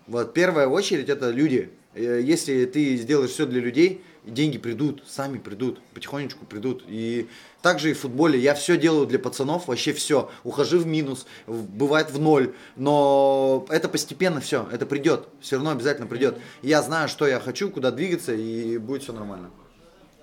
Вот 0.07 0.33
первая 0.33 0.67
очередь 0.67 1.09
это 1.09 1.31
люди. 1.31 1.71
Э, 1.95 2.21
Если 2.23 2.65
ты 2.65 2.95
сделаешь 2.95 3.31
все 3.31 3.47
для 3.47 3.59
людей, 3.59 4.03
деньги 4.23 4.59
придут, 4.59 5.03
сами 5.07 5.39
придут, 5.39 5.81
потихонечку 5.95 6.45
придут. 6.45 6.83
И 6.87 7.27
также 7.65 7.89
и 7.89 7.93
в 7.93 8.01
футболе 8.01 8.37
я 8.37 8.53
все 8.53 8.77
делаю 8.77 9.07
для 9.07 9.17
пацанов, 9.17 9.67
вообще 9.67 9.91
все. 9.91 10.29
Ухожу 10.43 10.77
в 10.77 10.85
минус, 10.85 11.25
бывает 11.47 12.11
в 12.11 12.19
ноль, 12.19 12.53
но 12.75 13.65
это 13.69 13.89
постепенно 13.89 14.39
все, 14.39 14.69
это 14.71 14.85
придет, 14.85 15.27
все 15.41 15.55
равно 15.55 15.71
обязательно 15.71 16.05
придет. 16.05 16.37
Я 16.61 16.83
знаю, 16.83 17.09
что 17.09 17.25
я 17.25 17.39
хочу, 17.39 17.71
куда 17.71 17.89
двигаться, 17.89 18.35
и 18.35 18.77
будет 18.77 19.01
все 19.01 19.13
нормально. 19.13 19.49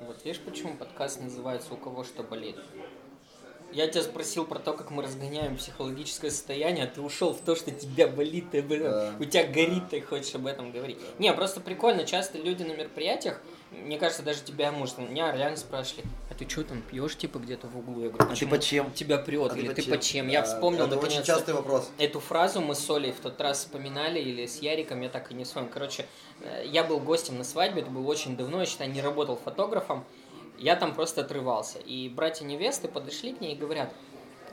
Вот 0.02 0.24
видишь, 0.24 0.38
почему 0.38 0.76
подкаст 0.76 1.20
называется 1.20 1.74
«У 1.74 1.76
кого 1.76 2.04
что 2.04 2.22
болит». 2.22 2.54
Я 3.72 3.88
тебя 3.88 4.02
спросил 4.04 4.44
про 4.44 4.60
то, 4.60 4.74
как 4.74 4.92
мы 4.92 5.02
разгоняем 5.02 5.56
психологическое 5.56 6.30
состояние, 6.30 6.84
а 6.84 6.86
ты 6.86 7.00
ушел 7.00 7.32
в 7.32 7.40
то, 7.40 7.56
что 7.56 7.72
тебя 7.72 8.06
болит, 8.06 8.52
ты 8.52 8.62
Да. 8.62 9.14
у 9.18 9.24
тебя 9.24 9.46
горит, 9.48 9.88
ты 9.90 10.00
хочешь 10.00 10.34
об 10.36 10.46
этом 10.46 10.70
говорить. 10.70 10.98
Не, 11.18 11.32
просто 11.32 11.60
прикольно, 11.60 12.04
часто 12.04 12.38
люди 12.38 12.62
на 12.62 12.72
мероприятиях, 12.76 13.40
мне 13.72 13.98
кажется, 13.98 14.22
даже 14.22 14.42
тебя, 14.42 14.70
может, 14.70 14.98
меня 14.98 15.32
реально 15.32 15.56
спрашивали, 15.56 16.04
а 16.30 16.34
ты 16.34 16.48
что 16.48 16.62
там 16.64 16.82
пьешь, 16.82 17.16
типа, 17.16 17.38
где-то 17.38 17.66
в 17.68 17.78
углу? 17.78 18.02
Я 18.02 18.08
говорю, 18.10 18.24
А 18.24 18.26
ты 18.26 18.30
«Почему 18.30 18.50
по 18.50 18.58
чем? 18.58 18.92
Тебя 18.92 19.18
прет, 19.18 19.52
А 19.52 19.58
или 19.58 19.72
ты 19.72 19.82
по 19.82 19.98
чем? 19.98 20.28
Я 20.28 20.42
вспомнил, 20.42 20.86
Это 20.86 20.98
очень 20.98 21.22
частый 21.22 21.54
вопрос. 21.54 21.90
Эту 21.98 22.20
фразу 22.20 22.60
мы 22.60 22.74
с 22.74 22.90
Олей 22.90 23.12
в 23.12 23.20
тот 23.20 23.40
раз 23.40 23.60
вспоминали, 23.60 24.20
или 24.20 24.46
с 24.46 24.60
Яриком, 24.60 25.00
я 25.00 25.08
так 25.08 25.30
и 25.30 25.34
не 25.34 25.44
вспомнил. 25.44 25.70
Короче, 25.72 26.06
э, 26.42 26.64
я 26.66 26.84
был 26.84 27.00
гостем 27.00 27.38
на 27.38 27.44
свадьбе, 27.44 27.82
это 27.82 27.90
было 27.90 28.06
очень 28.06 28.36
давно, 28.36 28.60
я 28.60 28.66
считаю, 28.66 28.90
не 28.90 29.00
работал 29.00 29.36
фотографом. 29.36 30.04
Я 30.58 30.76
там 30.76 30.94
просто 30.94 31.22
отрывался. 31.22 31.78
И 31.78 32.08
братья 32.08 32.44
невесты 32.44 32.88
подошли 32.88 33.32
к 33.32 33.40
ней 33.40 33.54
и 33.54 33.56
говорят, 33.56 33.92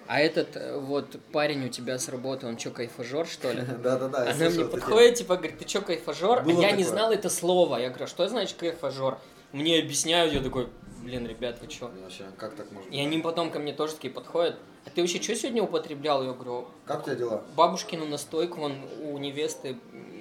а 0.10 0.20
этот 0.20 0.58
э, 0.58 0.76
вот 0.76 1.18
парень 1.32 1.68
у 1.68 1.70
тебя 1.70 2.00
с 2.00 2.10
работы, 2.10 2.48
он 2.48 2.58
что, 2.58 2.72
кайфажор, 2.72 3.28
что 3.28 3.52
ли? 3.52 3.62
Да-да-да. 3.84 4.32
Она 4.32 4.50
мне 4.50 4.66
подходит, 4.66 5.16
типа, 5.20 5.36
говорит, 5.38 5.60
ты 5.60 5.70
что, 5.70 5.82
кайфажор? 5.82 6.44
А 6.48 6.52
я 6.52 6.72
не 6.72 6.84
знал 6.84 7.12
это 7.12 7.30
слово. 7.30 7.78
Я 7.78 7.90
говорю, 7.90 8.06
«А 8.06 8.08
что 8.08 8.28
значит 8.28 8.58
кайфажор? 8.58 9.20
Мне 9.52 9.78
объясняют, 9.78 10.34
я 10.34 10.42
такой, 10.42 10.68
блин, 11.04 11.28
ребят, 11.28 11.60
вы 11.62 11.70
что? 11.70 11.92
Вообще, 12.02 12.24
как 12.38 12.56
так 12.56 12.72
можно? 12.72 12.90
И 12.90 13.00
они 13.00 13.20
потом 13.20 13.52
ко 13.52 13.60
мне 13.60 13.72
тоже 13.72 13.94
такие 13.94 14.12
подходят. 14.12 14.58
А 14.86 14.90
ты 14.90 15.02
вообще 15.02 15.22
что 15.22 15.36
сегодня 15.36 15.62
употреблял? 15.62 16.24
Я 16.24 16.34
говорю, 16.34 16.70
Как 16.86 17.02
у 17.02 17.06
тебя 17.06 17.14
дела? 17.16 17.44
бабушкину 17.56 18.08
настойку, 18.08 18.62
вон 18.62 18.78
у 19.04 19.16
невесты, 19.20 19.78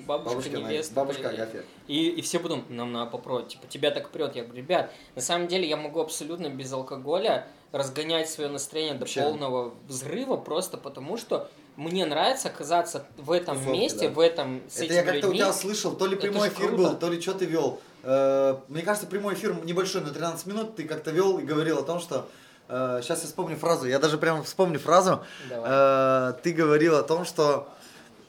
бабушка, 0.09 0.51
Бабушка, 0.51 0.57
невеста. 0.57 0.95
бабушка. 0.95 1.29
Агафья. 1.29 1.63
И, 1.87 2.09
и 2.09 2.23
все 2.23 2.41
потом, 2.41 2.65
нам 2.69 2.93
надо 2.93 3.11
попробовать, 3.11 3.49
типа, 3.49 3.67
тебя 3.69 3.91
так 3.91 4.09
прет. 4.11 4.35
Я 4.35 4.43
говорю, 4.45 4.59
ребят, 4.63 4.91
на 5.15 5.23
самом 5.23 5.47
деле 5.47 5.69
я 5.69 5.77
могу 5.77 6.01
абсолютно 6.01 6.49
без 6.49 6.73
алкоголя 6.73 7.47
разгонять 7.71 8.29
свое 8.31 8.49
настроение 8.49 8.95
до 8.95 9.01
Вообще. 9.01 9.23
полного 9.23 9.75
взрыва, 9.87 10.37
просто 10.39 10.79
потому 10.79 11.19
что 11.19 11.49
мне 11.77 12.07
нравится 12.07 12.49
оказаться 12.49 13.07
в 13.19 13.31
этом 13.31 13.57
Тусовке, 13.59 13.79
месте, 13.79 14.09
да. 14.09 14.15
в 14.15 14.19
этом, 14.21 14.63
с 14.69 14.81
Это 14.81 14.95
я 14.95 15.03
как-то 15.05 15.29
у 15.29 15.35
тебя 15.35 15.53
слышал, 15.53 15.93
то 15.95 16.07
ли 16.07 16.17
прямой 16.17 16.49
эфир 16.49 16.69
круто. 16.69 16.77
был, 16.83 16.97
то 16.97 17.09
ли 17.11 17.21
что 17.21 17.35
ты 17.35 17.45
вел. 17.45 17.79
Э, 18.03 18.57
Мне 18.69 18.83
кажется, 18.83 19.07
прямой 19.07 19.35
эфир 19.35 19.55
небольшой, 19.65 20.01
на 20.01 20.11
13 20.11 20.47
минут, 20.47 20.77
ты 20.77 20.85
как-то 20.85 21.11
вел 21.11 21.39
и 21.39 21.45
говорил 21.45 21.79
о 21.79 21.83
том, 21.83 22.01
что... 22.01 22.27
Сейчас 22.69 23.23
я 23.23 23.27
вспомню 23.29 23.57
фразу, 23.57 23.87
я 23.87 23.99
даже 23.99 24.19
прям 24.19 24.45
вспомню 24.45 24.79
фразу. 24.79 25.25
Давай. 25.49 25.71
Э, 25.71 26.33
Ты 26.43 26.53
говорил 26.53 26.97
о 26.97 27.03
том, 27.03 27.25
что 27.25 27.67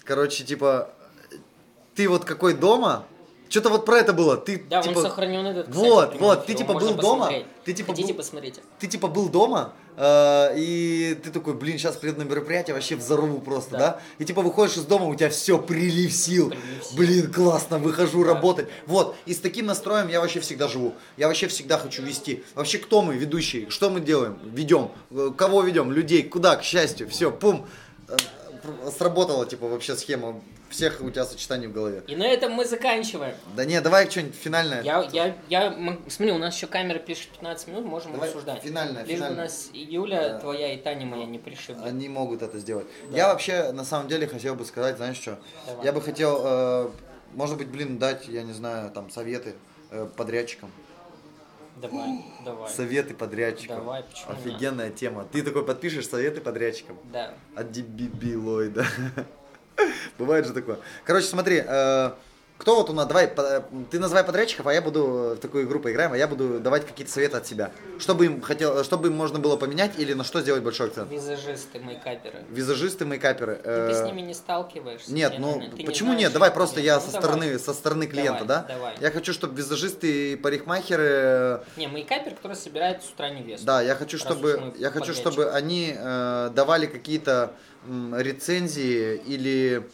Короче, 0.05 0.43
типа, 0.43 0.89
ты 1.99 2.07
вот 2.07 2.23
какой 2.23 2.53
дома, 2.53 3.05
что-то 3.49 3.67
вот 3.67 3.83
про 3.85 3.97
это 3.97 4.13
было. 4.13 4.37
Ты, 4.37 4.63
Да, 4.69 4.81
типа, 4.81 4.99
он 4.99 5.03
сохранен 5.03 5.45
этот, 5.45 5.67
кстати, 5.67 5.85
Вот, 5.89 6.15
вот, 6.17 6.45
ты 6.45 6.53
типа 6.53 6.73
был 6.75 6.93
дома, 6.93 7.29
ты 7.65 7.73
типа 7.73 7.91
Хотите, 7.91 8.13
был- 8.13 8.17
посмотрите. 8.19 8.61
ты 8.79 8.87
типа 8.87 9.09
был 9.09 9.27
дома, 9.27 9.73
э, 9.97 10.53
и 10.55 11.19
ты 11.21 11.29
такой, 11.29 11.55
блин, 11.55 11.77
сейчас 11.77 11.97
приеду 11.97 12.19
на 12.19 12.23
мероприятие, 12.23 12.73
вообще 12.73 12.95
взорву 12.95 13.41
просто, 13.41 13.71
да. 13.71 13.77
Да. 13.79 14.01
И 14.17 14.23
типа 14.23 14.41
выходишь 14.43 14.77
из 14.77 14.85
дома, 14.85 15.07
у 15.07 15.15
тебя 15.15 15.29
все, 15.29 15.57
прилив 15.57 16.13
сил. 16.13 16.51
Прилив 16.51 16.83
сил. 16.85 16.97
Блин, 16.97 17.33
классно, 17.33 17.79
выхожу 17.79 18.23
Да. 18.23 18.29
работать. 18.33 18.69
Вот, 18.87 19.17
и 19.25 19.33
с 19.33 19.39
таким 19.39 19.65
настроем 19.65 20.07
я 20.07 20.21
вообще 20.21 20.39
всегда 20.39 20.69
живу. 20.69 20.93
Я 21.17 21.27
вообще 21.27 21.47
всегда 21.49 21.77
хочу 21.77 22.01
вести. 22.01 22.45
Вообще, 22.55 22.77
кто 22.77 23.01
мы, 23.01 23.15
ведущие? 23.15 23.69
Что 23.69 23.89
мы 23.89 23.99
делаем? 23.99 24.39
Ведем. 24.45 24.89
Э, 25.11 25.31
Кого 25.35 25.63
ведем? 25.63 25.91
Людей. 25.91 26.23
Куда? 26.23 26.55
К 26.55 26.63
счастью. 26.63 27.09
Все, 27.09 27.29
пум. 27.29 27.65
Э, 28.07 28.15
Сработала, 28.97 29.45
типа, 29.45 29.67
вообще 29.67 29.97
схема. 29.97 30.39
Всех 30.69 31.01
у 31.01 31.09
тебя 31.09 31.25
сочетаний 31.25 31.67
в 31.67 31.73
голове. 31.73 32.03
И 32.07 32.15
на 32.15 32.27
этом 32.27 32.51
мы 32.53 32.63
заканчиваем. 32.63 33.35
Да 33.55 33.65
не, 33.65 33.81
давай 33.81 34.09
что-нибудь 34.09 34.35
финальное. 34.35 34.83
Я, 34.83 35.07
я, 35.11 35.35
я, 35.49 35.97
смотри, 36.07 36.31
у 36.31 36.37
нас 36.37 36.55
еще 36.55 36.67
камера 36.67 36.99
пишет 36.99 37.29
15 37.29 37.67
минут, 37.69 37.85
можем 37.85 38.11
Давай 38.13 38.29
обсуждать. 38.29 38.61
финальное, 38.61 39.03
Лишь 39.03 39.17
финальное. 39.17 39.43
нас 39.45 39.69
и 39.73 39.79
Юля 39.79 40.29
Да. 40.29 40.39
твоя 40.39 40.73
и 40.73 40.77
Таня 40.77 41.07
моя 41.07 41.25
не 41.25 41.39
пришибли. 41.39 41.81
Они 41.83 42.07
могут 42.07 42.43
это 42.43 42.59
сделать. 42.59 42.85
Да. 43.09 43.17
Я 43.17 43.27
вообще, 43.29 43.71
на 43.71 43.83
самом 43.83 44.07
деле, 44.07 44.27
хотел 44.27 44.55
бы 44.55 44.63
сказать, 44.63 44.97
знаешь 44.97 45.17
что? 45.17 45.39
Давай. 45.65 45.85
Я 45.85 45.91
бы 45.91 46.01
хотел, 46.01 46.39
э, 46.43 46.89
может 47.33 47.57
быть, 47.57 47.69
блин, 47.69 47.97
дать, 47.97 48.27
я 48.27 48.43
не 48.43 48.53
знаю, 48.53 48.91
там, 48.91 49.09
советы 49.09 49.55
э, 49.89 50.07
подрядчикам. 50.15 50.71
Давай, 51.77 52.25
давай. 52.45 52.69
Советы 52.69 53.13
подрядчикам. 53.15 53.77
Давай, 53.77 54.03
почему 54.03 54.33
нет? 54.33 54.39
Офигенная 54.45 54.89
тема. 54.91 55.25
Ты 55.31 55.41
такой 55.43 55.65
подпишешь 55.65 56.07
советы 56.07 56.41
подрядчикам. 56.41 56.97
Да. 57.11 57.33
От 57.55 57.71
дебилоида. 57.71 58.85
Бывает 60.17 60.45
же 60.45 60.53
такое. 60.53 60.77
Короче, 61.05 61.27
смотри, 61.27 61.63
э, 61.65 62.11
кто 62.59 62.75
вот 62.75 62.89
у 62.89 62.93
нас, 62.93 63.07
давай, 63.07 63.31
э, 63.37 63.61
ты 63.89 63.99
называй 63.99 64.21
подрядчиков, 64.21 64.67
а 64.67 64.73
я 64.73 64.81
буду 64.81 65.35
в 65.35 65.37
такую 65.37 65.63
игру 65.65 65.79
поиграем, 65.79 66.11
а 66.11 66.17
я 66.17 66.27
буду 66.27 66.59
давать 66.59 66.85
какие-то 66.85 67.11
советы 67.11 67.37
от 67.37 67.47
себя. 67.47 67.71
Чтобы 67.99 68.25
им 68.25 68.41
хотел, 68.41 68.83
чтобы 68.83 69.07
им 69.07 69.15
можно 69.15 69.39
было 69.39 69.55
поменять 69.55 69.97
или 69.97 70.11
на 70.11 70.25
что 70.25 70.41
сделать 70.41 70.61
большой 70.61 70.87
акцент. 70.87 71.09
Визажисты, 71.09 71.79
мейкаперы. 71.79 72.43
Визажисты, 72.49 73.05
мейкаперы. 73.05 73.55
Ты, 73.55 73.69
э, 73.69 74.03
с 74.03 74.05
ними 74.05 74.19
не 74.19 74.33
сталкиваешься? 74.33 75.13
Нет, 75.13 75.31
Нет, 75.31 75.41
ну 75.41 75.57
нет, 75.61 75.71
ты 75.71 75.77
не 75.77 75.85
почему 75.85 76.09
знаешь, 76.09 76.23
нет? 76.23 76.33
Давай 76.33 76.49
что 76.49 76.55
просто 76.57 76.75
это. 76.81 76.85
я 76.85 76.95
Ну, 76.95 77.01
со 77.01 77.11
давай. 77.13 77.21
стороны 77.21 77.59
со 77.59 77.73
стороны 77.73 78.07
клиента, 78.07 78.43
Давай, 78.43 78.63
да? 78.67 78.73
давай. 78.73 78.95
Я 78.99 79.11
хочу, 79.11 79.31
чтобы 79.31 79.55
визажисты 79.55 80.33
и 80.33 80.35
парикмахеры, 80.35 81.61
Не, 81.77 81.87
мейкапер, 81.87 82.35
который 82.35 82.57
собирает 82.57 83.01
с 83.03 83.09
утра 83.09 83.29
невесту. 83.29 83.65
да, 83.65 83.81
я 83.81 83.95
хочу, 83.95 84.17
чтобы 84.17 84.73
я 84.77 84.91
хочу, 84.91 85.13
чтобы 85.13 85.49
они 85.51 85.95
э, 85.97 86.49
давали 86.53 86.87
какие-то 86.87 87.53
рецензии 87.87 89.15
или 89.25 89.87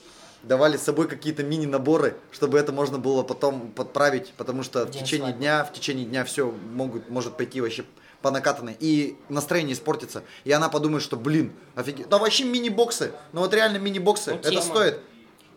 давали 0.47 0.77
с 0.77 0.81
собой 0.83 1.07
какие-то 1.07 1.43
мини-наборы, 1.43 2.17
чтобы 2.31 2.57
это 2.59 2.71
можно 2.71 2.97
было 2.99 3.23
потом 3.23 3.71
подправить, 3.71 4.33
потому 4.37 4.63
что 4.63 4.85
в 4.85 4.91
День 4.91 5.03
течение 5.03 5.25
свадьбы. 5.27 5.39
дня, 5.39 5.63
в 5.63 5.73
течение 5.73 6.05
дня 6.05 6.23
все 6.25 6.51
могут, 6.73 7.09
может 7.09 7.35
пойти 7.37 7.61
вообще 7.61 7.83
по 8.21 8.31
накатанной, 8.31 8.75
и 8.79 9.17
настроение 9.29 9.73
испортится, 9.73 10.23
и 10.45 10.51
она 10.51 10.69
подумает, 10.69 11.03
что, 11.03 11.15
блин, 11.17 11.53
офигеть, 11.75 12.09
да 12.09 12.17
вообще 12.17 12.43
мини-боксы, 12.43 13.11
ну 13.33 13.41
вот 13.41 13.53
реально 13.53 13.77
мини-боксы, 13.77 14.31
Ну, 14.31 14.37
это 14.37 14.49
тема. 14.49 14.61
стоит, 14.63 14.99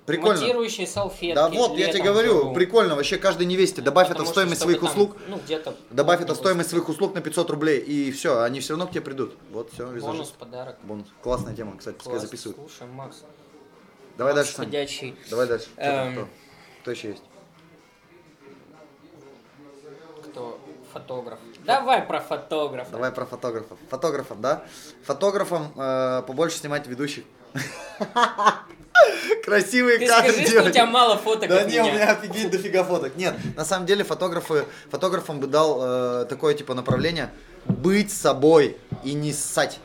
прикольно. 0.04 0.40
Монтирующие 0.40 0.86
салфетки. 0.86 1.34
Да 1.34 1.48
вот, 1.48 1.76
я 1.78 1.90
тебе 1.92 2.02
в 2.02 2.04
говорю, 2.06 2.32
жару. 2.42 2.54
прикольно, 2.54 2.94
вообще 2.96 3.16
каждой 3.16 3.46
невесте 3.46 3.80
добавь 3.80 4.06
это 4.10 4.16
в 4.16 4.18
Потому 4.18 4.26
что, 4.26 4.40
стоимость 4.40 4.60
своих 4.62 4.80
там, 4.80 4.88
услуг, 4.90 5.16
Ну, 5.28 5.38
где-то... 5.44 5.76
добавь 5.90 6.20
это 6.20 6.34
в 6.34 6.36
стоимость 6.36 6.70
своих 6.70 6.88
услуг 6.88 7.14
на 7.14 7.20
500 7.22 7.50
рублей, 7.50 7.78
и 7.80 8.10
все, 8.10 8.40
они 8.42 8.60
все 8.60 8.74
равно 8.74 8.86
к 8.86 8.90
тебе 8.90 9.00
придут. 9.02 9.34
Вот, 9.50 9.70
все, 9.72 9.84
Бонус, 9.86 9.96
визажист. 10.02 10.34
подарок. 10.34 10.76
Бонус. 10.82 11.06
Классная 11.22 11.54
тема, 11.54 11.74
кстати, 11.78 11.96
пускай 11.96 12.12
Класс. 12.14 12.22
записывают. 12.24 12.58
Слушай, 12.58 12.90
Макс. 12.92 13.22
Давай 14.18 14.34
дальше, 14.34 14.54
ходячий. 14.56 15.16
Давай 15.30 15.46
дальше. 15.46 15.66
Что 15.72 15.80
Эм. 15.82 16.12
кто? 16.12 16.28
Кто 16.82 16.90
еще 16.90 17.08
есть? 17.10 17.22
Кто? 20.24 20.60
Фотограф. 20.92 21.38
Давай 21.64 22.02
про 22.02 22.20
фотографа. 22.20 22.90
Давай 22.90 23.12
про 23.12 23.24
фотографов. 23.26 23.78
Фотографом, 23.90 24.40
да? 24.40 24.64
Фотографом 25.04 25.72
э, 25.76 26.22
побольше 26.26 26.58
снимать 26.58 26.86
ведущих. 26.88 27.24
Красивые 29.44 29.98
Ты 29.98 30.08
кадры 30.08 30.32
скажи, 30.32 30.46
что 30.48 30.56
у 30.56 30.60
делать. 30.62 30.74
тебя 30.74 30.86
мало 30.86 31.16
фоток 31.16 31.48
Да 31.48 31.60
от 31.60 31.68
не, 31.68 31.80
у 31.80 31.84
меня. 31.84 31.94
меня 31.94 32.10
офигеть 32.12 32.50
дофига 32.50 32.82
фоток. 32.84 33.14
Нет, 33.16 33.34
на 33.56 33.64
самом 33.64 33.86
деле 33.86 34.02
фотографы, 34.02 34.64
фотографам 34.90 35.38
бы 35.40 35.46
дал 35.46 35.78
э, 36.22 36.24
такое 36.28 36.54
типа 36.54 36.74
направление 36.74 37.30
быть 37.66 38.10
собой 38.10 38.76
и 39.04 39.12
не 39.14 39.32
ссать. 39.32 39.78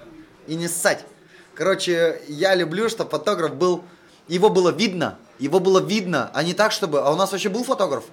И 0.48 0.56
не 0.56 0.68
ссать. 0.68 1.06
Короче, 1.54 2.20
я 2.28 2.56
люблю, 2.56 2.90
чтобы 2.90 3.12
фотограф 3.12 3.54
был, 3.56 3.84
его 4.28 4.50
было 4.50 4.70
видно, 4.70 5.18
его 5.40 5.60
было 5.60 5.80
видно, 5.80 6.32
а 6.34 6.44
не 6.44 6.54
так, 6.54 6.72
чтобы... 6.72 7.02
А 7.02 7.12
у 7.12 7.16
нас 7.16 7.32
вообще 7.32 7.50
был 7.50 7.64
фотограф? 7.64 8.06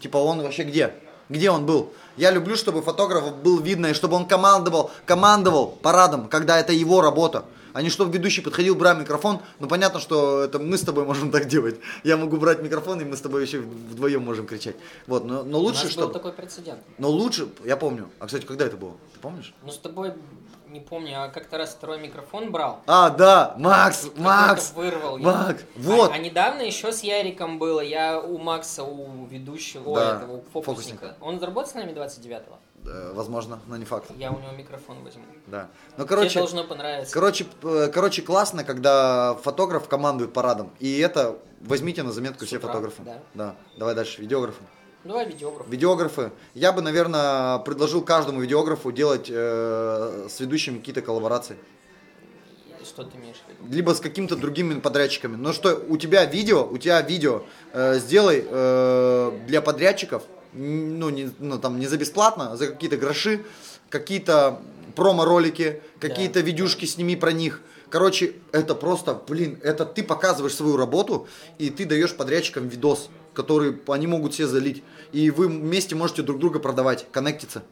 Типа 0.00 0.18
он 0.18 0.42
вообще 0.42 0.62
где? 0.62 0.94
Где 1.28 1.50
он 1.50 1.66
был? 1.66 1.92
Я 2.16 2.30
люблю, 2.30 2.56
чтобы 2.56 2.82
фотограф 2.82 3.36
был 3.42 3.60
видно, 3.60 3.86
и 3.88 3.94
чтобы 3.94 4.16
он 4.16 4.26
командовал, 4.26 4.90
командовал 5.04 5.68
парадом, 5.68 6.28
когда 6.28 6.58
это 6.58 6.72
его 6.72 7.00
работа. 7.00 7.44
А 7.74 7.82
не 7.82 7.90
чтобы 7.90 8.12
ведущий 8.12 8.40
подходил, 8.40 8.74
брал 8.74 8.96
микрофон. 8.96 9.40
Ну, 9.60 9.68
понятно, 9.68 10.00
что 10.00 10.42
это 10.42 10.58
мы 10.58 10.78
с 10.78 10.82
тобой 10.82 11.04
можем 11.04 11.30
так 11.32 11.46
делать. 11.46 11.78
Я 12.02 12.16
могу 12.16 12.36
брать 12.36 12.62
микрофон, 12.62 13.00
и 13.00 13.04
мы 13.04 13.16
с 13.16 13.20
тобой 13.20 13.42
еще 13.42 13.58
вдвоем 13.58 14.22
можем 14.22 14.46
кричать. 14.46 14.76
Вот, 15.06 15.24
но, 15.24 15.42
но 15.44 15.58
У 15.58 15.62
лучше, 15.62 15.84
нас 15.84 15.94
был 15.94 16.10
такой 16.10 16.32
прецедент. 16.32 16.80
Но 16.98 17.10
лучше, 17.10 17.48
я 17.64 17.76
помню. 17.76 18.08
А, 18.18 18.26
кстати, 18.26 18.46
когда 18.46 18.64
это 18.64 18.76
было? 18.76 18.94
Ты 19.14 19.20
помнишь? 19.20 19.54
Ну, 19.62 19.70
с 19.70 19.78
тобой, 19.78 20.14
не 20.70 20.80
помню, 20.80 21.22
а 21.24 21.28
как-то 21.28 21.58
раз 21.58 21.70
второй 21.70 21.98
микрофон 21.98 22.50
брал. 22.50 22.80
А, 22.86 23.10
да, 23.10 23.54
Макс, 23.58 24.08
Макс, 24.16 24.72
вырвал. 24.74 25.18
Макс, 25.18 25.62
вот. 25.76 26.10
А, 26.10 26.14
а 26.14 26.18
недавно 26.18 26.62
еще 26.62 26.92
с 26.92 27.00
Яриком 27.00 27.58
было. 27.58 27.80
Я 27.80 28.20
у 28.20 28.38
Макса, 28.38 28.84
у 28.84 29.26
ведущего, 29.26 29.94
Да, 29.94 30.16
этого, 30.16 30.36
у 30.36 30.40
фокусника. 30.52 30.62
фокусника. 30.98 31.14
Он 31.20 31.40
заработает 31.40 31.72
с 31.72 31.74
нами 31.74 31.92
29-го? 31.92 32.58
Э, 32.86 33.12
возможно, 33.14 33.58
но 33.66 33.76
не 33.76 33.84
факт. 33.84 34.10
Я 34.16 34.30
у 34.30 34.38
него 34.38 34.52
микрофон 34.52 35.02
возьму. 35.02 35.24
Да. 35.46 35.68
Ну, 35.96 36.04
Тебе 36.04 36.08
короче, 36.08 36.38
должно 36.38 36.64
понравиться. 36.64 37.12
Короче, 37.12 37.46
короче, 37.92 38.22
классно, 38.22 38.64
когда 38.64 39.34
фотограф 39.42 39.88
командует 39.88 40.32
парадом. 40.32 40.70
И 40.78 40.98
это 40.98 41.38
возьмите 41.60 42.02
на 42.02 42.12
заметку 42.12 42.44
С 42.44 42.48
все 42.48 42.56
утра, 42.58 42.68
фотографы. 42.68 43.02
да. 43.34 43.54
Давай 43.76 43.94
дальше, 43.94 44.20
видеографы. 44.20 44.62
Давай 45.04 45.26
видеограф. 45.26 45.68
Видеографы. 45.68 46.32
Я 46.54 46.72
бы, 46.72 46.82
наверное, 46.82 47.58
предложил 47.58 48.02
каждому 48.02 48.40
видеографу 48.40 48.90
делать 48.90 49.28
э, 49.30 50.26
с 50.28 50.40
ведущим 50.40 50.78
какие-то 50.78 51.02
коллаборации. 51.02 51.56
Что 52.84 53.04
ты 53.04 53.16
имеешь 53.16 53.36
в 53.36 53.48
виду? 53.48 53.74
Либо 53.74 53.94
с 53.94 54.00
какими-то 54.00 54.34
другими 54.34 54.80
подрядчиками. 54.80 55.36
Но 55.36 55.52
что, 55.52 55.80
у 55.88 55.96
тебя 55.96 56.24
видео, 56.24 56.66
у 56.66 56.78
тебя 56.78 57.00
видео, 57.00 57.44
э, 57.72 57.98
сделай 57.98 58.44
э, 58.44 59.38
для 59.46 59.62
подрядчиков, 59.62 60.24
ну, 60.52 61.10
не, 61.10 61.30
ну, 61.38 61.58
там, 61.58 61.78
не 61.78 61.86
за 61.86 61.96
бесплатно, 61.96 62.52
а 62.52 62.56
за 62.56 62.66
какие-то 62.66 62.96
гроши, 62.96 63.44
какие-то 63.90 64.60
промо-ролики, 64.96 65.80
какие-то 66.00 66.40
видюшки 66.40 66.86
сними 66.86 67.14
про 67.14 67.32
них. 67.32 67.60
Короче, 67.90 68.34
это 68.52 68.74
просто, 68.74 69.22
блин, 69.28 69.58
это 69.62 69.86
ты 69.86 70.02
показываешь 70.02 70.54
свою 70.54 70.76
работу, 70.76 71.28
и 71.58 71.70
ты 71.70 71.86
даешь 71.86 72.14
подрядчикам 72.14 72.68
видос, 72.68 73.08
который 73.38 73.80
они 73.86 74.08
могут 74.08 74.34
себе 74.34 74.48
залить. 74.48 74.82
И 75.12 75.30
вы 75.30 75.46
вместе 75.46 75.94
можете 75.94 76.22
друг 76.22 76.40
друга 76.40 76.58
продавать, 76.58 77.06
коннектиться. 77.12 77.62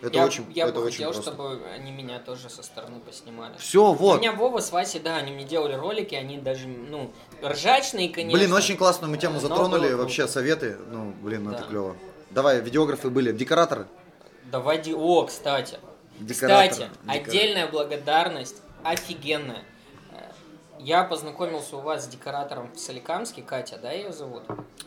Это 0.00 0.14
я, 0.16 0.24
очень, 0.24 0.50
я 0.54 0.64
это 0.64 0.72
бы 0.76 0.86
очень 0.86 1.04
хотел, 1.04 1.12
просто. 1.12 1.32
чтобы 1.32 1.60
они 1.74 1.90
меня 1.92 2.18
тоже 2.20 2.48
со 2.48 2.62
стороны 2.62 3.00
поснимали. 3.00 3.52
Все, 3.58 3.90
У 3.90 3.92
вот. 3.92 4.18
меня 4.18 4.32
Вова 4.32 4.60
с 4.60 4.72
Васей, 4.72 4.98
да, 4.98 5.16
они 5.16 5.30
мне 5.30 5.44
делали 5.44 5.74
ролики, 5.74 6.14
они 6.14 6.38
даже, 6.38 6.66
ну, 6.68 7.12
ржачные, 7.44 8.08
конечно. 8.08 8.38
Блин, 8.38 8.50
очень 8.54 8.78
классную 8.78 9.10
мы 9.10 9.18
тему 9.18 9.40
затронули, 9.40 9.88
было 9.88 9.98
вообще 9.98 10.26
советы, 10.26 10.78
ну, 10.90 11.12
блин, 11.20 11.44
ну 11.44 11.50
Да. 11.50 11.58
это 11.58 11.66
клево. 11.66 11.96
Давай, 12.30 12.62
видеографы 12.62 13.10
были, 13.10 13.30
декораторы. 13.32 13.86
Давай, 14.50 14.80
ди- 14.80 14.94
о, 14.94 15.26
кстати. 15.26 15.76
Декораторы, 16.18 16.70
Кстати, 16.70 16.90
декора- 17.04 17.12
отдельная 17.28 17.66
благодарность, 17.70 18.56
офигенная. 18.82 19.64
Я 20.82 21.04
познакомился 21.04 21.76
у 21.76 21.80
вас 21.80 22.04
с 22.04 22.08
декоратором 22.08 22.72
в 22.72 22.78
Соликамске, 22.78 23.42
Катя, 23.42 23.78
да, 23.82 23.92
ее 23.92 24.12
зовут? 24.12 24.42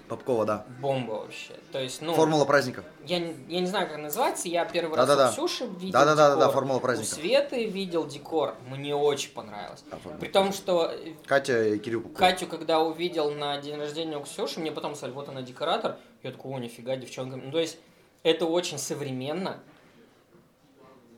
Попкова, 0.07 0.43
да. 0.45 0.65
Бомба 0.81 1.11
вообще. 1.11 1.53
То 1.71 1.79
есть, 1.79 2.01
ну, 2.01 2.13
Формула 2.15 2.45
праздника. 2.45 2.83
я, 3.05 3.17
я 3.17 3.59
не 3.59 3.67
знаю, 3.67 3.87
как 3.87 3.97
называется, 3.99 4.47
я 4.47 4.65
первый 4.65 4.97
раз 4.97 5.07
Да-да-да. 5.07 5.29
у 5.29 5.33
Ксюши 5.33 5.65
видел 5.65 5.91
Да-да-да-да, 5.93 6.35
декор, 6.37 6.51
формула 6.51 6.77
у 6.77 6.79
праздника. 6.79 7.13
Светы 7.13 7.65
видел 7.65 8.07
декор, 8.07 8.55
мне 8.67 8.95
очень 8.95 9.31
понравилось. 9.31 9.83
Да, 9.91 9.97
При 10.19 10.29
том, 10.29 10.51
что 10.51 10.89
э, 10.91 11.13
Катя 11.27 11.63
и 11.63 11.77
Кирилл 11.77 12.01
Попкова. 12.01 12.17
Катю, 12.31 12.47
когда 12.47 12.79
увидел 12.79 13.31
на 13.31 13.57
день 13.59 13.77
рождения 13.77 14.17
у 14.17 14.23
Ксюши, 14.23 14.59
мне 14.59 14.71
потом 14.71 14.95
сказали, 14.95 15.13
вот 15.13 15.29
она 15.29 15.43
декоратор. 15.43 15.97
Я 16.23 16.31
такой, 16.31 16.53
о, 16.53 16.57
нифига, 16.59 16.95
девчонка. 16.95 17.37
Ну, 17.37 17.51
то 17.51 17.59
есть, 17.59 17.77
это 18.23 18.45
очень 18.45 18.79
современно, 18.79 19.59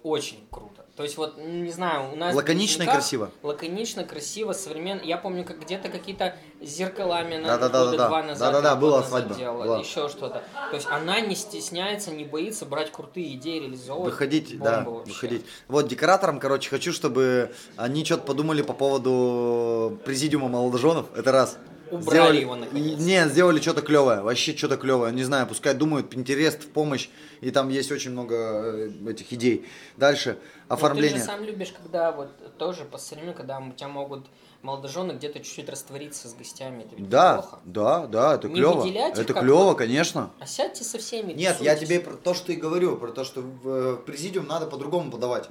очень 0.06 0.45
круто. 0.52 0.86
То 0.95 1.03
есть 1.03 1.18
вот, 1.18 1.38
не 1.38 1.72
знаю, 1.72 2.14
у 2.14 2.15
нас... 2.15 2.34
Лаконично 2.36 2.84
и 2.84 2.86
красиво. 2.86 3.32
Лаконично, 3.41 4.06
красиво, 4.06 4.53
современно. 4.53 5.02
Я 5.02 5.18
помню, 5.18 5.44
как 5.44 5.60
где-то 5.60 5.90
какие-то 5.90 6.36
зеркалами 6.61 7.38
она 7.38 7.57
Да-да-да-да-да. 7.57 7.91
года 7.91 8.07
два 8.07 8.23
назад, 8.23 8.53
Да-да-да, 8.53 8.76
была 8.76 9.03
свадьба, 9.03 9.34
делала, 9.34 9.64
была. 9.64 9.80
еще 9.80 10.07
что-то. 10.07 10.44
То 10.69 10.76
есть 10.76 10.88
она 10.90 11.19
не 11.19 11.36
стесняется, 11.36 12.11
не 12.11 12.23
боится 12.23 12.65
брать 12.65 12.91
крутые 12.91 13.34
идеи, 13.34 13.61
реализовывать. 13.61 14.11
Выходить, 14.11 14.57
да, 14.60 14.84
вообще. 14.86 15.11
выходить. 15.11 15.45
Вот, 15.68 15.88
декораторам, 15.88 16.40
короче, 16.40 16.69
хочу, 16.69 16.94
чтобы 16.94 17.52
они 17.76 18.06
что-то 18.06 18.23
подумали 18.23 18.61
по 18.61 18.73
поводу 18.73 19.98
президиума 20.06 20.48
молодоженов. 20.49 21.07
Это 21.15 21.32
раз. 21.32 21.57
Убрали 21.91 22.41
его, 22.41 22.56
наконец. 22.56 22.99
Не, 22.99 23.28
сделали 23.30 23.60
что-то 23.60 23.82
клевое, 23.82 24.22
вообще 24.22 24.56
что-то 24.56 24.78
клевое. 24.78 25.14
Не 25.14 25.24
знаю, 25.24 25.48
пускай 25.48 25.74
думают, 25.74 26.14
Pinterest 26.14 26.62
в 26.62 26.68
помощь. 26.68 27.10
И 27.41 27.52
там 27.52 27.70
есть 27.70 27.91
очень 27.91 28.12
много 28.12 28.36
э, 28.36 28.90
этих 29.10 29.32
идей. 29.34 29.66
Дальше, 29.98 30.38
Но 30.68 30.76
оформление. 30.76 31.20
Ну, 31.20 31.26
ты 31.26 31.32
же 31.32 31.32
сам 31.32 31.44
любишь, 31.44 31.74
когда 31.74 32.12
вот 32.12 32.57
тоже 32.57 32.86
по 32.86 32.98
современному, 32.98 33.38
когда 33.38 33.60
у 33.60 33.72
тебя 33.72 33.88
могут 33.88 34.26
молодожены 34.62 35.12
где-то 35.12 35.40
чуть-чуть 35.40 35.70
раствориться 35.70 36.28
с 36.28 36.34
гостями. 36.34 36.84
Это 36.84 36.95
ведь 36.95 37.10
Да, 37.10 37.38
неплохо. 37.38 37.60
да, 37.66 38.07
да, 38.07 38.36
это 38.36 38.48
Не 38.48 38.56
клево. 38.56 38.86
Это 39.16 39.34
клево, 39.34 39.74
конечно. 39.76 40.32
А 40.40 40.48
сядьте 40.48 40.84
со 40.84 40.98
всеми. 40.98 41.34
Нет, 41.34 41.57
я 41.62 41.74
тусуйтесь. 41.74 41.88
тебе 41.88 41.99
про 41.99 42.16
то, 42.16 42.34
что 42.34 42.52
и 42.52 42.56
говорю, 42.56 42.98
про 42.98 43.12
то, 43.12 43.24
что 43.24 43.41
в 43.41 43.68
э, 43.68 43.98
президиум 43.98 44.48
надо 44.48 44.66
по-другому 44.66 45.12
подавать. 45.12 45.48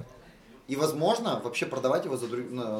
И, 0.67 0.75
возможно, 0.75 1.39
вообще 1.43 1.65
продавать 1.65 2.05
его 2.05 2.17
за, 2.17 2.27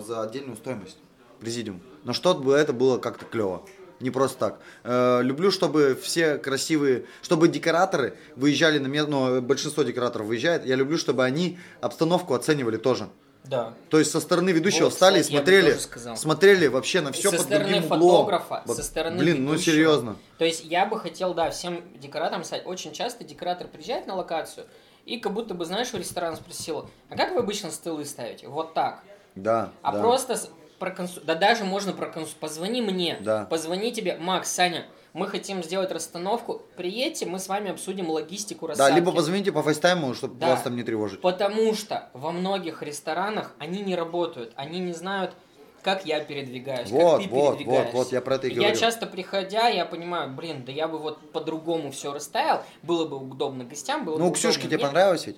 за 0.02 0.24
отдельную 0.24 0.58
стоимость. 0.58 0.98
Президиум. 1.40 1.82
Но 2.06 2.14
чтобы 2.14 2.56
это 2.56 2.72
было 2.72 2.98
как-то 2.98 3.26
клево. 3.26 3.66
Не 4.00 4.12
просто 4.12 4.38
так. 4.38 4.60
Э, 4.84 5.22
люблю, 5.22 5.52
чтобы 5.52 5.98
все 6.02 6.38
красивые, 6.38 7.06
чтобы 7.22 7.48
декораторы 7.48 8.18
выезжали 8.36 8.78
на 8.78 8.88
место, 8.88 9.10
ну, 9.10 9.42
большинство 9.42 9.84
декораторов 9.84 10.28
выезжает, 10.28 10.66
я 10.66 10.76
люблю, 10.76 10.98
чтобы 10.98 11.24
они 11.24 11.60
обстановку 11.82 12.34
оценивали 12.34 12.78
тоже. 12.78 13.10
Да. 13.46 13.74
То 13.90 14.00
есть 14.00 14.12
со 14.12 14.20
стороны 14.20 14.50
ведущего 14.50 14.86
Вот, 14.86 14.94
встали 14.94 15.20
и 15.20 15.22
кстати, 15.22 15.36
смотрели, 15.36 15.78
смотрели 16.16 16.68
вообще 16.68 17.02
на 17.02 17.12
все 17.12 17.32
со 17.32 17.38
под 17.38 17.50
другим 17.50 17.86
углом. 17.86 18.26
фотографа, 18.26 18.64
со 18.68 18.84
стороны 18.84 19.18
Блин, 19.20 19.46
ну 19.46 19.52
ведущего. 19.52 19.74
серьезно. 19.74 20.16
То 20.38 20.46
есть 20.46 20.66
я 20.66 20.86
бы 20.86 21.00
хотел, 21.00 21.34
да, 21.34 21.52
всем 21.52 21.82
декораторам 22.00 22.44
сказать, 22.44 22.66
очень 22.66 22.92
часто 22.92 23.24
декоратор 23.24 23.68
приезжает 23.68 24.08
на 24.08 24.16
локацию 24.16 24.66
и 25.06 25.18
как 25.20 25.34
будто 25.34 25.54
бы, 25.54 25.66
знаешь, 25.66 25.94
у 25.94 25.98
ресторана 25.98 26.36
спросил, 26.36 26.90
а 27.10 27.16
как 27.16 27.34
вы 27.34 27.40
обычно 27.40 27.70
столы 27.72 28.06
ставите? 28.06 28.48
Вот 28.48 28.74
так. 28.74 29.04
Да. 29.36 29.72
А 29.82 29.92
да. 29.92 30.02
просто 30.02 30.40
проконсу... 30.86 31.22
да 31.22 31.36
даже 31.36 31.64
можно 31.64 31.94
проконсу... 31.94 32.36
Позвони 32.40 32.82
мне, 32.82 33.18
Да. 33.22 33.46
позвони 33.46 33.92
тебе, 33.92 34.18
Макс, 34.18 34.52
Саня, 34.52 34.86
мы 35.14 35.28
хотим 35.28 35.64
сделать 35.64 35.92
расстановку, 35.92 36.62
приедьте, 36.78 37.26
мы 37.26 37.40
с 37.40 37.48
вами 37.48 37.72
обсудим 37.72 38.10
логистику 38.10 38.68
Да, 38.68 38.72
рассадки. 38.72 38.96
либо 38.96 39.12
позвоните 39.12 39.52
по 39.52 39.64
фейстайму, 39.64 40.14
чтобы 40.14 40.36
Да. 40.36 40.50
вас 40.52 40.62
там 40.62 40.76
не 40.76 40.84
тревожить. 40.84 41.22
Потому 41.22 41.74
что 41.74 42.10
во 42.14 42.32
многих 42.32 42.84
ресторанах 42.84 43.54
они 43.58 43.82
не 43.82 43.96
работают, 43.96 44.52
они 44.56 44.80
не 44.80 44.94
знают, 44.94 45.34
как 45.82 46.06
я 46.06 46.20
передвигаюсь, 46.20 46.90
Вот, 46.90 47.20
как 47.22 47.30
ты 47.30 47.30
вот, 47.36 47.58
передвигаешься. 47.58 47.94
вот, 47.96 48.04
вот, 48.06 48.12
я 48.14 48.22
про 48.22 48.36
это 48.36 48.48
и 48.48 48.52
я 48.52 48.56
говорю. 48.58 48.76
часто 48.76 49.08
приходя, 49.08 49.68
я 49.70 49.86
понимаю, 49.86 50.32
блин, 50.32 50.64
да 50.66 50.72
я 50.72 50.88
бы 50.88 50.98
вот 51.00 51.32
по-другому 51.32 51.92
все 51.92 52.12
расставил, 52.14 52.62
было 52.84 53.06
бы 53.08 53.18
удобно 53.18 53.64
гостям, 53.64 54.04
было 54.06 54.18
Ну, 54.18 54.26
бы 54.26 54.32
у 54.32 54.34
Ксюшки 54.34 54.64
тебе 54.68 54.80
понравилось 54.80 55.26
ведь? 55.28 55.38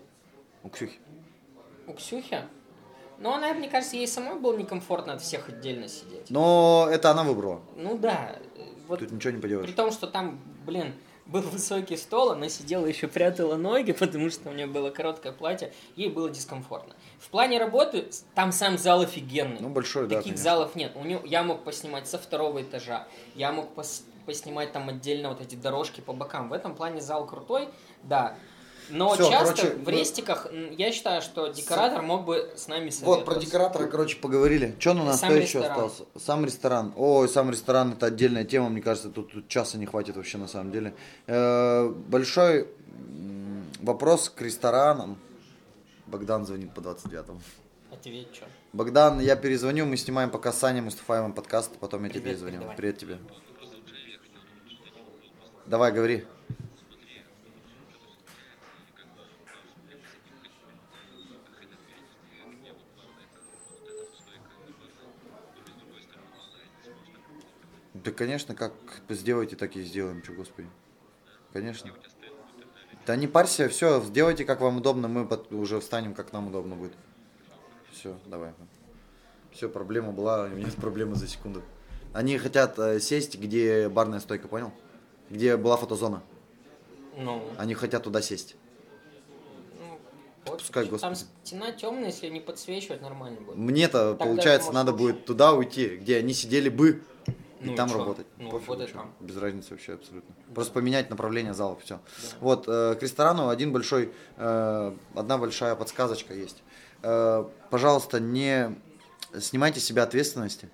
У 0.64 0.70
Ксюхи. 0.70 1.00
У 1.86 1.94
Ксюхи? 1.94 2.42
Ну, 3.20 3.34
она, 3.34 3.54
мне 3.54 3.68
кажется, 3.70 3.96
ей 3.96 4.08
самой 4.08 4.40
было 4.40 4.56
некомфортно 4.56 5.14
от 5.14 5.22
всех 5.22 5.50
отдельно 5.50 5.88
сидеть. 5.88 6.30
Но 6.30 6.88
это 6.92 7.12
она 7.12 7.24
выбрала. 7.24 7.62
Ну 7.76 7.98
да, 7.98 8.38
вот 8.88 9.00
Тут 9.00 9.12
ничего 9.12 9.34
не 9.34 9.42
поделаешь. 9.42 9.68
При 9.68 9.76
том, 9.76 9.92
что 9.92 10.08
там, 10.08 10.40
блин, 10.66 10.94
был 11.26 11.42
высокий 11.42 11.98
стол, 11.98 12.32
она 12.32 12.48
сидела 12.48 12.86
еще 12.86 13.08
прятала 13.08 13.56
ноги, 13.56 13.92
потому 14.00 14.30
что 14.30 14.50
у 14.50 14.54
нее 14.54 14.68
было 14.68 14.92
короткое 14.92 15.32
платье, 15.32 15.74
ей 15.96 16.10
было 16.10 16.30
дискомфортно. 16.30 16.96
В 17.20 17.30
плане 17.30 17.60
работы 17.60 18.08
там 18.36 18.52
сам 18.52 18.78
зал 18.78 19.02
офигенный. 19.02 19.58
Ну, 19.60 19.70
большой, 19.70 20.08
да, 20.08 20.18
Таких 20.18 20.38
залов 20.38 20.76
нет. 20.76 20.94
У 20.96 21.04
него, 21.04 21.22
я 21.26 21.44
мог 21.44 21.64
поснимать 21.64 22.08
со 22.08 22.18
второго 22.18 22.62
этажа, 22.62 23.08
я 23.36 23.52
мог 23.52 23.74
пос- 23.76 24.04
поснимать 24.26 24.72
там 24.74 24.90
отдельно 24.90 25.30
вот 25.30 25.42
эти 25.42 25.56
дорожки 25.56 26.02
по 26.02 26.14
бокам. 26.14 26.50
В 26.50 26.54
этом 26.54 26.76
плане 26.76 27.02
зал 27.02 27.26
крутой, 27.26 27.70
да. 28.04 28.38
Но 28.90 29.14
Всё, 29.14 29.30
часто 29.30 29.56
короче, 29.56 29.76
в 29.78 29.90
рестиках 29.90 30.48
я 30.78 30.92
считаю, 30.92 31.22
что 31.22 31.48
декоратор 31.48 32.02
мог 32.02 32.26
бы 32.26 32.52
с 32.56 32.68
нами 32.68 32.92
Вот, 33.02 33.26
про 33.26 33.36
декоратора, 33.36 33.88
короче, 33.88 34.18
поговорили. 34.18 34.76
Что 34.80 34.92
у 34.92 34.94
нас 34.96 35.20
Сам 35.20 35.36
еще 35.36 35.64
остался? 35.64 36.04
Сам 36.18 36.46
ресторан. 36.46 36.94
Ой, 36.96 37.28
сам 37.28 37.50
ресторан 37.52 37.94
это 37.94 38.06
отдельная 38.06 38.46
тема, 38.46 38.70
мне 38.70 38.82
кажется, 38.82 39.10
тут, 39.10 39.32
тут 39.34 39.48
часа 39.48 39.78
не 39.78 39.86
хватит 39.86 40.16
вообще 40.16 40.38
на 40.38 40.48
самом 40.48 40.72
деле. 40.72 40.94
Э, 41.28 41.90
большой 41.90 42.68
вопрос 43.82 44.30
к 44.30 44.42
ресторанам. 44.42 45.18
Богдан 46.06 46.46
звонит 46.46 46.74
по 46.74 46.80
29-му. 46.80 47.42
Ответь, 47.92 48.34
что? 48.34 48.46
Богдан, 48.74 49.20
я 49.20 49.36
перезвоню, 49.36 49.86
мы 49.86 49.98
снимаем 49.98 50.30
пока 50.30 50.52
с 50.52 50.60
Саней 50.60 50.82
Мустафаевым 50.82 51.34
подкаст, 51.34 51.72
потом 51.80 52.04
я 52.04 52.10
тебе 52.10 52.22
Привет, 52.22 52.38
перезвоню. 52.38 52.58
передавай. 52.58 52.78
Привет 52.78 52.98
тебе. 52.98 53.18
Давай, 55.66 55.92
говори. 55.92 56.26
Да, 68.08 68.14
конечно, 68.14 68.56
как 68.56 68.72
сделайте, 69.10 69.58
так 69.58 69.76
и 69.76 69.84
сделаем, 69.84 70.24
что, 70.24 70.32
господи. 70.32 70.70
Конечно. 71.52 71.92
Да 73.06 73.18
не 73.18 73.28
парься, 73.28 73.68
все, 73.68 74.02
сделайте, 74.02 74.46
как 74.46 74.62
вам 74.62 74.78
удобно, 74.78 75.10
мы 75.10 75.28
уже 75.52 75.82
встанем, 75.82 76.14
как 76.14 76.32
нам 76.32 76.48
удобно 76.48 76.76
будет. 76.76 76.94
Все, 77.92 78.18
давай. 78.26 78.54
Все, 79.52 79.68
проблема 79.68 80.14
была, 80.14 80.44
у 80.44 80.48
меня 80.48 80.66
нет 80.66 80.76
проблемы 80.76 81.16
за 81.16 81.28
секунду. 81.28 81.64
Они 82.14 82.38
хотят 82.38 82.80
э, 82.80 83.02
сесть, 83.02 83.38
где 83.38 83.90
барная 83.90 84.22
стойка, 84.22 84.48
понял? 84.48 84.72
Где 85.30 85.58
была 85.58 85.76
фотозона. 85.76 86.24
Ну, 87.18 87.44
Они 87.58 87.74
хотят 87.74 88.04
туда 88.04 88.22
сесть. 88.22 88.56
ну, 89.80 90.00
пофиг. 90.46 90.60
Пускай, 90.60 90.84
Там 90.86 90.92
господи. 90.92 91.30
стена 91.44 91.72
темная, 91.74 92.06
если 92.06 92.30
не 92.30 92.40
подсвечивать, 92.40 93.02
нормально 93.02 93.42
будет. 93.42 93.58
Мне-то, 93.58 94.12
Тогда 94.14 94.26
получается, 94.26 94.72
надо 94.72 94.94
будет 94.94 95.26
туда 95.26 95.54
уйти, 95.54 95.98
где 95.98 96.18
они 96.18 96.34
сидели 96.34 96.70
бы, 96.70 97.02
Ну 97.60 97.74
и 97.74 97.76
там 97.76 97.90
чё? 97.90 97.98
работать. 97.98 98.28
Ну, 98.38 98.58
и 98.58 98.66
чё. 98.66 98.94
там. 98.94 99.14
Без 99.20 99.38
разницы 99.38 99.72
вообще 99.72 99.94
абсолютно. 99.94 100.36
Просто 100.54 100.74
поменять 100.74 101.10
направление 101.10 101.54
залов, 101.54 101.84
все. 101.84 102.00
Вот, 102.40 102.68
э, 102.68 102.96
к 102.96 103.02
ресторану 103.04 103.50
один 103.50 103.72
большой, 103.72 104.12
э, 104.38 104.96
одна 105.16 105.38
большая 105.38 105.76
подсказочка 105.76 106.34
есть. 106.34 106.64
Э, 107.04 107.46
пожалуйста, 107.70 108.20
не 108.20 108.76
снимайте 109.40 109.80
с 109.80 109.86
себя 109.86 110.04
ответственности, 110.04 110.70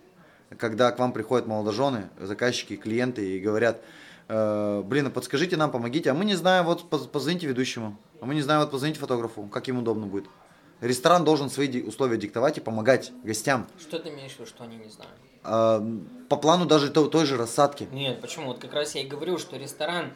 когда 0.58 0.92
к 0.92 1.00
вам 1.00 1.14
приходят 1.14 1.48
молодожены, 1.48 2.10
заказчики, 2.20 2.76
клиенты 2.76 3.38
и 3.38 3.40
говорят, 3.40 3.82
э, 4.28 4.82
блин, 4.86 5.08
а 5.08 5.10
подскажите 5.10 5.58
нам, 5.58 5.72
помогите, 5.72 6.12
а 6.12 6.14
мы 6.14 6.26
не 6.26 6.36
знаем, 6.36 6.66
вот 6.66 6.90
поз- 6.90 7.08
позвоните 7.08 7.48
ведущему, 7.48 7.98
а 8.22 8.26
мы 8.26 8.36
не 8.36 8.42
знаем, 8.42 8.62
вот 8.62 8.72
позвоните 8.72 9.00
фотографу, 9.00 9.44
как 9.48 9.68
им 9.68 9.80
удобно 9.80 10.08
будет. 10.08 10.26
Ресторан 10.82 11.24
должен 11.24 11.50
свои 11.50 11.82
условия 11.82 12.18
диктовать 12.18 12.58
и 12.58 12.62
помогать 12.62 13.12
гостям. 13.24 13.68
Что 13.80 14.00
ты 14.00 14.10
имеешь 14.10 14.34
в 14.34 14.40
виду, 14.40 14.50
что 14.50 14.64
они 14.66 14.76
не 14.78 14.90
знают? 14.90 15.16
По 15.44 16.38
плану 16.38 16.66
даже 16.66 16.90
то- 16.90 17.08
той 17.08 17.26
же 17.26 17.38
рассадки. 17.38 17.88
Нет, 17.92 18.22
почему? 18.22 18.48
Вот 18.48 18.60
как 18.60 18.74
раз 18.74 18.96
я 18.96 19.02
и 19.02 19.08
говорю, 19.08 19.38
что 19.38 19.58
ресторан 19.58 20.14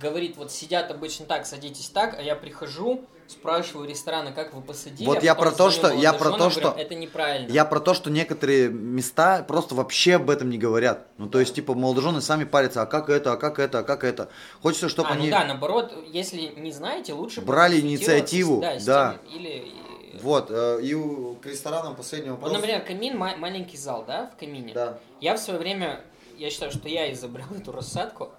говорит, 0.00 0.36
вот 0.36 0.52
сидят 0.52 0.90
обычно 0.90 1.26
так, 1.26 1.46
садитесь 1.46 1.88
так, 1.88 2.18
а 2.18 2.22
я 2.22 2.36
прихожу, 2.36 3.04
спрашиваю 3.28 3.88
ресторана, 3.88 4.30
как 4.32 4.54
вы 4.54 4.62
посадили. 4.62 5.06
Вот 5.06 5.18
а 5.18 5.20
я 5.20 5.34
про 5.34 5.50
то, 5.50 5.70
что- 5.70 5.90
я 5.92 6.12
про 6.12 6.30
то, 6.30 6.36
говорю, 6.36 6.50
что- 6.50 6.74
Это 6.78 6.94
неправильно. 6.94 7.50
Я 7.50 7.64
про 7.64 7.80
то, 7.80 7.92
что 7.94 8.08
некоторые 8.10 8.68
места 8.68 9.42
просто 9.42 9.74
вообще 9.74 10.14
об 10.14 10.30
этом 10.30 10.48
не 10.50 10.58
говорят. 10.58 11.06
Ну, 11.18 11.28
то 11.28 11.40
есть, 11.40 11.54
типа, 11.54 11.74
молодожены 11.74 12.20
сами 12.20 12.44
парятся, 12.44 12.82
а 12.82 12.86
как 12.86 13.10
это, 13.10 13.32
а 13.32 13.36
как 13.36 13.58
это, 13.58 13.80
а 13.80 13.82
как 13.82 14.04
это. 14.04 14.28
Хочется, 14.62 14.88
чтобы 14.88 15.08
а, 15.08 15.12
они... 15.12 15.24
ну 15.26 15.30
да, 15.32 15.44
наоборот, 15.44 15.92
если 16.06 16.52
не 16.56 16.72
знаете, 16.72 17.14
лучше 17.14 17.40
Брали 17.40 17.80
инициативу, 17.80 18.60
да, 18.60 18.76
да. 18.84 19.18
теми- 19.28 19.36
или 19.36 19.72
Вот, 20.22 20.50
э, 20.50 20.80
и 20.82 20.94
у- 20.94 21.34
к 21.36 21.46
ресторанам 21.46 21.96
последний 21.96 22.30
Вот, 22.30 22.36
вопрос. 22.40 22.52
например, 22.54 22.84
камин, 22.84 23.16
ма- 23.18 23.36
маленький 23.36 23.76
зал, 23.76 24.04
да, 24.06 24.26
в 24.34 24.36
камине. 24.38 24.72
Да. 24.74 24.98
Я 25.20 25.34
в 25.34 25.38
свое 25.38 25.58
время, 25.58 26.00
я 26.36 26.50
считаю, 26.50 26.70
что 26.72 26.88
я 26.88 27.12
изобрел 27.12 27.46
эту 27.56 27.72
рассадку. 27.72 28.30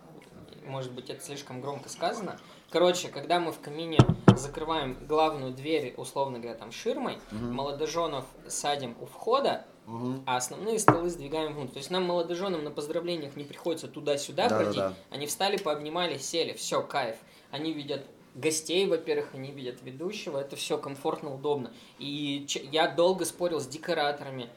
Может 0.65 0.91
быть, 0.91 1.09
это 1.09 1.23
слишком 1.23 1.61
громко 1.61 1.87
сказано. 1.89 2.37
Короче, 2.69 3.07
когда 3.07 3.39
мы 3.39 3.53
в 3.53 3.59
камине 3.61 3.97
закрываем 4.35 4.97
главную 5.07 5.53
дверь, 5.53 5.93
условно 5.95 6.39
говоря, 6.39 6.57
там 6.57 6.73
ширмой, 6.73 7.17
молодоженов 7.31 8.25
садим 8.47 8.95
у 8.99 9.05
входа, 9.05 9.65
Мгм. 9.85 10.23
а 10.25 10.35
основные 10.35 10.77
столы 10.79 11.09
сдвигаем 11.09 11.53
внутрь. 11.53 11.71
То 11.73 11.77
есть 11.79 11.89
нам, 11.89 12.03
молодоженам, 12.03 12.65
на 12.65 12.71
поздравлениях 12.71 13.37
не 13.37 13.45
приходится 13.45 13.87
туда-сюда 13.87 14.49
Да-да-да. 14.49 14.65
ходить. 14.65 14.97
Они 15.11 15.25
встали, 15.27 15.55
пообнимали, 15.57 16.17
сели. 16.17 16.51
Все, 16.51 16.81
кайф. 16.81 17.15
Они 17.51 17.71
видят 17.71 18.05
гостей, 18.37 18.87
во-первых, 18.87 19.33
они 19.33 19.51
видят 19.51 19.81
ведущего. 19.81 20.39
Это 20.39 20.55
все 20.55 20.77
комфортно, 20.77 21.33
удобно. 21.33 21.73
И 21.99 22.45
я 22.71 22.87
долго 22.87 23.25
спорил 23.25 23.59
с 23.59 23.67
декораторами, 23.67 24.49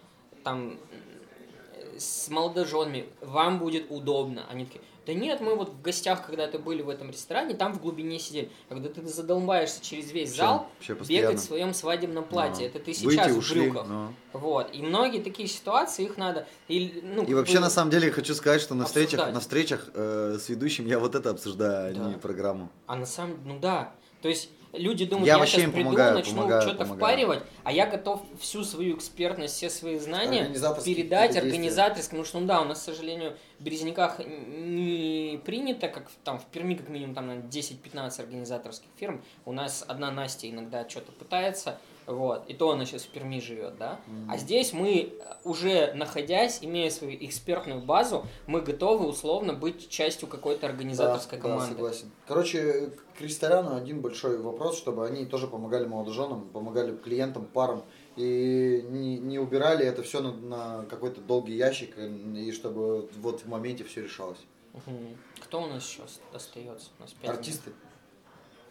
там, 0.44 0.72
м, 0.72 1.98
с 1.98 2.28
молодоженами. 2.28 3.06
Вам 3.20 3.58
будет 3.58 3.90
удобно. 3.90 4.46
Они 4.48 4.66
такие, 4.66 4.82
Да 5.10 5.14
нет, 5.14 5.40
мы 5.40 5.56
вот 5.56 5.70
в 5.70 5.82
гостях 5.82 6.24
когда-то 6.24 6.60
были 6.60 6.82
в 6.82 6.88
этом 6.88 7.10
ресторане, 7.10 7.54
там 7.54 7.72
в 7.74 7.80
глубине 7.82 8.20
сидели. 8.20 8.48
Когда 8.68 8.88
ты 8.88 9.04
задолбаешься 9.08 9.82
через 9.84 10.12
весь 10.12 10.28
Вообще- 10.28 10.40
зал, 10.40 10.68
вообще 10.76 10.94
постоянно. 10.94 11.26
бегать 11.30 11.40
в 11.42 11.44
своем 11.44 11.74
свадебном 11.74 12.24
платье. 12.24 12.60
Ну, 12.62 12.66
Это 12.68 12.78
ты 12.78 12.92
Выйти, 12.92 13.00
сейчас 13.00 13.32
в 13.32 13.38
ушли, 13.38 13.62
брюках. 13.62 13.86
ну. 13.88 14.14
Вот. 14.34 14.72
И 14.72 14.82
многие 14.82 15.20
такие 15.20 15.48
ситуации, 15.48 16.04
их 16.04 16.16
надо... 16.16 16.46
И, 16.68 17.00
ну, 17.02 17.24
И 17.24 17.34
вообще, 17.34 17.58
на 17.58 17.70
самом 17.70 17.90
деле, 17.90 18.12
хочу 18.12 18.34
сказать, 18.34 18.60
что 18.62 18.76
на 18.76 18.84
встречах, 18.84 19.14
Обсуждать. 19.14 19.34
на 19.34 19.40
встречах 19.40 19.88
э, 19.94 20.38
с 20.40 20.48
ведущим 20.48 20.86
я 20.86 21.00
вот 21.00 21.16
это 21.16 21.30
обсуждаю, 21.30 21.90
а 21.90 21.98
Да. 21.98 22.08
не 22.08 22.14
программу. 22.16 22.70
А 22.86 22.94
на 22.94 23.04
самом 23.06 23.36
ну 23.44 23.58
да. 23.58 23.92
То 24.22 24.28
есть 24.28 24.48
люди 24.72 25.04
думают, 25.04 25.26
Я 25.26 25.34
я, 25.34 25.38
вообще 25.38 25.58
сейчас 25.58 25.70
приду, 25.72 25.84
помогаю, 25.84 26.14
начну 26.14 26.34
помогаю, 26.34 26.62
что-то 26.62 26.84
помогаю. 26.84 26.96
впаривать, 26.98 27.42
а 27.64 27.72
я 27.72 27.86
готов 27.86 28.22
всю 28.38 28.64
свою 28.64 28.96
экспертность, 28.96 29.54
все 29.54 29.70
свои 29.70 29.98
знания 29.98 30.46
передать 30.84 31.36
организаторским, 31.36 32.10
потому 32.10 32.24
что, 32.24 32.40
ну 32.40 32.46
да, 32.46 32.60
у 32.60 32.64
нас, 32.64 32.80
к 32.80 32.84
сожалению, 32.84 33.36
в 33.58 33.62
Березняках 33.62 34.20
не 34.20 35.40
принято, 35.44 35.88
как 35.88 36.10
там 36.24 36.38
в 36.38 36.46
Перми, 36.46 36.74
как 36.74 36.88
минимум, 36.88 37.14
там, 37.14 37.26
наверное, 37.26 37.50
10-15 37.50 38.20
организаторских 38.20 38.88
фирм. 38.98 39.22
У 39.44 39.52
нас 39.52 39.84
одна 39.86 40.10
Настя 40.10 40.48
иногда 40.48 40.88
что-то 40.88 41.12
пытается, 41.12 41.78
вот, 42.10 42.44
и 42.48 42.54
то 42.54 42.70
она 42.70 42.84
сейчас 42.84 43.02
в 43.02 43.08
Перми 43.08 43.40
живет, 43.40 43.76
да. 43.78 44.00
А 44.28 44.36
здесь 44.36 44.72
мы, 44.72 45.12
э, 45.18 45.34
уже 45.44 45.92
находясь, 45.94 46.58
имея 46.62 46.90
свою 46.90 47.16
экспертную 47.24 47.80
базу, 47.80 48.26
мы 48.46 48.60
готовы 48.60 49.06
условно 49.06 49.52
быть 49.52 49.88
частью 49.88 50.28
какой-то 50.28 50.66
организаторской 50.66 51.38
Да, 51.38 51.42
команды. 51.42 51.66
Да, 51.66 51.72
согласен. 51.74 52.10
Короче, 52.26 52.92
к 53.16 53.20
ресторану 53.20 53.76
один 53.76 54.00
большой 54.00 54.38
вопрос, 54.38 54.76
чтобы 54.76 55.06
они 55.06 55.24
тоже 55.24 55.46
помогали 55.46 55.86
молодоженам, 55.86 56.48
помогали 56.48 56.96
клиентам, 56.96 57.46
парам. 57.46 57.84
И 58.16 58.84
не, 58.88 59.18
не 59.18 59.38
убирали 59.38 59.86
это 59.86 60.02
все 60.02 60.20
на, 60.20 60.32
на 60.32 60.84
какой-то 60.86 61.20
долгий 61.20 61.54
ящик, 61.54 61.94
э, 61.96 62.08
и 62.08 62.50
чтобы 62.52 63.08
вот 63.18 63.42
в 63.42 63.48
моменте 63.48 63.84
все 63.84 64.02
решалось. 64.02 64.40
Мгм. 64.72 65.16
Кто 65.40 65.62
у 65.62 65.66
нас 65.66 65.84
сейчас 65.84 66.20
остается? 66.32 66.88
У 66.98 67.02
нас 67.02 67.14
Артисты. 67.24 67.70
минут. 67.70 67.82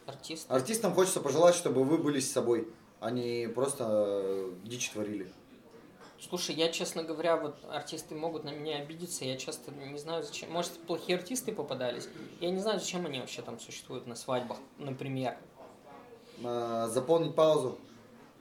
Артист. 0.09 0.51
Артистам 0.51 0.93
хочется 0.93 1.19
пожелать, 1.19 1.55
чтобы 1.55 1.83
вы 1.83 1.97
были 1.97 2.19
с 2.19 2.31
собой, 2.31 2.67
не 3.01 3.47
просто 3.47 3.85
э, 3.89 4.51
дичь 4.63 4.89
творили. 4.89 5.31
Слушай, 6.21 6.55
я, 6.55 6.69
честно 6.69 7.03
говоря, 7.03 7.37
вот 7.37 7.55
артисты 7.69 8.13
могут 8.13 8.43
на 8.43 8.49
меня 8.49 8.77
обидеться, 8.79 9.23
я 9.23 9.37
часто 9.37 9.71
не 9.71 9.97
знаю, 9.97 10.21
зачем. 10.23 10.51
Может, 10.51 10.73
плохие 10.85 11.17
артисты 11.17 11.53
попадались? 11.53 12.09
Я 12.41 12.49
не 12.51 12.59
знаю, 12.59 12.79
зачем 12.79 13.05
они 13.05 13.19
вообще 13.21 13.41
там 13.41 13.57
существуют 13.59 14.05
на 14.05 14.15
свадьбах, 14.15 14.57
например. 14.77 15.37
Заполнить 16.41 17.35
паузу. 17.35 17.79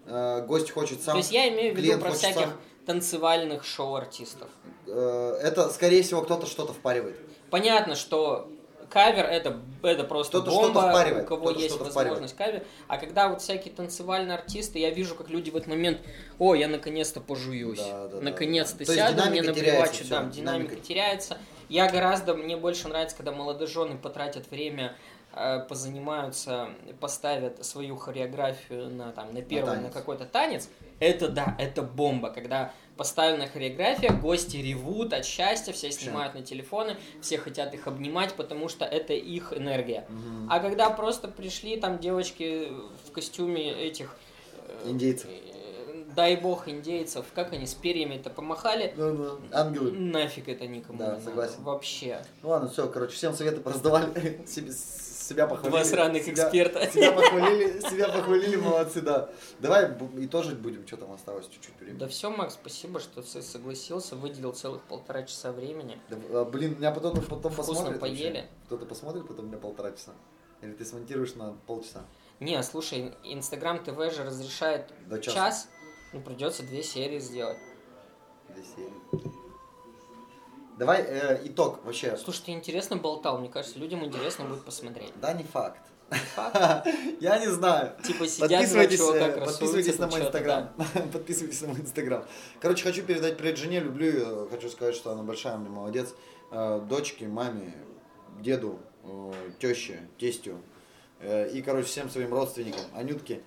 Э, 0.06 0.44
гость 0.47 0.70
хочет 0.70 1.02
сам. 1.02 1.14
То 1.14 1.18
есть 1.18 1.32
я 1.32 1.48
имею 1.48 1.74
в 1.74 1.78
виду 1.78 1.98
про 2.01 2.12
всяких 2.12 2.40
сам. 2.40 2.60
танцевальных 2.86 3.64
шоу-артистов. 3.64 4.48
Э, 4.86 5.39
это, 5.43 5.68
скорее 5.70 6.02
всего, 6.02 6.22
кто-то 6.22 6.47
что-то 6.47 6.72
впаривает. 6.72 7.16
Понятно, 7.51 7.94
что 7.94 8.51
кавер 8.89 9.27
это, 9.27 9.60
это 9.82 10.05
просто 10.05 10.40
Кто-то 10.40 10.51
бомба, 10.51 10.90
впаривает, 10.90 11.24
у 11.24 11.28
кого 11.28 11.51
есть 11.51 11.78
возможность 11.78 12.36
кавер. 12.36 12.65
А 12.86 12.98
когда 12.98 13.28
вот 13.28 13.43
всякие 13.43 13.73
танцевальные 13.74 14.36
артисты, 14.36 14.78
я 14.78 14.90
вижу, 14.90 15.15
как 15.15 15.28
люди 15.28 15.51
в 15.51 15.56
этот 15.56 15.69
момент, 15.69 15.98
о, 16.39 16.55
я 16.55 16.69
наконец-то 16.69 17.20
пожуюсь, 17.20 17.78
Да, 17.78 18.09
да, 18.09 18.20
наконец-то 18.20 18.85
да. 18.86 18.94
Сяду, 18.94 19.31
мне 19.31 19.43
наплевать, 19.43 19.94
что 19.94 20.09
там 20.09 20.31
динамика, 20.31 20.70
динамика. 20.70 20.77
теряется. 20.77 21.39
Я 21.69 21.90
гораздо, 21.90 22.35
мне 22.35 22.56
больше 22.56 22.89
нравится, 22.89 23.16
когда 23.16 23.32
молодожены 23.32 23.98
потратят 23.98 24.51
время 24.51 24.97
э, 25.35 25.60
позанимаются, 25.69 26.70
поставят 27.01 27.65
свою 27.65 27.97
хореографию 27.97 28.89
на, 28.89 29.12
там, 29.12 29.35
на 29.35 29.43
первый, 29.43 29.77
на, 29.77 29.77
танец. 29.77 29.93
какой-то 29.93 30.24
танец, 30.24 30.69
это 31.00 31.28
да, 31.28 31.56
это 31.58 31.82
бомба, 31.82 32.30
когда 32.30 32.72
поставлена 32.96 33.46
хореография, 33.46 34.12
гости 34.12 34.56
ревут 34.56 35.12
от 35.12 35.24
счастья, 35.24 35.72
все 35.72 35.90
снимают 35.92 36.34
на 36.34 36.42
телефоны, 36.42 36.96
все 37.20 37.38
хотят 37.38 37.72
их 37.72 37.86
обнимать, 37.86 38.34
потому 38.34 38.68
что 38.68 38.84
это 38.84 39.12
их 39.12 39.52
энергия. 39.56 40.04
А 40.50 40.58
когда 40.58 40.90
просто 40.90 41.28
пришли 41.28 41.76
там 41.78 41.98
девочки 42.00 42.72
в 43.06 43.12
костюме 43.12 43.70
этих... 43.70 44.16
э, 44.84 44.90
Индейцев. 44.90 45.28
э, 45.30 46.04
Дай 46.16 46.34
бог 46.34 46.66
индейцев, 46.68 47.26
как 47.32 47.52
они 47.52 47.66
с 47.68 47.74
перьями-то 47.74 48.30
помахали, 48.30 48.92
Ну, 48.96 49.38
Ангелы. 49.52 49.92
нафиг 49.92 50.48
это 50.48 50.66
никому 50.66 50.98
Да, 50.98 51.04
не 51.04 51.10
надо. 51.12 51.24
согласен. 51.24 51.62
Вообще. 51.62 52.18
Ну 52.42 52.48
ладно, 52.48 52.68
все, 52.68 52.88
короче, 52.88 53.14
всем 53.14 53.34
советы 53.34 53.60
пораздавали, 53.60 54.40
себе, 54.48 54.72
себя 55.28 55.46
похвалили. 55.46 55.70
Два 55.70 55.84
сраных 55.84 56.22
себя- 56.24 56.44
эксперта. 56.44 56.90
Себя 56.90 57.12
похвалили, 57.12 57.80
себя 57.80 58.09
похвалили, 58.09 58.56
молодцы, 58.56 59.00
да. 59.02 59.30
Давай 59.60 59.86
бу- 59.90 60.24
итожить 60.24 60.59
будем, 60.59 60.86
что 60.86 60.96
там 60.96 61.12
осталось 61.12 61.46
чуть-чуть 61.48 61.78
времени. 61.80 61.98
Да 61.98 62.09
все, 62.09 62.30
Макс, 62.30 62.55
спасибо, 62.55 63.00
что 63.00 63.22
ты 63.22 63.42
согласился, 63.42 64.16
выделил 64.16 64.52
целых 64.52 64.82
полтора 64.82 65.22
часа 65.24 65.52
времени. 65.52 66.00
Да, 66.09 66.16
а, 66.30 66.44
блин, 66.44 66.76
меня 66.78 66.90
потом, 66.92 67.14
потом 67.20 67.52
Вкусно 67.52 67.74
посмотрят. 67.74 68.00
вообще. 68.00 68.16
поели. 68.24 68.48
Кто-то 68.66 68.86
посмотрит 68.86 69.26
потом 69.28 69.46
меня 69.48 69.59
полтора 69.59 69.92
часа? 69.92 70.12
Или 70.62 70.72
ты 70.72 70.84
смонтируешь 70.84 71.34
на 71.34 71.52
полчаса? 71.66 72.05
Не, 72.40 72.60
слушай, 72.62 73.14
Инстаграм 73.24 73.78
ТВ 73.82 73.96
же 74.14 74.24
разрешает 74.24 74.92
До 75.06 75.18
часа. 75.20 75.34
час, 75.36 75.68
ну 76.12 76.20
придется 76.20 76.62
две 76.62 76.82
серии 76.82 77.18
сделать. 77.18 77.59
Две 78.48 78.62
серии. 78.64 79.47
Давай 80.78 81.02
э, 81.02 81.40
итог 81.44 81.84
вообще. 81.84 82.16
Слушай, 82.16 82.42
ты 82.46 82.50
интересно 82.52 82.96
болтал, 82.96 83.38
мне 83.38 83.48
кажется, 83.48 83.78
людям 83.80 84.05
интересно 84.05 84.44
будет 84.44 84.64
посмотреть. 84.64 85.12
Да, 85.20 85.32
не 85.32 85.42
факт. 85.42 85.80
Я 87.20 87.38
не 87.38 87.48
знаю. 87.48 87.94
Типа 88.05 88.26
сидят 88.26 88.48
два 88.48 88.59
Подписывайтесь, 88.59 88.98
чувака, 88.98 89.26
э, 89.26 89.44
подписывайтесь 89.44 89.98
на 89.98 90.06
мой 90.06 90.20
инстаграм. 90.20 90.72
Подписывайтесь 91.12 91.60
на 91.62 91.68
мой 91.68 91.80
инстаграм. 91.80 92.24
Короче, 92.60 92.84
хочу 92.84 93.02
передать 93.02 93.36
привет 93.36 93.59
жене, 93.59 93.80
люблю 93.80 94.06
ее. 94.06 94.48
Хочу 94.50 94.70
сказать, 94.70 94.94
что 94.94 95.10
она 95.10 95.24
большая, 95.24 95.56
мне 95.56 95.68
молодец. 95.68 96.14
Э, 96.52 96.80
Дочке, 96.88 97.26
маме, 97.26 97.74
деду, 98.40 98.78
э, 99.02 99.32
теще, 99.59 100.00
тестю. 100.16 100.60
И, 101.20 101.62
короче, 101.66 101.88
всем 101.88 102.09
своим 102.09 102.32
родственникам. 102.32 102.82
Анютке. 102.94 103.42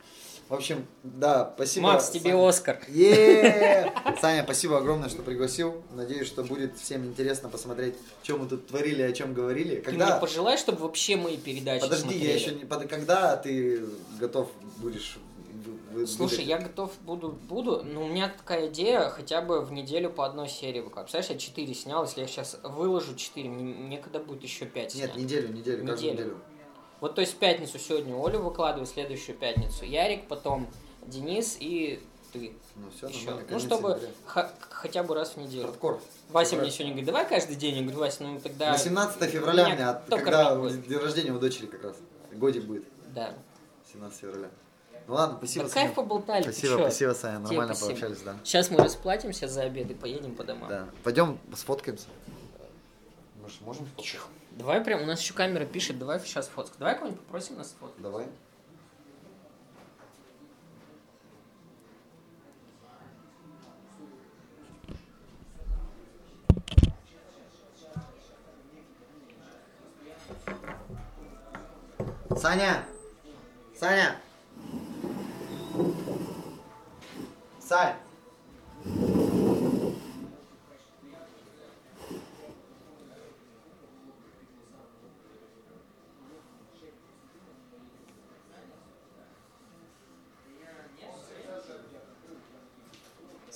В 0.51 0.53
общем, 0.53 0.85
да, 1.03 1.49
спасибо. 1.55 1.87
Макс, 1.87 2.09
тебе 2.09 2.31
Саня. 2.31 2.49
Оскар. 2.49 2.79
Е! 2.89 3.93
Саня, 4.19 4.43
спасибо 4.43 4.79
огромное, 4.79 5.07
что 5.07 5.21
пригласил. 5.21 5.81
Надеюсь, 5.93 6.27
что 6.27 6.43
будет 6.43 6.77
всем 6.77 7.05
интересно 7.05 7.47
посмотреть, 7.47 7.95
что 8.21 8.35
мы 8.37 8.49
тут 8.49 8.67
творили, 8.67 9.01
о 9.01 9.13
чем 9.13 9.33
говорили. 9.33 9.75
Ты 9.77 9.81
Когда... 9.83 10.09
мне 10.11 10.19
пожелай, 10.19 10.57
чтобы 10.57 10.79
вообще 10.79 11.15
мои 11.15 11.37
передачи 11.37 11.79
Подожди, 11.79 12.01
смотрели. 12.01 12.27
я 12.27 12.35
еще 12.35 12.51
не... 12.51 12.65
Когда 12.65 13.37
ты 13.37 13.85
готов 14.19 14.49
будешь... 14.79 15.19
вы- 15.93 16.05
Слушай, 16.05 16.43
я 16.43 16.57
готов 16.59 16.91
буду, 17.05 17.29
буду, 17.47 17.83
но 17.85 18.03
у 18.03 18.09
меня 18.09 18.27
такая 18.27 18.67
идея 18.67 19.09
хотя 19.09 19.41
бы 19.41 19.61
в 19.61 19.71
неделю 19.71 20.09
по 20.09 20.25
одной 20.25 20.49
серии 20.49 20.81
выкладывать. 20.81 21.13
Представляешь, 21.13 21.41
я 21.45 21.49
4 21.49 21.73
снял, 21.75 22.03
если 22.03 22.19
я 22.19 22.27
сейчас 22.27 22.59
выложу 22.61 23.15
4, 23.15 23.47
мне 23.47 23.71
некогда 23.87 24.19
будет 24.19 24.43
еще 24.43 24.65
5 24.65 24.95
Нет, 24.95 25.11
снять. 25.11 25.15
неделю, 25.15 25.53
неделю, 25.53 25.87
каждую 25.87 26.11
Неделю. 26.11 26.37
Вот 27.01 27.15
то 27.15 27.21
есть 27.21 27.33
в 27.33 27.37
пятницу 27.37 27.79
сегодня 27.79 28.13
Олю 28.13 28.39
выкладываю, 28.41 28.85
следующую 28.85 29.35
пятницу 29.35 29.83
Ярик, 29.83 30.27
потом 30.27 30.67
Денис 31.07 31.57
и 31.59 32.01
ты. 32.31 32.53
Ну 32.75 32.89
все, 32.95 33.07
Еще. 33.07 33.31
Ну, 33.31 33.39
конец 33.45 33.63
чтобы 33.63 33.99
хотя 34.69 35.03
бы 35.03 35.15
раз 35.15 35.31
в 35.31 35.37
неделю. 35.37 35.65
Хардкор. 35.65 35.99
Вася 36.29 36.51
Добро. 36.51 36.63
мне 36.63 36.71
сегодня 36.71 36.91
говорит, 36.93 37.05
давай 37.07 37.27
каждый 37.27 37.55
день. 37.55 37.75
Я 37.75 37.81
говорю, 37.81 37.99
Вася, 37.99 38.23
ну 38.23 38.39
тогда... 38.39 38.71
18 38.71 39.29
февраля 39.29 39.67
у 39.67 39.71
меня, 39.71 39.93
кто 39.93 40.17
когда 40.17 40.55
день 40.55 40.97
рождения 40.97 41.31
у 41.31 41.39
дочери 41.39 41.65
как 41.65 41.83
раз. 41.83 41.97
Годик 42.31 42.65
будет. 42.65 42.85
Да. 43.13 43.33
17 43.91 44.19
февраля. 44.19 44.49
Ну 45.07 45.15
ладно, 45.15 45.37
спасибо. 45.39 45.65
Да 45.65 45.71
кайф 45.71 45.95
поболтали, 45.95 46.43
Спасибо, 46.43 46.77
спасибо, 46.81 47.13
Саня. 47.13 47.37
Тебе 47.37 47.47
Нормально 47.47 47.73
спасибо. 47.73 47.99
пообщались, 47.99 48.21
да. 48.21 48.35
Сейчас 48.43 48.69
мы 48.69 48.77
расплатимся 48.77 49.47
за 49.47 49.63
обед 49.63 49.89
и 49.89 49.95
поедем 49.95 50.35
по 50.35 50.43
домам. 50.43 50.69
Да. 50.69 50.87
Пойдем 51.03 51.39
сфоткаемся. 51.55 52.05
Может, 53.41 53.59
можем 53.61 53.87
сфоткаться? 53.87 54.19
Давай 54.61 54.79
прям, 54.79 55.01
у 55.01 55.05
нас 55.05 55.19
еще 55.19 55.33
камера 55.33 55.65
пишет, 55.65 55.97
давай 55.97 56.19
сейчас 56.19 56.47
фотку. 56.47 56.75
Давай 56.77 56.93
кого-нибудь 56.93 57.19
попросим 57.21 57.57
нас 57.57 57.75
фоткать. 57.79 57.99
Давай. 58.03 58.27
Саня! 72.37 72.85
Саня! 73.75 74.15
Сань! 77.59 79.20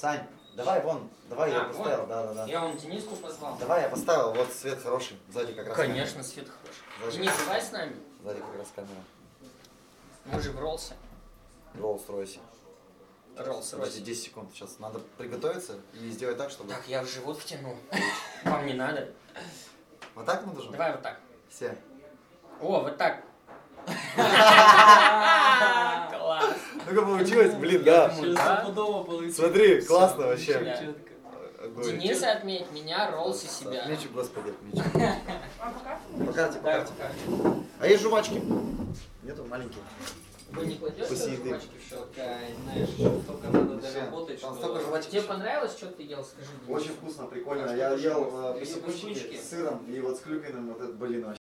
Сань, 0.05 0.21
давай 0.53 0.83
вон, 0.83 1.09
давай 1.29 1.51
я 1.51 1.61
А, 1.61 1.63
поставил, 1.63 2.01
вон. 2.01 2.09
да, 2.09 2.23
да, 2.27 2.33
да. 2.35 2.45
Я 2.45 2.59
вам 2.59 2.77
Дениску 2.77 3.15
позвал. 3.15 3.57
Давай 3.57 3.81
я 3.81 3.89
поставил, 3.89 4.35
вот 4.35 4.53
свет 4.53 4.79
хороший, 4.79 5.17
сзади 5.33 5.51
как 5.53 5.65
раз 5.65 5.75
Конечно, 5.75 6.23
свет 6.23 6.47
хороший. 6.47 6.83
Даже- 7.03 7.17
Денис, 7.17 7.31
давай 7.39 7.59
с 7.59 7.71
нами. 7.71 7.89
камера. 7.89 8.03
Сзади 8.23 8.39
как 8.41 8.55
раз 8.59 8.67
камера. 8.75 9.03
Мы 10.25 10.41
же 10.41 10.51
в 10.51 10.59
Роллсе. 10.59 10.93
Роллс-Ройсе. 11.73 12.37
Роллс 13.35 13.69
Подожди, 13.71 14.01
10 14.01 14.23
секунд. 14.25 14.51
Сейчас 14.53 14.77
надо 14.77 14.99
приготовиться 15.17 15.79
и 15.95 16.07
сделать 16.11 16.37
так, 16.37 16.51
чтобы... 16.51 16.69
Так, 16.69 16.87
я 16.87 17.01
в 17.01 17.09
живот 17.09 17.39
втянул. 17.39 17.75
Вам 18.43 18.67
не 18.67 18.73
надо. 18.73 19.09
Вот 20.13 20.27
так 20.27 20.45
надо 20.45 20.61
же? 20.61 20.69
Давай 20.69 20.91
вот 20.91 21.01
так. 21.01 21.19
Все. 21.49 21.75
О, 22.61 22.81
вот 22.81 22.95
так. 22.95 23.23
Ну 26.87 26.95
как 26.95 27.05
получилось? 27.05 27.53
Блин, 27.55 27.83
да. 27.83 28.13
Смотри, 29.33 29.81
классно 29.81 30.27
вообще. 30.27 30.93
Дениса 31.83 32.31
отметь, 32.31 32.71
меня, 32.71 33.11
Роллс 33.11 33.43
и 33.43 33.47
себя. 33.47 33.83
Отмечу, 33.83 34.09
господи, 34.13 34.49
отмечу. 34.49 34.87
А 35.59 35.71
пока 35.71 35.99
По 36.25 36.31
карте, 36.33 36.59
по 36.59 36.65
Да, 36.65 36.73
карте. 36.73 36.91
А 37.79 37.87
есть 37.87 38.03
жвачки? 38.03 38.41
Нету, 39.23 39.45
маленькие. 39.49 39.81
Вы 40.51 40.67
не 40.67 40.75
кладете 40.75 41.15
жвачки 41.15 41.69
в 41.77 41.89
счет? 41.89 42.07
знаешь, 42.15 42.89
столько 43.23 43.47
надо 43.47 43.75
доработать, 43.75 44.39
там 44.39 44.55
столько. 44.55 45.01
Тебе 45.01 45.21
понравилось, 45.23 45.71
что 45.71 45.87
ты 45.87 46.03
ел, 46.03 46.23
скажи? 46.23 46.49
Очень 46.67 46.93
вкусно, 46.93 47.25
прикольно. 47.25 47.75
Я 47.75 47.93
ел 47.93 48.55
э, 48.55 48.65
кусочки? 48.85 49.35
с 49.35 49.49
сыром 49.49 49.85
и 49.87 49.99
вот 49.99 50.17
с 50.17 50.19
клюквенным, 50.21 50.67
вот 50.67 50.81
этот, 50.81 50.95
блин, 50.95 51.25
вообще 51.25 51.33